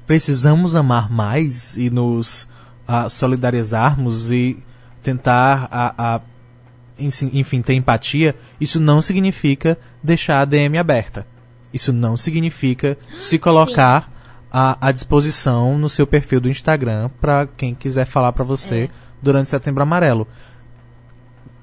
precisamos 0.07 0.75
amar 0.75 1.11
mais 1.11 1.77
e 1.77 1.91
nos 1.91 2.49
ah, 2.89 3.11
solidarizarmos 3.11 4.33
e 4.33 4.57
tentar, 5.03 5.69
ah, 5.71 5.95
ah, 5.99 6.21
ensi- 6.99 7.29
enfim, 7.35 7.61
ter 7.61 7.75
empatia. 7.75 8.35
Isso 8.59 8.81
não 8.81 9.03
significa 9.03 9.77
deixar 10.03 10.41
a 10.41 10.45
DM 10.47 10.79
aberta. 10.79 11.27
Isso 11.75 11.93
não 11.93 12.17
significa 12.17 12.97
se 13.19 13.39
colocar 13.39 14.11
à, 14.51 14.79
à 14.89 14.91
disposição 14.93 15.79
no 15.79 15.91
seu 15.91 16.07
perfil 16.07 16.41
do 16.41 16.49
Instagram 16.49 17.11
para 17.21 17.47
quem 17.55 17.75
quiser 17.75 18.07
falar 18.07 18.33
para 18.33 18.45
você 18.45 18.89
durante 19.21 19.51
Setembro 19.51 19.83
Amarelo. 19.83 20.27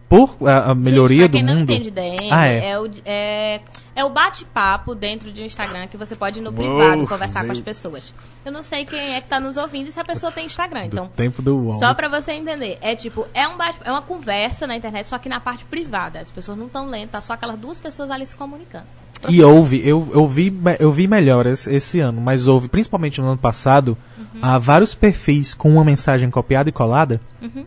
Por 0.09 0.37
a, 0.47 0.71
a 0.71 0.75
melhoria 0.75 1.23
Gente, 1.23 1.31
pra 1.31 1.37
quem 1.39 1.45
do 1.45 1.51
não 1.53 1.59
mundo. 1.59 1.69
entende 1.71 1.91
DM, 1.91 2.31
Ah, 2.31 2.47
é. 2.47 2.69
é. 2.71 2.79
o, 2.79 2.89
é, 3.05 3.59
é 3.93 4.05
o 4.05 4.09
bate-papo 4.09 4.95
dentro 4.95 5.33
de 5.33 5.41
um 5.41 5.45
Instagram 5.45 5.87
que 5.87 5.97
você 5.97 6.15
pode 6.15 6.39
ir 6.39 6.41
no 6.41 6.53
privado 6.53 7.05
conversar 7.05 7.45
com 7.45 7.51
as 7.51 7.59
pessoas. 7.59 8.13
Eu 8.45 8.51
não 8.53 8.63
sei 8.63 8.85
quem 8.85 9.15
é 9.15 9.19
que 9.21 9.27
tá 9.27 9.37
nos 9.39 9.57
ouvindo 9.57 9.89
e 9.89 9.91
se 9.91 9.99
a 9.99 10.05
pessoa 10.05 10.31
tem 10.31 10.45
Instagram. 10.45 10.83
do 10.83 10.85
Então, 10.87 11.07
tempo 11.13 11.41
do 11.41 11.57
UOL. 11.57 11.79
só 11.79 11.93
pra 11.93 12.07
você 12.07 12.31
entender, 12.31 12.77
é 12.81 12.95
tipo, 12.95 13.27
é, 13.33 13.45
um 13.49 13.57
bate, 13.57 13.79
é 13.83 13.91
uma 13.91 14.01
conversa 14.01 14.65
na 14.65 14.77
internet, 14.77 15.09
só 15.09 15.17
que 15.17 15.27
na 15.27 15.41
parte 15.41 15.65
privada. 15.65 16.19
As 16.21 16.31
pessoas 16.31 16.57
não 16.57 16.67
estão 16.67 16.87
lendo, 16.87 17.09
tá 17.09 17.19
só 17.19 17.33
aquelas 17.33 17.57
duas 17.57 17.77
pessoas 17.77 18.09
ali 18.09 18.25
se 18.25 18.35
comunicando. 18.37 18.85
E 19.27 19.43
houve, 19.43 19.85
eu, 19.85 20.07
eu, 20.13 20.27
vi, 20.27 20.53
eu 20.79 20.91
vi 20.91 21.07
melhoras 21.07 21.67
esse 21.67 21.99
ano, 21.99 22.21
mas 22.21 22.47
houve, 22.47 22.67
principalmente 22.69 23.19
no 23.19 23.27
ano 23.27 23.37
passado, 23.37 23.97
Uhum. 24.17 24.39
há 24.41 24.57
vários 24.59 24.93
perfis 24.95 25.53
com 25.53 25.69
uma 25.71 25.83
mensagem 25.83 26.29
copiada 26.29 26.69
e 26.69 26.71
colada 26.71 27.19
Uhum. 27.41 27.65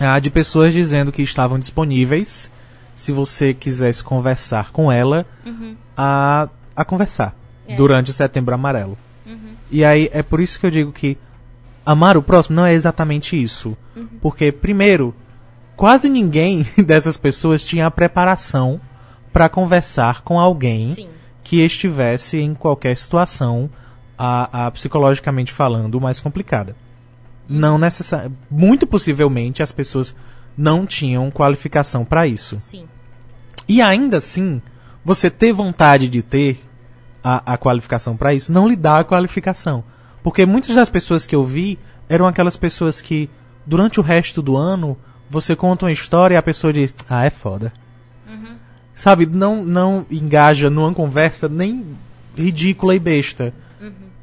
Ah, 0.00 0.18
de 0.18 0.30
pessoas 0.30 0.72
dizendo 0.72 1.12
que 1.12 1.22
estavam 1.22 1.58
disponíveis 1.58 2.50
se 2.96 3.12
você 3.12 3.54
quisesse 3.54 4.02
conversar 4.02 4.72
com 4.72 4.90
ela 4.90 5.24
a, 5.96 6.48
a 6.74 6.84
conversar 6.84 7.34
Uhum. 7.70 7.74
É. 7.74 7.76
durante 7.76 8.10
o 8.10 8.14
setembro 8.14 8.54
amarelo. 8.54 8.98
Uhum. 9.26 9.54
E 9.70 9.84
aí 9.84 10.10
é 10.12 10.22
por 10.22 10.40
isso 10.40 10.58
que 10.58 10.66
eu 10.66 10.70
digo 10.70 10.92
que 10.92 11.16
amar 11.86 12.16
o 12.16 12.22
próximo 12.22 12.56
não 12.56 12.66
é 12.66 12.72
exatamente 12.74 13.40
isso. 13.40 13.76
Uhum. 13.96 14.06
Porque, 14.20 14.50
primeiro, 14.52 15.14
quase 15.76 16.08
ninguém 16.08 16.66
dessas 16.84 17.16
pessoas 17.16 17.64
tinha 17.64 17.86
a 17.86 17.90
preparação 17.90 18.80
para 19.32 19.48
conversar 19.48 20.22
com 20.22 20.40
alguém 20.40 20.94
Sim. 20.94 21.08
que 21.44 21.60
estivesse 21.64 22.38
em 22.38 22.54
qualquer 22.54 22.96
situação, 22.96 23.70
a, 24.18 24.66
a, 24.66 24.70
psicologicamente 24.70 25.52
falando, 25.52 26.00
mais 26.00 26.20
complicada. 26.20 26.74
Não 27.50 27.78
necessariamente. 27.78 28.38
Muito 28.50 28.86
possivelmente 28.86 29.62
as 29.62 29.72
pessoas 29.72 30.14
não 30.56 30.86
tinham 30.86 31.30
qualificação 31.30 32.04
para 32.04 32.26
isso. 32.26 32.58
Sim. 32.60 32.86
E 33.68 33.80
ainda 33.80 34.18
assim, 34.18 34.60
você 35.04 35.30
ter 35.30 35.52
vontade 35.52 36.08
de 36.08 36.22
ter 36.22 36.60
a, 37.22 37.54
a 37.54 37.58
qualificação 37.58 38.16
para 38.16 38.34
isso, 38.34 38.52
não 38.52 38.68
lhe 38.68 38.76
dá 38.76 38.98
a 38.98 39.04
qualificação. 39.04 39.84
Porque 40.22 40.44
muitas 40.44 40.74
das 40.74 40.88
pessoas 40.88 41.26
que 41.26 41.34
eu 41.34 41.44
vi 41.44 41.78
eram 42.08 42.26
aquelas 42.26 42.56
pessoas 42.56 43.00
que, 43.00 43.30
durante 43.66 44.00
o 44.00 44.02
resto 44.02 44.42
do 44.42 44.56
ano, 44.56 44.96
você 45.30 45.54
conta 45.54 45.86
uma 45.86 45.92
história 45.92 46.34
e 46.34 46.36
a 46.36 46.42
pessoa 46.42 46.72
diz, 46.72 46.94
ah, 47.08 47.24
é 47.24 47.30
foda. 47.30 47.72
Sabe, 48.94 49.24
não, 49.24 49.64
não 49.64 50.04
engaja 50.10 50.68
numa 50.68 50.92
conversa 50.92 51.48
nem 51.48 51.86
ridícula 52.36 52.94
e 52.94 52.98
besta. 52.98 53.54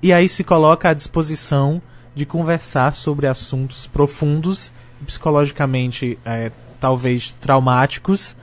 E 0.03 0.13
aí 0.13 0.29
se 0.29 0.43
coloca 0.43 0.89
à 0.89 0.93
disposição 0.93 1.81
de 2.17 2.25
conversar 2.25 2.93
sobre 2.95 3.27
assuntos 3.27 3.87
profundos, 3.87 4.71
psicologicamente, 5.05 6.17
é, 6.25 6.51
talvez 6.79 7.31
traumáticos, 7.33 8.35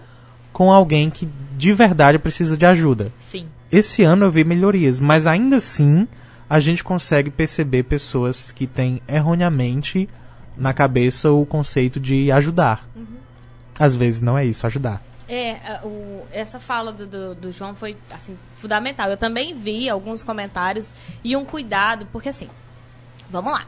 com 0.52 0.72
alguém 0.72 1.10
que 1.10 1.28
de 1.56 1.72
verdade 1.72 2.18
precisa 2.18 2.56
de 2.56 2.64
ajuda. 2.64 3.12
Sim. 3.30 3.46
Esse 3.72 4.02
ano 4.02 4.26
eu 4.26 4.30
vi 4.30 4.44
melhorias, 4.44 5.01
mas 5.01 5.26
ainda 5.26 5.56
assim 5.56 6.06
a 6.48 6.60
gente 6.60 6.84
consegue 6.84 7.30
perceber 7.30 7.82
pessoas 7.84 8.52
que 8.52 8.66
têm 8.66 9.01
erroneamente 9.09 10.09
na 10.56 10.72
cabeça 10.72 11.32
o 11.32 11.44
conceito 11.44 11.98
de 11.98 12.30
ajudar. 12.30 12.86
Às 13.78 13.96
vezes 13.96 14.20
não 14.20 14.38
é 14.38 14.44
isso, 14.44 14.64
ajudar. 14.66 15.02
É, 15.28 15.52
a- 15.52 15.80
o- 15.84 16.24
essa 16.30 16.60
fala 16.60 16.92
do, 16.92 17.06
do, 17.06 17.34
do 17.34 17.51
João 17.52 17.74
foi 17.74 17.96
assim 18.12 18.36
fundamental. 18.59 19.09
Eu 19.10 19.16
também 19.16 19.55
vi 19.56 19.88
alguns 19.88 20.22
comentários 20.22 20.94
e 21.24 21.34
um 21.34 21.44
cuidado, 21.44 22.06
porque 22.12 22.28
assim, 22.28 22.48
vamos 23.40 23.52
lá. 23.59 23.66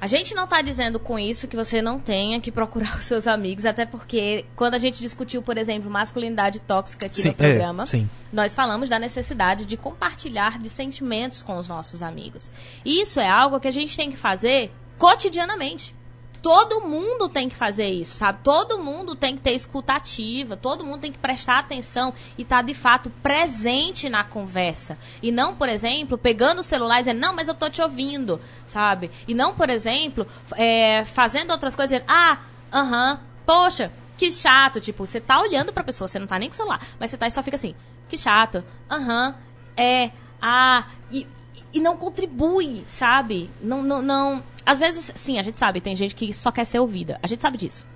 A 0.00 0.06
gente 0.06 0.34
não 0.34 0.44
está 0.44 0.62
dizendo 0.62 0.98
com 0.98 1.18
isso 1.18 1.46
que 1.46 1.54
você 1.54 1.82
não 1.82 2.00
tenha 2.00 2.40
que 2.40 2.50
procurar 2.50 2.96
os 2.98 3.04
seus 3.04 3.26
amigos, 3.26 3.66
até 3.66 3.84
porque 3.84 4.46
quando 4.56 4.74
a 4.74 4.78
gente 4.78 4.98
discutiu, 4.98 5.42
por 5.42 5.58
exemplo, 5.58 5.90
masculinidade 5.90 6.58
tóxica 6.60 7.06
aqui 7.06 7.20
Sim, 7.20 7.28
no 7.28 7.34
programa, 7.34 7.82
é, 7.82 7.86
sim. 7.86 8.10
nós 8.32 8.54
falamos 8.54 8.88
da 8.88 8.98
necessidade 8.98 9.66
de 9.66 9.76
compartilhar 9.76 10.58
de 10.58 10.70
sentimentos 10.70 11.42
com 11.42 11.58
os 11.58 11.68
nossos 11.68 12.02
amigos. 12.02 12.50
E 12.82 13.02
isso 13.02 13.20
é 13.20 13.28
algo 13.28 13.60
que 13.60 13.68
a 13.68 13.72
gente 13.72 13.94
tem 13.94 14.10
que 14.10 14.16
fazer 14.16 14.72
cotidianamente. 14.98 15.94
Todo 16.42 16.80
mundo 16.80 17.28
tem 17.28 17.48
que 17.48 17.54
fazer 17.54 17.88
isso, 17.88 18.16
sabe? 18.16 18.38
Todo 18.42 18.78
mundo 18.78 19.14
tem 19.14 19.36
que 19.36 19.42
ter 19.42 19.52
escutativa, 19.52 20.56
todo 20.56 20.84
mundo 20.84 21.00
tem 21.00 21.12
que 21.12 21.18
prestar 21.18 21.58
atenção 21.58 22.14
e 22.38 22.42
estar 22.42 22.62
de 22.62 22.72
fato 22.72 23.10
presente 23.22 24.08
na 24.08 24.24
conversa. 24.24 24.96
E 25.22 25.30
não, 25.30 25.54
por 25.54 25.68
exemplo, 25.68 26.16
pegando 26.16 26.60
o 26.60 26.64
celular 26.64 26.96
e 26.96 27.02
dizendo, 27.02 27.20
não, 27.20 27.34
mas 27.34 27.48
eu 27.48 27.54
tô 27.54 27.68
te 27.68 27.82
ouvindo, 27.82 28.40
sabe? 28.66 29.10
E 29.28 29.34
não, 29.34 29.54
por 29.54 29.68
exemplo, 29.68 30.26
é, 30.56 31.04
fazendo 31.04 31.50
outras 31.50 31.76
coisas 31.76 31.98
dizendo, 31.98 32.10
ah, 32.10 32.38
aham, 32.72 33.20
poxa, 33.44 33.92
que 34.16 34.32
chato. 34.32 34.80
Tipo, 34.80 35.06
você 35.06 35.20
tá 35.20 35.40
olhando 35.40 35.72
pra 35.72 35.84
pessoa, 35.84 36.08
você 36.08 36.18
não 36.18 36.26
tá 36.26 36.38
nem 36.38 36.48
com 36.48 36.54
o 36.54 36.56
celular, 36.56 36.80
mas 36.98 37.10
você 37.10 37.18
tá 37.18 37.26
e 37.26 37.30
só 37.30 37.42
fica 37.42 37.56
assim, 37.56 37.74
que 38.08 38.16
chato, 38.16 38.64
aham, 38.90 39.34
é, 39.76 40.10
ah, 40.40 40.86
e, 41.10 41.26
e 41.72 41.80
não 41.80 41.96
contribui, 41.96 42.84
sabe? 42.86 43.50
Não, 43.62 43.82
não, 43.82 44.02
não. 44.02 44.42
Às 44.64 44.78
vezes, 44.78 45.12
sim, 45.14 45.38
a 45.38 45.42
gente 45.42 45.58
sabe, 45.58 45.80
tem 45.80 45.96
gente 45.96 46.14
que 46.14 46.32
só 46.34 46.50
quer 46.50 46.64
ser 46.64 46.78
ouvida. 46.78 47.18
A 47.22 47.26
gente 47.26 47.40
sabe 47.40 47.58
disso. 47.58 47.86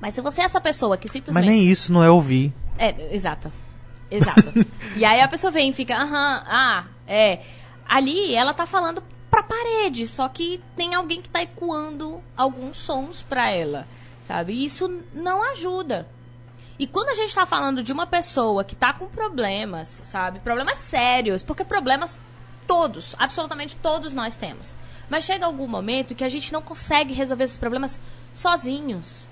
Mas 0.00 0.14
se 0.14 0.20
você 0.20 0.42
é 0.42 0.44
essa 0.44 0.60
pessoa 0.60 0.96
que 0.96 1.06
Mas 1.06 1.12
simplesmente. 1.12 1.46
nem 1.46 1.64
isso 1.64 1.92
não 1.92 2.02
é 2.02 2.10
ouvir. 2.10 2.52
É, 2.78 3.14
exato. 3.14 3.52
Exato. 4.10 4.52
e 4.96 5.04
aí 5.04 5.20
a 5.20 5.28
pessoa 5.28 5.50
vem 5.50 5.70
e 5.70 5.72
fica, 5.72 5.96
aham, 5.96 6.44
ah, 6.46 6.84
é. 7.06 7.40
Ali 7.88 8.34
ela 8.34 8.52
tá 8.52 8.66
falando 8.66 9.02
pra 9.30 9.42
parede, 9.42 10.06
só 10.06 10.28
que 10.28 10.60
tem 10.74 10.94
alguém 10.94 11.22
que 11.22 11.28
tá 11.28 11.42
ecoando 11.42 12.22
alguns 12.36 12.78
sons 12.78 13.22
pra 13.22 13.50
ela, 13.50 13.86
sabe? 14.26 14.52
E 14.52 14.64
isso 14.64 15.02
não 15.14 15.42
ajuda. 15.50 16.06
E 16.78 16.86
quando 16.86 17.08
a 17.08 17.14
gente 17.14 17.34
tá 17.34 17.46
falando 17.46 17.82
de 17.82 17.92
uma 17.92 18.06
pessoa 18.06 18.62
que 18.62 18.76
tá 18.76 18.92
com 18.92 19.06
problemas, 19.06 20.00
sabe? 20.04 20.40
Problemas 20.40 20.78
sérios, 20.78 21.42
porque 21.42 21.64
problemas 21.64 22.18
todos, 22.66 23.14
absolutamente 23.18 23.76
todos 23.76 24.12
nós 24.12 24.36
temos. 24.36 24.74
Mas 25.08 25.24
chega 25.24 25.46
algum 25.46 25.66
momento 25.68 26.14
que 26.14 26.24
a 26.24 26.28
gente 26.28 26.52
não 26.52 26.60
consegue 26.62 27.12
resolver 27.14 27.44
esses 27.44 27.56
problemas 27.56 27.98
sozinhos 28.34 29.26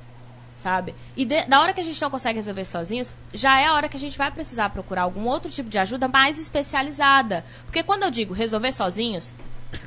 sabe? 0.56 0.94
E 1.14 1.26
de- 1.26 1.44
da 1.44 1.60
hora 1.60 1.74
que 1.74 1.80
a 1.82 1.84
gente 1.84 2.00
não 2.00 2.10
consegue 2.10 2.38
resolver 2.38 2.64
sozinhos, 2.64 3.14
já 3.34 3.60
é 3.60 3.66
a 3.66 3.74
hora 3.74 3.86
que 3.86 3.98
a 3.98 4.00
gente 4.00 4.16
vai 4.16 4.30
precisar 4.30 4.70
procurar 4.70 5.02
algum 5.02 5.26
outro 5.26 5.50
tipo 5.50 5.68
de 5.68 5.78
ajuda 5.78 6.08
mais 6.08 6.38
especializada. 6.38 7.44
Porque 7.66 7.82
quando 7.82 8.04
eu 8.04 8.10
digo 8.10 8.32
resolver 8.32 8.72
sozinhos, 8.72 9.30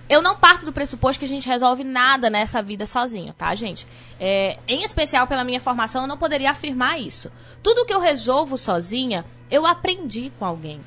eu 0.08 0.22
não 0.22 0.36
parto 0.38 0.68
do 0.68 0.72
pressuposto 0.72 1.18
que 1.20 1.26
a 1.26 1.28
gente 1.28 1.48
resolve 1.48 1.84
nada 1.84 2.30
nessa 2.30 2.62
vida 2.62 2.86
sozinho, 2.86 3.34
tá, 3.34 3.56
gente? 3.56 3.88
É, 4.20 4.60
em 4.68 4.84
especial 4.84 5.26
pela 5.26 5.44
minha 5.44 5.60
formação, 5.60 6.04
eu 6.04 6.08
não 6.08 6.18
poderia 6.18 6.52
afirmar 6.52 7.00
isso. 7.02 7.32
Tudo 7.64 7.84
que 7.84 7.94
eu 7.94 8.00
resolvo 8.00 8.56
sozinha, 8.56 9.26
eu 9.50 9.66
aprendi 9.66 10.32
com 10.38 10.46
alguém. 10.46 10.80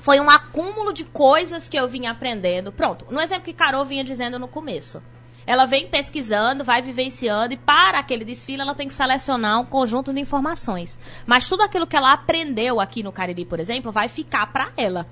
Foi 0.00 0.18
um 0.18 0.30
acúmulo 0.30 0.92
de 0.92 1.04
coisas 1.04 1.68
que 1.68 1.78
eu 1.78 1.88
vinha 1.88 2.10
aprendendo. 2.10 2.72
Pronto, 2.72 3.06
no 3.10 3.20
exemplo 3.20 3.44
que 3.44 3.52
Carol 3.52 3.84
vinha 3.84 4.02
dizendo 4.02 4.38
no 4.38 4.48
começo. 4.48 5.02
Ela 5.46 5.66
vem 5.66 5.88
pesquisando, 5.88 6.64
vai 6.64 6.80
vivenciando 6.80 7.54
e 7.54 7.56
para 7.56 7.98
aquele 7.98 8.24
desfile 8.24 8.62
ela 8.62 8.74
tem 8.74 8.88
que 8.88 8.94
selecionar 8.94 9.60
um 9.60 9.64
conjunto 9.64 10.12
de 10.12 10.20
informações. 10.20 10.98
Mas 11.26 11.48
tudo 11.48 11.62
aquilo 11.62 11.86
que 11.86 11.96
ela 11.96 12.12
aprendeu 12.12 12.80
aqui 12.80 13.02
no 13.02 13.12
Cariri, 13.12 13.44
por 13.44 13.58
exemplo, 13.58 13.90
vai 13.90 14.08
ficar 14.08 14.46
para 14.52 14.68
ela. 14.76 15.06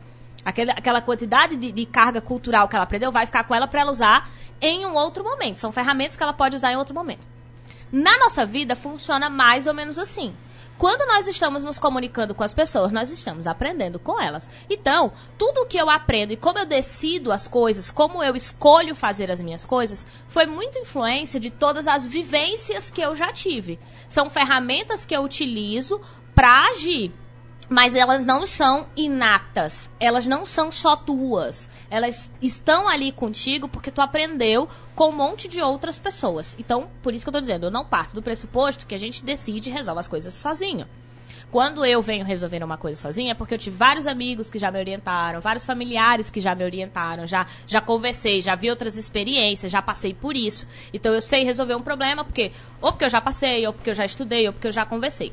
Aquela, 0.44 0.72
aquela 0.72 1.02
quantidade 1.02 1.56
de, 1.56 1.72
de 1.72 1.84
carga 1.84 2.20
cultural 2.20 2.68
que 2.68 2.76
ela 2.76 2.84
aprendeu 2.84 3.10
vai 3.10 3.26
ficar 3.26 3.44
com 3.44 3.54
ela 3.54 3.66
para 3.66 3.80
ela 3.80 3.92
usar 3.92 4.30
em 4.60 4.86
um 4.86 4.94
outro 4.94 5.24
momento. 5.24 5.58
São 5.58 5.72
ferramentas 5.72 6.16
que 6.16 6.22
ela 6.22 6.32
pode 6.32 6.56
usar 6.56 6.72
em 6.72 6.76
outro 6.76 6.94
momento. 6.94 7.26
Na 7.90 8.16
nossa 8.18 8.46
vida 8.46 8.76
funciona 8.76 9.28
mais 9.28 9.66
ou 9.66 9.74
menos 9.74 9.98
assim. 9.98 10.34
Quando 10.78 11.08
nós 11.08 11.26
estamos 11.26 11.64
nos 11.64 11.76
comunicando 11.76 12.36
com 12.36 12.44
as 12.44 12.54
pessoas, 12.54 12.92
nós 12.92 13.10
estamos 13.10 13.48
aprendendo 13.48 13.98
com 13.98 14.20
elas. 14.20 14.48
Então, 14.70 15.12
tudo 15.36 15.66
que 15.66 15.76
eu 15.76 15.90
aprendo 15.90 16.32
e 16.32 16.36
como 16.36 16.60
eu 16.60 16.64
decido 16.64 17.32
as 17.32 17.48
coisas, 17.48 17.90
como 17.90 18.22
eu 18.22 18.36
escolho 18.36 18.94
fazer 18.94 19.28
as 19.28 19.40
minhas 19.40 19.66
coisas, 19.66 20.06
foi 20.28 20.46
muito 20.46 20.78
influência 20.78 21.40
de 21.40 21.50
todas 21.50 21.88
as 21.88 22.06
vivências 22.06 22.92
que 22.92 23.00
eu 23.00 23.16
já 23.16 23.32
tive. 23.32 23.76
São 24.08 24.30
ferramentas 24.30 25.04
que 25.04 25.16
eu 25.16 25.22
utilizo 25.22 26.00
para 26.32 26.68
agir. 26.68 27.12
Mas 27.68 27.94
elas 27.94 28.26
não 28.26 28.46
são 28.46 28.86
inatas. 28.96 29.90
Elas 30.00 30.26
não 30.26 30.46
são 30.46 30.72
só 30.72 30.96
tuas. 30.96 31.68
Elas 31.90 32.30
estão 32.40 32.88
ali 32.88 33.12
contigo 33.12 33.68
porque 33.68 33.90
tu 33.90 34.00
aprendeu 34.00 34.68
com 34.94 35.10
um 35.10 35.12
monte 35.12 35.48
de 35.48 35.60
outras 35.60 35.98
pessoas. 35.98 36.56
Então, 36.58 36.88
por 37.02 37.12
isso 37.12 37.24
que 37.24 37.28
eu 37.28 37.32
tô 37.32 37.40
dizendo, 37.40 37.66
eu 37.66 37.70
não 37.70 37.84
parto 37.84 38.14
do 38.14 38.22
pressuposto 38.22 38.86
que 38.86 38.94
a 38.94 38.98
gente 38.98 39.24
decide 39.24 39.68
e 39.68 39.72
resolve 39.72 40.00
as 40.00 40.08
coisas 40.08 40.32
sozinho. 40.34 40.86
Quando 41.50 41.82
eu 41.82 42.02
venho 42.02 42.26
resolver 42.26 42.62
uma 42.62 42.76
coisa 42.76 43.00
sozinha, 43.00 43.32
é 43.32 43.34
porque 43.34 43.54
eu 43.54 43.58
tive 43.58 43.74
vários 43.74 44.06
amigos 44.06 44.50
que 44.50 44.58
já 44.58 44.70
me 44.70 44.78
orientaram, 44.78 45.40
vários 45.40 45.64
familiares 45.64 46.28
que 46.28 46.42
já 46.42 46.54
me 46.54 46.62
orientaram, 46.62 47.26
já, 47.26 47.46
já 47.66 47.80
conversei, 47.80 48.42
já 48.42 48.54
vi 48.54 48.68
outras 48.68 48.98
experiências, 48.98 49.72
já 49.72 49.80
passei 49.80 50.12
por 50.12 50.36
isso. 50.36 50.68
Então 50.92 51.14
eu 51.14 51.22
sei 51.22 51.44
resolver 51.44 51.74
um 51.74 51.82
problema 51.82 52.22
porque 52.22 52.52
ou 52.82 52.92
porque 52.92 53.06
eu 53.06 53.08
já 53.08 53.20
passei, 53.20 53.66
ou 53.66 53.72
porque 53.72 53.88
eu 53.88 53.94
já 53.94 54.04
estudei, 54.04 54.46
ou 54.46 54.52
porque 54.52 54.68
eu 54.68 54.72
já 54.72 54.84
conversei. 54.84 55.32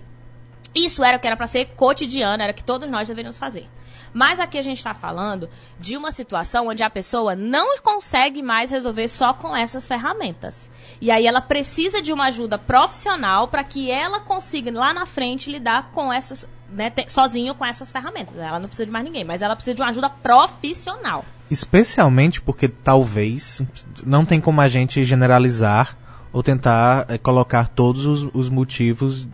Isso 0.75 1.03
era 1.03 1.17
o 1.17 1.19
que 1.19 1.25
era 1.25 1.37
para 1.37 1.47
ser 1.47 1.67
cotidiano, 1.75 2.43
era 2.43 2.51
o 2.51 2.55
que 2.55 2.63
todos 2.63 2.89
nós 2.89 3.07
deveríamos 3.07 3.37
fazer. 3.37 3.67
Mas 4.13 4.39
aqui 4.39 4.57
a 4.57 4.61
gente 4.61 4.77
está 4.77 4.93
falando 4.93 5.49
de 5.77 5.97
uma 5.97 6.11
situação 6.11 6.67
onde 6.67 6.81
a 6.83 6.89
pessoa 6.89 7.35
não 7.35 7.77
consegue 7.79 8.41
mais 8.41 8.71
resolver 8.71 9.07
só 9.09 9.33
com 9.33 9.53
essas 9.53 9.85
ferramentas. 9.87 10.69
E 11.01 11.11
aí 11.11 11.27
ela 11.27 11.41
precisa 11.41 12.01
de 12.01 12.13
uma 12.13 12.27
ajuda 12.27 12.57
profissional 12.57 13.49
para 13.49 13.63
que 13.63 13.91
ela 13.91 14.21
consiga 14.21 14.71
lá 14.71 14.93
na 14.93 15.05
frente 15.05 15.51
lidar 15.51 15.91
com 15.93 16.13
essas, 16.13 16.47
né, 16.69 16.93
sozinho 17.09 17.55
com 17.55 17.65
essas 17.65 17.91
ferramentas. 17.91 18.37
Ela 18.37 18.57
não 18.59 18.67
precisa 18.67 18.85
de 18.85 18.91
mais 18.91 19.03
ninguém, 19.03 19.25
mas 19.25 19.41
ela 19.41 19.55
precisa 19.55 19.75
de 19.75 19.81
uma 19.81 19.89
ajuda 19.89 20.09
profissional. 20.09 21.25
Especialmente 21.51 22.41
porque 22.41 22.69
talvez 22.69 23.61
não 24.05 24.25
tem 24.25 24.39
como 24.39 24.61
a 24.61 24.69
gente 24.69 25.03
generalizar 25.03 25.97
ou 26.35 26.43
tentar 26.43 27.05
eh, 27.07 27.17
colocar 27.17 27.69
todos 27.69 28.05
os, 28.05 28.29
os 28.33 28.49
motivos 28.49 29.25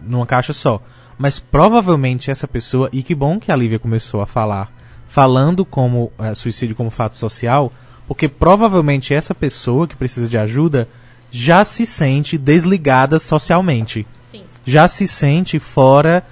numa 0.00 0.24
caixa 0.24 0.52
só. 0.52 0.80
Mas 1.18 1.40
provavelmente 1.40 2.30
essa 2.30 2.46
pessoa, 2.46 2.88
e 2.92 3.02
que 3.02 3.12
bom 3.12 3.40
que 3.40 3.50
a 3.50 3.56
Lívia 3.56 3.80
começou 3.80 4.20
a 4.20 4.26
falar, 4.26 4.72
falando 5.08 5.64
como 5.64 6.12
eh, 6.16 6.32
suicídio 6.36 6.76
como 6.76 6.92
fato 6.92 7.18
social, 7.18 7.72
porque 8.06 8.28
provavelmente 8.28 9.12
essa 9.12 9.34
pessoa 9.34 9.88
que 9.88 9.96
precisa 9.96 10.28
de 10.28 10.38
ajuda 10.38 10.88
já 11.32 11.64
se 11.64 11.84
sente 11.84 12.38
desligada 12.38 13.18
socialmente 13.18 14.06
Sim. 14.30 14.44
já 14.64 14.86
se 14.86 15.08
sente 15.08 15.58
fora 15.58 16.24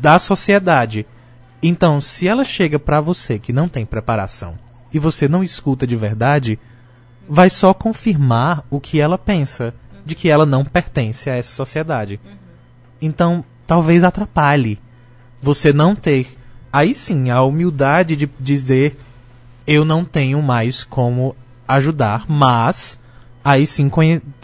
da 0.00 0.20
sociedade. 0.20 1.04
Então, 1.60 2.00
se 2.00 2.28
ela 2.28 2.44
chega 2.44 2.78
pra 2.78 3.00
você 3.00 3.40
que 3.40 3.52
não 3.52 3.66
tem 3.66 3.84
preparação 3.84 4.54
e 4.94 5.00
você 5.00 5.26
não 5.26 5.42
escuta 5.42 5.84
de 5.84 5.96
verdade, 5.96 6.60
vai 7.28 7.50
só 7.50 7.74
confirmar 7.74 8.64
o 8.70 8.80
que 8.80 9.00
ela 9.00 9.18
pensa, 9.18 9.74
de 10.04 10.14
que 10.14 10.28
ela 10.28 10.46
não 10.46 10.64
pertence 10.64 11.28
a 11.28 11.34
essa 11.34 11.54
sociedade. 11.54 12.20
Então, 13.00 13.44
talvez 13.66 14.04
atrapalhe 14.04 14.78
você 15.42 15.72
não 15.72 15.94
ter 15.94 16.36
aí 16.72 16.94
sim 16.94 17.30
a 17.30 17.42
humildade 17.42 18.16
de 18.16 18.28
dizer 18.38 18.98
eu 19.66 19.84
não 19.84 20.04
tenho 20.04 20.40
mais 20.40 20.84
como 20.84 21.36
ajudar, 21.66 22.24
mas 22.28 22.98
aí 23.44 23.66
sim 23.66 23.90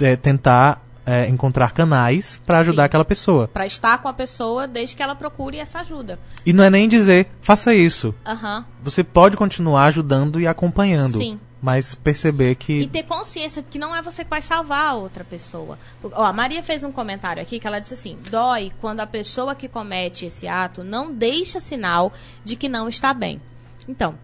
é, 0.00 0.16
tentar 0.16 0.82
é, 1.06 1.28
encontrar 1.28 1.72
canais 1.72 2.40
para 2.44 2.58
ajudar 2.58 2.82
Sim. 2.82 2.86
aquela 2.86 3.04
pessoa. 3.04 3.48
Pra 3.48 3.66
estar 3.66 3.98
com 3.98 4.08
a 4.08 4.12
pessoa 4.12 4.66
desde 4.66 4.96
que 4.96 5.02
ela 5.02 5.14
procure 5.14 5.58
essa 5.58 5.80
ajuda. 5.80 6.18
E 6.44 6.52
não 6.52 6.64
é 6.64 6.70
nem 6.70 6.88
dizer, 6.88 7.28
faça 7.40 7.74
isso. 7.74 8.14
Aham. 8.26 8.64
Você 8.82 9.02
pode 9.04 9.36
continuar 9.36 9.86
ajudando 9.86 10.40
e 10.40 10.46
acompanhando. 10.46 11.18
Sim. 11.18 11.38
Mas 11.62 11.94
perceber 11.94 12.50
E 12.50 12.54
que. 12.56 12.86
ter 12.88 13.04
consciência 13.04 13.62
de 13.62 13.68
que 13.68 13.78
não 13.78 13.94
é 13.94 14.02
você 14.02 14.24
que 14.24 14.30
vai 14.30 14.42
salvar 14.42 14.88
a 14.88 14.94
outra 14.94 15.22
pessoa. 15.22 15.78
Ó, 16.02 16.24
a 16.24 16.32
Maria 16.32 16.60
fez 16.60 16.82
um 16.82 16.90
comentário 16.90 17.40
aqui 17.40 17.60
que 17.60 17.66
ela 17.66 17.78
disse 17.78 17.94
assim: 17.94 18.18
dói 18.28 18.72
quando 18.80 18.98
a 18.98 19.06
pessoa 19.06 19.54
que 19.54 19.68
comete 19.68 20.26
esse 20.26 20.48
ato 20.48 20.82
não 20.82 21.12
deixa 21.12 21.60
sinal 21.60 22.12
de 22.44 22.56
que 22.56 22.68
não 22.68 22.88
está 22.88 23.14
bem. 23.14 23.40
Então, 23.88 24.18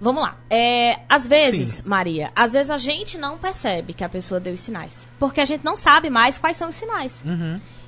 vamos 0.00 0.22
lá. 0.22 0.38
É, 0.48 1.00
às 1.06 1.26
vezes, 1.26 1.74
Sim. 1.74 1.82
Maria, 1.84 2.32
às 2.34 2.54
vezes 2.54 2.70
a 2.70 2.78
gente 2.78 3.18
não 3.18 3.36
percebe 3.36 3.92
que 3.92 4.02
a 4.02 4.08
pessoa 4.08 4.40
deu 4.40 4.54
os 4.54 4.60
sinais. 4.60 5.06
Porque 5.18 5.42
a 5.42 5.44
gente 5.44 5.62
não 5.62 5.76
sabe 5.76 6.08
mais 6.08 6.38
quais 6.38 6.56
são 6.56 6.70
os 6.70 6.76
sinais. 6.76 7.22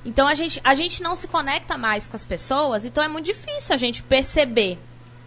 Então 0.05 0.27
a 0.27 0.35
gente, 0.35 0.61
a 0.63 0.75
gente 0.75 1.01
não 1.01 1.15
se 1.15 1.27
conecta 1.27 1.77
mais 1.77 2.05
com 2.07 2.15
as 2.15 2.25
pessoas, 2.25 2.85
então 2.85 3.03
é 3.03 3.07
muito 3.07 3.25
difícil 3.25 3.73
a 3.73 3.77
gente 3.77 4.03
perceber. 4.03 4.77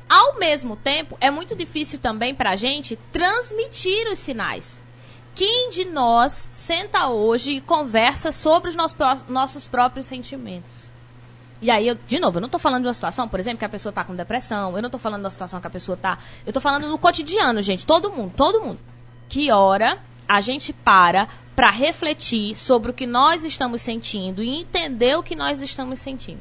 Ao 0.08 0.38
mesmo 0.38 0.76
tempo, 0.76 1.16
é 1.20 1.30
muito 1.30 1.54
difícil 1.56 1.98
também 1.98 2.34
pra 2.34 2.56
gente 2.56 2.96
transmitir 3.12 4.06
os 4.12 4.18
sinais. 4.18 4.78
Quem 5.34 5.70
de 5.70 5.84
nós 5.86 6.48
senta 6.52 7.08
hoje 7.08 7.52
e 7.56 7.60
conversa 7.60 8.30
sobre 8.30 8.70
os 8.70 8.76
nossos, 8.76 8.96
pró- 8.96 9.16
nossos 9.28 9.66
próprios 9.66 10.06
sentimentos? 10.06 10.90
E 11.60 11.70
aí, 11.70 11.88
eu, 11.88 11.94
de 12.06 12.20
novo, 12.20 12.36
eu 12.36 12.42
não 12.42 12.48
tô 12.48 12.58
falando 12.58 12.82
de 12.82 12.88
uma 12.88 12.94
situação, 12.94 13.26
por 13.26 13.40
exemplo, 13.40 13.58
que 13.58 13.64
a 13.64 13.68
pessoa 13.68 13.92
tá 13.92 14.04
com 14.04 14.14
depressão, 14.14 14.76
eu 14.76 14.82
não 14.82 14.90
tô 14.90 14.98
falando 14.98 15.20
de 15.22 15.24
uma 15.24 15.30
situação 15.30 15.60
que 15.60 15.66
a 15.66 15.70
pessoa 15.70 15.96
tá. 15.96 16.18
Eu 16.46 16.52
tô 16.52 16.60
falando 16.60 16.88
do 16.88 16.98
cotidiano, 16.98 17.62
gente. 17.62 17.86
Todo 17.86 18.12
mundo, 18.12 18.32
todo 18.36 18.60
mundo. 18.60 18.78
Que 19.28 19.50
hora 19.50 19.98
a 20.28 20.40
gente 20.40 20.72
para 20.72 21.26
pra 21.56 21.70
refletir 21.70 22.54
sobre 22.56 22.90
o 22.90 22.94
que 22.94 23.06
nós 23.06 23.42
estamos 23.44 23.80
sentindo 23.80 24.42
e 24.42 24.60
entender 24.60 25.16
o 25.16 25.22
que 25.22 25.34
nós 25.34 25.60
estamos 25.62 25.98
sentindo. 26.00 26.40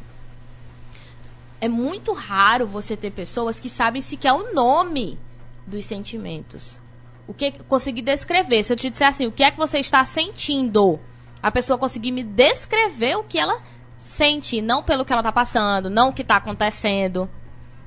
É 1.63 1.67
muito 1.69 2.11
raro 2.11 2.67
você 2.67 2.97
ter 2.97 3.09
pessoas 3.09 3.57
que 3.57 3.69
sabem 3.69 4.01
sequer 4.01 4.33
o 4.33 4.53
nome 4.53 5.17
dos 5.65 5.85
sentimentos. 5.85 6.77
O 7.25 7.33
que 7.33 7.53
conseguir 7.69 8.01
descrever? 8.01 8.65
Se 8.65 8.73
eu 8.73 8.75
te 8.75 8.89
disser 8.89 9.07
assim, 9.07 9.27
o 9.27 9.31
que 9.31 9.45
é 9.45 9.49
que 9.49 9.57
você 9.57 9.79
está 9.79 10.03
sentindo? 10.03 10.99
A 11.41 11.49
pessoa 11.49 11.79
conseguir 11.79 12.11
me 12.11 12.21
descrever 12.21 13.15
o 13.15 13.23
que 13.23 13.39
ela 13.39 13.61
sente, 13.97 14.61
não 14.61 14.83
pelo 14.83 15.05
que 15.05 15.13
ela 15.13 15.21
está 15.21 15.31
passando, 15.31 15.89
não 15.89 16.09
o 16.09 16.13
que 16.13 16.21
está 16.21 16.35
acontecendo, 16.35 17.29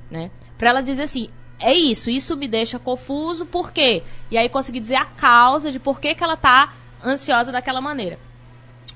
né? 0.09 0.31
Para 0.57 0.71
ela 0.71 0.81
dizer 0.81 1.03
assim, 1.03 1.29
é 1.59 1.71
isso, 1.71 2.09
isso 2.09 2.35
me 2.35 2.47
deixa 2.47 2.79
confuso, 2.79 3.45
por 3.45 3.71
quê? 3.71 4.01
E 4.31 4.39
aí 4.39 4.49
conseguir 4.49 4.79
dizer 4.79 4.95
a 4.95 5.05
causa 5.05 5.71
de 5.71 5.79
por 5.79 5.99
que, 5.99 6.15
que 6.15 6.23
ela 6.23 6.35
tá 6.35 6.73
ansiosa 7.05 7.51
daquela 7.51 7.79
maneira. 7.79 8.17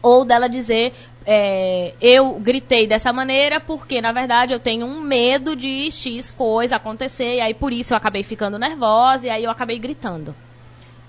Ou 0.02 0.26
dela 0.26 0.50
dizer, 0.50 0.96
é, 1.26 1.94
eu 2.02 2.34
gritei 2.40 2.88
dessa 2.88 3.12
maneira 3.14 3.60
porque, 3.60 4.02
na 4.02 4.12
verdade, 4.12 4.54
eu 4.54 4.60
tenho 4.60 4.86
um 4.86 5.02
medo 5.02 5.56
de 5.56 5.90
X 5.92 6.32
coisa 6.32 6.76
acontecer, 6.78 7.36
e 7.38 7.42
aí 7.42 7.54
por 7.54 7.72
isso 7.72 7.94
eu 7.94 7.98
acabei 7.98 8.24
ficando 8.24 8.58
nervosa, 8.58 9.28
e 9.28 9.30
aí 9.30 9.44
eu 9.44 9.52
acabei 9.52 9.78
gritando. 9.80 10.36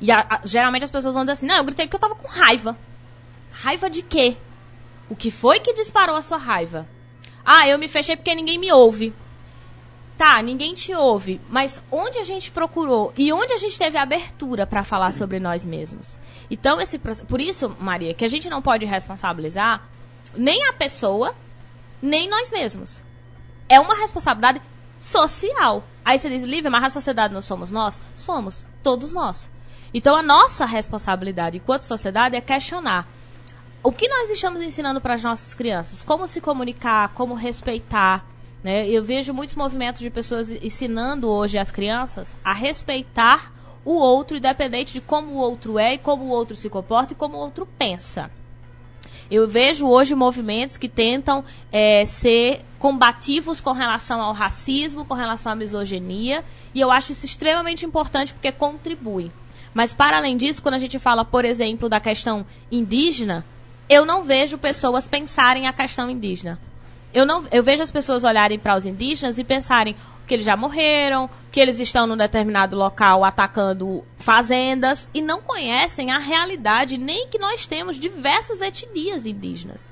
E 0.01 0.11
a- 0.11 0.27
a- 0.29 0.41
geralmente 0.45 0.85
as 0.85 0.91
pessoas 0.91 1.15
vão 1.15 1.23
dizer 1.25 1.33
assim, 1.33 1.47
não, 1.47 1.57
eu 1.57 1.65
gritei 1.65 1.87
porque 1.87 1.97
eu 1.97 2.01
tava 2.01 2.15
com 2.15 2.29
raiva. 2.29 2.77
Raiva 3.53 3.89
de 3.89 4.03
quê? 4.03 4.37
O 5.09 5.17
que 5.17 5.31
foi 5.31 5.61
que 5.61 5.73
disparou 5.75 6.17
a 6.17 6.23
sua 6.23 6.39
raiva? 6.39 6.87
Ah, 7.45 7.69
eu 7.69 7.79
me 7.79 7.89
fechei 7.89 8.17
porque 8.17 8.35
ninguém 8.35 8.59
me 8.59 8.73
ouve. 8.73 9.13
Tá, 10.19 10.41
ninguém 10.43 10.75
te 10.75 10.95
ouve, 10.95 11.41
mas 11.49 11.83
onde 11.91 12.19
a 12.19 12.25
gente 12.25 12.51
procurou 12.51 13.13
e 13.17 13.33
onde 13.33 13.53
a 13.55 13.57
gente 13.57 13.77
teve 13.79 13.97
abertura 13.99 14.67
para 14.67 14.85
falar 14.85 15.15
sobre 15.15 15.41
nós 15.41 15.65
mesmos? 15.67 16.17
Então, 16.51 16.81
esse 16.81 16.99
por 16.99 17.41
isso, 17.41 17.75
Maria, 17.81 18.15
que 18.15 18.25
a 18.25 18.29
gente 18.29 18.49
não 18.49 18.63
pode 18.63 18.85
responsabilizar 18.85 19.83
nem 20.35 20.69
a 20.69 20.73
pessoa, 20.73 21.35
nem 22.01 22.29
nós 22.29 22.51
mesmos. 22.51 23.03
É 23.69 23.79
uma 23.81 23.95
responsabilidade 23.95 24.61
social. 25.01 25.85
Aí 26.05 26.19
você 26.19 26.29
diz, 26.29 26.43
Lívia, 26.43 26.71
mas 26.71 26.85
a 26.85 26.91
sociedade 26.91 27.33
não 27.35 27.43
somos 27.43 27.71
nós? 27.71 28.01
Somos, 28.17 28.65
todos 28.83 29.13
nós. 29.13 29.51
Então, 29.95 30.17
a 30.17 30.23
nossa 30.23 30.65
responsabilidade 30.65 31.59
enquanto 31.59 31.83
sociedade 31.83 32.37
é 32.37 32.41
questionar 32.41 33.07
o 33.83 33.91
que 33.91 34.07
nós 34.07 34.31
estamos 34.31 34.63
ensinando 34.63 35.01
para 35.01 35.15
as 35.15 35.23
nossas 35.23 35.55
crianças? 35.55 36.05
Como 36.05 36.29
se 36.29 36.41
comunicar, 36.41 37.09
como 37.15 37.35
respeitar. 37.35 38.25
Né? 38.63 38.89
Eu 38.89 39.03
vejo 39.03 39.35
muitos 39.35 39.57
movimentos 39.57 40.01
de 40.01 40.09
pessoas 40.09 40.53
ensinando 40.53 41.29
hoje 41.29 41.59
as 41.59 41.73
crianças 41.73 42.35
a 42.45 42.53
respeitar 42.53 43.53
o 43.85 43.95
outro, 43.95 44.37
independente 44.37 44.93
de 44.93 45.01
como 45.01 45.33
o 45.33 45.37
outro 45.37 45.81
é 45.81 45.95
e 45.95 45.99
como 45.99 46.25
o 46.25 46.29
outro 46.29 46.55
se 46.55 46.71
comporta 46.71 47.13
e 47.13 47.17
como 47.17 47.37
o 47.37 47.41
outro 47.41 47.67
pensa. 47.77 48.31
Eu 49.35 49.49
vejo 49.49 49.87
hoje 49.87 50.15
movimentos 50.15 50.77
que 50.77 50.91
tentam 50.91 51.43
é, 51.73 52.05
ser 52.05 52.61
combativos 52.79 53.63
com 53.63 53.73
relação 53.73 54.21
ao 54.21 54.35
racismo, 54.35 55.07
com 55.07 55.15
relação 55.15 55.53
à 55.53 55.55
misoginia, 55.55 56.45
e 56.75 56.81
eu 56.83 56.91
acho 56.91 57.13
isso 57.13 57.25
extremamente 57.25 57.87
importante 57.87 58.35
porque 58.35 58.53
contribui. 58.53 59.33
Mas, 59.73 59.95
para 59.95 60.19
além 60.19 60.37
disso, 60.37 60.61
quando 60.61 60.75
a 60.75 60.79
gente 60.79 60.99
fala, 60.99 61.25
por 61.25 61.47
exemplo, 61.47 61.89
da 61.89 61.99
questão 61.99 62.45
indígena, 62.71 63.43
eu 63.89 64.05
não 64.05 64.23
vejo 64.23 64.59
pessoas 64.59 65.09
pensarem 65.09 65.67
a 65.67 65.73
questão 65.73 66.11
indígena. 66.11 66.59
Eu, 67.15 67.25
não, 67.25 67.43
eu 67.51 67.63
vejo 67.63 67.83
as 67.83 67.91
pessoas 67.91 68.25
olharem 68.25 68.59
para 68.59 68.77
os 68.77 68.85
indígenas 68.85 69.39
e 69.39 69.45
pensarem 69.45 69.97
que 70.27 70.35
eles 70.35 70.45
já 70.45 70.57
morreram, 70.57 71.29
que 71.51 71.61
eles 71.61 71.79
estão 71.79 72.07
num 72.07 72.17
determinado 72.17 72.77
local 72.77 73.25
atacando 73.25 74.05
fazendas 74.19 75.09
e 75.13 75.21
não 75.21 75.43
conhecem 75.43 76.11
a 76.11 76.19
realidade 76.19 76.97
nem 76.97 77.29
que 77.29 77.39
nós 77.39 77.67
temos 77.67 77.97
diversas 77.99 78.61
etnias 78.61 79.27
indígenas. 79.27 79.91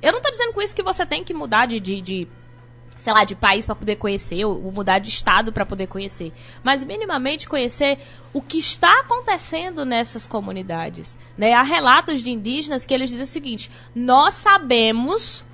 Eu 0.00 0.12
não 0.12 0.18
estou 0.18 0.32
dizendo 0.32 0.52
com 0.52 0.62
isso 0.62 0.74
que 0.74 0.82
você 0.82 1.04
tem 1.04 1.22
que 1.22 1.34
mudar 1.34 1.66
de, 1.66 1.78
de, 1.78 2.00
de 2.00 2.28
sei 3.00 3.12
lá, 3.12 3.24
de 3.24 3.34
país 3.34 3.66
para 3.66 3.74
poder 3.74 3.96
conhecer, 3.96 4.44
ou, 4.44 4.70
mudar 4.70 4.98
de 4.98 5.08
estado 5.08 5.52
para 5.52 5.66
poder 5.66 5.86
conhecer, 5.86 6.32
mas 6.62 6.84
minimamente 6.84 7.48
conhecer 7.48 7.98
o 8.32 8.40
que 8.40 8.58
está 8.58 9.00
acontecendo 9.00 9.84
nessas 9.84 10.26
comunidades. 10.26 11.16
Né? 11.36 11.52
Há 11.52 11.62
relatos 11.62 12.22
de 12.22 12.30
indígenas 12.30 12.84
que 12.84 12.94
eles 12.94 13.10
dizem 13.10 13.24
o 13.24 13.28
seguinte: 13.28 13.70
nós 13.94 14.34
sabemos 14.34 15.44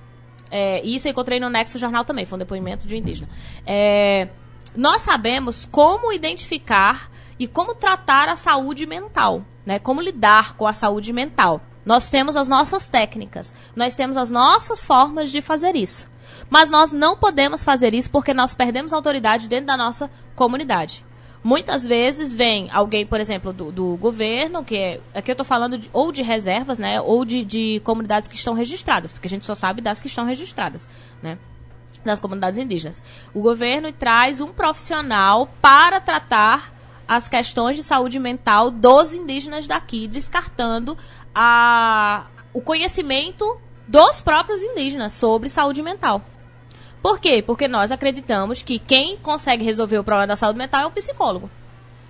é, 0.50 0.84
isso 0.84 1.08
eu 1.08 1.12
encontrei 1.12 1.40
no 1.40 1.50
Nexo 1.50 1.78
Jornal 1.78 2.04
também, 2.04 2.26
foi 2.26 2.36
um 2.36 2.38
depoimento 2.40 2.86
de 2.86 2.94
um 2.94 2.98
indígena. 2.98 3.28
É, 3.66 4.28
nós 4.76 5.02
sabemos 5.02 5.66
como 5.70 6.12
identificar 6.12 7.10
e 7.38 7.46
como 7.46 7.74
tratar 7.74 8.28
a 8.28 8.36
saúde 8.36 8.86
mental, 8.86 9.42
né? 9.64 9.78
Como 9.78 10.00
lidar 10.00 10.54
com 10.54 10.66
a 10.66 10.72
saúde 10.72 11.12
mental. 11.12 11.60
Nós 11.84 12.10
temos 12.10 12.34
as 12.34 12.48
nossas 12.48 12.88
técnicas, 12.88 13.54
nós 13.74 13.94
temos 13.94 14.16
as 14.16 14.30
nossas 14.30 14.84
formas 14.84 15.30
de 15.30 15.40
fazer 15.40 15.76
isso. 15.76 16.08
Mas 16.50 16.68
nós 16.68 16.92
não 16.92 17.16
podemos 17.16 17.62
fazer 17.62 17.94
isso 17.94 18.10
porque 18.10 18.34
nós 18.34 18.54
perdemos 18.54 18.92
autoridade 18.92 19.48
dentro 19.48 19.66
da 19.66 19.76
nossa 19.76 20.10
comunidade. 20.34 21.05
Muitas 21.46 21.86
vezes 21.86 22.34
vem 22.34 22.68
alguém, 22.72 23.06
por 23.06 23.20
exemplo, 23.20 23.52
do, 23.52 23.70
do 23.70 23.96
governo, 23.98 24.64
que 24.64 24.76
é. 24.76 25.00
Aqui 25.14 25.30
eu 25.30 25.34
estou 25.34 25.44
falando 25.44 25.78
de, 25.78 25.88
ou 25.92 26.10
de 26.10 26.20
reservas, 26.20 26.80
né? 26.80 27.00
Ou 27.00 27.24
de, 27.24 27.44
de 27.44 27.80
comunidades 27.84 28.26
que 28.26 28.34
estão 28.34 28.52
registradas, 28.52 29.12
porque 29.12 29.28
a 29.28 29.30
gente 29.30 29.46
só 29.46 29.54
sabe 29.54 29.80
das 29.80 30.00
que 30.00 30.08
estão 30.08 30.24
registradas, 30.24 30.88
né? 31.22 31.38
Das 32.04 32.18
comunidades 32.18 32.58
indígenas. 32.58 33.00
O 33.32 33.40
governo 33.40 33.92
traz 33.92 34.40
um 34.40 34.52
profissional 34.52 35.48
para 35.62 36.00
tratar 36.00 36.74
as 37.06 37.28
questões 37.28 37.76
de 37.76 37.84
saúde 37.84 38.18
mental 38.18 38.68
dos 38.68 39.12
indígenas 39.12 39.68
daqui, 39.68 40.08
descartando 40.08 40.98
a, 41.32 42.26
o 42.52 42.60
conhecimento 42.60 43.60
dos 43.86 44.20
próprios 44.20 44.60
indígenas 44.62 45.12
sobre 45.12 45.48
saúde 45.48 45.80
mental. 45.80 46.24
Por 47.06 47.20
quê? 47.20 47.40
Porque 47.40 47.68
nós 47.68 47.92
acreditamos 47.92 48.62
que 48.62 48.80
quem 48.80 49.16
consegue 49.18 49.64
resolver 49.64 49.96
o 49.96 50.02
problema 50.02 50.26
da 50.26 50.34
saúde 50.34 50.58
mental 50.58 50.82
é 50.82 50.86
o 50.86 50.90
psicólogo. 50.90 51.48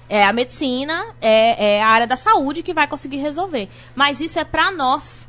É 0.09 0.25
a 0.25 0.33
medicina, 0.33 1.05
é, 1.21 1.75
é 1.75 1.83
a 1.83 1.87
área 1.87 2.07
da 2.07 2.17
saúde 2.17 2.63
que 2.63 2.73
vai 2.73 2.89
conseguir 2.89 3.19
resolver. 3.19 3.69
Mas 3.95 4.21
isso 4.21 4.39
é 4.39 4.45
para 4.45 4.73
nós. 4.73 5.29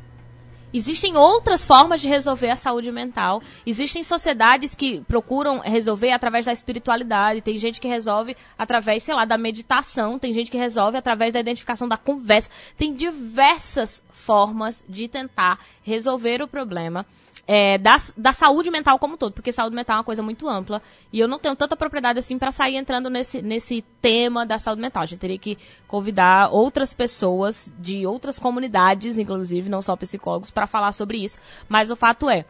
Existem 0.72 1.18
outras 1.18 1.66
formas 1.66 2.00
de 2.00 2.08
resolver 2.08 2.48
a 2.48 2.56
saúde 2.56 2.90
mental. 2.90 3.42
Existem 3.66 4.02
sociedades 4.02 4.74
que 4.74 5.02
procuram 5.02 5.58
resolver 5.58 6.12
através 6.12 6.46
da 6.46 6.52
espiritualidade. 6.52 7.42
Tem 7.42 7.58
gente 7.58 7.78
que 7.78 7.88
resolve 7.88 8.34
através, 8.58 9.02
sei 9.02 9.14
lá, 9.14 9.26
da 9.26 9.36
meditação. 9.36 10.18
Tem 10.18 10.32
gente 10.32 10.50
que 10.50 10.56
resolve 10.56 10.96
através 10.96 11.34
da 11.34 11.40
identificação 11.40 11.86
da 11.86 11.98
conversa. 11.98 12.48
Tem 12.74 12.94
diversas 12.94 14.02
formas 14.10 14.82
de 14.88 15.08
tentar 15.08 15.58
resolver 15.82 16.40
o 16.40 16.48
problema 16.48 17.04
é, 17.50 17.78
da, 17.78 17.96
da 18.14 18.30
saúde 18.30 18.70
mental 18.70 18.98
como 18.98 19.14
um 19.14 19.16
todo, 19.16 19.32
porque 19.32 19.50
saúde 19.50 19.74
mental 19.74 19.96
é 19.96 19.98
uma 20.00 20.04
coisa 20.04 20.22
muito 20.22 20.46
ampla 20.46 20.82
e 21.10 21.18
eu 21.18 21.26
não 21.26 21.38
tenho 21.38 21.56
tanta 21.56 21.74
propriedade 21.74 22.18
assim 22.18 22.38
para 22.38 22.52
sair 22.52 22.76
entrando 22.76 23.08
nesse, 23.08 23.40
nesse 23.40 23.82
tema 24.02 24.44
da 24.44 24.58
saúde 24.58 24.82
mental. 24.82 25.02
A 25.02 25.06
gente 25.06 25.18
teria 25.18 25.38
que 25.38 25.56
convidar 25.86 26.50
outras 26.52 26.92
pessoas 26.92 27.72
de 27.78 28.06
outras 28.06 28.38
comunidades, 28.38 29.16
inclusive, 29.16 29.70
não 29.70 29.80
só 29.80 29.96
psicólogos, 29.96 30.50
para 30.50 30.66
falar 30.66 30.92
sobre 30.92 31.24
isso. 31.24 31.38
Mas 31.66 31.90
o 31.90 31.96
fato 31.96 32.28
é, 32.28 32.44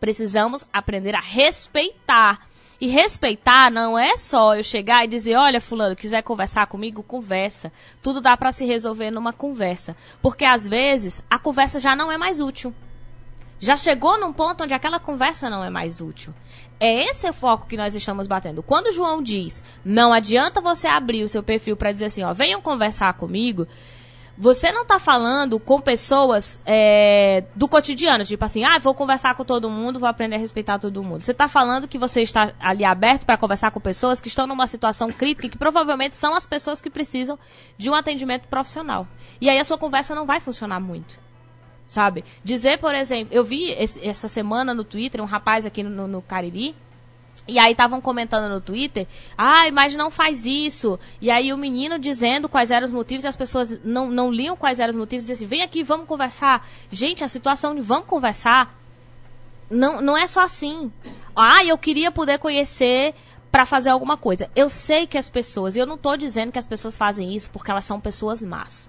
precisamos 0.00 0.64
aprender 0.72 1.14
a 1.14 1.20
respeitar 1.20 2.40
E 2.80 2.88
respeitar 2.88 3.70
não 3.70 3.98
é 3.98 4.16
só 4.16 4.56
eu 4.56 4.62
chegar 4.62 5.04
e 5.04 5.08
dizer, 5.08 5.36
olha, 5.36 5.60
fulano, 5.60 5.94
quiser 5.94 6.22
conversar 6.22 6.66
comigo, 6.66 7.02
conversa. 7.02 7.72
Tudo 8.02 8.20
dá 8.20 8.36
para 8.36 8.52
se 8.52 8.64
resolver 8.64 9.10
numa 9.10 9.32
conversa. 9.32 9.96
Porque 10.20 10.44
às 10.44 10.66
vezes 10.66 11.22
a 11.30 11.38
conversa 11.38 11.78
já 11.78 11.94
não 11.94 12.10
é 12.10 12.18
mais 12.18 12.40
útil. 12.40 12.74
Já 13.64 13.78
chegou 13.78 14.20
num 14.20 14.30
ponto 14.30 14.62
onde 14.62 14.74
aquela 14.74 15.00
conversa 15.00 15.48
não 15.48 15.64
é 15.64 15.70
mais 15.70 15.98
útil. 15.98 16.34
É 16.78 17.08
esse 17.08 17.26
o 17.26 17.32
foco 17.32 17.66
que 17.66 17.78
nós 17.78 17.94
estamos 17.94 18.26
batendo. 18.26 18.62
Quando 18.62 18.88
o 18.88 18.92
João 18.92 19.22
diz, 19.22 19.64
não 19.82 20.12
adianta 20.12 20.60
você 20.60 20.86
abrir 20.86 21.24
o 21.24 21.28
seu 21.30 21.42
perfil 21.42 21.74
para 21.74 21.90
dizer 21.90 22.04
assim, 22.04 22.22
ó, 22.22 22.34
venham 22.34 22.60
conversar 22.60 23.14
comigo, 23.14 23.66
você 24.36 24.70
não 24.70 24.82
está 24.82 24.98
falando 24.98 25.58
com 25.58 25.80
pessoas 25.80 26.60
é, 26.66 27.44
do 27.56 27.66
cotidiano, 27.66 28.22
tipo 28.22 28.44
assim, 28.44 28.64
ah, 28.64 28.78
vou 28.78 28.94
conversar 28.94 29.34
com 29.34 29.46
todo 29.46 29.70
mundo, 29.70 29.98
vou 29.98 30.10
aprender 30.10 30.36
a 30.36 30.38
respeitar 30.38 30.78
todo 30.78 31.02
mundo. 31.02 31.22
Você 31.22 31.32
está 31.32 31.48
falando 31.48 31.88
que 31.88 31.96
você 31.96 32.20
está 32.20 32.52
ali 32.60 32.84
aberto 32.84 33.24
para 33.24 33.38
conversar 33.38 33.70
com 33.70 33.80
pessoas 33.80 34.20
que 34.20 34.28
estão 34.28 34.46
numa 34.46 34.66
situação 34.66 35.10
crítica 35.10 35.46
e 35.46 35.48
que 35.48 35.56
provavelmente 35.56 36.18
são 36.18 36.34
as 36.34 36.46
pessoas 36.46 36.82
que 36.82 36.90
precisam 36.90 37.38
de 37.78 37.88
um 37.88 37.94
atendimento 37.94 38.46
profissional. 38.46 39.08
E 39.40 39.48
aí 39.48 39.58
a 39.58 39.64
sua 39.64 39.78
conversa 39.78 40.14
não 40.14 40.26
vai 40.26 40.38
funcionar 40.38 40.80
muito. 40.80 41.23
Sabe? 41.88 42.24
Dizer, 42.42 42.78
por 42.78 42.94
exemplo, 42.94 43.34
eu 43.34 43.44
vi 43.44 43.70
esse, 43.70 44.04
essa 44.04 44.28
semana 44.28 44.74
no 44.74 44.84
Twitter 44.84 45.20
um 45.20 45.26
rapaz 45.26 45.64
aqui 45.64 45.82
no, 45.82 46.08
no 46.08 46.22
Cariri 46.22 46.74
e 47.46 47.58
aí 47.58 47.72
estavam 47.72 48.00
comentando 48.00 48.48
no 48.48 48.60
Twitter, 48.60 49.06
ai, 49.36 49.68
ah, 49.68 49.72
mas 49.72 49.94
não 49.94 50.10
faz 50.10 50.46
isso. 50.46 50.98
E 51.20 51.30
aí 51.30 51.52
o 51.52 51.58
menino 51.58 51.98
dizendo 51.98 52.48
quais 52.48 52.70
eram 52.70 52.86
os 52.86 52.92
motivos 52.92 53.24
e 53.24 53.28
as 53.28 53.36
pessoas 53.36 53.78
não, 53.84 54.10
não 54.10 54.32
liam 54.32 54.56
quais 54.56 54.80
eram 54.80 54.90
os 54.90 54.96
motivos 54.96 55.28
e 55.28 55.32
assim, 55.32 55.46
vem 55.46 55.62
aqui, 55.62 55.82
vamos 55.82 56.06
conversar. 56.06 56.66
Gente, 56.90 57.22
a 57.22 57.28
situação 57.28 57.74
de 57.74 57.82
vamos 57.82 58.06
conversar 58.06 58.74
não, 59.70 60.00
não 60.00 60.16
é 60.16 60.26
só 60.26 60.40
assim. 60.40 60.90
Ah, 61.36 61.62
eu 61.64 61.76
queria 61.76 62.10
poder 62.10 62.38
conhecer 62.38 63.14
para 63.52 63.66
fazer 63.66 63.90
alguma 63.90 64.16
coisa. 64.16 64.48
Eu 64.56 64.70
sei 64.70 65.06
que 65.06 65.18
as 65.18 65.28
pessoas, 65.28 65.76
eu 65.76 65.86
não 65.86 65.96
estou 65.96 66.16
dizendo 66.16 66.50
que 66.50 66.58
as 66.58 66.66
pessoas 66.66 66.96
fazem 66.96 67.36
isso 67.36 67.50
porque 67.50 67.70
elas 67.70 67.84
são 67.84 68.00
pessoas 68.00 68.40
más. 68.40 68.88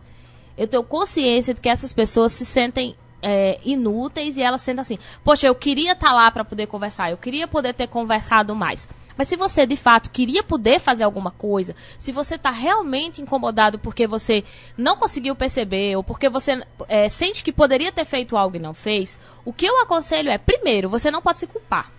Eu 0.57 0.68
tenho 0.68 0.84
consciência 0.84 1.53
de 1.53 1.61
que 1.61 1.69
essas 1.69 1.91
pessoas 1.91 2.32
se 2.34 2.45
sentem 2.45 2.95
é, 3.22 3.60
inúteis 3.65 4.38
e 4.38 4.41
elas 4.41 4.61
sentem 4.61 4.82
assim: 4.82 4.99
poxa, 5.23 5.48
eu 5.48 5.56
queria 5.56 5.94
estar 5.94 6.10
tá 6.10 6.14
lá 6.14 6.32
para 6.32 6.45
poder 6.45 6.68
conversar, 6.68 7.11
eu 7.11 7.18
queria 7.18 7.48
poder 7.48 7.73
ter 7.73 7.88
conversado 7.88 8.56
mais. 8.56 8.88
Mas 9.18 9.27
se 9.30 9.36
você 9.36 9.65
de 9.65 9.77
fato 9.77 10.10
queria 10.10 10.44
poder 10.44 10.80
fazer 10.80 11.06
alguma 11.06 11.32
coisa, 11.32 11.76
se 11.98 12.11
você 12.11 12.36
está 12.36 12.52
realmente 12.52 13.22
incomodado 13.22 13.80
porque 13.80 14.06
você 14.06 14.44
não 14.77 14.98
conseguiu 14.98 15.36
perceber 15.36 15.95
ou 15.95 16.03
porque 16.03 16.30
você 16.30 16.61
é, 16.88 17.07
sente 17.07 17.44
que 17.44 17.52
poderia 17.52 17.91
ter 17.91 18.06
feito 18.06 18.36
algo 18.36 18.57
e 18.57 18.60
não 18.60 18.73
fez, 18.73 19.18
o 19.45 19.53
que 19.53 19.65
eu 19.65 19.82
aconselho 19.82 20.30
é: 20.30 20.38
primeiro, 20.38 20.90
você 20.90 21.10
não 21.10 21.22
pode 21.22 21.40
se 21.40 21.48
culpar, 21.48 21.91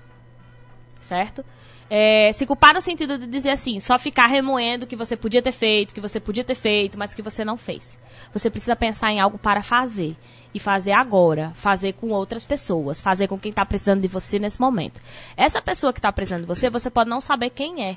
certo? 1.00 1.44
É, 1.88 2.32
se 2.32 2.44
culpar 2.44 2.74
no 2.74 2.80
sentido 2.80 3.16
de 3.16 3.26
dizer 3.26 3.50
assim, 3.50 3.78
só 3.78 3.98
ficar 3.98 4.26
remoendo 4.26 4.86
que 4.86 4.96
você 4.96 5.16
podia 5.16 5.40
ter 5.40 5.52
feito, 5.52 5.94
que 5.94 6.00
você 6.00 6.18
podia 6.18 6.44
ter 6.44 6.56
feito, 6.56 6.98
mas 6.98 7.14
que 7.14 7.22
você 7.22 7.44
não 7.44 7.56
fez. 7.56 7.96
Você 8.32 8.50
precisa 8.50 8.76
pensar 8.76 9.12
em 9.12 9.20
algo 9.20 9.38
para 9.38 9.62
fazer 9.62 10.16
e 10.52 10.58
fazer 10.58 10.92
agora, 10.92 11.52
fazer 11.54 11.92
com 11.92 12.08
outras 12.08 12.44
pessoas, 12.44 13.00
fazer 13.00 13.28
com 13.28 13.38
quem 13.38 13.50
está 13.50 13.64
precisando 13.64 14.00
de 14.00 14.08
você 14.08 14.38
nesse 14.38 14.60
momento. 14.60 15.00
Essa 15.36 15.60
pessoa 15.60 15.92
que 15.92 15.98
está 15.98 16.10
precisando 16.10 16.42
de 16.42 16.46
você, 16.46 16.70
você 16.70 16.88
pode 16.88 17.10
não 17.10 17.20
saber 17.20 17.50
quem 17.50 17.84
é. 17.84 17.96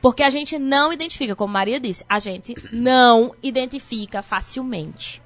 Porque 0.00 0.22
a 0.22 0.28
gente 0.28 0.58
não 0.58 0.92
identifica, 0.92 1.34
como 1.34 1.52
Maria 1.54 1.80
disse, 1.80 2.04
a 2.06 2.18
gente 2.18 2.54
não 2.70 3.34
identifica 3.42 4.20
facilmente. 4.20 5.22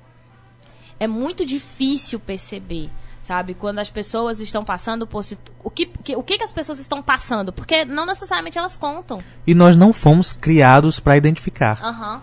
É 1.01 1.09
muito 1.09 1.45
difícil 1.45 2.21
perceber, 2.21 2.89
sabe? 3.23 3.55
Quando 3.55 3.81
as 3.81 3.91
pessoas 3.91 4.39
estão 4.39 4.65
passando 4.65 5.07
por. 5.07 5.25
O 5.65 5.71
que, 5.71 5.87
que, 5.87 6.15
o 6.15 6.23
que, 6.23 6.39
que 6.39 6.45
as 6.45 6.53
pessoas 6.53 6.79
estão 6.79 7.03
passando? 7.03 7.53
Porque 7.53 7.85
não 7.85 8.07
necessariamente 8.07 8.59
elas 8.59 8.77
contam. 8.77 9.23
E 9.45 9.55
nós 9.55 9.77
não 9.77 9.93
fomos 9.93 10.33
criados 10.33 11.01
para 11.01 11.17
identificar. 11.17 11.83
Uhum. 11.83 12.21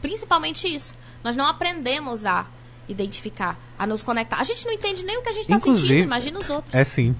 Principalmente 0.00 0.66
isso. 0.66 0.94
Nós 1.22 1.36
não 1.36 1.46
aprendemos 1.46 2.24
a 2.24 2.46
identificar, 2.88 3.58
a 3.78 3.86
nos 3.86 4.02
conectar. 4.02 4.38
A 4.38 4.44
gente 4.44 4.64
não 4.64 4.72
entende 4.72 5.04
nem 5.04 5.18
o 5.18 5.22
que 5.22 5.28
a 5.28 5.32
gente 5.32 5.42
está 5.42 5.58
sentindo, 5.58 6.04
imagina 6.04 6.38
os 6.38 6.50
outros. 6.50 6.74
É 6.74 6.84
sim. 6.84 7.14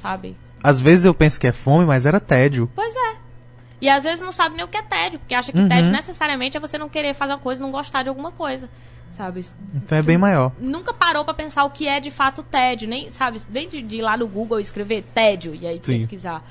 Sabe? 0.00 0.36
Às 0.62 0.80
vezes 0.80 1.04
eu 1.04 1.14
penso 1.14 1.40
que 1.40 1.46
é 1.46 1.52
fome, 1.52 1.84
mas 1.84 2.06
era 2.06 2.20
tédio. 2.20 2.70
Pois 2.74 2.94
é. 2.94 3.16
E 3.80 3.88
às 3.88 4.04
vezes 4.04 4.20
não 4.20 4.32
sabe 4.32 4.56
nem 4.56 4.64
o 4.64 4.68
que 4.68 4.76
é 4.76 4.82
tédio, 4.82 5.18
porque 5.18 5.34
acha 5.34 5.50
que 5.50 5.58
uhum. 5.58 5.68
tédio 5.68 5.90
necessariamente 5.90 6.56
é 6.56 6.60
você 6.60 6.76
não 6.76 6.88
querer 6.88 7.14
fazer 7.14 7.32
uma 7.32 7.38
coisa, 7.38 7.62
não 7.62 7.70
gostar 7.70 8.02
de 8.02 8.08
alguma 8.10 8.30
coisa. 8.30 8.68
Sabe? 9.16 9.44
Então 9.74 9.98
é 9.98 10.02
bem 10.02 10.18
maior. 10.18 10.52
Nunca 10.58 10.92
parou 10.92 11.24
para 11.24 11.34
pensar 11.34 11.64
o 11.64 11.70
que 11.70 11.88
é 11.88 11.98
de 11.98 12.10
fato 12.10 12.42
tédio, 12.42 12.88
nem, 12.88 13.10
sabe, 13.10 13.40
nem 13.48 13.68
de, 13.68 13.82
de 13.82 13.96
ir 13.96 14.02
lá 14.02 14.16
no 14.16 14.28
Google 14.28 14.60
escrever 14.60 15.02
tédio 15.14 15.54
e 15.54 15.66
aí 15.66 15.80
Sim. 15.82 15.98
pesquisar. 15.98 16.42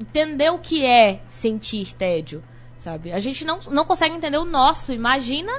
Entender 0.00 0.50
o 0.50 0.58
que 0.58 0.84
é 0.84 1.20
sentir 1.28 1.94
tédio, 1.94 2.42
sabe? 2.78 3.12
A 3.12 3.18
gente 3.18 3.44
não, 3.44 3.58
não 3.70 3.84
consegue 3.84 4.14
entender 4.14 4.38
o 4.38 4.44
nosso, 4.44 4.92
imagina 4.92 5.52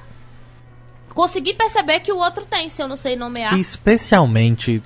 conseguir 1.14 1.56
perceber 1.56 2.00
que 2.00 2.12
o 2.12 2.18
outro 2.18 2.46
tem, 2.46 2.70
se 2.70 2.82
eu 2.82 2.88
não 2.88 2.98
sei 2.98 3.16
nomear. 3.16 3.58
Especialmente 3.58 4.82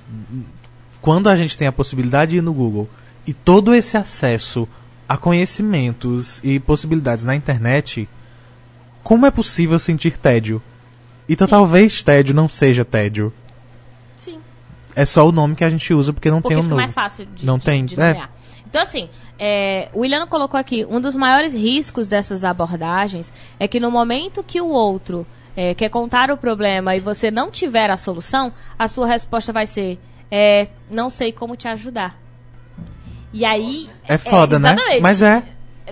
quando 1.00 1.28
a 1.28 1.36
gente 1.36 1.56
tem 1.58 1.68
a 1.68 1.72
possibilidade 1.72 2.30
de 2.30 2.36
ir 2.38 2.42
no 2.42 2.52
Google 2.52 2.88
e 3.26 3.32
todo 3.32 3.74
esse 3.74 3.96
acesso 3.96 4.66
a 5.08 5.16
conhecimentos 5.16 6.40
e 6.42 6.58
possibilidades 6.58 7.24
na 7.24 7.36
internet, 7.36 8.08
como 9.02 9.26
é 9.26 9.30
possível 9.30 9.78
sentir 9.78 10.16
tédio? 10.16 10.62
Então 11.28 11.46
Sim. 11.46 11.50
talvez 11.50 12.02
tédio 12.02 12.34
não 12.34 12.48
seja 12.48 12.84
tédio. 12.84 13.32
Sim. 14.18 14.38
É 14.96 15.04
só 15.04 15.28
o 15.28 15.32
nome 15.32 15.54
que 15.54 15.64
a 15.64 15.68
gente 15.68 15.92
usa 15.92 16.12
porque 16.12 16.30
não 16.30 16.40
porque 16.40 16.54
tem 16.54 16.64
um 16.64 16.66
nome. 16.66 16.80
mais 16.80 16.94
fácil 16.94 17.26
de, 17.26 17.44
não 17.44 17.58
de, 17.58 17.64
tem. 17.66 17.84
De 17.84 18.00
é. 18.00 18.26
Então 18.66 18.80
assim, 18.80 19.08
é, 19.38 19.90
o 19.92 20.00
William 20.00 20.26
colocou 20.26 20.58
aqui, 20.58 20.86
um 20.86 21.00
dos 21.00 21.16
maiores 21.16 21.52
riscos 21.52 22.08
dessas 22.08 22.44
abordagens 22.44 23.32
é 23.58 23.68
que 23.68 23.78
no 23.78 23.90
momento 23.90 24.42
que 24.42 24.60
o 24.60 24.68
outro 24.68 25.26
é, 25.56 25.74
quer 25.74 25.88
contar 25.88 26.30
o 26.30 26.36
problema 26.36 26.96
e 26.96 27.00
você 27.00 27.30
não 27.30 27.50
tiver 27.50 27.90
a 27.90 27.96
solução, 27.96 28.52
a 28.78 28.88
sua 28.88 29.06
resposta 29.06 29.52
vai 29.52 29.66
ser: 29.66 29.98
é, 30.30 30.68
não 30.90 31.08
sei 31.10 31.32
como 31.32 31.56
te 31.56 31.68
ajudar. 31.68 32.18
E 33.32 33.44
aí. 33.44 33.90
É 34.06 34.16
foda, 34.16 34.56
é, 34.56 34.58
né? 34.58 34.76
Mas 35.00 35.22
é. 35.22 35.42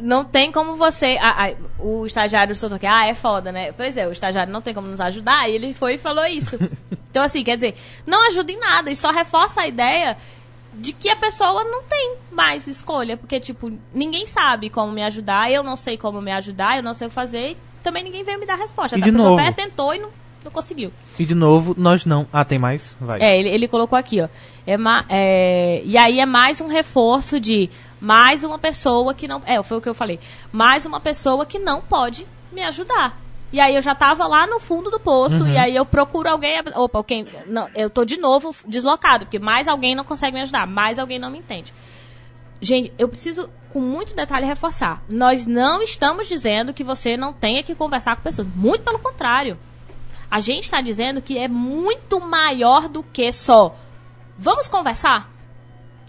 Não 0.01 0.25
tem 0.25 0.51
como 0.51 0.77
você. 0.77 1.19
Ah, 1.21 1.49
ah, 1.49 1.55
o 1.79 2.07
estagiário 2.07 2.57
soltou 2.57 2.77
aqui, 2.77 2.87
ah, 2.87 3.07
é 3.07 3.15
foda, 3.15 3.53
né? 3.53 3.73
Pois 3.73 3.97
é, 3.97 4.09
o 4.09 4.13
estagiário 4.13 4.53
não 4.53 4.63
tem 4.63 4.73
como 4.73 4.87
nos 4.87 5.01
ajudar, 5.01 5.51
e 5.51 5.55
ele 5.55 5.75
foi 5.75 5.95
e 5.95 5.99
falou 5.99 6.25
isso. 6.25 6.57
então, 7.11 7.23
assim, 7.23 7.45
quer 7.45 7.57
dizer, 7.57 7.75
não 8.07 8.29
ajuda 8.29 8.53
em 8.53 8.59
nada 8.59 8.91
e 8.91 8.97
só 8.97 9.11
reforça 9.11 9.61
a 9.61 9.67
ideia 9.67 10.17
de 10.75 10.93
que 10.93 11.11
a 11.11 11.17
pessoa 11.17 11.65
não 11.65 11.83
tem 11.83 12.17
mais 12.31 12.67
escolha. 12.67 13.17
Porque, 13.17 13.39
tipo, 13.39 13.71
ninguém 13.93 14.25
sabe 14.25 14.71
como 14.71 14.93
me 14.93 15.03
ajudar, 15.03 15.51
eu 15.51 15.63
não 15.63 15.77
sei 15.77 15.99
como 15.99 16.23
me 16.23 16.33
ajudar, 16.33 16.79
eu 16.79 16.83
não 16.83 16.95
sei 16.95 17.09
o 17.09 17.11
que 17.11 17.15
fazer, 17.15 17.59
também 17.83 18.05
ninguém 18.05 18.25
veio 18.25 18.39
me 18.39 18.47
dar 18.47 18.57
resposta. 18.57 18.97
E 18.97 19.03
a 19.03 19.05
de 19.05 19.13
pessoa 19.13 19.31
novo, 19.31 19.41
até 19.43 19.53
tentou 19.53 19.95
e 19.95 19.99
não, 19.99 20.11
não 20.45 20.51
conseguiu. 20.51 20.93
E 21.19 21.25
de 21.25 21.35
novo, 21.35 21.75
nós 21.77 22.05
não. 22.07 22.27
Ah, 22.33 22.45
tem 22.45 22.59
mais? 22.59 22.97
Vai. 23.01 23.21
É, 23.21 23.39
ele, 23.39 23.49
ele 23.49 23.69
colocou 23.69 23.99
aqui, 23.99 24.21
ó. 24.21 24.29
É, 24.67 24.77
é, 25.09 25.83
e 25.85 25.99
aí 25.99 26.21
é 26.21 26.27
mais 26.27 26.61
um 26.61 26.69
reforço 26.69 27.41
de 27.41 27.69
mais 28.01 28.45
uma 28.45 28.59
pessoa 28.59 29.15
que 29.15 29.29
não. 29.29 29.41
É, 29.45 29.63
foi 29.63 29.79
o 29.79 29.81
que 29.81 29.89
eu 29.89 29.95
falei. 29.95 30.19
Mais 30.51 30.87
uma 30.87 31.01
pessoa 31.01 31.45
que 31.45 31.59
não 31.59 31.81
pode 31.81 32.27
me 32.53 32.63
ajudar. 32.63 33.21
E 33.53 33.61
aí 33.61 33.75
eu 33.75 33.83
já 33.83 33.95
tava 33.95 34.27
lá 34.27 34.47
no 34.47 34.59
fundo 34.59 34.91
do 34.91 34.99
poço, 34.99 35.43
uhum. 35.43 35.49
e 35.49 35.59
aí 35.59 35.77
eu 35.77 35.85
procuro 35.85 36.29
alguém. 36.29 36.59
Opa, 36.75 36.99
alguém. 36.99 37.27
Não, 37.47 37.69
eu 37.75 37.91
tô 37.91 38.05
de 38.05 38.17
novo 38.17 38.55
deslocado, 38.67 39.27
porque 39.27 39.39
mais 39.39 39.69
alguém 39.69 39.95
não 39.95 40.05
consegue 40.05 40.35
me 40.35 40.43
ajudar, 40.43 40.67
mais 40.67 40.99
alguém 40.99 41.19
não 41.19 41.31
me 41.31 41.39
entende. 41.39 41.73
Gente, 42.63 42.93
eu 42.97 43.09
preciso 43.09 43.51
com 43.73 43.81
muito 43.81 44.15
detalhe 44.15 44.47
reforçar. 44.47 45.03
Nós 45.09 45.47
não 45.47 45.83
estamos 45.83 46.29
dizendo 46.29 46.75
que 46.75 46.85
você 46.85 47.17
não 47.17 47.33
tenha 47.33 47.63
que 47.63 47.75
conversar 47.75 48.17
com 48.17 48.23
pessoas. 48.23 48.49
Muito 48.55 48.85
pelo 48.85 48.99
contrário. 48.99 49.59
A 50.31 50.41
gente 50.41 50.65
está 50.65 50.81
dizendo 50.81 51.21
que 51.23 51.39
é 51.39 51.49
muito 51.49 52.21
maior 52.21 52.89
do 52.89 53.03
que 53.03 53.33
só 53.33 53.77
vamos 54.39 54.69
conversar, 54.69 55.31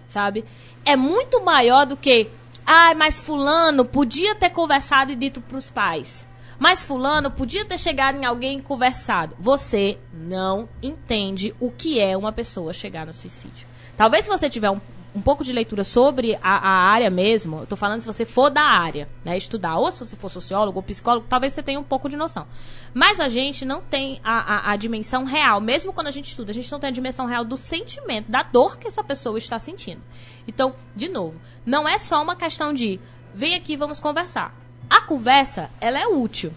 sabe? 0.08 0.46
É 0.86 0.96
muito 0.96 1.44
maior 1.44 1.86
do 1.86 1.98
que 1.98 2.30
ah, 2.66 2.94
mas 2.96 3.20
fulano 3.20 3.84
podia 3.84 4.36
ter 4.36 4.50
conversado 4.50 5.12
e 5.12 5.16
dito 5.16 5.42
para 5.42 5.58
os 5.58 5.70
pais. 5.70 6.26
Mas 6.58 6.86
fulano 6.86 7.30
podia 7.30 7.66
ter 7.66 7.78
chegado 7.78 8.18
em 8.18 8.26
alguém 8.26 8.60
e 8.60 8.62
conversado. 8.62 9.36
Você 9.38 9.98
não 10.14 10.70
entende 10.82 11.54
o 11.60 11.70
que 11.70 12.00
é 12.00 12.16
uma 12.16 12.32
pessoa 12.32 12.72
chegar 12.72 13.06
no 13.06 13.12
suicídio. 13.12 13.68
Talvez 13.98 14.24
se 14.24 14.32
você 14.32 14.50
tiver 14.50 14.70
um 14.70 14.80
um 15.16 15.22
pouco 15.22 15.44
de 15.44 15.54
leitura 15.54 15.84
sobre 15.84 16.36
a, 16.42 16.58
a 16.58 16.90
área 16.90 17.10
mesmo, 17.10 17.66
tô 17.68 17.76
falando 17.76 18.02
se 18.02 18.08
você 18.08 18.26
for 18.26 18.50
da 18.50 18.64
área, 18.64 19.08
né, 19.24 19.38
estudar, 19.38 19.78
ou 19.78 19.92
se 19.92 20.00
você 20.00 20.16
for 20.16 20.30
sociólogo 20.30 20.80
ou 20.80 20.84
psicólogo, 20.84 21.28
talvez 21.30 21.54
você 21.54 21.62
tenha 21.62 21.80
um 21.80 21.84
pouco 21.84 22.10
de 22.10 22.18
noção. 22.18 22.48
Mas 22.94 23.20
a 23.20 23.28
gente 23.28 23.64
não 23.64 23.82
tem 23.82 24.20
a, 24.24 24.70
a, 24.70 24.72
a 24.72 24.76
dimensão 24.76 25.24
real, 25.24 25.62
mesmo 25.62 25.94
quando 25.94 26.08
a 26.08 26.12
gente 26.12 26.30
estuda, 26.30 26.52
a 26.52 26.54
gente 26.54 26.72
não 26.72 26.80
tem 26.80 26.90
a 26.90 26.94
dimensão 26.94 27.28
real 27.28 27.46
do 27.46 27.56
sentimento, 27.56 28.32
da 28.32 28.42
dor 28.42 28.78
que 28.78 28.88
essa 28.88 29.04
pessoa 29.04 29.38
está 29.38 29.60
sentindo. 29.60 30.02
Então, 30.48 30.76
de 30.96 31.08
novo, 31.08 31.40
não 31.66 31.88
é 31.88 31.98
só 32.00 32.22
uma 32.22 32.36
questão 32.36 32.74
de 32.74 33.00
vem 33.36 33.54
aqui, 33.56 33.76
vamos 33.76 34.00
conversar. 34.00 34.56
A 34.90 35.02
conversa, 35.02 35.70
ela 35.80 36.00
é 36.00 36.08
útil, 36.08 36.52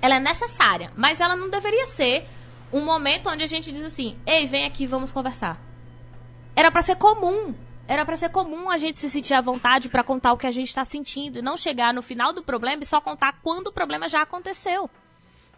ela 0.00 0.16
é 0.16 0.20
necessária, 0.20 0.90
mas 0.96 1.20
ela 1.20 1.36
não 1.36 1.50
deveria 1.50 1.86
ser 1.86 2.26
um 2.72 2.80
momento 2.80 3.28
onde 3.28 3.44
a 3.44 3.46
gente 3.46 3.70
diz 3.70 3.84
assim, 3.84 4.16
ei, 4.26 4.46
vem 4.46 4.64
aqui, 4.64 4.86
vamos 4.86 5.12
conversar. 5.12 5.60
Era 6.56 6.70
para 6.70 6.82
ser 6.82 6.96
comum 6.96 7.54
Era 7.86 8.04
para 8.04 8.16
ser 8.16 8.30
comum 8.30 8.70
a 8.70 8.78
gente 8.78 8.96
se 8.96 9.10
sentir 9.10 9.34
à 9.34 9.40
vontade 9.40 9.88
para 9.88 10.02
contar 10.02 10.32
o 10.32 10.38
que 10.38 10.46
a 10.46 10.50
gente 10.50 10.68
está 10.68 10.84
sentindo 10.84 11.38
e 11.38 11.42
não 11.42 11.56
chegar 11.56 11.92
no 11.92 12.00
final 12.00 12.32
do 12.32 12.42
problema 12.42 12.82
e 12.82 12.86
só 12.86 13.00
contar 13.00 13.40
quando 13.42 13.66
o 13.66 13.72
problema 13.72 14.08
já 14.08 14.22
aconteceu. 14.22 14.88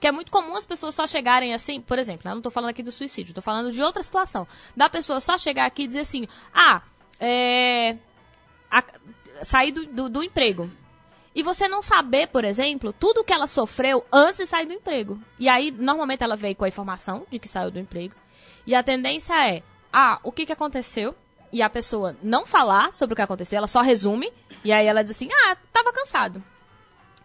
Que 0.01 0.09
é 0.09 0.12
muito 0.12 0.31
comum 0.31 0.57
as 0.57 0.66
pessoas 0.66 0.94
só 0.94 1.07
chegarem 1.07 1.55
assim, 1.55 1.81
por 1.81 1.98
exemplo, 1.98 2.23
né, 2.24 2.31
eu 2.31 2.35
não 2.35 2.40
estou 2.40 2.53
falando 2.53 2.70
aqui 2.70 2.82
do 2.82 2.93
suicídio, 2.93 3.31
estou 3.31 3.43
falando 3.43 3.70
de 3.70 3.82
outra 3.82 4.03
situação. 4.03 4.47
Da 4.77 4.90
pessoa 4.90 5.20
só 5.20 5.39
chegar 5.39 5.66
aqui 5.66 5.85
e 5.85 5.86
dizer 5.86 6.01
assim: 6.01 6.27
ah, 6.53 6.82
é. 7.20 7.97
A, 8.70 8.82
sair 9.43 9.73
do, 9.73 9.86
do, 9.86 10.09
do 10.09 10.23
emprego. 10.23 10.70
E 11.35 11.43
você 11.43 11.69
não 11.69 11.82
saber, 11.82 12.28
por 12.28 12.44
exemplo, 12.44 12.93
tudo 12.93 13.23
que 13.23 13.32
ela 13.32 13.47
sofreu 13.47 14.05
antes 14.11 14.39
de 14.39 14.47
sair 14.47 14.66
do 14.66 14.73
emprego. 14.73 15.20
E 15.39 15.48
aí, 15.48 15.70
normalmente, 15.70 16.24
ela 16.24 16.35
veio 16.35 16.57
com 16.57 16.65
a 16.65 16.69
informação 16.69 17.27
de 17.31 17.39
que 17.39 17.47
saiu 17.47 17.70
do 17.70 17.78
emprego. 17.78 18.15
E 18.66 18.74
a 18.74 18.82
tendência 18.82 19.35
é, 19.47 19.62
ah, 19.93 20.19
o 20.23 20.32
que, 20.32 20.47
que 20.47 20.53
aconteceu? 20.53 21.15
E 21.57 21.62
a 21.62 21.70
pessoa 21.70 22.15
não 22.23 22.45
falar 22.45 22.93
sobre 22.93 23.15
o 23.15 23.16
que 23.16 23.23
aconteceu, 23.23 23.57
ela 23.57 23.66
só 23.66 23.81
resume. 23.81 24.31
E 24.62 24.70
aí 24.70 24.87
ela 24.87 25.01
diz 25.01 25.12
assim, 25.12 25.31
ah, 25.33 25.57
tava 25.73 25.91
cansado. 25.91 26.45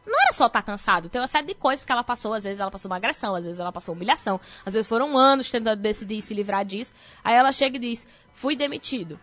Não 0.05 0.17
era 0.23 0.31
só 0.31 0.47
estar 0.47 0.61
tá 0.61 0.65
cansado, 0.65 1.09
tem 1.09 1.19
uma 1.19 1.27
série 1.27 1.47
de 1.47 1.53
coisas 1.53 1.83
que 1.83 1.91
ela 1.91 2.01
passou. 2.01 2.33
Às 2.33 2.45
vezes 2.45 2.61
ela 2.61 2.71
passou 2.71 2.89
uma 2.89 2.95
agressão, 2.95 3.35
às 3.35 3.43
vezes 3.43 3.59
ela 3.59 3.73
passou 3.73 3.93
humilhação, 3.93 4.39
às 4.65 4.73
vezes 4.73 4.87
foram 4.87 5.17
anos 5.17 5.51
tentando 5.51 5.81
decidir 5.81 6.21
se 6.21 6.33
livrar 6.33 6.63
disso. 6.63 6.93
Aí 7.21 7.35
ela 7.35 7.51
chega 7.51 7.75
e 7.75 7.79
diz: 7.81 8.07
fui 8.31 8.55
demitido. 8.55 9.19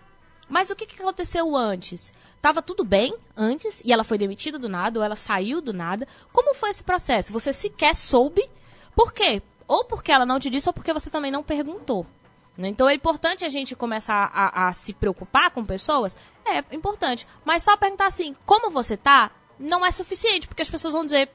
Mas 0.47 0.69
o 0.69 0.77
que, 0.77 0.85
que 0.85 1.01
aconteceu 1.01 1.57
antes? 1.57 2.13
Tava 2.43 2.61
tudo 2.61 2.85
bem 2.85 3.17
antes 3.35 3.81
e 3.83 3.95
ela 3.95 4.05
foi 4.05 4.19
demitida 4.19 4.59
do 4.59 4.69
nada 4.69 4.99
ou 4.99 5.05
ela 5.05 5.17
saiu 5.17 5.63
do 5.63 5.73
nada. 5.73 6.07
Como 6.35 6.55
foi 6.55 6.69
esse 6.69 6.85
processo? 6.85 7.33
Você 7.33 7.51
sequer 7.51 7.97
soube? 7.97 8.47
Por 8.95 9.15
quê? 9.15 9.41
Ou 9.67 9.87
porque 9.87 10.13
ela 10.13 10.27
não 10.27 10.39
te 10.39 10.51
disse 10.51 10.69
ou 10.69 10.73
porque 10.75 10.93
você 10.93 11.09
também 11.09 11.31
não 11.31 11.43
perguntou. 11.43 12.07
Né? 12.59 12.69
Então 12.69 12.89
é 12.89 12.95
importante 12.95 13.45
a 13.45 13.49
gente 13.49 13.77
começar 13.77 14.29
a, 14.35 14.67
a, 14.67 14.73
se 14.73 14.93
preocupar 14.93 15.53
com 15.53 15.65
pessoas? 15.65 16.17
É 16.45 16.75
importante. 16.75 17.25
Mas 17.45 17.63
só 17.63 17.77
perguntar 17.77 18.07
assim, 18.07 18.35
como 18.45 18.69
você 18.69 18.97
tá? 18.97 19.31
Não 19.57 19.87
é 19.87 19.93
suficiente, 19.93 20.49
porque 20.49 20.63
as 20.63 20.69
pessoas 20.69 20.93
vão 20.93 21.05
dizer, 21.05 21.31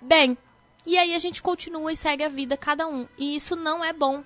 bem. 0.00 0.38
E 0.86 0.96
aí 0.96 1.14
a 1.14 1.18
gente 1.18 1.42
continua 1.42 1.92
e 1.92 1.96
segue 1.96 2.22
a 2.22 2.28
vida 2.28 2.56
cada 2.56 2.86
um. 2.86 3.08
E 3.18 3.34
isso 3.34 3.56
não 3.56 3.84
é 3.84 3.92
bom 3.92 4.22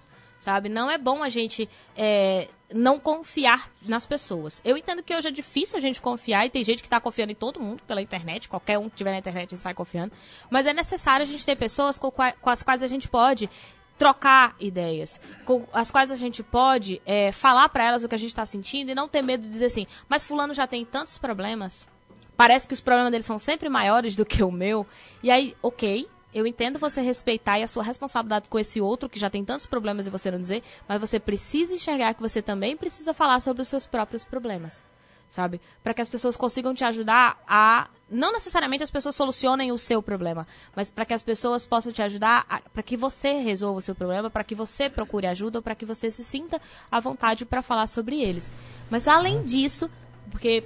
sabe? 0.47 0.69
Não 0.69 0.89
é 0.89 0.97
bom 0.97 1.25
a 1.25 1.29
gente 1.29 1.69
é, 1.97 2.49
não 2.73 3.01
confiar 3.01 3.69
nas 3.83 4.07
pessoas. 4.07 4.61
Eu 4.65 4.77
entendo 4.77 5.03
que 5.03 5.13
hoje 5.13 5.27
é 5.27 5.31
difícil 5.33 5.77
a 5.77 5.81
gente 5.81 6.01
confiar 6.01 6.47
e 6.47 6.51
tem 6.51 6.63
gente 6.63 6.83
que 6.83 6.87
está 6.87 7.01
confiando 7.01 7.33
em 7.33 7.35
todo 7.35 7.59
mundo 7.59 7.83
pela 7.85 8.01
internet, 8.01 8.49
qualquer 8.49 8.79
um 8.79 8.89
que 8.89 8.95
tiver 8.95 9.11
na 9.11 9.19
internet 9.19 9.57
sai 9.57 9.75
confiando, 9.75 10.13
mas 10.49 10.69
é 10.69 10.73
necessário 10.73 11.25
a 11.25 11.27
gente 11.27 11.45
ter 11.45 11.57
pessoas 11.57 11.99
com, 11.99 12.13
com 12.13 12.51
as 12.51 12.63
quais 12.63 12.83
a 12.85 12.87
gente 12.87 13.09
pode 13.09 13.51
trocar 13.99 14.55
ideias, 14.61 15.19
com 15.45 15.67
as 15.73 15.91
quais 15.91 16.11
a 16.11 16.15
gente 16.15 16.43
pode 16.43 17.01
é, 17.07 17.33
falar 17.33 17.69
para 17.69 17.85
elas 17.85 18.05
o 18.05 18.09
que 18.09 18.15
a 18.15 18.19
gente 18.19 18.31
está 18.31 18.45
sentindo 18.45 18.91
e 18.91 18.95
não 18.95 19.09
ter 19.09 19.23
medo 19.23 19.43
de 19.43 19.51
dizer 19.51 19.67
assim, 19.67 19.87
mas 20.09 20.25
fulano 20.25 20.53
já 20.53 20.67
tem 20.67 20.85
tantos 20.85 21.19
problemas, 21.19 21.89
parece 22.37 22.69
que 22.69 22.75
os 22.75 22.81
problemas 22.81 23.11
dele 23.11 23.25
são 23.25 23.39
sempre 23.39 23.69
maiores 23.69 24.15
do 24.15 24.25
que 24.25 24.43
o 24.43 24.51
meu, 24.51 24.87
e 25.23 25.31
aí, 25.31 25.57
ok, 25.63 26.09
eu 26.35 26.47
entendo 26.47 26.79
você 26.79 27.01
respeitar 27.01 27.59
e 27.59 27.63
a 27.63 27.69
sua 27.69 27.83
responsabilidade 27.83 28.49
com 28.51 28.59
esse 28.59 28.79
outro 28.79 29.09
que 29.09 29.19
já 29.19 29.31
tem 29.31 29.43
tantos 29.43 29.65
problemas 29.65 30.07
e 30.07 30.11
você 30.11 30.31
não 30.31 30.39
dizer, 30.39 30.63
mas 30.87 31.01
você 31.01 31.19
precisa 31.19 31.73
enxergar 31.73 32.13
que 32.13 32.21
você 32.21 32.43
também 32.43 32.77
precisa 32.77 33.15
falar 33.15 33.41
sobre 33.41 33.63
os 33.63 33.69
seus 33.69 33.87
próprios 33.87 34.23
problemas, 34.23 34.85
sabe? 35.31 35.61
Para 35.83 35.95
que 35.95 36.01
as 36.01 36.09
pessoas 36.09 36.37
consigam 36.37 36.75
te 36.75 36.85
ajudar 36.85 37.39
a 37.47 37.89
não 38.09 38.33
necessariamente 38.33 38.85
as 38.85 38.91
pessoas 38.91 39.17
solucionem 39.17 39.73
o 39.73 39.79
seu 39.79 40.01
problema, 40.01 40.47
mas 40.77 40.91
para 40.91 41.05
que 41.05 41.13
as 41.13 41.23
pessoas 41.23 41.67
possam 41.67 41.93
te 41.93 42.01
ajudar 42.03 42.63
para 42.73 42.83
que 42.83 42.97
você 42.97 43.41
resolva 43.41 43.81
o 43.81 43.83
seu 43.83 43.95
problema, 43.95 44.31
para 44.31 44.45
que 44.45 44.55
você 44.55 44.89
procure 44.89 45.27
ajuda 45.27 45.61
para 45.61 45.75
que 45.75 45.85
você 45.85 46.11
se 46.11 46.25
sinta 46.25 46.61
à 46.91 47.01
vontade 47.01 47.45
para 47.45 47.63
falar 47.63 47.89
sobre 47.89 48.21
eles. 48.21 48.51
Mas 48.89 49.09
além 49.09 49.43
disso, 49.43 49.91
porque 50.31 50.63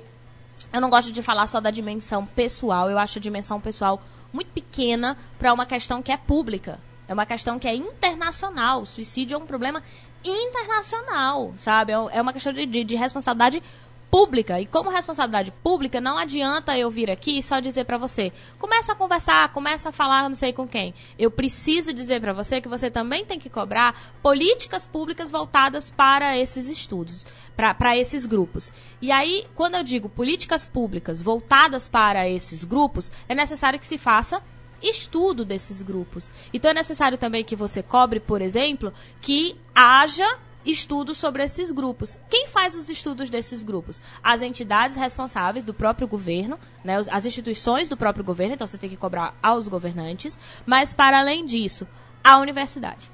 eu 0.73 0.81
não 0.81 0.91
gosto 0.91 1.13
de 1.13 1.23
falar 1.23 1.47
só 1.47 1.61
da 1.61 1.71
dimensão 1.71 2.27
pessoal, 2.27 2.91
eu 2.91 2.99
acho 2.99 3.19
a 3.19 3.23
dimensão 3.23 3.61
pessoal 3.61 4.03
muito 4.33 4.51
pequena 4.53 5.17
para 5.39 5.53
uma 5.53 5.67
questão 5.67 6.03
que 6.03 6.13
é 6.13 6.17
pública. 6.17 6.79
É 7.09 7.15
uma 7.15 7.27
questão 7.27 7.59
que 7.59 7.67
é 7.67 7.75
internacional. 7.75 8.83
O 8.83 8.87
suicídio 8.87 9.35
é 9.35 9.39
um 9.39 9.47
problema 9.47 9.83
internacional, 10.25 11.55
sabe? 11.59 11.93
É, 11.93 11.97
é 11.97 12.23
uma 12.23 12.33
questão 12.33 12.53
de, 12.53 12.67
de, 12.67 12.85
de 12.85 12.95
responsabilidade 12.95 13.63
pública. 14.11 14.61
E 14.61 14.67
como 14.67 14.91
responsabilidade 14.91 15.53
pública, 15.63 16.01
não 16.01 16.19
adianta 16.19 16.77
eu 16.77 16.91
vir 16.91 17.11
aqui 17.11 17.39
e 17.39 17.43
só 17.43 17.61
dizer 17.61 17.85
para 17.85 17.97
você, 17.97 18.33
começa 18.59 18.93
a 18.93 18.95
conversar, 18.95 19.53
começa 19.53 19.91
a 19.91 19.93
falar 19.93 20.29
não 20.29 20.35
sei 20.35 20.53
com 20.53 20.67
quem. 20.67 20.93
Eu 21.19 21.31
preciso 21.31 21.93
dizer 21.93 22.21
para 22.21 22.33
você 22.33 22.61
que 22.61 22.69
você 22.69 22.91
também 22.91 23.25
tem 23.25 23.39
que 23.39 23.49
cobrar 23.49 23.95
políticas 24.23 24.87
públicas 24.87 25.31
voltadas 25.31 25.91
para 25.91 26.37
esses 26.37 26.69
estudos, 26.69 27.27
para 27.57 27.97
esses 27.97 28.27
grupos. 28.27 28.73
E 29.01 29.13
aí, 29.13 29.47
quando 29.55 29.77
eu 29.77 29.85
digo 29.85 30.09
políticas 30.09 30.67
públicas 30.67 31.23
voltadas 31.23 31.89
para 31.89 32.29
esses 32.29 32.65
grupos, 32.65 33.13
é 33.29 33.35
necessário 33.35 33.79
que 33.79 33.87
se 33.87 33.99
faça 33.99 34.43
estudo 34.83 35.45
desses 35.45 35.83
grupos. 35.83 36.33
Então 36.53 36.71
é 36.71 36.75
necessário 36.75 37.19
também 37.19 37.45
que 37.45 37.55
você 37.55 37.83
cobre, 37.83 38.19
por 38.19 38.41
exemplo, 38.41 38.93
que 39.21 39.57
haja 39.75 40.39
estudos 40.65 41.19
sobre 41.19 41.43
esses 41.43 41.71
grupos. 41.71 42.19
Quem 42.29 42.49
faz 42.49 42.75
os 42.75 42.89
estudos 42.89 43.31
desses 43.31 43.63
grupos? 43.63 44.01
As 44.23 44.43
entidades 44.43 44.97
responsáveis 44.97 45.65
do 45.65 45.75
próprio 45.75 46.07
governo, 46.07 46.59
né, 46.85 46.97
as 47.11 47.25
instituições 47.25 47.89
do 47.89 47.97
próprio 47.97 48.25
governo, 48.25 48.55
então 48.55 48.67
você 48.67 48.79
tem 48.79 48.91
que 48.91 48.97
cobrar 48.97 49.35
aos 49.43 49.69
governantes, 49.69 50.39
mas 50.67 50.93
para 50.93 51.19
além 51.19 51.47
disso, 51.47 51.87
a 52.23 52.39
universidade. 52.39 53.11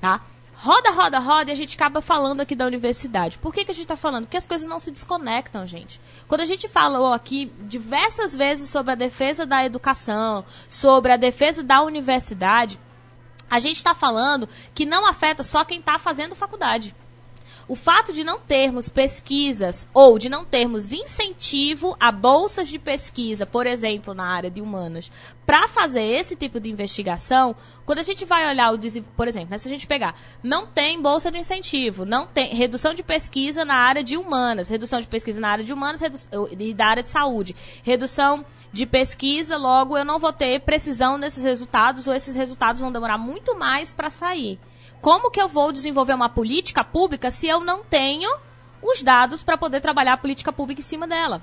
Tá? 0.00 0.20
Roda, 0.62 0.90
roda, 0.90 1.18
roda 1.18 1.50
e 1.50 1.54
a 1.54 1.56
gente 1.56 1.74
acaba 1.74 2.02
falando 2.02 2.42
aqui 2.42 2.54
da 2.54 2.66
universidade. 2.66 3.38
Por 3.38 3.52
que, 3.52 3.64
que 3.64 3.70
a 3.70 3.74
gente 3.74 3.84
está 3.84 3.96
falando? 3.96 4.24
Porque 4.24 4.36
as 4.36 4.44
coisas 4.44 4.68
não 4.68 4.78
se 4.78 4.90
desconectam, 4.90 5.66
gente. 5.66 5.98
Quando 6.28 6.42
a 6.42 6.44
gente 6.44 6.68
falou 6.68 7.14
aqui 7.14 7.50
diversas 7.60 8.36
vezes 8.36 8.68
sobre 8.68 8.92
a 8.92 8.94
defesa 8.94 9.46
da 9.46 9.64
educação, 9.64 10.44
sobre 10.68 11.12
a 11.12 11.16
defesa 11.16 11.62
da 11.62 11.80
universidade, 11.82 12.78
a 13.50 13.58
gente 13.58 13.76
está 13.76 13.94
falando 13.94 14.48
que 14.72 14.86
não 14.86 15.04
afeta 15.04 15.42
só 15.42 15.64
quem 15.64 15.80
está 15.80 15.98
fazendo 15.98 16.36
faculdade. 16.36 16.94
O 17.70 17.76
fato 17.76 18.12
de 18.12 18.24
não 18.24 18.40
termos 18.40 18.88
pesquisas 18.88 19.86
ou 19.94 20.18
de 20.18 20.28
não 20.28 20.44
termos 20.44 20.92
incentivo 20.92 21.96
a 22.00 22.10
bolsas 22.10 22.66
de 22.66 22.80
pesquisa, 22.80 23.46
por 23.46 23.64
exemplo, 23.64 24.12
na 24.12 24.24
área 24.24 24.50
de 24.50 24.60
humanas, 24.60 25.08
para 25.46 25.68
fazer 25.68 26.02
esse 26.02 26.34
tipo 26.34 26.58
de 26.58 26.68
investigação, 26.68 27.54
quando 27.86 28.00
a 28.00 28.02
gente 28.02 28.24
vai 28.24 28.48
olhar 28.48 28.74
o 28.74 28.78
por 29.16 29.28
exemplo, 29.28 29.50
né, 29.50 29.58
se 29.58 29.68
a 29.68 29.70
gente 29.70 29.86
pegar, 29.86 30.16
não 30.42 30.66
tem 30.66 31.00
bolsa 31.00 31.30
de 31.30 31.38
incentivo, 31.38 32.04
não 32.04 32.26
tem 32.26 32.52
redução 32.52 32.92
de 32.92 33.04
pesquisa 33.04 33.64
na 33.64 33.74
área 33.74 34.02
de 34.02 34.16
humanas, 34.16 34.68
redução 34.68 35.00
de 35.00 35.06
pesquisa 35.06 35.38
na 35.38 35.50
área 35.50 35.64
de 35.64 35.72
humanas 35.72 36.00
e 36.58 36.74
da 36.74 36.86
área 36.86 37.04
de 37.04 37.10
saúde, 37.10 37.54
redução 37.84 38.44
de 38.72 38.84
pesquisa, 38.84 39.56
logo 39.56 39.96
eu 39.96 40.04
não 40.04 40.18
vou 40.18 40.32
ter 40.32 40.58
precisão 40.62 41.16
nesses 41.16 41.44
resultados 41.44 42.08
ou 42.08 42.14
esses 42.14 42.34
resultados 42.34 42.80
vão 42.80 42.90
demorar 42.90 43.16
muito 43.16 43.56
mais 43.56 43.92
para 43.94 44.10
sair. 44.10 44.58
Como 45.00 45.30
que 45.30 45.40
eu 45.40 45.48
vou 45.48 45.72
desenvolver 45.72 46.14
uma 46.14 46.28
política 46.28 46.84
pública 46.84 47.30
se 47.30 47.46
eu 47.46 47.60
não 47.60 47.82
tenho 47.82 48.30
os 48.82 49.02
dados 49.02 49.42
para 49.42 49.56
poder 49.56 49.80
trabalhar 49.80 50.14
a 50.14 50.18
política 50.18 50.52
pública 50.52 50.80
em 50.80 50.84
cima 50.84 51.06
dela? 51.06 51.42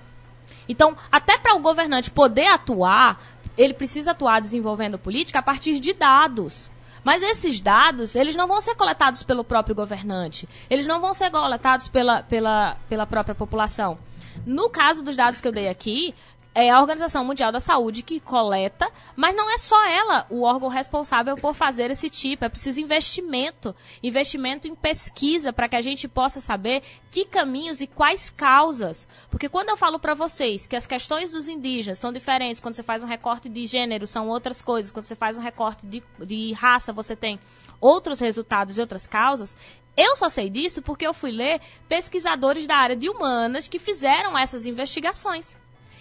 Então, 0.70 0.96
até 1.12 1.38
para 1.38 1.56
o 1.56 1.60
governante 1.60 2.12
poder 2.12 2.48
atuar, 2.48 3.20
ele 3.58 3.74
precisa 3.74 4.12
atuar 4.12 4.42
desenvolvendo 4.42 5.00
política 5.00 5.40
a 5.40 5.44
partir 5.44 5.80
de 5.80 5.94
dados. 5.94 6.70
Mas 7.04 7.24
esses 7.24 7.62
dados, 7.62 8.16
eles 8.16 8.36
não 8.36 8.48
vão 8.48 8.62
ser 8.62 8.76
coletados 8.76 9.24
pelo 9.24 9.44
próprio 9.44 9.74
governante. 9.74 10.48
Eles 10.70 10.86
não 10.86 11.00
vão 11.00 11.14
ser 11.14 11.32
coletados 11.32 11.88
pela, 11.88 12.22
pela, 12.22 12.78
pela 12.90 13.08
própria 13.08 13.34
população. 13.34 13.98
No 14.46 14.70
caso 14.70 15.04
dos 15.04 15.16
dados 15.16 15.42
que 15.42 15.48
eu 15.48 15.52
dei 15.52 15.68
aqui, 15.70 16.14
é 16.60 16.72
a 16.72 16.82
Organização 16.82 17.24
Mundial 17.24 17.52
da 17.52 17.60
Saúde 17.60 18.02
que 18.02 18.20
coleta, 18.20 18.92
mas 19.16 19.36
não 19.36 19.48
é 19.54 19.60
só 19.60 19.88
ela 19.88 20.26
o 20.28 20.42
órgão 20.42 20.70
responsável 20.70 21.38
por 21.38 21.54
fazer 21.54 21.92
esse 21.92 22.10
tipo. 22.10 22.44
É 22.44 22.50
preciso 22.50 22.82
investimento, 22.82 23.76
investimento 24.02 24.68
em 24.68 24.74
pesquisa 24.74 25.54
para 25.54 25.70
que 25.70 25.76
a 25.76 25.82
gente 25.82 26.08
possa 26.08 26.42
saber 26.42 26.82
que 27.12 27.26
caminhos 27.26 27.80
e 27.80 27.86
quais 27.86 28.32
causas. 28.32 29.08
Porque 29.30 29.48
quando 29.48 29.70
eu 29.70 29.78
falo 29.78 30.00
para 30.00 30.16
vocês 30.16 30.66
que 30.66 30.76
as 30.76 30.88
questões 30.88 31.32
dos 31.32 31.48
indígenas 31.48 32.00
são 32.00 32.12
diferentes, 32.12 32.60
quando 32.60 32.74
você 32.74 32.82
faz 32.82 33.04
um 33.04 33.08
recorte 33.08 33.48
de 33.48 33.68
gênero 33.68 34.08
são 34.08 34.28
outras 34.28 34.60
coisas, 34.60 34.92
quando 34.92 35.06
você 35.06 35.16
faz 35.16 35.38
um 35.38 35.44
recorte 35.44 35.86
de, 35.86 36.04
de 36.26 36.54
raça 36.54 36.92
você 36.92 37.16
tem 37.16 37.40
outros 37.80 38.20
resultados 38.20 38.80
e 38.80 38.82
outras 38.82 39.06
causas, 39.06 39.56
eu 39.96 40.16
só 40.16 40.28
sei 40.28 40.50
disso 40.50 40.82
porque 40.82 41.06
eu 41.06 41.14
fui 41.14 41.30
ler 41.30 41.62
pesquisadores 41.88 42.66
da 42.66 42.78
área 42.78 42.96
de 42.96 43.08
humanas 43.08 43.68
que 43.68 43.78
fizeram 43.78 44.36
essas 44.36 44.66
investigações. 44.66 45.56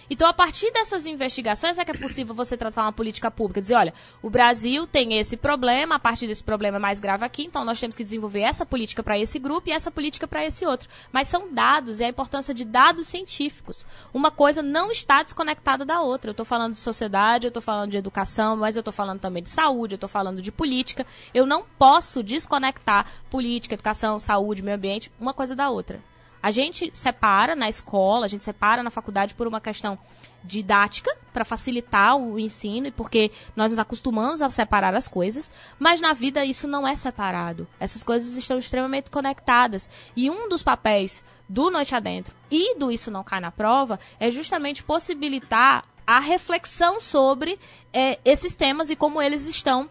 Então, 0.09 0.27
a 0.27 0.33
partir 0.33 0.71
dessas 0.71 1.05
investigações 1.05 1.77
é 1.77 1.83
que 1.83 1.91
é 1.91 1.93
possível 1.93 2.33
você 2.33 2.55
tratar 2.55 2.83
uma 2.83 2.93
política 2.93 3.29
pública, 3.29 3.59
dizer, 3.59 3.75
olha, 3.75 3.93
o 4.21 4.29
Brasil 4.29 4.87
tem 4.87 5.17
esse 5.17 5.35
problema, 5.35 5.95
a 5.95 5.99
partir 5.99 6.27
desse 6.27 6.43
problema 6.43 6.77
é 6.77 6.79
mais 6.79 6.99
grave 6.99 7.25
aqui, 7.25 7.43
então 7.43 7.65
nós 7.65 7.79
temos 7.79 7.95
que 7.95 8.05
desenvolver 8.05 8.41
essa 8.41 8.65
política 8.65 9.03
para 9.03 9.19
esse 9.19 9.37
grupo 9.37 9.67
e 9.67 9.73
essa 9.73 9.91
política 9.91 10.25
para 10.25 10.45
esse 10.45 10.65
outro. 10.65 10.87
Mas 11.11 11.27
são 11.27 11.53
dados 11.53 11.99
e 11.99 12.05
a 12.05 12.09
importância 12.09 12.53
de 12.53 12.63
dados 12.63 13.07
científicos. 13.07 13.85
Uma 14.13 14.31
coisa 14.31 14.61
não 14.61 14.91
está 14.91 15.21
desconectada 15.21 15.83
da 15.83 15.99
outra. 15.99 16.29
Eu 16.29 16.33
estou 16.33 16.45
falando 16.45 16.73
de 16.73 16.79
sociedade, 16.79 17.45
eu 17.45 17.49
estou 17.49 17.61
falando 17.61 17.91
de 17.91 17.97
educação, 17.97 18.55
mas 18.55 18.77
eu 18.77 18.81
estou 18.81 18.93
falando 18.93 19.19
também 19.19 19.43
de 19.43 19.49
saúde, 19.49 19.95
eu 19.95 19.97
estou 19.97 20.09
falando 20.09 20.41
de 20.41 20.51
política. 20.51 21.05
Eu 21.33 21.45
não 21.45 21.65
posso 21.77 22.23
desconectar 22.23 23.05
política, 23.29 23.75
educação, 23.75 24.19
saúde, 24.19 24.61
meio 24.61 24.77
ambiente, 24.77 25.11
uma 25.19 25.33
coisa 25.33 25.53
da 25.53 25.69
outra. 25.69 26.01
A 26.41 26.51
gente 26.51 26.91
separa 26.93 27.55
na 27.55 27.69
escola, 27.69 28.25
a 28.25 28.29
gente 28.29 28.45
separa 28.45 28.83
na 28.83 28.89
faculdade 28.89 29.33
por 29.33 29.47
uma 29.47 29.59
questão 29.59 29.97
didática, 30.43 31.15
para 31.33 31.43
facilitar 31.43 32.15
o 32.15 32.39
ensino 32.39 32.87
e 32.87 32.91
porque 32.91 33.31
nós 33.55 33.71
nos 33.71 33.79
acostumamos 33.79 34.41
a 34.41 34.49
separar 34.49 34.95
as 34.95 35.07
coisas, 35.07 35.51
mas 35.77 35.99
na 35.99 36.13
vida 36.13 36.45
isso 36.45 36.67
não 36.67 36.87
é 36.87 36.95
separado. 36.95 37.67
Essas 37.79 38.03
coisas 38.03 38.35
estão 38.37 38.57
extremamente 38.57 39.09
conectadas. 39.09 39.89
E 40.15 40.29
um 40.29 40.47
dos 40.47 40.63
papéis 40.63 41.21
do 41.49 41.69
Noite 41.69 41.95
Adentro 41.95 42.33
e 42.49 42.77
do 42.77 42.91
Isso 42.91 43.11
Não 43.11 43.23
Cai 43.23 43.39
na 43.39 43.51
Prova 43.51 43.99
é 44.19 44.31
justamente 44.31 44.83
possibilitar 44.83 45.85
a 46.05 46.19
reflexão 46.19 47.01
sobre 47.01 47.59
é, 47.91 48.17
esses 48.23 48.55
temas 48.55 48.89
e 48.89 48.95
como 48.95 49.21
eles 49.21 49.45
estão 49.45 49.89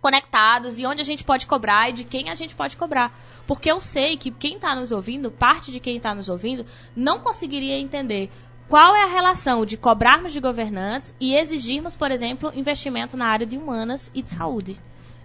conectados 0.00 0.78
e 0.78 0.86
onde 0.86 1.00
a 1.00 1.04
gente 1.04 1.24
pode 1.24 1.46
cobrar 1.46 1.88
e 1.88 1.92
de 1.92 2.04
quem 2.04 2.30
a 2.30 2.34
gente 2.34 2.54
pode 2.54 2.76
cobrar. 2.76 3.12
Porque 3.48 3.72
eu 3.72 3.80
sei 3.80 4.18
que 4.18 4.30
quem 4.30 4.56
está 4.56 4.74
nos 4.74 4.92
ouvindo, 4.92 5.30
parte 5.30 5.72
de 5.72 5.80
quem 5.80 5.96
está 5.96 6.14
nos 6.14 6.28
ouvindo, 6.28 6.66
não 6.94 7.18
conseguiria 7.18 7.78
entender 7.78 8.30
qual 8.68 8.94
é 8.94 9.04
a 9.04 9.06
relação 9.06 9.64
de 9.64 9.78
cobrarmos 9.78 10.34
de 10.34 10.38
governantes 10.38 11.14
e 11.18 11.34
exigirmos, 11.34 11.96
por 11.96 12.10
exemplo, 12.10 12.52
investimento 12.54 13.16
na 13.16 13.24
área 13.24 13.46
de 13.46 13.56
humanas 13.56 14.10
e 14.14 14.20
de 14.20 14.28
saúde. 14.28 14.78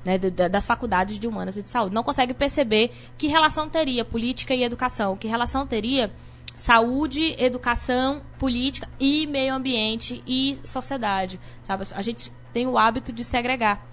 Né, 0.06 0.18
das 0.18 0.68
faculdades 0.68 1.18
de 1.18 1.28
humanas 1.28 1.56
e 1.58 1.62
de 1.62 1.70
saúde. 1.70 1.96
Não 1.96 2.04
consegue 2.04 2.34
perceber 2.34 2.92
que 3.18 3.28
relação 3.28 3.70
teria 3.70 4.04
política 4.04 4.54
e 4.54 4.64
educação, 4.64 5.16
que 5.16 5.30
relação 5.30 5.66
teria 5.66 6.12
saúde, 6.56 7.36
educação, 7.38 8.22
política 8.38 8.88
e 9.00 9.26
meio 9.28 9.54
ambiente 9.54 10.22
e 10.28 10.58
sociedade. 10.64 11.40
Sabe? 11.64 11.86
A 11.94 12.02
gente 12.02 12.32
tem 12.54 12.68
o 12.68 12.78
hábito 12.78 13.14
de 13.14 13.24
segregar. 13.24 13.93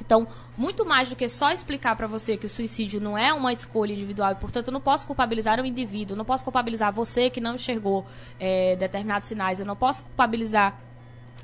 Então, 0.00 0.26
muito 0.56 0.84
mais 0.84 1.08
do 1.08 1.16
que 1.16 1.28
só 1.28 1.50
explicar 1.50 1.96
para 1.96 2.06
você 2.06 2.36
que 2.36 2.46
o 2.46 2.48
suicídio 2.48 3.00
não 3.00 3.16
é 3.16 3.32
uma 3.32 3.52
escolha 3.52 3.92
individual 3.92 4.32
e, 4.32 4.34
portanto, 4.34 4.68
eu 4.68 4.72
não 4.72 4.80
posso 4.80 5.06
culpabilizar 5.06 5.60
o 5.60 5.66
indivíduo, 5.66 6.16
não 6.16 6.24
posso 6.24 6.42
culpabilizar 6.42 6.92
você 6.92 7.30
que 7.30 7.40
não 7.40 7.54
enxergou 7.54 8.06
é, 8.38 8.76
determinados 8.76 9.28
sinais, 9.28 9.60
eu 9.60 9.66
não 9.66 9.76
posso 9.76 10.02
culpabilizar 10.02 10.78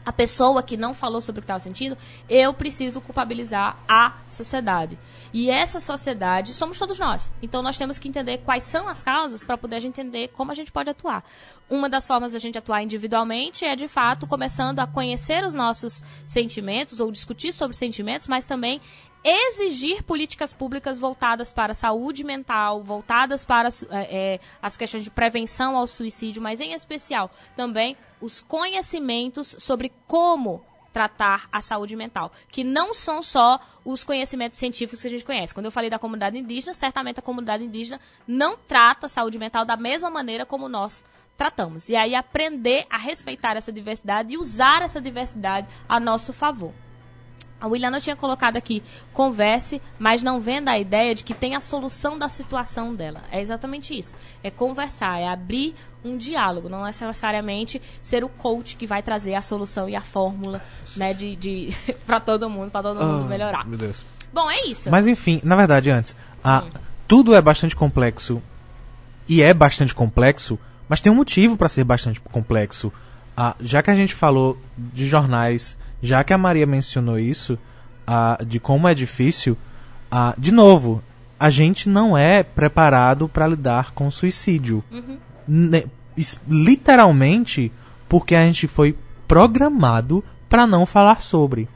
a 0.04 0.12
pessoa 0.12 0.62
que 0.62 0.76
não 0.76 0.94
falou 0.94 1.20
sobre 1.20 1.40
o 1.40 1.42
que 1.42 1.44
estava 1.44 1.60
sentindo, 1.60 1.96
eu 2.28 2.52
preciso 2.54 3.00
culpabilizar 3.00 3.76
a 3.88 4.14
sociedade. 4.28 4.98
E 5.32 5.50
essa 5.50 5.78
sociedade 5.78 6.52
somos 6.52 6.78
todos 6.78 6.98
nós. 6.98 7.30
Então 7.40 7.62
nós 7.62 7.78
temos 7.78 7.98
que 7.98 8.08
entender 8.08 8.38
quais 8.38 8.64
são 8.64 8.88
as 8.88 9.02
causas 9.02 9.44
para 9.44 9.56
poder 9.56 9.84
entender 9.84 10.28
como 10.28 10.50
a 10.50 10.54
gente 10.54 10.72
pode 10.72 10.90
atuar. 10.90 11.24
Uma 11.68 11.88
das 11.88 12.06
formas 12.06 12.32
da 12.32 12.38
gente 12.38 12.58
atuar 12.58 12.82
individualmente 12.82 13.64
é, 13.64 13.76
de 13.76 13.86
fato, 13.86 14.26
começando 14.26 14.80
a 14.80 14.86
conhecer 14.86 15.44
os 15.44 15.54
nossos 15.54 16.02
sentimentos 16.26 16.98
ou 16.98 17.12
discutir 17.12 17.52
sobre 17.52 17.76
sentimentos, 17.76 18.26
mas 18.26 18.44
também 18.44 18.80
exigir 19.22 20.02
políticas 20.02 20.52
públicas 20.52 20.98
voltadas 20.98 21.52
para 21.52 21.72
a 21.72 21.74
saúde 21.74 22.24
mental, 22.24 22.82
voltadas 22.82 23.44
para 23.44 23.68
é, 23.90 24.34
é, 24.34 24.40
as 24.62 24.76
questões 24.76 25.04
de 25.04 25.10
prevenção 25.10 25.76
ao 25.76 25.86
suicídio, 25.86 26.42
mas 26.42 26.60
em 26.60 26.72
especial 26.72 27.30
também 27.56 27.96
os 28.20 28.40
conhecimentos 28.40 29.54
sobre 29.58 29.92
como 30.06 30.64
tratar 30.92 31.48
a 31.52 31.62
saúde 31.62 31.94
mental, 31.94 32.32
que 32.48 32.64
não 32.64 32.94
são 32.94 33.22
só 33.22 33.60
os 33.84 34.02
conhecimentos 34.02 34.58
científicos 34.58 35.00
que 35.00 35.06
a 35.06 35.10
gente 35.10 35.24
conhece. 35.24 35.54
Quando 35.54 35.66
eu 35.66 35.72
falei 35.72 35.88
da 35.88 35.98
comunidade 35.98 36.36
indígena, 36.36 36.74
certamente 36.74 37.20
a 37.20 37.22
comunidade 37.22 37.64
indígena 37.64 38.00
não 38.26 38.56
trata 38.56 39.06
a 39.06 39.08
saúde 39.08 39.38
mental 39.38 39.64
da 39.64 39.76
mesma 39.76 40.10
maneira 40.10 40.44
como 40.44 40.68
nós 40.68 41.04
tratamos. 41.36 41.88
E 41.88 41.96
aí 41.96 42.14
aprender 42.14 42.86
a 42.90 42.98
respeitar 42.98 43.56
essa 43.56 43.72
diversidade 43.72 44.34
e 44.34 44.38
usar 44.38 44.82
essa 44.82 45.00
diversidade 45.00 45.68
a 45.88 46.00
nosso 46.00 46.32
favor. 46.32 46.72
A 47.60 47.66
Williana 47.68 48.00
tinha 48.00 48.16
colocado 48.16 48.56
aqui, 48.56 48.82
converse, 49.12 49.82
mas 49.98 50.22
não 50.22 50.40
venda 50.40 50.70
a 50.70 50.78
ideia 50.78 51.14
de 51.14 51.22
que 51.22 51.34
tem 51.34 51.54
a 51.54 51.60
solução 51.60 52.18
da 52.18 52.28
situação 52.28 52.94
dela. 52.94 53.20
É 53.30 53.40
exatamente 53.40 53.96
isso. 53.98 54.14
É 54.42 54.50
conversar, 54.50 55.18
é 55.20 55.28
abrir 55.28 55.74
um 56.04 56.16
diálogo, 56.16 56.68
não 56.70 56.84
necessariamente 56.84 57.80
ser 58.02 58.24
o 58.24 58.28
coach 58.28 58.76
que 58.76 58.86
vai 58.86 59.02
trazer 59.02 59.34
a 59.34 59.42
solução 59.42 59.88
e 59.88 59.94
a 59.94 60.00
fórmula, 60.00 60.62
né, 60.96 61.12
de, 61.12 61.36
de 61.36 61.76
para 62.06 62.18
todo 62.20 62.48
mundo, 62.48 62.70
para 62.70 62.82
todo 62.82 62.98
mundo 63.04 63.24
Ah, 63.26 63.28
melhorar. 63.28 63.66
Meu 63.66 63.76
Deus. 63.78 64.02
Bom, 64.32 64.50
é 64.50 64.66
isso. 64.66 64.90
Mas 64.90 65.06
enfim, 65.06 65.40
na 65.44 65.56
verdade, 65.56 65.90
antes, 65.90 66.16
a- 66.42 66.62
Hum. 66.62 66.70
tudo 67.06 67.34
é 67.34 67.42
bastante 67.42 67.76
complexo 67.76 68.42
e 69.28 69.42
é 69.42 69.52
bastante 69.52 69.94
complexo, 69.94 70.58
mas 70.88 71.00
tem 71.00 71.12
um 71.12 71.16
motivo 71.16 71.56
para 71.56 71.68
ser 71.68 71.84
bastante 71.84 72.18
complexo. 72.20 72.92
Ah, 73.36 73.54
já 73.60 73.82
que 73.82 73.90
a 73.90 73.94
gente 73.94 74.14
falou 74.14 74.56
de 74.76 75.06
jornais, 75.06 75.76
já 76.02 76.22
que 76.24 76.32
a 76.32 76.38
Maria 76.38 76.66
mencionou 76.66 77.18
isso, 77.18 77.58
ah, 78.06 78.38
de 78.46 78.58
como 78.60 78.88
é 78.88 78.94
difícil, 78.94 79.56
ah, 80.10 80.34
de 80.36 80.50
novo, 80.52 81.02
a 81.38 81.48
gente 81.50 81.88
não 81.88 82.16
é 82.16 82.42
preparado 82.42 83.28
para 83.28 83.46
lidar 83.46 83.92
com 83.92 84.10
suicídio. 84.10 84.82
Es- 86.16 86.40
literalmente 86.48 87.72
porque 88.08 88.34
a 88.34 88.44
gente 88.44 88.66
foi 88.66 88.96
programado 89.28 90.24
para 90.48 90.66
não 90.66 90.84
falar 90.84 91.20
sobre. 91.22 91.68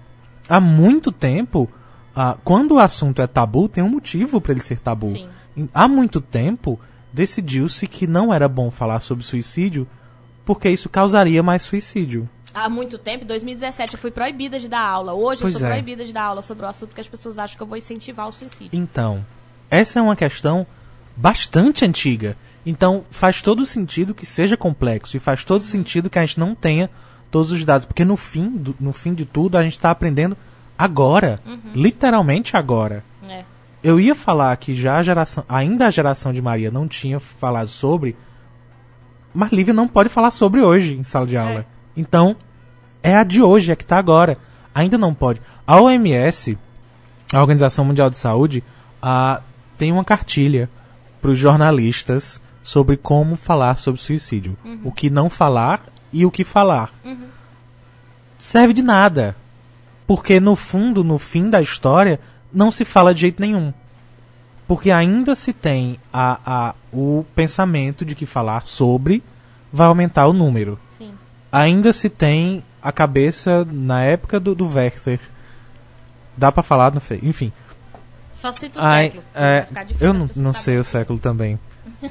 Há 0.48 0.60
muito 0.60 1.12
tempo, 1.12 1.68
ah, 2.14 2.36
quando 2.44 2.72
o 2.72 2.78
assunto 2.78 3.22
é 3.22 3.26
tabu, 3.26 3.68
tem 3.68 3.82
um 3.84 3.88
motivo 3.88 4.40
para 4.40 4.52
ele 4.52 4.60
ser 4.60 4.78
tabu. 4.80 5.12
Sim. 5.12 5.28
Há 5.72 5.86
muito 5.86 6.20
tempo, 6.20 6.78
decidiu-se 7.12 7.86
que 7.86 8.06
não 8.06 8.34
era 8.34 8.48
bom 8.48 8.70
falar 8.70 9.00
sobre 9.00 9.24
suicídio 9.24 9.86
porque 10.44 10.68
isso 10.68 10.88
causaria 10.88 11.42
mais 11.42 11.62
suicídio. 11.62 12.28
Há 12.52 12.68
muito 12.68 12.98
tempo, 12.98 13.24
em 13.24 13.26
2017, 13.26 13.94
eu 13.94 13.98
fui 13.98 14.10
proibida 14.12 14.60
de 14.60 14.68
dar 14.68 14.80
aula. 14.80 15.12
Hoje 15.12 15.40
Pois 15.42 15.54
eu 15.54 15.58
sou 15.60 15.66
é. 15.68 15.72
proibida 15.72 16.04
de 16.04 16.12
dar 16.12 16.22
aula 16.24 16.40
sobre 16.42 16.64
o 16.64 16.68
assunto 16.68 16.90
porque 16.90 17.00
as 17.00 17.08
pessoas 17.08 17.38
acham 17.38 17.56
que 17.56 17.62
eu 17.62 17.66
vou 17.66 17.76
incentivar 17.76 18.28
o 18.28 18.32
suicídio. 18.32 18.68
Então, 18.72 19.24
essa 19.70 19.98
é 19.98 20.02
uma 20.02 20.14
questão 20.14 20.64
bastante 21.16 21.84
antiga. 21.84 22.36
Então, 22.64 23.04
faz 23.10 23.42
todo 23.42 23.66
sentido 23.66 24.14
que 24.14 24.24
seja 24.24 24.56
complexo 24.56 25.16
e 25.16 25.20
faz 25.20 25.44
todo 25.44 25.62
sentido 25.64 26.08
que 26.08 26.18
a 26.18 26.24
gente 26.24 26.38
não 26.38 26.54
tenha 26.54 26.88
todos 27.30 27.50
os 27.50 27.64
dados, 27.64 27.84
porque 27.84 28.04
no 28.04 28.16
fim, 28.16 28.48
do- 28.48 28.76
no 28.78 28.92
fim 28.92 29.12
de 29.12 29.24
tudo, 29.24 29.58
a 29.58 29.62
gente 29.64 29.72
está 29.74 29.90
aprendendo 29.90 30.36
agora, 30.78 31.40
literalmente 31.74 32.56
agora. 32.56 33.04
É. 33.28 33.42
Eu 33.82 33.98
ia 34.00 34.14
falar 34.14 34.56
que 34.56 34.74
já 34.74 34.96
a 34.98 35.02
geração, 35.02 35.44
ainda 35.48 35.86
a 35.86 35.90
geração 35.90 36.32
de 36.32 36.40
Maria 36.40 36.70
não 36.70 36.86
tinha 36.88 37.18
falado 37.20 37.68
sobre, 37.68 38.16
mas 39.34 39.50
Lívia 39.50 39.74
não 39.74 39.88
pode 39.88 40.08
falar 40.08 40.30
sobre 40.30 40.60
hoje 40.60 40.94
em 40.94 41.04
sala 41.04 41.26
de 41.26 41.36
aula. 41.36 41.66
Então, 41.96 42.36
é 43.02 43.16
a 43.16 43.24
de 43.24 43.42
hoje, 43.42 43.72
é 43.72 43.76
que 43.76 43.84
tá 43.84 43.98
agora. 43.98 44.38
Ainda 44.74 44.96
não 44.96 45.12
pode. 45.12 45.40
A 45.66 45.80
OMS, 45.80 46.56
a 47.32 47.40
Organização 47.40 47.84
Mundial 47.84 48.08
de 48.08 48.16
Saúde, 48.16 48.62
ah, 49.02 49.40
tem 49.76 49.92
uma 49.92 50.04
cartilha 50.04 50.70
para 51.20 51.30
os 51.30 51.38
jornalistas 51.38 52.40
sobre 52.62 52.96
como 52.96 53.36
falar 53.36 53.78
sobre 53.78 54.00
suicídio. 54.00 54.56
O 54.84 54.92
que 54.92 55.10
não 55.10 55.28
falar 55.28 55.82
e 56.12 56.24
o 56.24 56.30
que 56.30 56.44
falar. 56.44 56.92
Serve 58.38 58.72
de 58.72 58.82
nada. 58.82 59.36
Porque 60.06 60.38
no 60.38 60.54
fundo, 60.54 61.02
no 61.02 61.18
fim 61.18 61.50
da 61.50 61.60
história, 61.60 62.20
não 62.52 62.70
se 62.70 62.84
fala 62.84 63.14
de 63.14 63.22
jeito 63.22 63.40
nenhum. 63.40 63.72
Porque 64.66 64.90
ainda 64.90 65.34
se 65.34 65.52
tem 65.52 65.98
a, 66.12 66.38
a, 66.44 66.74
o 66.92 67.24
pensamento 67.34 68.04
de 68.04 68.14
que 68.14 68.24
falar 68.24 68.66
sobre 68.66 69.22
vai 69.72 69.86
aumentar 69.86 70.26
o 70.26 70.32
número. 70.32 70.78
Sim. 70.96 71.12
Ainda 71.52 71.92
se 71.92 72.08
tem 72.08 72.64
a 72.82 72.90
cabeça 72.90 73.66
na 73.70 74.02
época 74.02 74.40
do, 74.40 74.54
do 74.54 74.66
Werther. 74.66 75.20
Dá 76.36 76.50
pra 76.50 76.62
falar, 76.62 76.92
não 76.92 77.00
sei. 77.00 77.20
Enfim. 77.22 77.52
Só 78.40 78.52
cita 78.52 78.78
o 78.78 78.82
Ai, 78.82 79.04
século. 79.04 79.24
é, 79.34 79.66
eu 80.00 80.12
não, 80.12 80.30
não 80.34 80.52
sei 80.52 80.78
o 80.78 80.84
século 80.84 81.18
também. 81.18 81.58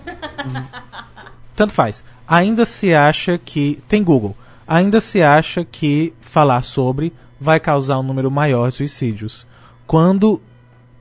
Tanto 1.56 1.74
faz. 1.74 2.04
Ainda 2.28 2.66
se 2.66 2.94
acha 2.94 3.38
que. 3.38 3.82
Tem 3.88 4.04
Google. 4.04 4.36
Ainda 4.68 5.02
se 5.02 5.22
acha 5.22 5.66
que 5.66 6.14
falar 6.22 6.64
sobre 6.64 7.14
vai 7.40 7.60
causar 7.60 8.00
um 8.00 8.04
número 8.04 8.32
maior 8.32 8.70
de 8.70 8.76
suicídios. 8.76 9.46
Quando 9.86 10.42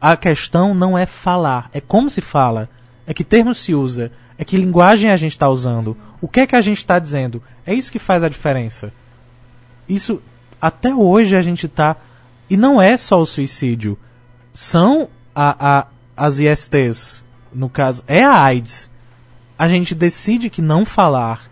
a 0.03 0.17
questão 0.17 0.75
não 0.75 0.99
é 0.99 1.07
falar, 1.07 1.71
é 1.73 1.81
como 1.81 2.11
se 2.11 2.21
fala, 2.21 2.69
é 3.07 3.15
que 3.15 3.23
termo 3.23 3.55
se 3.55 3.73
usa, 3.73 4.11
é 4.37 4.45
que 4.45 4.57
linguagem 4.57 5.09
a 5.09 5.17
gente 5.17 5.31
está 5.31 5.49
usando, 5.49 5.97
o 6.21 6.27
que 6.27 6.41
é 6.41 6.47
que 6.47 6.57
a 6.57 6.61
gente 6.61 6.79
está 6.79 6.99
dizendo. 6.99 7.41
É 7.65 7.73
isso 7.73 7.93
que 7.93 8.01
faz 8.01 8.25
a 8.25 8.29
diferença. 8.29 8.93
Isso, 9.89 10.21
até 10.61 10.93
hoje 10.93 11.37
a 11.37 11.43
gente 11.43 11.69
tá. 11.69 11.97
E 12.51 12.57
não 12.57 12.83
é 12.83 12.97
só 12.97 13.21
o 13.21 13.27
suicídio. 13.27 13.97
São 14.53 15.09
a, 15.35 15.79
a, 15.79 15.87
as 16.17 16.41
ISTs. 16.41 17.25
No 17.53 17.69
caso, 17.69 18.03
é 18.09 18.25
a 18.25 18.43
AIDS. 18.43 18.91
A 19.57 19.69
gente 19.69 19.95
decide 19.95 20.51
que 20.51 20.61
não 20.61 20.85
falar. 20.85 21.49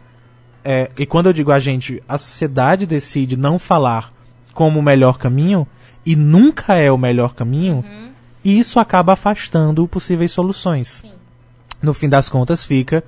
É, 0.64 0.90
e 0.98 1.06
quando 1.06 1.26
eu 1.26 1.32
digo 1.32 1.52
a 1.52 1.60
gente, 1.60 2.02
a 2.08 2.18
sociedade 2.18 2.86
decide 2.86 3.36
não 3.36 3.58
falar 3.58 4.12
como 4.52 4.80
o 4.80 4.82
melhor 4.82 5.18
caminho. 5.18 5.66
E 6.04 6.16
nunca 6.16 6.74
é 6.74 6.90
o 6.90 6.98
melhor 6.98 7.34
caminho. 7.34 7.84
E 8.44 8.58
isso 8.58 8.80
acaba 8.80 9.12
afastando 9.12 9.86
possíveis 9.86 10.32
soluções. 10.32 11.04
No 11.82 11.92
fim 11.94 12.08
das 12.08 12.28
contas, 12.28 12.64
fica 12.64 13.02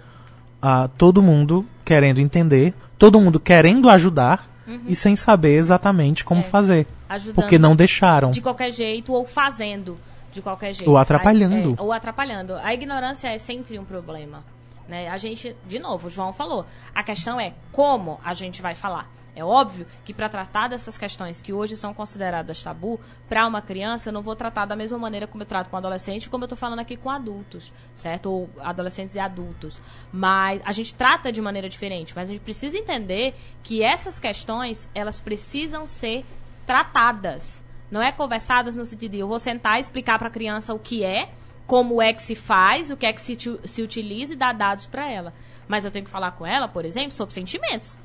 ah, 0.60 0.88
todo 0.96 1.22
mundo 1.22 1.64
querendo 1.84 2.20
entender, 2.20 2.74
todo 2.98 3.20
mundo 3.20 3.40
querendo 3.40 3.88
ajudar 3.90 4.48
e 4.86 4.94
sem 4.94 5.16
saber 5.16 5.54
exatamente 5.56 6.24
como 6.24 6.40
É. 6.40 6.44
fazer. 6.44 6.86
Ajudando 7.08 7.34
Porque 7.34 7.58
não 7.58 7.74
deixaram. 7.76 8.30
de 8.30 8.40
qualquer 8.40 8.70
jeito 8.70 9.12
ou 9.12 9.26
fazendo 9.26 9.98
de 10.32 10.40
qualquer 10.40 10.72
jeito. 10.72 10.88
Ou 10.90 10.96
atrapalhando. 10.96 11.70
A- 11.70 11.72
é, 11.72 11.82
ou 11.82 11.92
atrapalhando. 11.92 12.54
A 12.54 12.72
ignorância 12.72 13.28
é 13.28 13.36
sempre 13.36 13.78
um 13.78 13.84
problema. 13.84 14.42
Né? 14.88 15.08
A 15.08 15.18
gente, 15.18 15.54
de 15.68 15.78
novo, 15.78 16.08
o 16.08 16.10
João 16.10 16.32
falou, 16.32 16.64
a 16.94 17.02
questão 17.02 17.38
é 17.38 17.52
como 17.70 18.18
a 18.24 18.32
gente 18.32 18.62
vai 18.62 18.74
falar. 18.74 19.06
É 19.34 19.42
óbvio 19.42 19.86
que 20.04 20.12
para 20.12 20.28
tratar 20.28 20.68
dessas 20.68 20.98
questões 20.98 21.40
que 21.40 21.54
hoje 21.54 21.74
são 21.76 21.94
consideradas 21.94 22.62
tabu, 22.62 23.00
para 23.28 23.46
uma 23.46 23.62
criança 23.62 24.10
eu 24.10 24.12
não 24.12 24.20
vou 24.20 24.36
tratar 24.36 24.66
da 24.66 24.76
mesma 24.76 24.98
maneira 24.98 25.26
como 25.26 25.42
eu 25.42 25.46
trato 25.46 25.70
com 25.70 25.76
adolescente, 25.76 26.28
como 26.28 26.44
eu 26.44 26.46
estou 26.46 26.56
falando 26.56 26.80
aqui 26.80 26.98
com 26.98 27.08
adultos, 27.08 27.72
certo? 27.96 28.30
Ou 28.30 28.50
adolescentes 28.60 29.14
e 29.14 29.18
adultos. 29.18 29.78
Mas 30.12 30.60
a 30.66 30.72
gente 30.72 30.94
trata 30.94 31.32
de 31.32 31.40
maneira 31.40 31.66
diferente, 31.66 32.12
mas 32.14 32.28
a 32.28 32.32
gente 32.32 32.42
precisa 32.42 32.76
entender 32.76 33.34
que 33.62 33.82
essas 33.82 34.20
questões, 34.20 34.86
elas 34.94 35.18
precisam 35.18 35.86
ser 35.86 36.26
tratadas. 36.66 37.62
Não 37.90 38.02
é 38.02 38.12
conversadas 38.12 38.76
no 38.76 38.84
sentido 38.84 39.12
de 39.12 39.18
eu 39.18 39.28
vou 39.28 39.38
sentar 39.38 39.78
e 39.78 39.80
explicar 39.80 40.18
para 40.18 40.28
a 40.28 40.30
criança 40.30 40.74
o 40.74 40.78
que 40.78 41.04
é, 41.04 41.30
como 41.66 42.02
é 42.02 42.12
que 42.12 42.20
se 42.20 42.34
faz, 42.34 42.90
o 42.90 42.98
que 42.98 43.06
é 43.06 43.12
que 43.14 43.20
se, 43.20 43.36
se 43.64 43.82
utiliza 43.82 44.34
e 44.34 44.36
dar 44.36 44.52
dados 44.52 44.84
para 44.84 45.10
ela. 45.10 45.32
Mas 45.66 45.86
eu 45.86 45.90
tenho 45.90 46.04
que 46.04 46.10
falar 46.10 46.32
com 46.32 46.44
ela, 46.44 46.68
por 46.68 46.84
exemplo, 46.84 47.12
sobre 47.12 47.32
sentimentos 47.32 47.96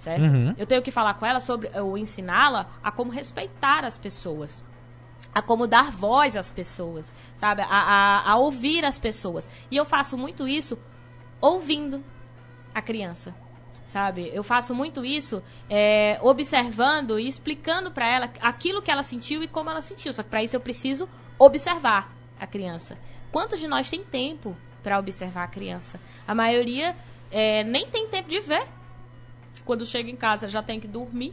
certo? 0.00 0.22
Uhum. 0.22 0.54
Eu 0.56 0.66
tenho 0.66 0.82
que 0.82 0.90
falar 0.90 1.14
com 1.14 1.26
ela 1.26 1.40
sobre, 1.40 1.70
ou 1.78 1.96
ensiná-la 1.96 2.66
a 2.82 2.90
como 2.90 3.10
respeitar 3.10 3.84
as 3.84 3.96
pessoas. 3.96 4.64
A 5.32 5.40
como 5.40 5.66
dar 5.66 5.92
voz 5.92 6.36
às 6.36 6.50
pessoas, 6.50 7.12
sabe? 7.36 7.62
A, 7.62 7.66
a, 7.68 8.32
a 8.32 8.36
ouvir 8.36 8.84
as 8.84 8.98
pessoas. 8.98 9.48
E 9.70 9.76
eu 9.76 9.84
faço 9.84 10.18
muito 10.18 10.48
isso 10.48 10.76
ouvindo 11.40 12.02
a 12.74 12.82
criança 12.82 13.34
sabe? 13.86 14.30
Eu 14.32 14.44
faço 14.44 14.72
muito 14.72 15.04
isso 15.04 15.42
é, 15.68 16.16
observando 16.22 17.18
e 17.18 17.26
explicando 17.26 17.90
para 17.90 18.08
ela 18.08 18.30
aquilo 18.40 18.80
que 18.80 18.88
ela 18.88 19.02
sentiu 19.02 19.42
e 19.42 19.48
como 19.48 19.68
ela 19.68 19.82
sentiu. 19.82 20.12
Só 20.12 20.22
que 20.22 20.28
para 20.28 20.44
isso 20.44 20.54
eu 20.54 20.60
preciso 20.60 21.08
observar 21.36 22.12
a 22.38 22.46
criança. 22.46 22.96
Quantos 23.32 23.58
de 23.58 23.66
nós 23.66 23.90
tem 23.90 24.04
tempo 24.04 24.56
para 24.80 24.96
observar 24.96 25.42
a 25.42 25.48
criança? 25.48 25.98
A 26.26 26.36
maioria 26.36 26.94
é, 27.32 27.64
nem 27.64 27.88
tem 27.88 28.06
tempo 28.06 28.28
de 28.28 28.38
ver 28.38 28.64
quando 29.70 29.86
chega 29.86 30.10
em 30.10 30.16
casa 30.16 30.48
já 30.48 30.60
tem 30.64 30.80
que 30.80 30.88
dormir. 30.88 31.32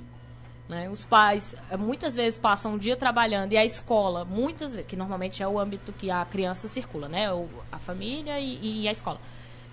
Né? 0.70 0.88
Os 0.92 1.04
pais 1.04 1.56
eh, 1.72 1.76
muitas 1.76 2.14
vezes 2.14 2.38
passam 2.38 2.76
o 2.76 2.78
dia 2.78 2.96
trabalhando 2.96 3.52
e 3.54 3.58
a 3.58 3.66
escola, 3.66 4.24
muitas 4.24 4.74
vezes, 4.74 4.86
que 4.86 4.96
normalmente 4.96 5.42
é 5.42 5.48
o 5.48 5.58
âmbito 5.60 5.92
que 5.92 6.12
a 6.12 6.24
criança 6.24 6.68
circula, 6.68 7.10
né? 7.10 7.34
O, 7.34 7.48
a 7.72 7.80
família 7.80 8.40
e, 8.40 8.84
e 8.84 8.88
a 8.88 8.92
escola. 8.92 9.20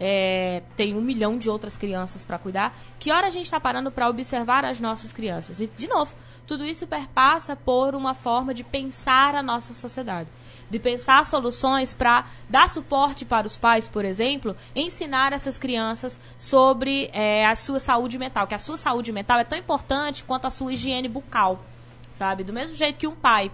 É, 0.01 0.63
tem 0.79 0.97
um 0.97 1.03
milhão 1.03 1.37
de 1.37 1.51
outras 1.51 1.77
crianças 1.77 2.25
para 2.25 2.39
cuidar. 2.39 2.75
Que 2.99 3.13
hora 3.13 3.27
a 3.27 3.31
gente 3.31 3.45
está 3.45 3.61
parando 3.61 3.91
para 3.91 4.09
observar 4.09 4.65
as 4.65 4.81
nossas 4.81 5.13
crianças? 5.13 5.61
E, 5.61 5.67
de 5.67 5.87
novo, 5.87 6.15
tudo 6.47 6.65
isso 6.65 6.87
perpassa 6.87 7.55
por 7.55 7.95
uma 7.95 8.15
forma 8.15 8.55
de 8.55 8.65
pensar 8.65 9.35
a 9.35 9.43
nossa 9.43 9.75
sociedade 9.75 10.31
de 10.71 10.79
pensar 10.79 11.27
soluções 11.27 11.95
para 11.95 12.25
dar 12.49 12.69
suporte 12.69 13.25
para 13.25 13.47
os 13.47 13.57
pais, 13.57 13.87
por 13.87 14.05
exemplo, 14.05 14.57
ensinar 14.75 15.33
essas 15.33 15.59
crianças 15.59 16.19
sobre 16.39 17.11
é, 17.13 17.47
a 17.47 17.55
sua 17.55 17.79
saúde 17.79 18.19
mental, 18.19 18.47
que 18.47 18.55
a 18.55 18.59
sua 18.59 18.77
saúde 18.77 19.13
mental 19.13 19.39
é 19.39 19.45
tão 19.45 19.59
importante 19.59 20.25
quanto 20.25 20.47
a 20.47 20.51
sua 20.51 20.73
higiene 20.73 21.09
bucal, 21.09 21.65
sabe? 22.13 22.45
Do 22.45 22.53
mesmo 22.53 22.75
jeito 22.75 22.99
que 22.99 23.07
um 23.07 23.15
pai, 23.15 23.51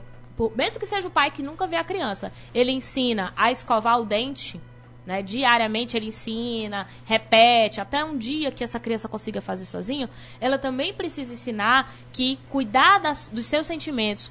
mesmo 0.55 0.79
que 0.79 0.87
seja 0.87 1.09
o 1.09 1.11
pai 1.11 1.31
que 1.31 1.43
nunca 1.43 1.67
vê 1.67 1.77
a 1.77 1.85
criança, 1.85 2.33
ele 2.55 2.73
ensina 2.73 3.33
a 3.37 3.51
escovar 3.51 4.01
o 4.01 4.05
dente, 4.05 4.61
né? 5.07 5.23
Diariamente 5.23 5.97
ele 5.97 6.07
ensina, 6.07 6.87
repete, 7.05 7.81
até 7.81 8.05
um 8.05 8.17
dia 8.17 8.51
que 8.51 8.63
essa 8.63 8.79
criança 8.79 9.09
consiga 9.09 9.41
fazer 9.41 9.65
sozinho, 9.65 10.09
ela 10.41 10.59
também 10.59 10.93
precisa 10.93 11.33
ensinar 11.33 11.93
que 12.13 12.39
cuidar 12.49 12.99
das, 12.99 13.29
dos 13.29 13.47
seus 13.47 13.67
sentimentos, 13.67 14.31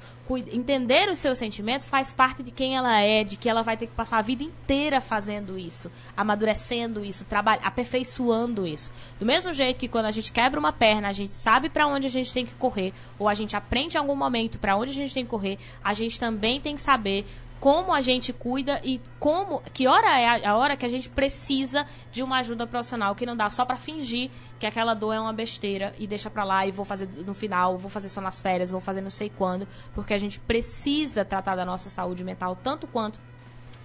entender 0.52 1.08
os 1.08 1.18
seus 1.18 1.38
sentimentos 1.38 1.88
faz 1.88 2.12
parte 2.12 2.42
de 2.42 2.52
quem 2.52 2.76
ela 2.76 3.00
é, 3.00 3.24
de 3.24 3.36
que 3.36 3.48
ela 3.48 3.62
vai 3.62 3.76
ter 3.76 3.86
que 3.86 3.94
passar 3.94 4.18
a 4.18 4.22
vida 4.22 4.44
inteira 4.44 5.00
fazendo 5.00 5.58
isso, 5.58 5.90
amadurecendo 6.16 7.04
isso, 7.04 7.24
trabalhando, 7.24 7.66
aperfeiçoando 7.66 8.66
isso. 8.66 8.92
Do 9.18 9.26
mesmo 9.26 9.52
jeito 9.52 9.78
que 9.78 9.88
quando 9.88 10.06
a 10.06 10.10
gente 10.10 10.30
quebra 10.30 10.60
uma 10.60 10.72
perna, 10.72 11.08
a 11.08 11.12
gente 11.12 11.32
sabe 11.32 11.68
para 11.68 11.86
onde 11.86 12.06
a 12.06 12.10
gente 12.10 12.32
tem 12.32 12.46
que 12.46 12.54
correr, 12.54 12.92
ou 13.18 13.28
a 13.28 13.34
gente 13.34 13.56
aprende 13.56 13.96
em 13.96 13.98
algum 13.98 14.14
momento 14.14 14.58
para 14.58 14.76
onde 14.76 14.92
a 14.92 14.94
gente 14.94 15.12
tem 15.12 15.24
que 15.24 15.30
correr, 15.30 15.58
a 15.82 15.92
gente 15.94 16.20
também 16.20 16.60
tem 16.60 16.76
que 16.76 16.82
saber 16.82 17.26
como 17.60 17.92
a 17.92 18.00
gente 18.00 18.32
cuida 18.32 18.80
e 18.82 18.98
como 19.18 19.60
que 19.74 19.86
hora 19.86 20.18
é 20.18 20.46
a 20.46 20.56
hora 20.56 20.76
que 20.78 20.86
a 20.86 20.88
gente 20.88 21.10
precisa 21.10 21.86
de 22.10 22.22
uma 22.22 22.38
ajuda 22.38 22.66
profissional 22.66 23.14
que 23.14 23.26
não 23.26 23.36
dá 23.36 23.50
só 23.50 23.66
para 23.66 23.76
fingir 23.76 24.30
que 24.58 24.66
aquela 24.66 24.94
dor 24.94 25.12
é 25.12 25.20
uma 25.20 25.32
besteira 25.32 25.94
e 25.98 26.06
deixa 26.06 26.30
para 26.30 26.42
lá 26.42 26.66
e 26.66 26.70
vou 26.70 26.84
fazer 26.84 27.06
no 27.26 27.34
final, 27.34 27.76
vou 27.76 27.90
fazer 27.90 28.08
só 28.08 28.20
nas 28.20 28.40
férias, 28.40 28.70
vou 28.70 28.80
fazer 28.80 29.02
não 29.02 29.10
sei 29.10 29.30
quando, 29.30 29.68
porque 29.94 30.14
a 30.14 30.18
gente 30.18 30.40
precisa 30.40 31.24
tratar 31.24 31.54
da 31.54 31.64
nossa 31.64 31.90
saúde 31.90 32.24
mental 32.24 32.56
tanto 32.56 32.86
quanto 32.86 33.20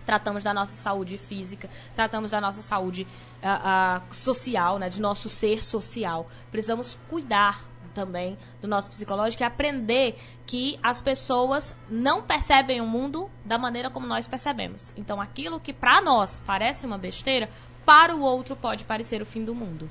tratamos 0.06 0.44
da 0.44 0.54
nossa 0.54 0.76
saúde 0.76 1.18
física, 1.18 1.70
tratamos 1.96 2.32
da 2.32 2.40
nossa 2.40 2.62
saúde 2.62 3.08
uh, 3.42 4.00
uh, 4.00 4.16
social, 4.16 4.78
né, 4.78 4.88
de 4.88 5.02
nosso 5.02 5.30
ser 5.30 5.64
social. 5.64 6.30
Precisamos 6.52 6.98
cuidar 7.10 7.66
também 7.96 8.38
do 8.62 8.68
nosso 8.68 8.90
psicológico 8.90 9.42
e 9.42 9.46
aprender 9.46 10.20
que 10.46 10.78
as 10.84 11.02
pessoas 11.02 11.76
não 11.90 12.22
percebem 12.22 12.82
o 12.82 12.86
mundo 12.86 13.30
da 13.44 13.58
maneira 13.58 13.90
como 13.90 14.06
nós 14.06 14.28
percebemos. 14.28 14.94
Então, 14.96 15.20
aquilo 15.20 15.60
que 15.60 15.74
para 15.74 16.02
nós 16.02 16.44
parece 16.46 16.86
uma 16.86 16.98
besteira, 16.98 17.50
para 17.86 18.16
o 18.16 18.22
outro 18.22 18.56
pode 18.56 18.84
parecer 18.84 19.22
o 19.22 19.26
fim 19.26 19.44
do 19.46 19.56
mundo. 19.56 19.90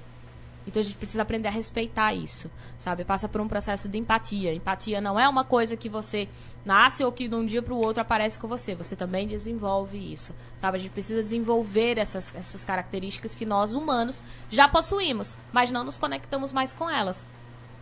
Então 0.67 0.81
a 0.81 0.85
gente 0.85 0.97
precisa 0.97 1.23
aprender 1.23 1.49
a 1.49 1.51
respeitar 1.51 2.15
isso, 2.15 2.51
sabe? 2.79 3.05
Passa 3.05 3.29
por 3.29 3.41
um 3.41 3.49
processo 3.49 3.89
de 3.89 3.99
empatia. 3.99 4.55
Empatia 4.55 5.01
não 5.01 5.21
é 5.21 5.29
uma 5.29 5.45
coisa 5.45 5.77
que 5.77 5.89
você 5.89 6.29
nasce 6.65 7.05
ou 7.05 7.13
que 7.13 7.29
de 7.29 7.35
um 7.35 7.45
dia 7.45 7.63
para 7.63 7.75
o 7.75 7.79
outro 7.79 8.01
aparece 8.01 8.39
com 8.39 8.49
você. 8.49 8.75
Você 8.75 8.97
também 8.97 9.27
desenvolve 9.27 9.99
isso, 10.13 10.33
sabe? 10.59 10.79
A 10.79 10.81
gente 10.81 10.93
precisa 10.93 11.23
desenvolver 11.23 11.99
essas, 11.99 12.35
essas 12.35 12.65
características 12.65 13.35
que 13.35 13.45
nós 13.45 13.75
humanos 13.75 14.23
já 14.51 14.67
possuímos, 14.67 15.37
mas 15.53 15.71
não 15.71 15.85
nos 15.85 15.99
conectamos 15.99 16.51
mais 16.51 16.73
com 16.73 16.89
elas. 16.89 17.27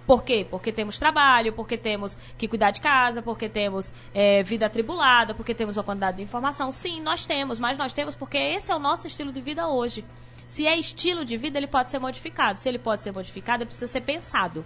Por 0.07 0.25
quê? 0.25 0.47
Porque 0.49 0.73
temos 0.73 0.99
trabalho, 0.99 1.53
porque 1.53 1.79
temos 1.79 2.17
que 2.37 2.49
cuidar 2.49 2.71
de 2.71 2.81
casa, 2.81 3.23
porque 3.23 3.49
temos 3.49 3.93
é, 4.13 4.43
vida 4.43 4.67
atribulada, 4.67 5.35
porque 5.35 5.55
temos 5.55 5.77
uma 5.77 5.85
quantidade 5.85 6.17
de 6.17 6.23
informação. 6.23 6.73
Sim, 6.73 7.01
nós 7.01 7.25
temos, 7.25 7.59
mas 7.61 7.79
nós 7.79 7.93
temos 7.93 8.15
porque 8.15 8.37
esse 8.37 8.73
é 8.73 8.75
o 8.75 8.81
nosso 8.81 9.07
estilo 9.07 9.33
de 9.33 9.41
vida 9.41 9.69
hoje. 9.69 10.05
Se 10.49 10.67
é 10.67 10.77
estilo 10.77 11.25
de 11.25 11.37
vida, 11.37 11.59
ele 11.59 11.69
pode 11.69 11.89
ser 11.89 11.99
modificado. 11.99 12.59
Se 12.59 12.69
ele 12.69 12.79
pode 12.79 13.01
ser 13.01 13.13
modificado, 13.13 13.63
ele 13.63 13.69
precisa 13.69 13.87
ser 13.87 14.01
pensado. 14.01 14.65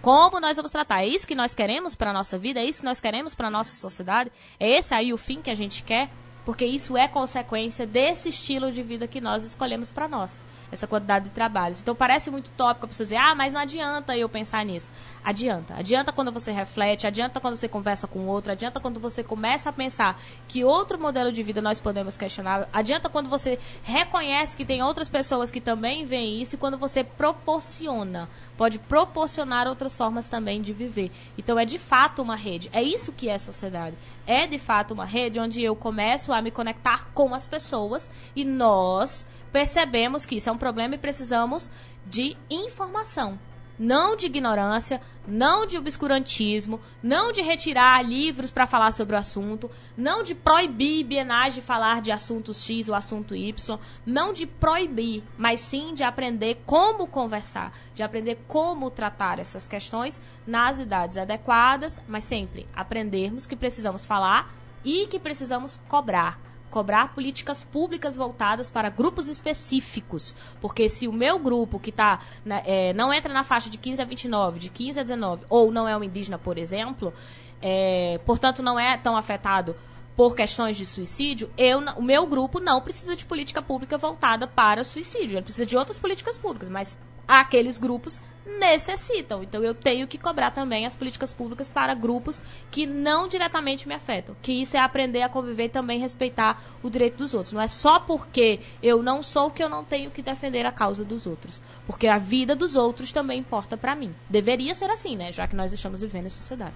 Como 0.00 0.40
nós 0.40 0.56
vamos 0.56 0.70
tratar? 0.70 1.02
É 1.02 1.06
isso 1.06 1.26
que 1.26 1.34
nós 1.34 1.54
queremos 1.54 1.94
para 1.94 2.10
a 2.10 2.12
nossa 2.12 2.38
vida? 2.38 2.60
É 2.60 2.64
isso 2.64 2.80
que 2.80 2.84
nós 2.84 3.00
queremos 3.00 3.34
para 3.34 3.48
a 3.48 3.50
nossa 3.50 3.76
sociedade? 3.76 4.32
É 4.58 4.78
esse 4.78 4.94
aí 4.94 5.12
o 5.12 5.18
fim 5.18 5.42
que 5.42 5.50
a 5.50 5.54
gente 5.54 5.82
quer? 5.82 6.08
Porque 6.44 6.64
isso 6.64 6.96
é 6.96 7.06
consequência 7.06 7.86
desse 7.86 8.28
estilo 8.28 8.72
de 8.72 8.82
vida 8.82 9.06
que 9.06 9.20
nós 9.20 9.44
escolhemos 9.44 9.92
para 9.92 10.08
nós 10.08 10.40
essa 10.72 10.86
quantidade 10.86 11.26
de 11.26 11.30
trabalhos. 11.30 11.80
Então 11.80 11.94
parece 11.94 12.30
muito 12.30 12.50
tópico 12.56 12.86
a 12.86 12.88
pessoa 12.88 13.04
dizer, 13.04 13.16
ah, 13.16 13.34
mas 13.34 13.52
não 13.52 13.60
adianta 13.60 14.16
eu 14.16 14.28
pensar 14.28 14.64
nisso. 14.64 14.90
Adianta. 15.22 15.74
Adianta 15.74 16.10
quando 16.10 16.32
você 16.32 16.50
reflete, 16.50 17.06
adianta 17.06 17.38
quando 17.38 17.56
você 17.56 17.68
conversa 17.68 18.08
com 18.08 18.26
outro, 18.26 18.50
adianta 18.50 18.80
quando 18.80 18.98
você 18.98 19.22
começa 19.22 19.68
a 19.68 19.72
pensar 19.72 20.18
que 20.48 20.64
outro 20.64 20.98
modelo 20.98 21.30
de 21.30 21.42
vida 21.42 21.60
nós 21.60 21.78
podemos 21.78 22.16
questionar, 22.16 22.66
adianta 22.72 23.10
quando 23.10 23.28
você 23.28 23.58
reconhece 23.82 24.56
que 24.56 24.64
tem 24.64 24.82
outras 24.82 25.08
pessoas 25.08 25.50
que 25.50 25.60
também 25.60 26.06
veem 26.06 26.40
isso 26.40 26.54
e 26.54 26.58
quando 26.58 26.78
você 26.78 27.04
proporciona, 27.04 28.28
pode 28.56 28.78
proporcionar 28.78 29.68
outras 29.68 29.94
formas 29.94 30.26
também 30.28 30.62
de 30.62 30.72
viver. 30.72 31.12
Então 31.36 31.58
é 31.58 31.66
de 31.66 31.78
fato 31.78 32.22
uma 32.22 32.34
rede. 32.34 32.70
É 32.72 32.82
isso 32.82 33.12
que 33.12 33.28
é 33.28 33.38
sociedade. 33.38 33.96
É 34.26 34.46
de 34.46 34.58
fato 34.58 34.94
uma 34.94 35.04
rede 35.04 35.38
onde 35.38 35.62
eu 35.62 35.76
começo 35.76 36.32
a 36.32 36.40
me 36.40 36.50
conectar 36.50 37.08
com 37.12 37.34
as 37.34 37.44
pessoas 37.44 38.10
e 38.34 38.44
nós 38.44 39.26
percebemos 39.52 40.24
que 40.24 40.36
isso 40.36 40.48
é 40.48 40.52
um 40.52 40.58
problema 40.58 40.94
e 40.94 40.98
precisamos 40.98 41.70
de 42.06 42.36
informação. 42.50 43.38
Não 43.78 44.14
de 44.14 44.26
ignorância, 44.26 45.00
não 45.26 45.66
de 45.66 45.78
obscurantismo, 45.78 46.80
não 47.02 47.32
de 47.32 47.40
retirar 47.40 48.04
livros 48.04 48.50
para 48.50 48.66
falar 48.66 48.92
sobre 48.92 49.16
o 49.16 49.18
assunto, 49.18 49.70
não 49.96 50.22
de 50.22 50.34
proibir 50.34 51.04
bienais 51.04 51.54
de 51.54 51.62
falar 51.62 52.00
de 52.00 52.12
assuntos 52.12 52.62
X 52.62 52.88
ou 52.88 52.94
assunto 52.94 53.34
Y, 53.34 53.78
não 54.04 54.32
de 54.32 54.46
proibir, 54.46 55.24
mas 55.38 55.60
sim 55.60 55.94
de 55.94 56.04
aprender 56.04 56.62
como 56.66 57.06
conversar, 57.06 57.72
de 57.94 58.02
aprender 58.02 58.38
como 58.46 58.90
tratar 58.90 59.38
essas 59.38 59.66
questões 59.66 60.20
nas 60.46 60.78
idades 60.78 61.16
adequadas, 61.16 62.00
mas 62.06 62.24
sempre 62.24 62.66
aprendermos 62.74 63.46
que 63.46 63.56
precisamos 63.56 64.04
falar 64.04 64.52
e 64.84 65.06
que 65.06 65.18
precisamos 65.18 65.80
cobrar 65.88 66.38
cobrar 66.72 67.14
políticas 67.14 67.62
públicas 67.62 68.16
voltadas 68.16 68.70
para 68.70 68.88
grupos 68.88 69.28
específicos. 69.28 70.34
Porque 70.60 70.88
se 70.88 71.06
o 71.06 71.12
meu 71.12 71.38
grupo, 71.38 71.78
que 71.78 71.92
tá, 71.92 72.20
né, 72.44 72.62
é, 72.64 72.92
não 72.94 73.12
entra 73.12 73.32
na 73.32 73.44
faixa 73.44 73.68
de 73.68 73.76
15 73.76 74.00
a 74.00 74.04
29, 74.06 74.58
de 74.58 74.70
15 74.70 75.00
a 75.00 75.02
19, 75.02 75.44
ou 75.50 75.70
não 75.70 75.86
é 75.86 75.94
um 75.96 76.02
indígena, 76.02 76.38
por 76.38 76.56
exemplo, 76.56 77.12
é, 77.60 78.18
portanto 78.24 78.62
não 78.62 78.80
é 78.80 78.96
tão 78.96 79.16
afetado 79.16 79.76
por 80.16 80.34
questões 80.34 80.76
de 80.76 80.84
suicídio, 80.84 81.50
eu, 81.56 81.78
o 81.96 82.02
meu 82.02 82.26
grupo 82.26 82.60
não 82.60 82.80
precisa 82.80 83.16
de 83.16 83.24
política 83.24 83.62
pública 83.62 83.96
voltada 83.96 84.46
para 84.46 84.84
suicídio. 84.84 85.36
Ele 85.36 85.42
precisa 85.42 85.66
de 85.66 85.76
outras 85.76 85.98
políticas 85.98 86.36
públicas, 86.36 86.68
mas 86.68 86.96
aqueles 87.26 87.78
grupos 87.78 88.20
necessitam. 88.58 89.42
Então 89.42 89.62
eu 89.62 89.74
tenho 89.74 90.06
que 90.06 90.18
cobrar 90.18 90.50
também 90.50 90.86
as 90.86 90.94
políticas 90.94 91.32
públicas 91.32 91.68
para 91.68 91.94
grupos 91.94 92.42
que 92.70 92.86
não 92.86 93.28
diretamente 93.28 93.88
me 93.88 93.94
afetam. 93.94 94.36
Que 94.42 94.52
isso 94.52 94.76
é 94.76 94.80
aprender 94.80 95.22
a 95.22 95.28
conviver 95.28 95.66
e 95.66 95.68
também 95.68 95.98
respeitar 95.98 96.60
o 96.82 96.90
direito 96.90 97.18
dos 97.18 97.34
outros. 97.34 97.52
Não 97.52 97.60
é 97.60 97.68
só 97.68 98.00
porque 98.00 98.60
eu 98.82 99.02
não 99.02 99.22
sou 99.22 99.50
que 99.50 99.62
eu 99.62 99.68
não 99.68 99.84
tenho 99.84 100.10
que 100.10 100.22
defender 100.22 100.66
a 100.66 100.72
causa 100.72 101.04
dos 101.04 101.26
outros. 101.26 101.60
Porque 101.86 102.06
a 102.06 102.18
vida 102.18 102.54
dos 102.54 102.76
outros 102.76 103.12
também 103.12 103.40
importa 103.40 103.76
para 103.76 103.94
mim. 103.94 104.14
Deveria 104.28 104.74
ser 104.74 104.90
assim, 104.90 105.16
né? 105.16 105.32
Já 105.32 105.46
que 105.46 105.56
nós 105.56 105.72
estamos 105.72 106.00
vivendo 106.00 106.26
em 106.26 106.30
sociedade. 106.30 106.74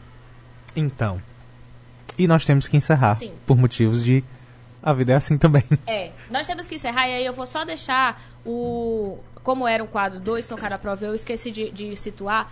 Então. 0.75 1.21
E 2.19 2.27
nós 2.27 2.45
temos 2.45 2.67
que 2.69 2.77
encerrar. 2.77 3.17
Sim. 3.17 3.33
Por 3.45 3.57
motivos 3.57 4.05
de. 4.05 4.25
A 4.83 4.93
vida 4.93 5.13
é 5.13 5.17
assim 5.17 5.37
também. 5.39 5.65
É, 5.87 6.11
nós 6.31 6.47
temos 6.47 6.67
que 6.67 6.75
encerrar 6.75 7.09
e 7.09 7.15
aí 7.15 7.27
eu 7.27 7.33
vou 7.33 7.47
só 7.47 7.65
deixar 7.65 8.21
o. 8.45 9.19
Como 9.43 9.67
era 9.67 9.83
um 9.83 9.87
quadro 9.87 10.19
2, 10.19 10.49
tocar 10.49 10.73
a 10.73 10.79
prova, 10.79 11.05
eu 11.05 11.15
esqueci 11.15 11.53
de, 11.53 11.71
de 11.71 11.97
situar 11.97 12.51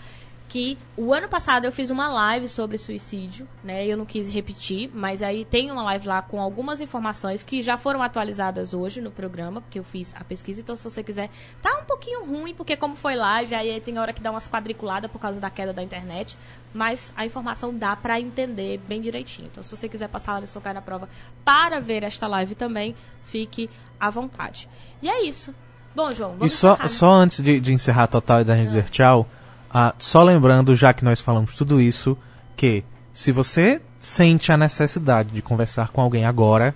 que 0.49 0.79
o 0.97 1.13
ano 1.13 1.29
passado 1.29 1.65
eu 1.65 1.73
fiz 1.73 1.91
uma 1.91 2.07
live 2.09 2.49
sobre 2.49 2.79
suicídio, 2.79 3.49
né? 3.65 3.87
Eu 3.87 3.97
não 3.97 4.05
quis 4.05 4.29
repetir, 4.33 4.91
mas 4.95 5.21
aí 5.23 5.45
tem 5.45 5.71
uma 5.71 5.83
live 5.83 6.07
lá 6.07 6.23
com 6.23 6.41
algumas 6.41 6.81
informações 6.81 7.43
que 7.43 7.61
já 7.63 7.77
foram 7.77 8.03
atualizadas 8.03 8.73
hoje 8.75 9.01
no 9.01 9.11
programa, 9.11 9.61
porque 9.61 9.79
eu 9.79 9.85
fiz 9.85 10.15
a 10.17 10.23
pesquisa. 10.23 10.61
Então, 10.61 10.77
se 10.77 10.85
você 10.85 11.03
quiser, 11.03 11.29
tá 11.61 11.81
um 11.81 11.85
pouquinho 11.85 12.25
ruim, 12.25 12.55
porque 12.55 12.77
como 12.77 12.95
foi 12.95 13.17
live, 13.17 13.55
aí 13.55 13.81
tem 13.81 13.99
hora 13.99 14.13
que 14.13 14.23
dá 14.23 14.31
umas 14.31 14.49
quadriculadas 14.49 15.11
por 15.11 15.19
causa 15.19 15.41
da 15.41 15.51
queda 15.51 15.73
da 15.73 15.83
internet, 15.83 16.37
mas 16.73 17.13
a 17.17 17.25
informação 17.27 17.75
dá 17.75 17.97
para 17.97 18.21
entender 18.21 18.79
bem 18.87 19.01
direitinho. 19.01 19.49
Então, 19.51 19.63
se 19.63 19.77
você 19.77 19.89
quiser 19.89 20.09
passar 20.09 20.35
lá 20.35 20.41
no 20.43 20.47
Tocar 20.47 20.73
na 20.75 20.83
Prova 20.83 21.09
para 21.45 21.81
ver 21.81 22.03
esta 22.05 22.27
live 22.29 22.55
também, 22.55 22.95
fique 23.25 23.69
à 23.99 24.09
vontade. 24.11 24.69
E 25.03 25.09
é 25.09 25.25
isso. 25.27 25.53
Bom, 25.97 26.13
João, 26.13 26.33
vamos 26.37 26.53
E 26.53 26.57
só, 26.57 26.75
encerrar. 26.75 26.89
só 26.89 27.11
antes 27.13 27.41
de, 27.41 27.59
de 27.61 27.73
encerrar 27.73 28.07
total 28.09 28.41
e 28.41 28.45
da 28.45 28.57
gente 28.57 28.67
dizer 28.67 28.91
tchau, 28.91 29.27
ah, 29.75 29.93
só 29.99 30.23
lembrando, 30.23 30.77
já 30.77 30.93
que 30.93 31.05
nós 31.05 31.21
falamos 31.21 31.57
tudo 31.57 31.81
isso, 31.81 32.17
que 32.57 32.85
se 33.13 33.33
você 33.33 33.81
sente 33.99 34.53
a 34.53 34.57
necessidade 34.57 35.31
de 35.31 35.43
conversar 35.43 35.89
com 35.89 36.01
alguém 36.01 36.25
agora, 36.25 36.73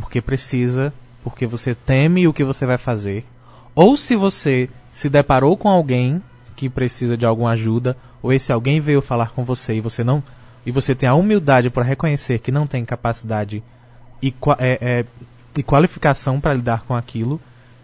porque 0.00 0.22
precisa, 0.22 0.90
porque 1.22 1.46
você 1.46 1.74
teme 1.74 2.26
o 2.26 2.32
que 2.32 2.42
você 2.42 2.64
vai 2.64 2.78
fazer, 2.78 3.26
ou 3.74 3.94
se 3.94 4.16
você 4.16 4.70
se 4.90 5.10
deparou 5.10 5.54
com 5.54 5.68
alguém 5.68 6.22
que 6.56 6.70
precisa 6.70 7.14
de 7.14 7.26
alguma 7.26 7.50
ajuda, 7.50 7.94
ou 8.22 8.32
esse 8.32 8.50
alguém 8.50 8.80
veio 8.80 9.02
falar 9.02 9.30
com 9.32 9.44
você 9.44 9.74
e 9.74 9.80
você 9.80 10.02
não 10.02 10.22
e 10.64 10.70
você 10.70 10.94
tem 10.94 11.08
a 11.08 11.14
humildade 11.14 11.70
para 11.70 11.82
reconhecer 11.84 12.38
que 12.38 12.52
não 12.52 12.66
tem 12.66 12.84
capacidade 12.84 13.62
e, 14.22 14.34
é- 14.58 14.78
é, 14.80 15.04
e 15.56 15.62
qualificação 15.62 16.38
para 16.38 16.54
lidar 16.54 16.84
com 16.86 16.94
aquilo, 16.94 17.40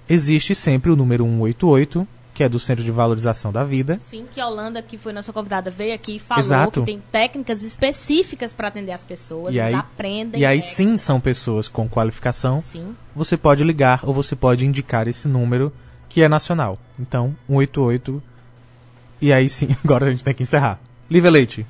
existe 0.08 0.54
sempre 0.54 0.90
o 0.90 0.96
número 0.96 1.24
188, 1.24 2.06
que 2.36 2.44
é 2.44 2.50
do 2.50 2.60
Centro 2.60 2.84
de 2.84 2.90
Valorização 2.90 3.50
da 3.50 3.64
Vida. 3.64 3.98
Sim, 4.10 4.26
que 4.30 4.38
a 4.38 4.46
Holanda, 4.46 4.82
que 4.82 4.98
foi 4.98 5.10
nossa 5.10 5.32
convidada, 5.32 5.70
veio 5.70 5.94
aqui 5.94 6.16
e 6.16 6.18
falou 6.18 6.44
Exato. 6.44 6.80
que 6.80 6.86
tem 6.86 7.02
técnicas 7.10 7.62
específicas 7.62 8.52
para 8.52 8.68
atender 8.68 8.92
as 8.92 9.02
pessoas, 9.02 9.54
E 9.54 9.58
eles 9.58 9.72
aí- 9.72 9.74
aprendem. 9.74 10.42
E 10.42 10.44
aí 10.44 10.58
técnicas. 10.58 10.76
sim 10.76 10.98
são 10.98 11.18
pessoas 11.18 11.66
com 11.66 11.88
qualificação. 11.88 12.60
Sim. 12.60 12.94
Você 13.14 13.38
pode 13.38 13.64
ligar 13.64 14.00
ou 14.02 14.12
você 14.12 14.36
pode 14.36 14.66
indicar 14.66 15.08
esse 15.08 15.26
número 15.26 15.72
que 16.10 16.20
é 16.22 16.28
nacional. 16.28 16.78
Então, 16.98 17.34
188. 17.48 18.22
E 19.18 19.32
aí 19.32 19.48
sim, 19.48 19.74
agora 19.82 20.04
a 20.04 20.10
gente 20.10 20.22
tem 20.22 20.34
que 20.34 20.42
encerrar. 20.42 20.78
Lívia 21.10 21.30
Leite. 21.30 21.64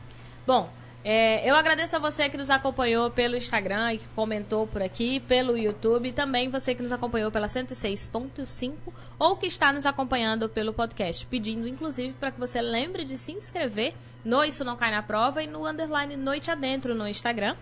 Bom, 0.44 0.68
é, 1.08 1.48
eu 1.48 1.54
agradeço 1.54 1.94
a 1.94 2.00
você 2.00 2.28
que 2.28 2.36
nos 2.36 2.50
acompanhou 2.50 3.08
pelo 3.12 3.36
Instagram 3.36 3.92
e 3.92 3.98
que 3.98 4.08
comentou 4.08 4.66
por 4.66 4.82
aqui, 4.82 5.20
pelo 5.20 5.56
YouTube, 5.56 6.08
e 6.08 6.12
também 6.12 6.50
você 6.50 6.74
que 6.74 6.82
nos 6.82 6.90
acompanhou 6.90 7.30
pela 7.30 7.46
106.5 7.46 8.74
ou 9.16 9.36
que 9.36 9.46
está 9.46 9.72
nos 9.72 9.86
acompanhando 9.86 10.48
pelo 10.48 10.72
podcast, 10.72 11.24
pedindo 11.26 11.68
inclusive 11.68 12.12
para 12.14 12.32
que 12.32 12.40
você 12.40 12.60
lembre 12.60 13.04
de 13.04 13.16
se 13.16 13.30
inscrever 13.30 13.94
no 14.24 14.42
Isso 14.42 14.64
Não 14.64 14.74
Cai 14.74 14.90
na 14.90 15.00
Prova 15.00 15.44
e 15.44 15.46
no 15.46 15.64
underline 15.64 16.16
Noite 16.16 16.50
Adentro 16.50 16.92
no 16.92 17.06
Instagram. 17.06 17.54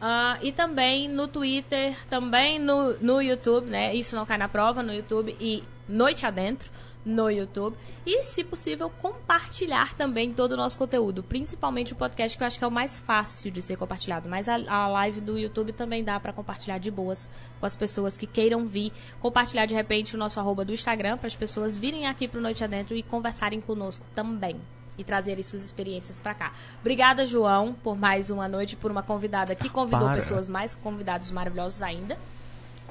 Ah, 0.00 0.38
e 0.40 0.50
também 0.50 1.06
no 1.06 1.28
Twitter, 1.28 1.94
também 2.08 2.58
no, 2.58 2.94
no 2.94 3.20
YouTube, 3.20 3.68
né? 3.68 3.94
Isso 3.94 4.16
não 4.16 4.24
cai 4.24 4.38
na 4.38 4.48
prova 4.48 4.82
no 4.82 4.94
YouTube 4.94 5.36
e 5.38 5.62
Noite 5.86 6.24
Adentro 6.24 6.70
no 7.06 7.30
YouTube. 7.30 7.76
E, 8.04 8.24
se 8.24 8.42
possível, 8.42 8.90
compartilhar 8.90 9.94
também 9.94 10.34
todo 10.34 10.52
o 10.52 10.56
nosso 10.56 10.76
conteúdo, 10.76 11.22
principalmente 11.22 11.92
o 11.92 11.96
podcast, 11.96 12.36
que 12.36 12.42
eu 12.42 12.46
acho 12.46 12.58
que 12.58 12.64
é 12.64 12.68
o 12.68 12.70
mais 12.70 12.98
fácil 12.98 13.52
de 13.52 13.62
ser 13.62 13.76
compartilhado. 13.76 14.28
Mas 14.28 14.48
a, 14.48 14.56
a 14.68 14.88
live 14.88 15.20
do 15.20 15.38
YouTube 15.38 15.72
também 15.72 16.02
dá 16.02 16.18
para 16.18 16.32
compartilhar 16.32 16.78
de 16.78 16.90
boas 16.90 17.30
com 17.60 17.64
as 17.64 17.76
pessoas 17.76 18.16
que 18.16 18.26
queiram 18.26 18.66
vir. 18.66 18.92
Compartilhar 19.20 19.66
de 19.66 19.74
repente 19.74 20.16
o 20.16 20.18
nosso 20.18 20.40
arroba 20.40 20.64
do 20.64 20.72
Instagram 20.72 21.16
para 21.16 21.28
as 21.28 21.36
pessoas 21.36 21.76
virem 21.76 22.08
aqui 22.08 22.26
pro 22.26 22.40
Noite 22.40 22.64
Adentro 22.64 22.96
e 22.96 23.02
conversarem 23.02 23.60
conosco 23.60 24.04
também. 24.14 24.56
E 24.98 25.04
trazerem 25.04 25.42
suas 25.42 25.62
experiências 25.62 26.18
para 26.18 26.34
cá. 26.34 26.52
Obrigada, 26.80 27.26
João, 27.26 27.74
por 27.74 27.96
mais 27.96 28.30
uma 28.30 28.48
noite, 28.48 28.74
por 28.74 28.90
uma 28.90 29.02
convidada 29.02 29.54
que 29.54 29.68
convidou 29.68 30.06
Para. 30.06 30.14
pessoas 30.14 30.48
mais 30.48 30.74
convidados 30.74 31.30
maravilhosos 31.30 31.82
ainda. 31.82 32.18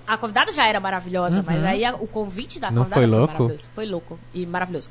A 0.07 0.17
convidada 0.17 0.51
já 0.51 0.67
era 0.67 0.79
maravilhosa, 0.79 1.43
mas 1.45 1.63
aí 1.63 1.83
a- 1.83 1.95
o 1.95 2.07
convite 2.07 2.59
da 2.59 2.67
Uhum. 2.69 2.73
Não 2.75 2.83
convidada 2.83 3.01
foi 3.01 3.09
louco? 3.19 3.33
maravilhoso. 3.33 3.63
Foi 3.73 3.85
louco 3.85 4.19
e 4.33 4.45
maravilhoso. 4.45 4.89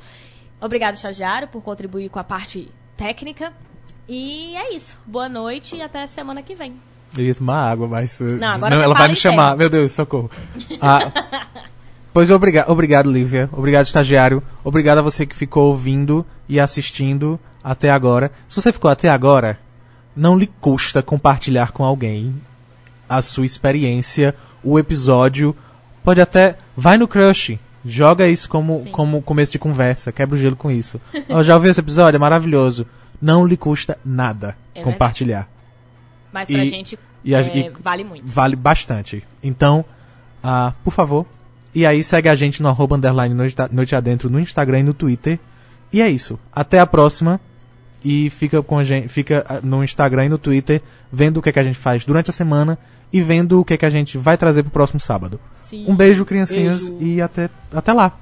Obrigado, 0.59 0.95
estagiário, 0.95 1.47
por 1.47 1.61
contribuir 1.63 2.09
com 2.09 2.19
a 2.19 2.23
parte 2.23 2.69
técnica. 2.97 3.51
E 4.07 4.55
é 4.55 4.73
isso. 4.75 4.97
Boa 5.05 5.27
noite 5.29 5.75
e 5.75 5.81
até 5.81 6.05
semana 6.07 6.41
que 6.41 6.53
vem. 6.55 6.73
Eu 7.17 7.23
ia 7.23 7.33
tomar 7.35 7.69
água, 7.71 7.87
mas. 7.87 8.19
uh, 8.19 8.23
Não, 8.23 8.47
agora 8.49 8.75
você 8.75 8.83
ela 8.83 8.93
vai 8.93 9.07
me 9.07 9.15
chamar. 9.15 9.51
pé. 9.51 9.57
Meu 9.57 9.69
Deus, 9.69 9.91
socorro. 9.93 10.29
Ah, 10.81 10.99
pois 12.13 12.29
obriga 12.29 12.65
obrigado, 12.69 13.11
Lívia. 13.11 13.49
Obrigado, 13.51 13.85
estagiário. 13.85 14.43
Obrigado 14.63 14.97
a 14.99 15.01
você 15.01 15.25
que 15.25 15.35
ficou 15.35 15.69
ouvindo 15.69 16.25
e 16.47 16.59
assistindo 16.59 17.39
até 17.63 17.89
agora. 17.89 18.31
Se 18.47 18.55
você 18.55 18.71
ficou 18.71 18.91
até 18.91 19.09
agora, 19.09 19.57
não 20.15 20.37
lhe 20.37 20.47
custa 20.47 21.01
compartilhar 21.01 21.71
com 21.71 21.83
alguém 21.83 22.35
a 23.07 23.21
sua 23.21 23.45
experiência, 23.45 24.35
o 24.65 24.77
episódio. 24.79 25.55
Pode 26.03 26.19
até. 26.19 26.57
Vai 26.75 26.97
no 26.97 27.07
crush. 27.07 27.57
Joga 27.85 28.27
isso 28.27 28.49
como, 28.49 28.83
como 28.91 29.21
começo 29.21 29.51
de 29.51 29.59
conversa. 29.59 30.11
Quebra 30.11 30.35
o 30.35 30.39
gelo 30.39 30.55
com 30.55 30.71
isso. 30.71 30.99
Já 31.43 31.55
ouviu 31.55 31.69
esse 31.71 31.79
episódio? 31.79 32.15
É 32.17 32.19
maravilhoso. 32.19 32.85
Não 33.21 33.45
lhe 33.45 33.55
custa 33.55 33.97
nada 34.03 34.57
É 34.73 34.81
compartilhar. 34.81 35.47
Mas 36.33 36.47
pra 36.49 36.63
E- 36.63 36.67
gente 36.67 36.99
e 37.23 37.33
a- 37.35 37.41
é, 37.41 37.57
e- 37.57 37.69
vale 37.81 38.03
muito. 38.03 38.25
Vale 38.27 38.55
bastante. 38.55 39.23
Então, 39.41 39.85
ah, 40.43 40.73
por 40.83 40.91
favor. 40.91 41.25
E 41.73 41.85
aí 41.85 42.03
segue 42.03 42.27
a 42.29 42.35
gente 42.35 42.61
no 42.61 42.69
arroba 42.69 42.95
underline 42.95 43.33
noite, 43.35 43.55
noite 43.71 43.95
adentro 43.95 44.29
no 44.29 44.39
Instagram 44.39 44.79
e 44.79 44.83
no 44.83 44.93
Twitter. 44.93 45.39
E 45.93 46.01
é 46.01 46.09
isso. 46.09 46.39
Até 46.53 46.79
a 46.79 46.85
próxima. 46.87 47.39
E 48.07 48.29
fica 48.29 48.61
com 48.61 48.77
a 48.77 48.83
gente, 48.83 49.07
fica 49.07 49.43
ah, 49.49 49.59
no 49.63 49.83
Instagram 49.83 50.25
e 50.25 50.29
no 50.29 50.37
Twitter 50.37 50.79
vendo 51.11 51.37
o 51.37 51.41
que, 51.41 51.49
é 51.49 51.51
que 51.51 51.59
a 51.59 51.63
gente 51.63 51.79
faz 51.79 52.05
durante 52.05 52.29
a 52.29 52.33
semana 52.33 52.77
e 53.11 53.19
vendo 53.19 53.59
o 53.59 53.65
que, 53.65 53.73
é 53.73 53.77
que 53.77 53.85
a 53.85 53.89
gente 53.89 54.15
vai 54.15 54.37
trazer 54.37 54.61
pro 54.61 54.71
próximo 54.71 54.99
sábado. 54.99 55.39
Sim. 55.55 55.85
Um 55.87 55.95
beijo, 55.95 56.23
criancinhas, 56.23 56.91
Beijo. 56.91 57.03
e 57.03 57.19
até, 57.19 57.49
até 57.73 57.91
lá. 57.91 58.15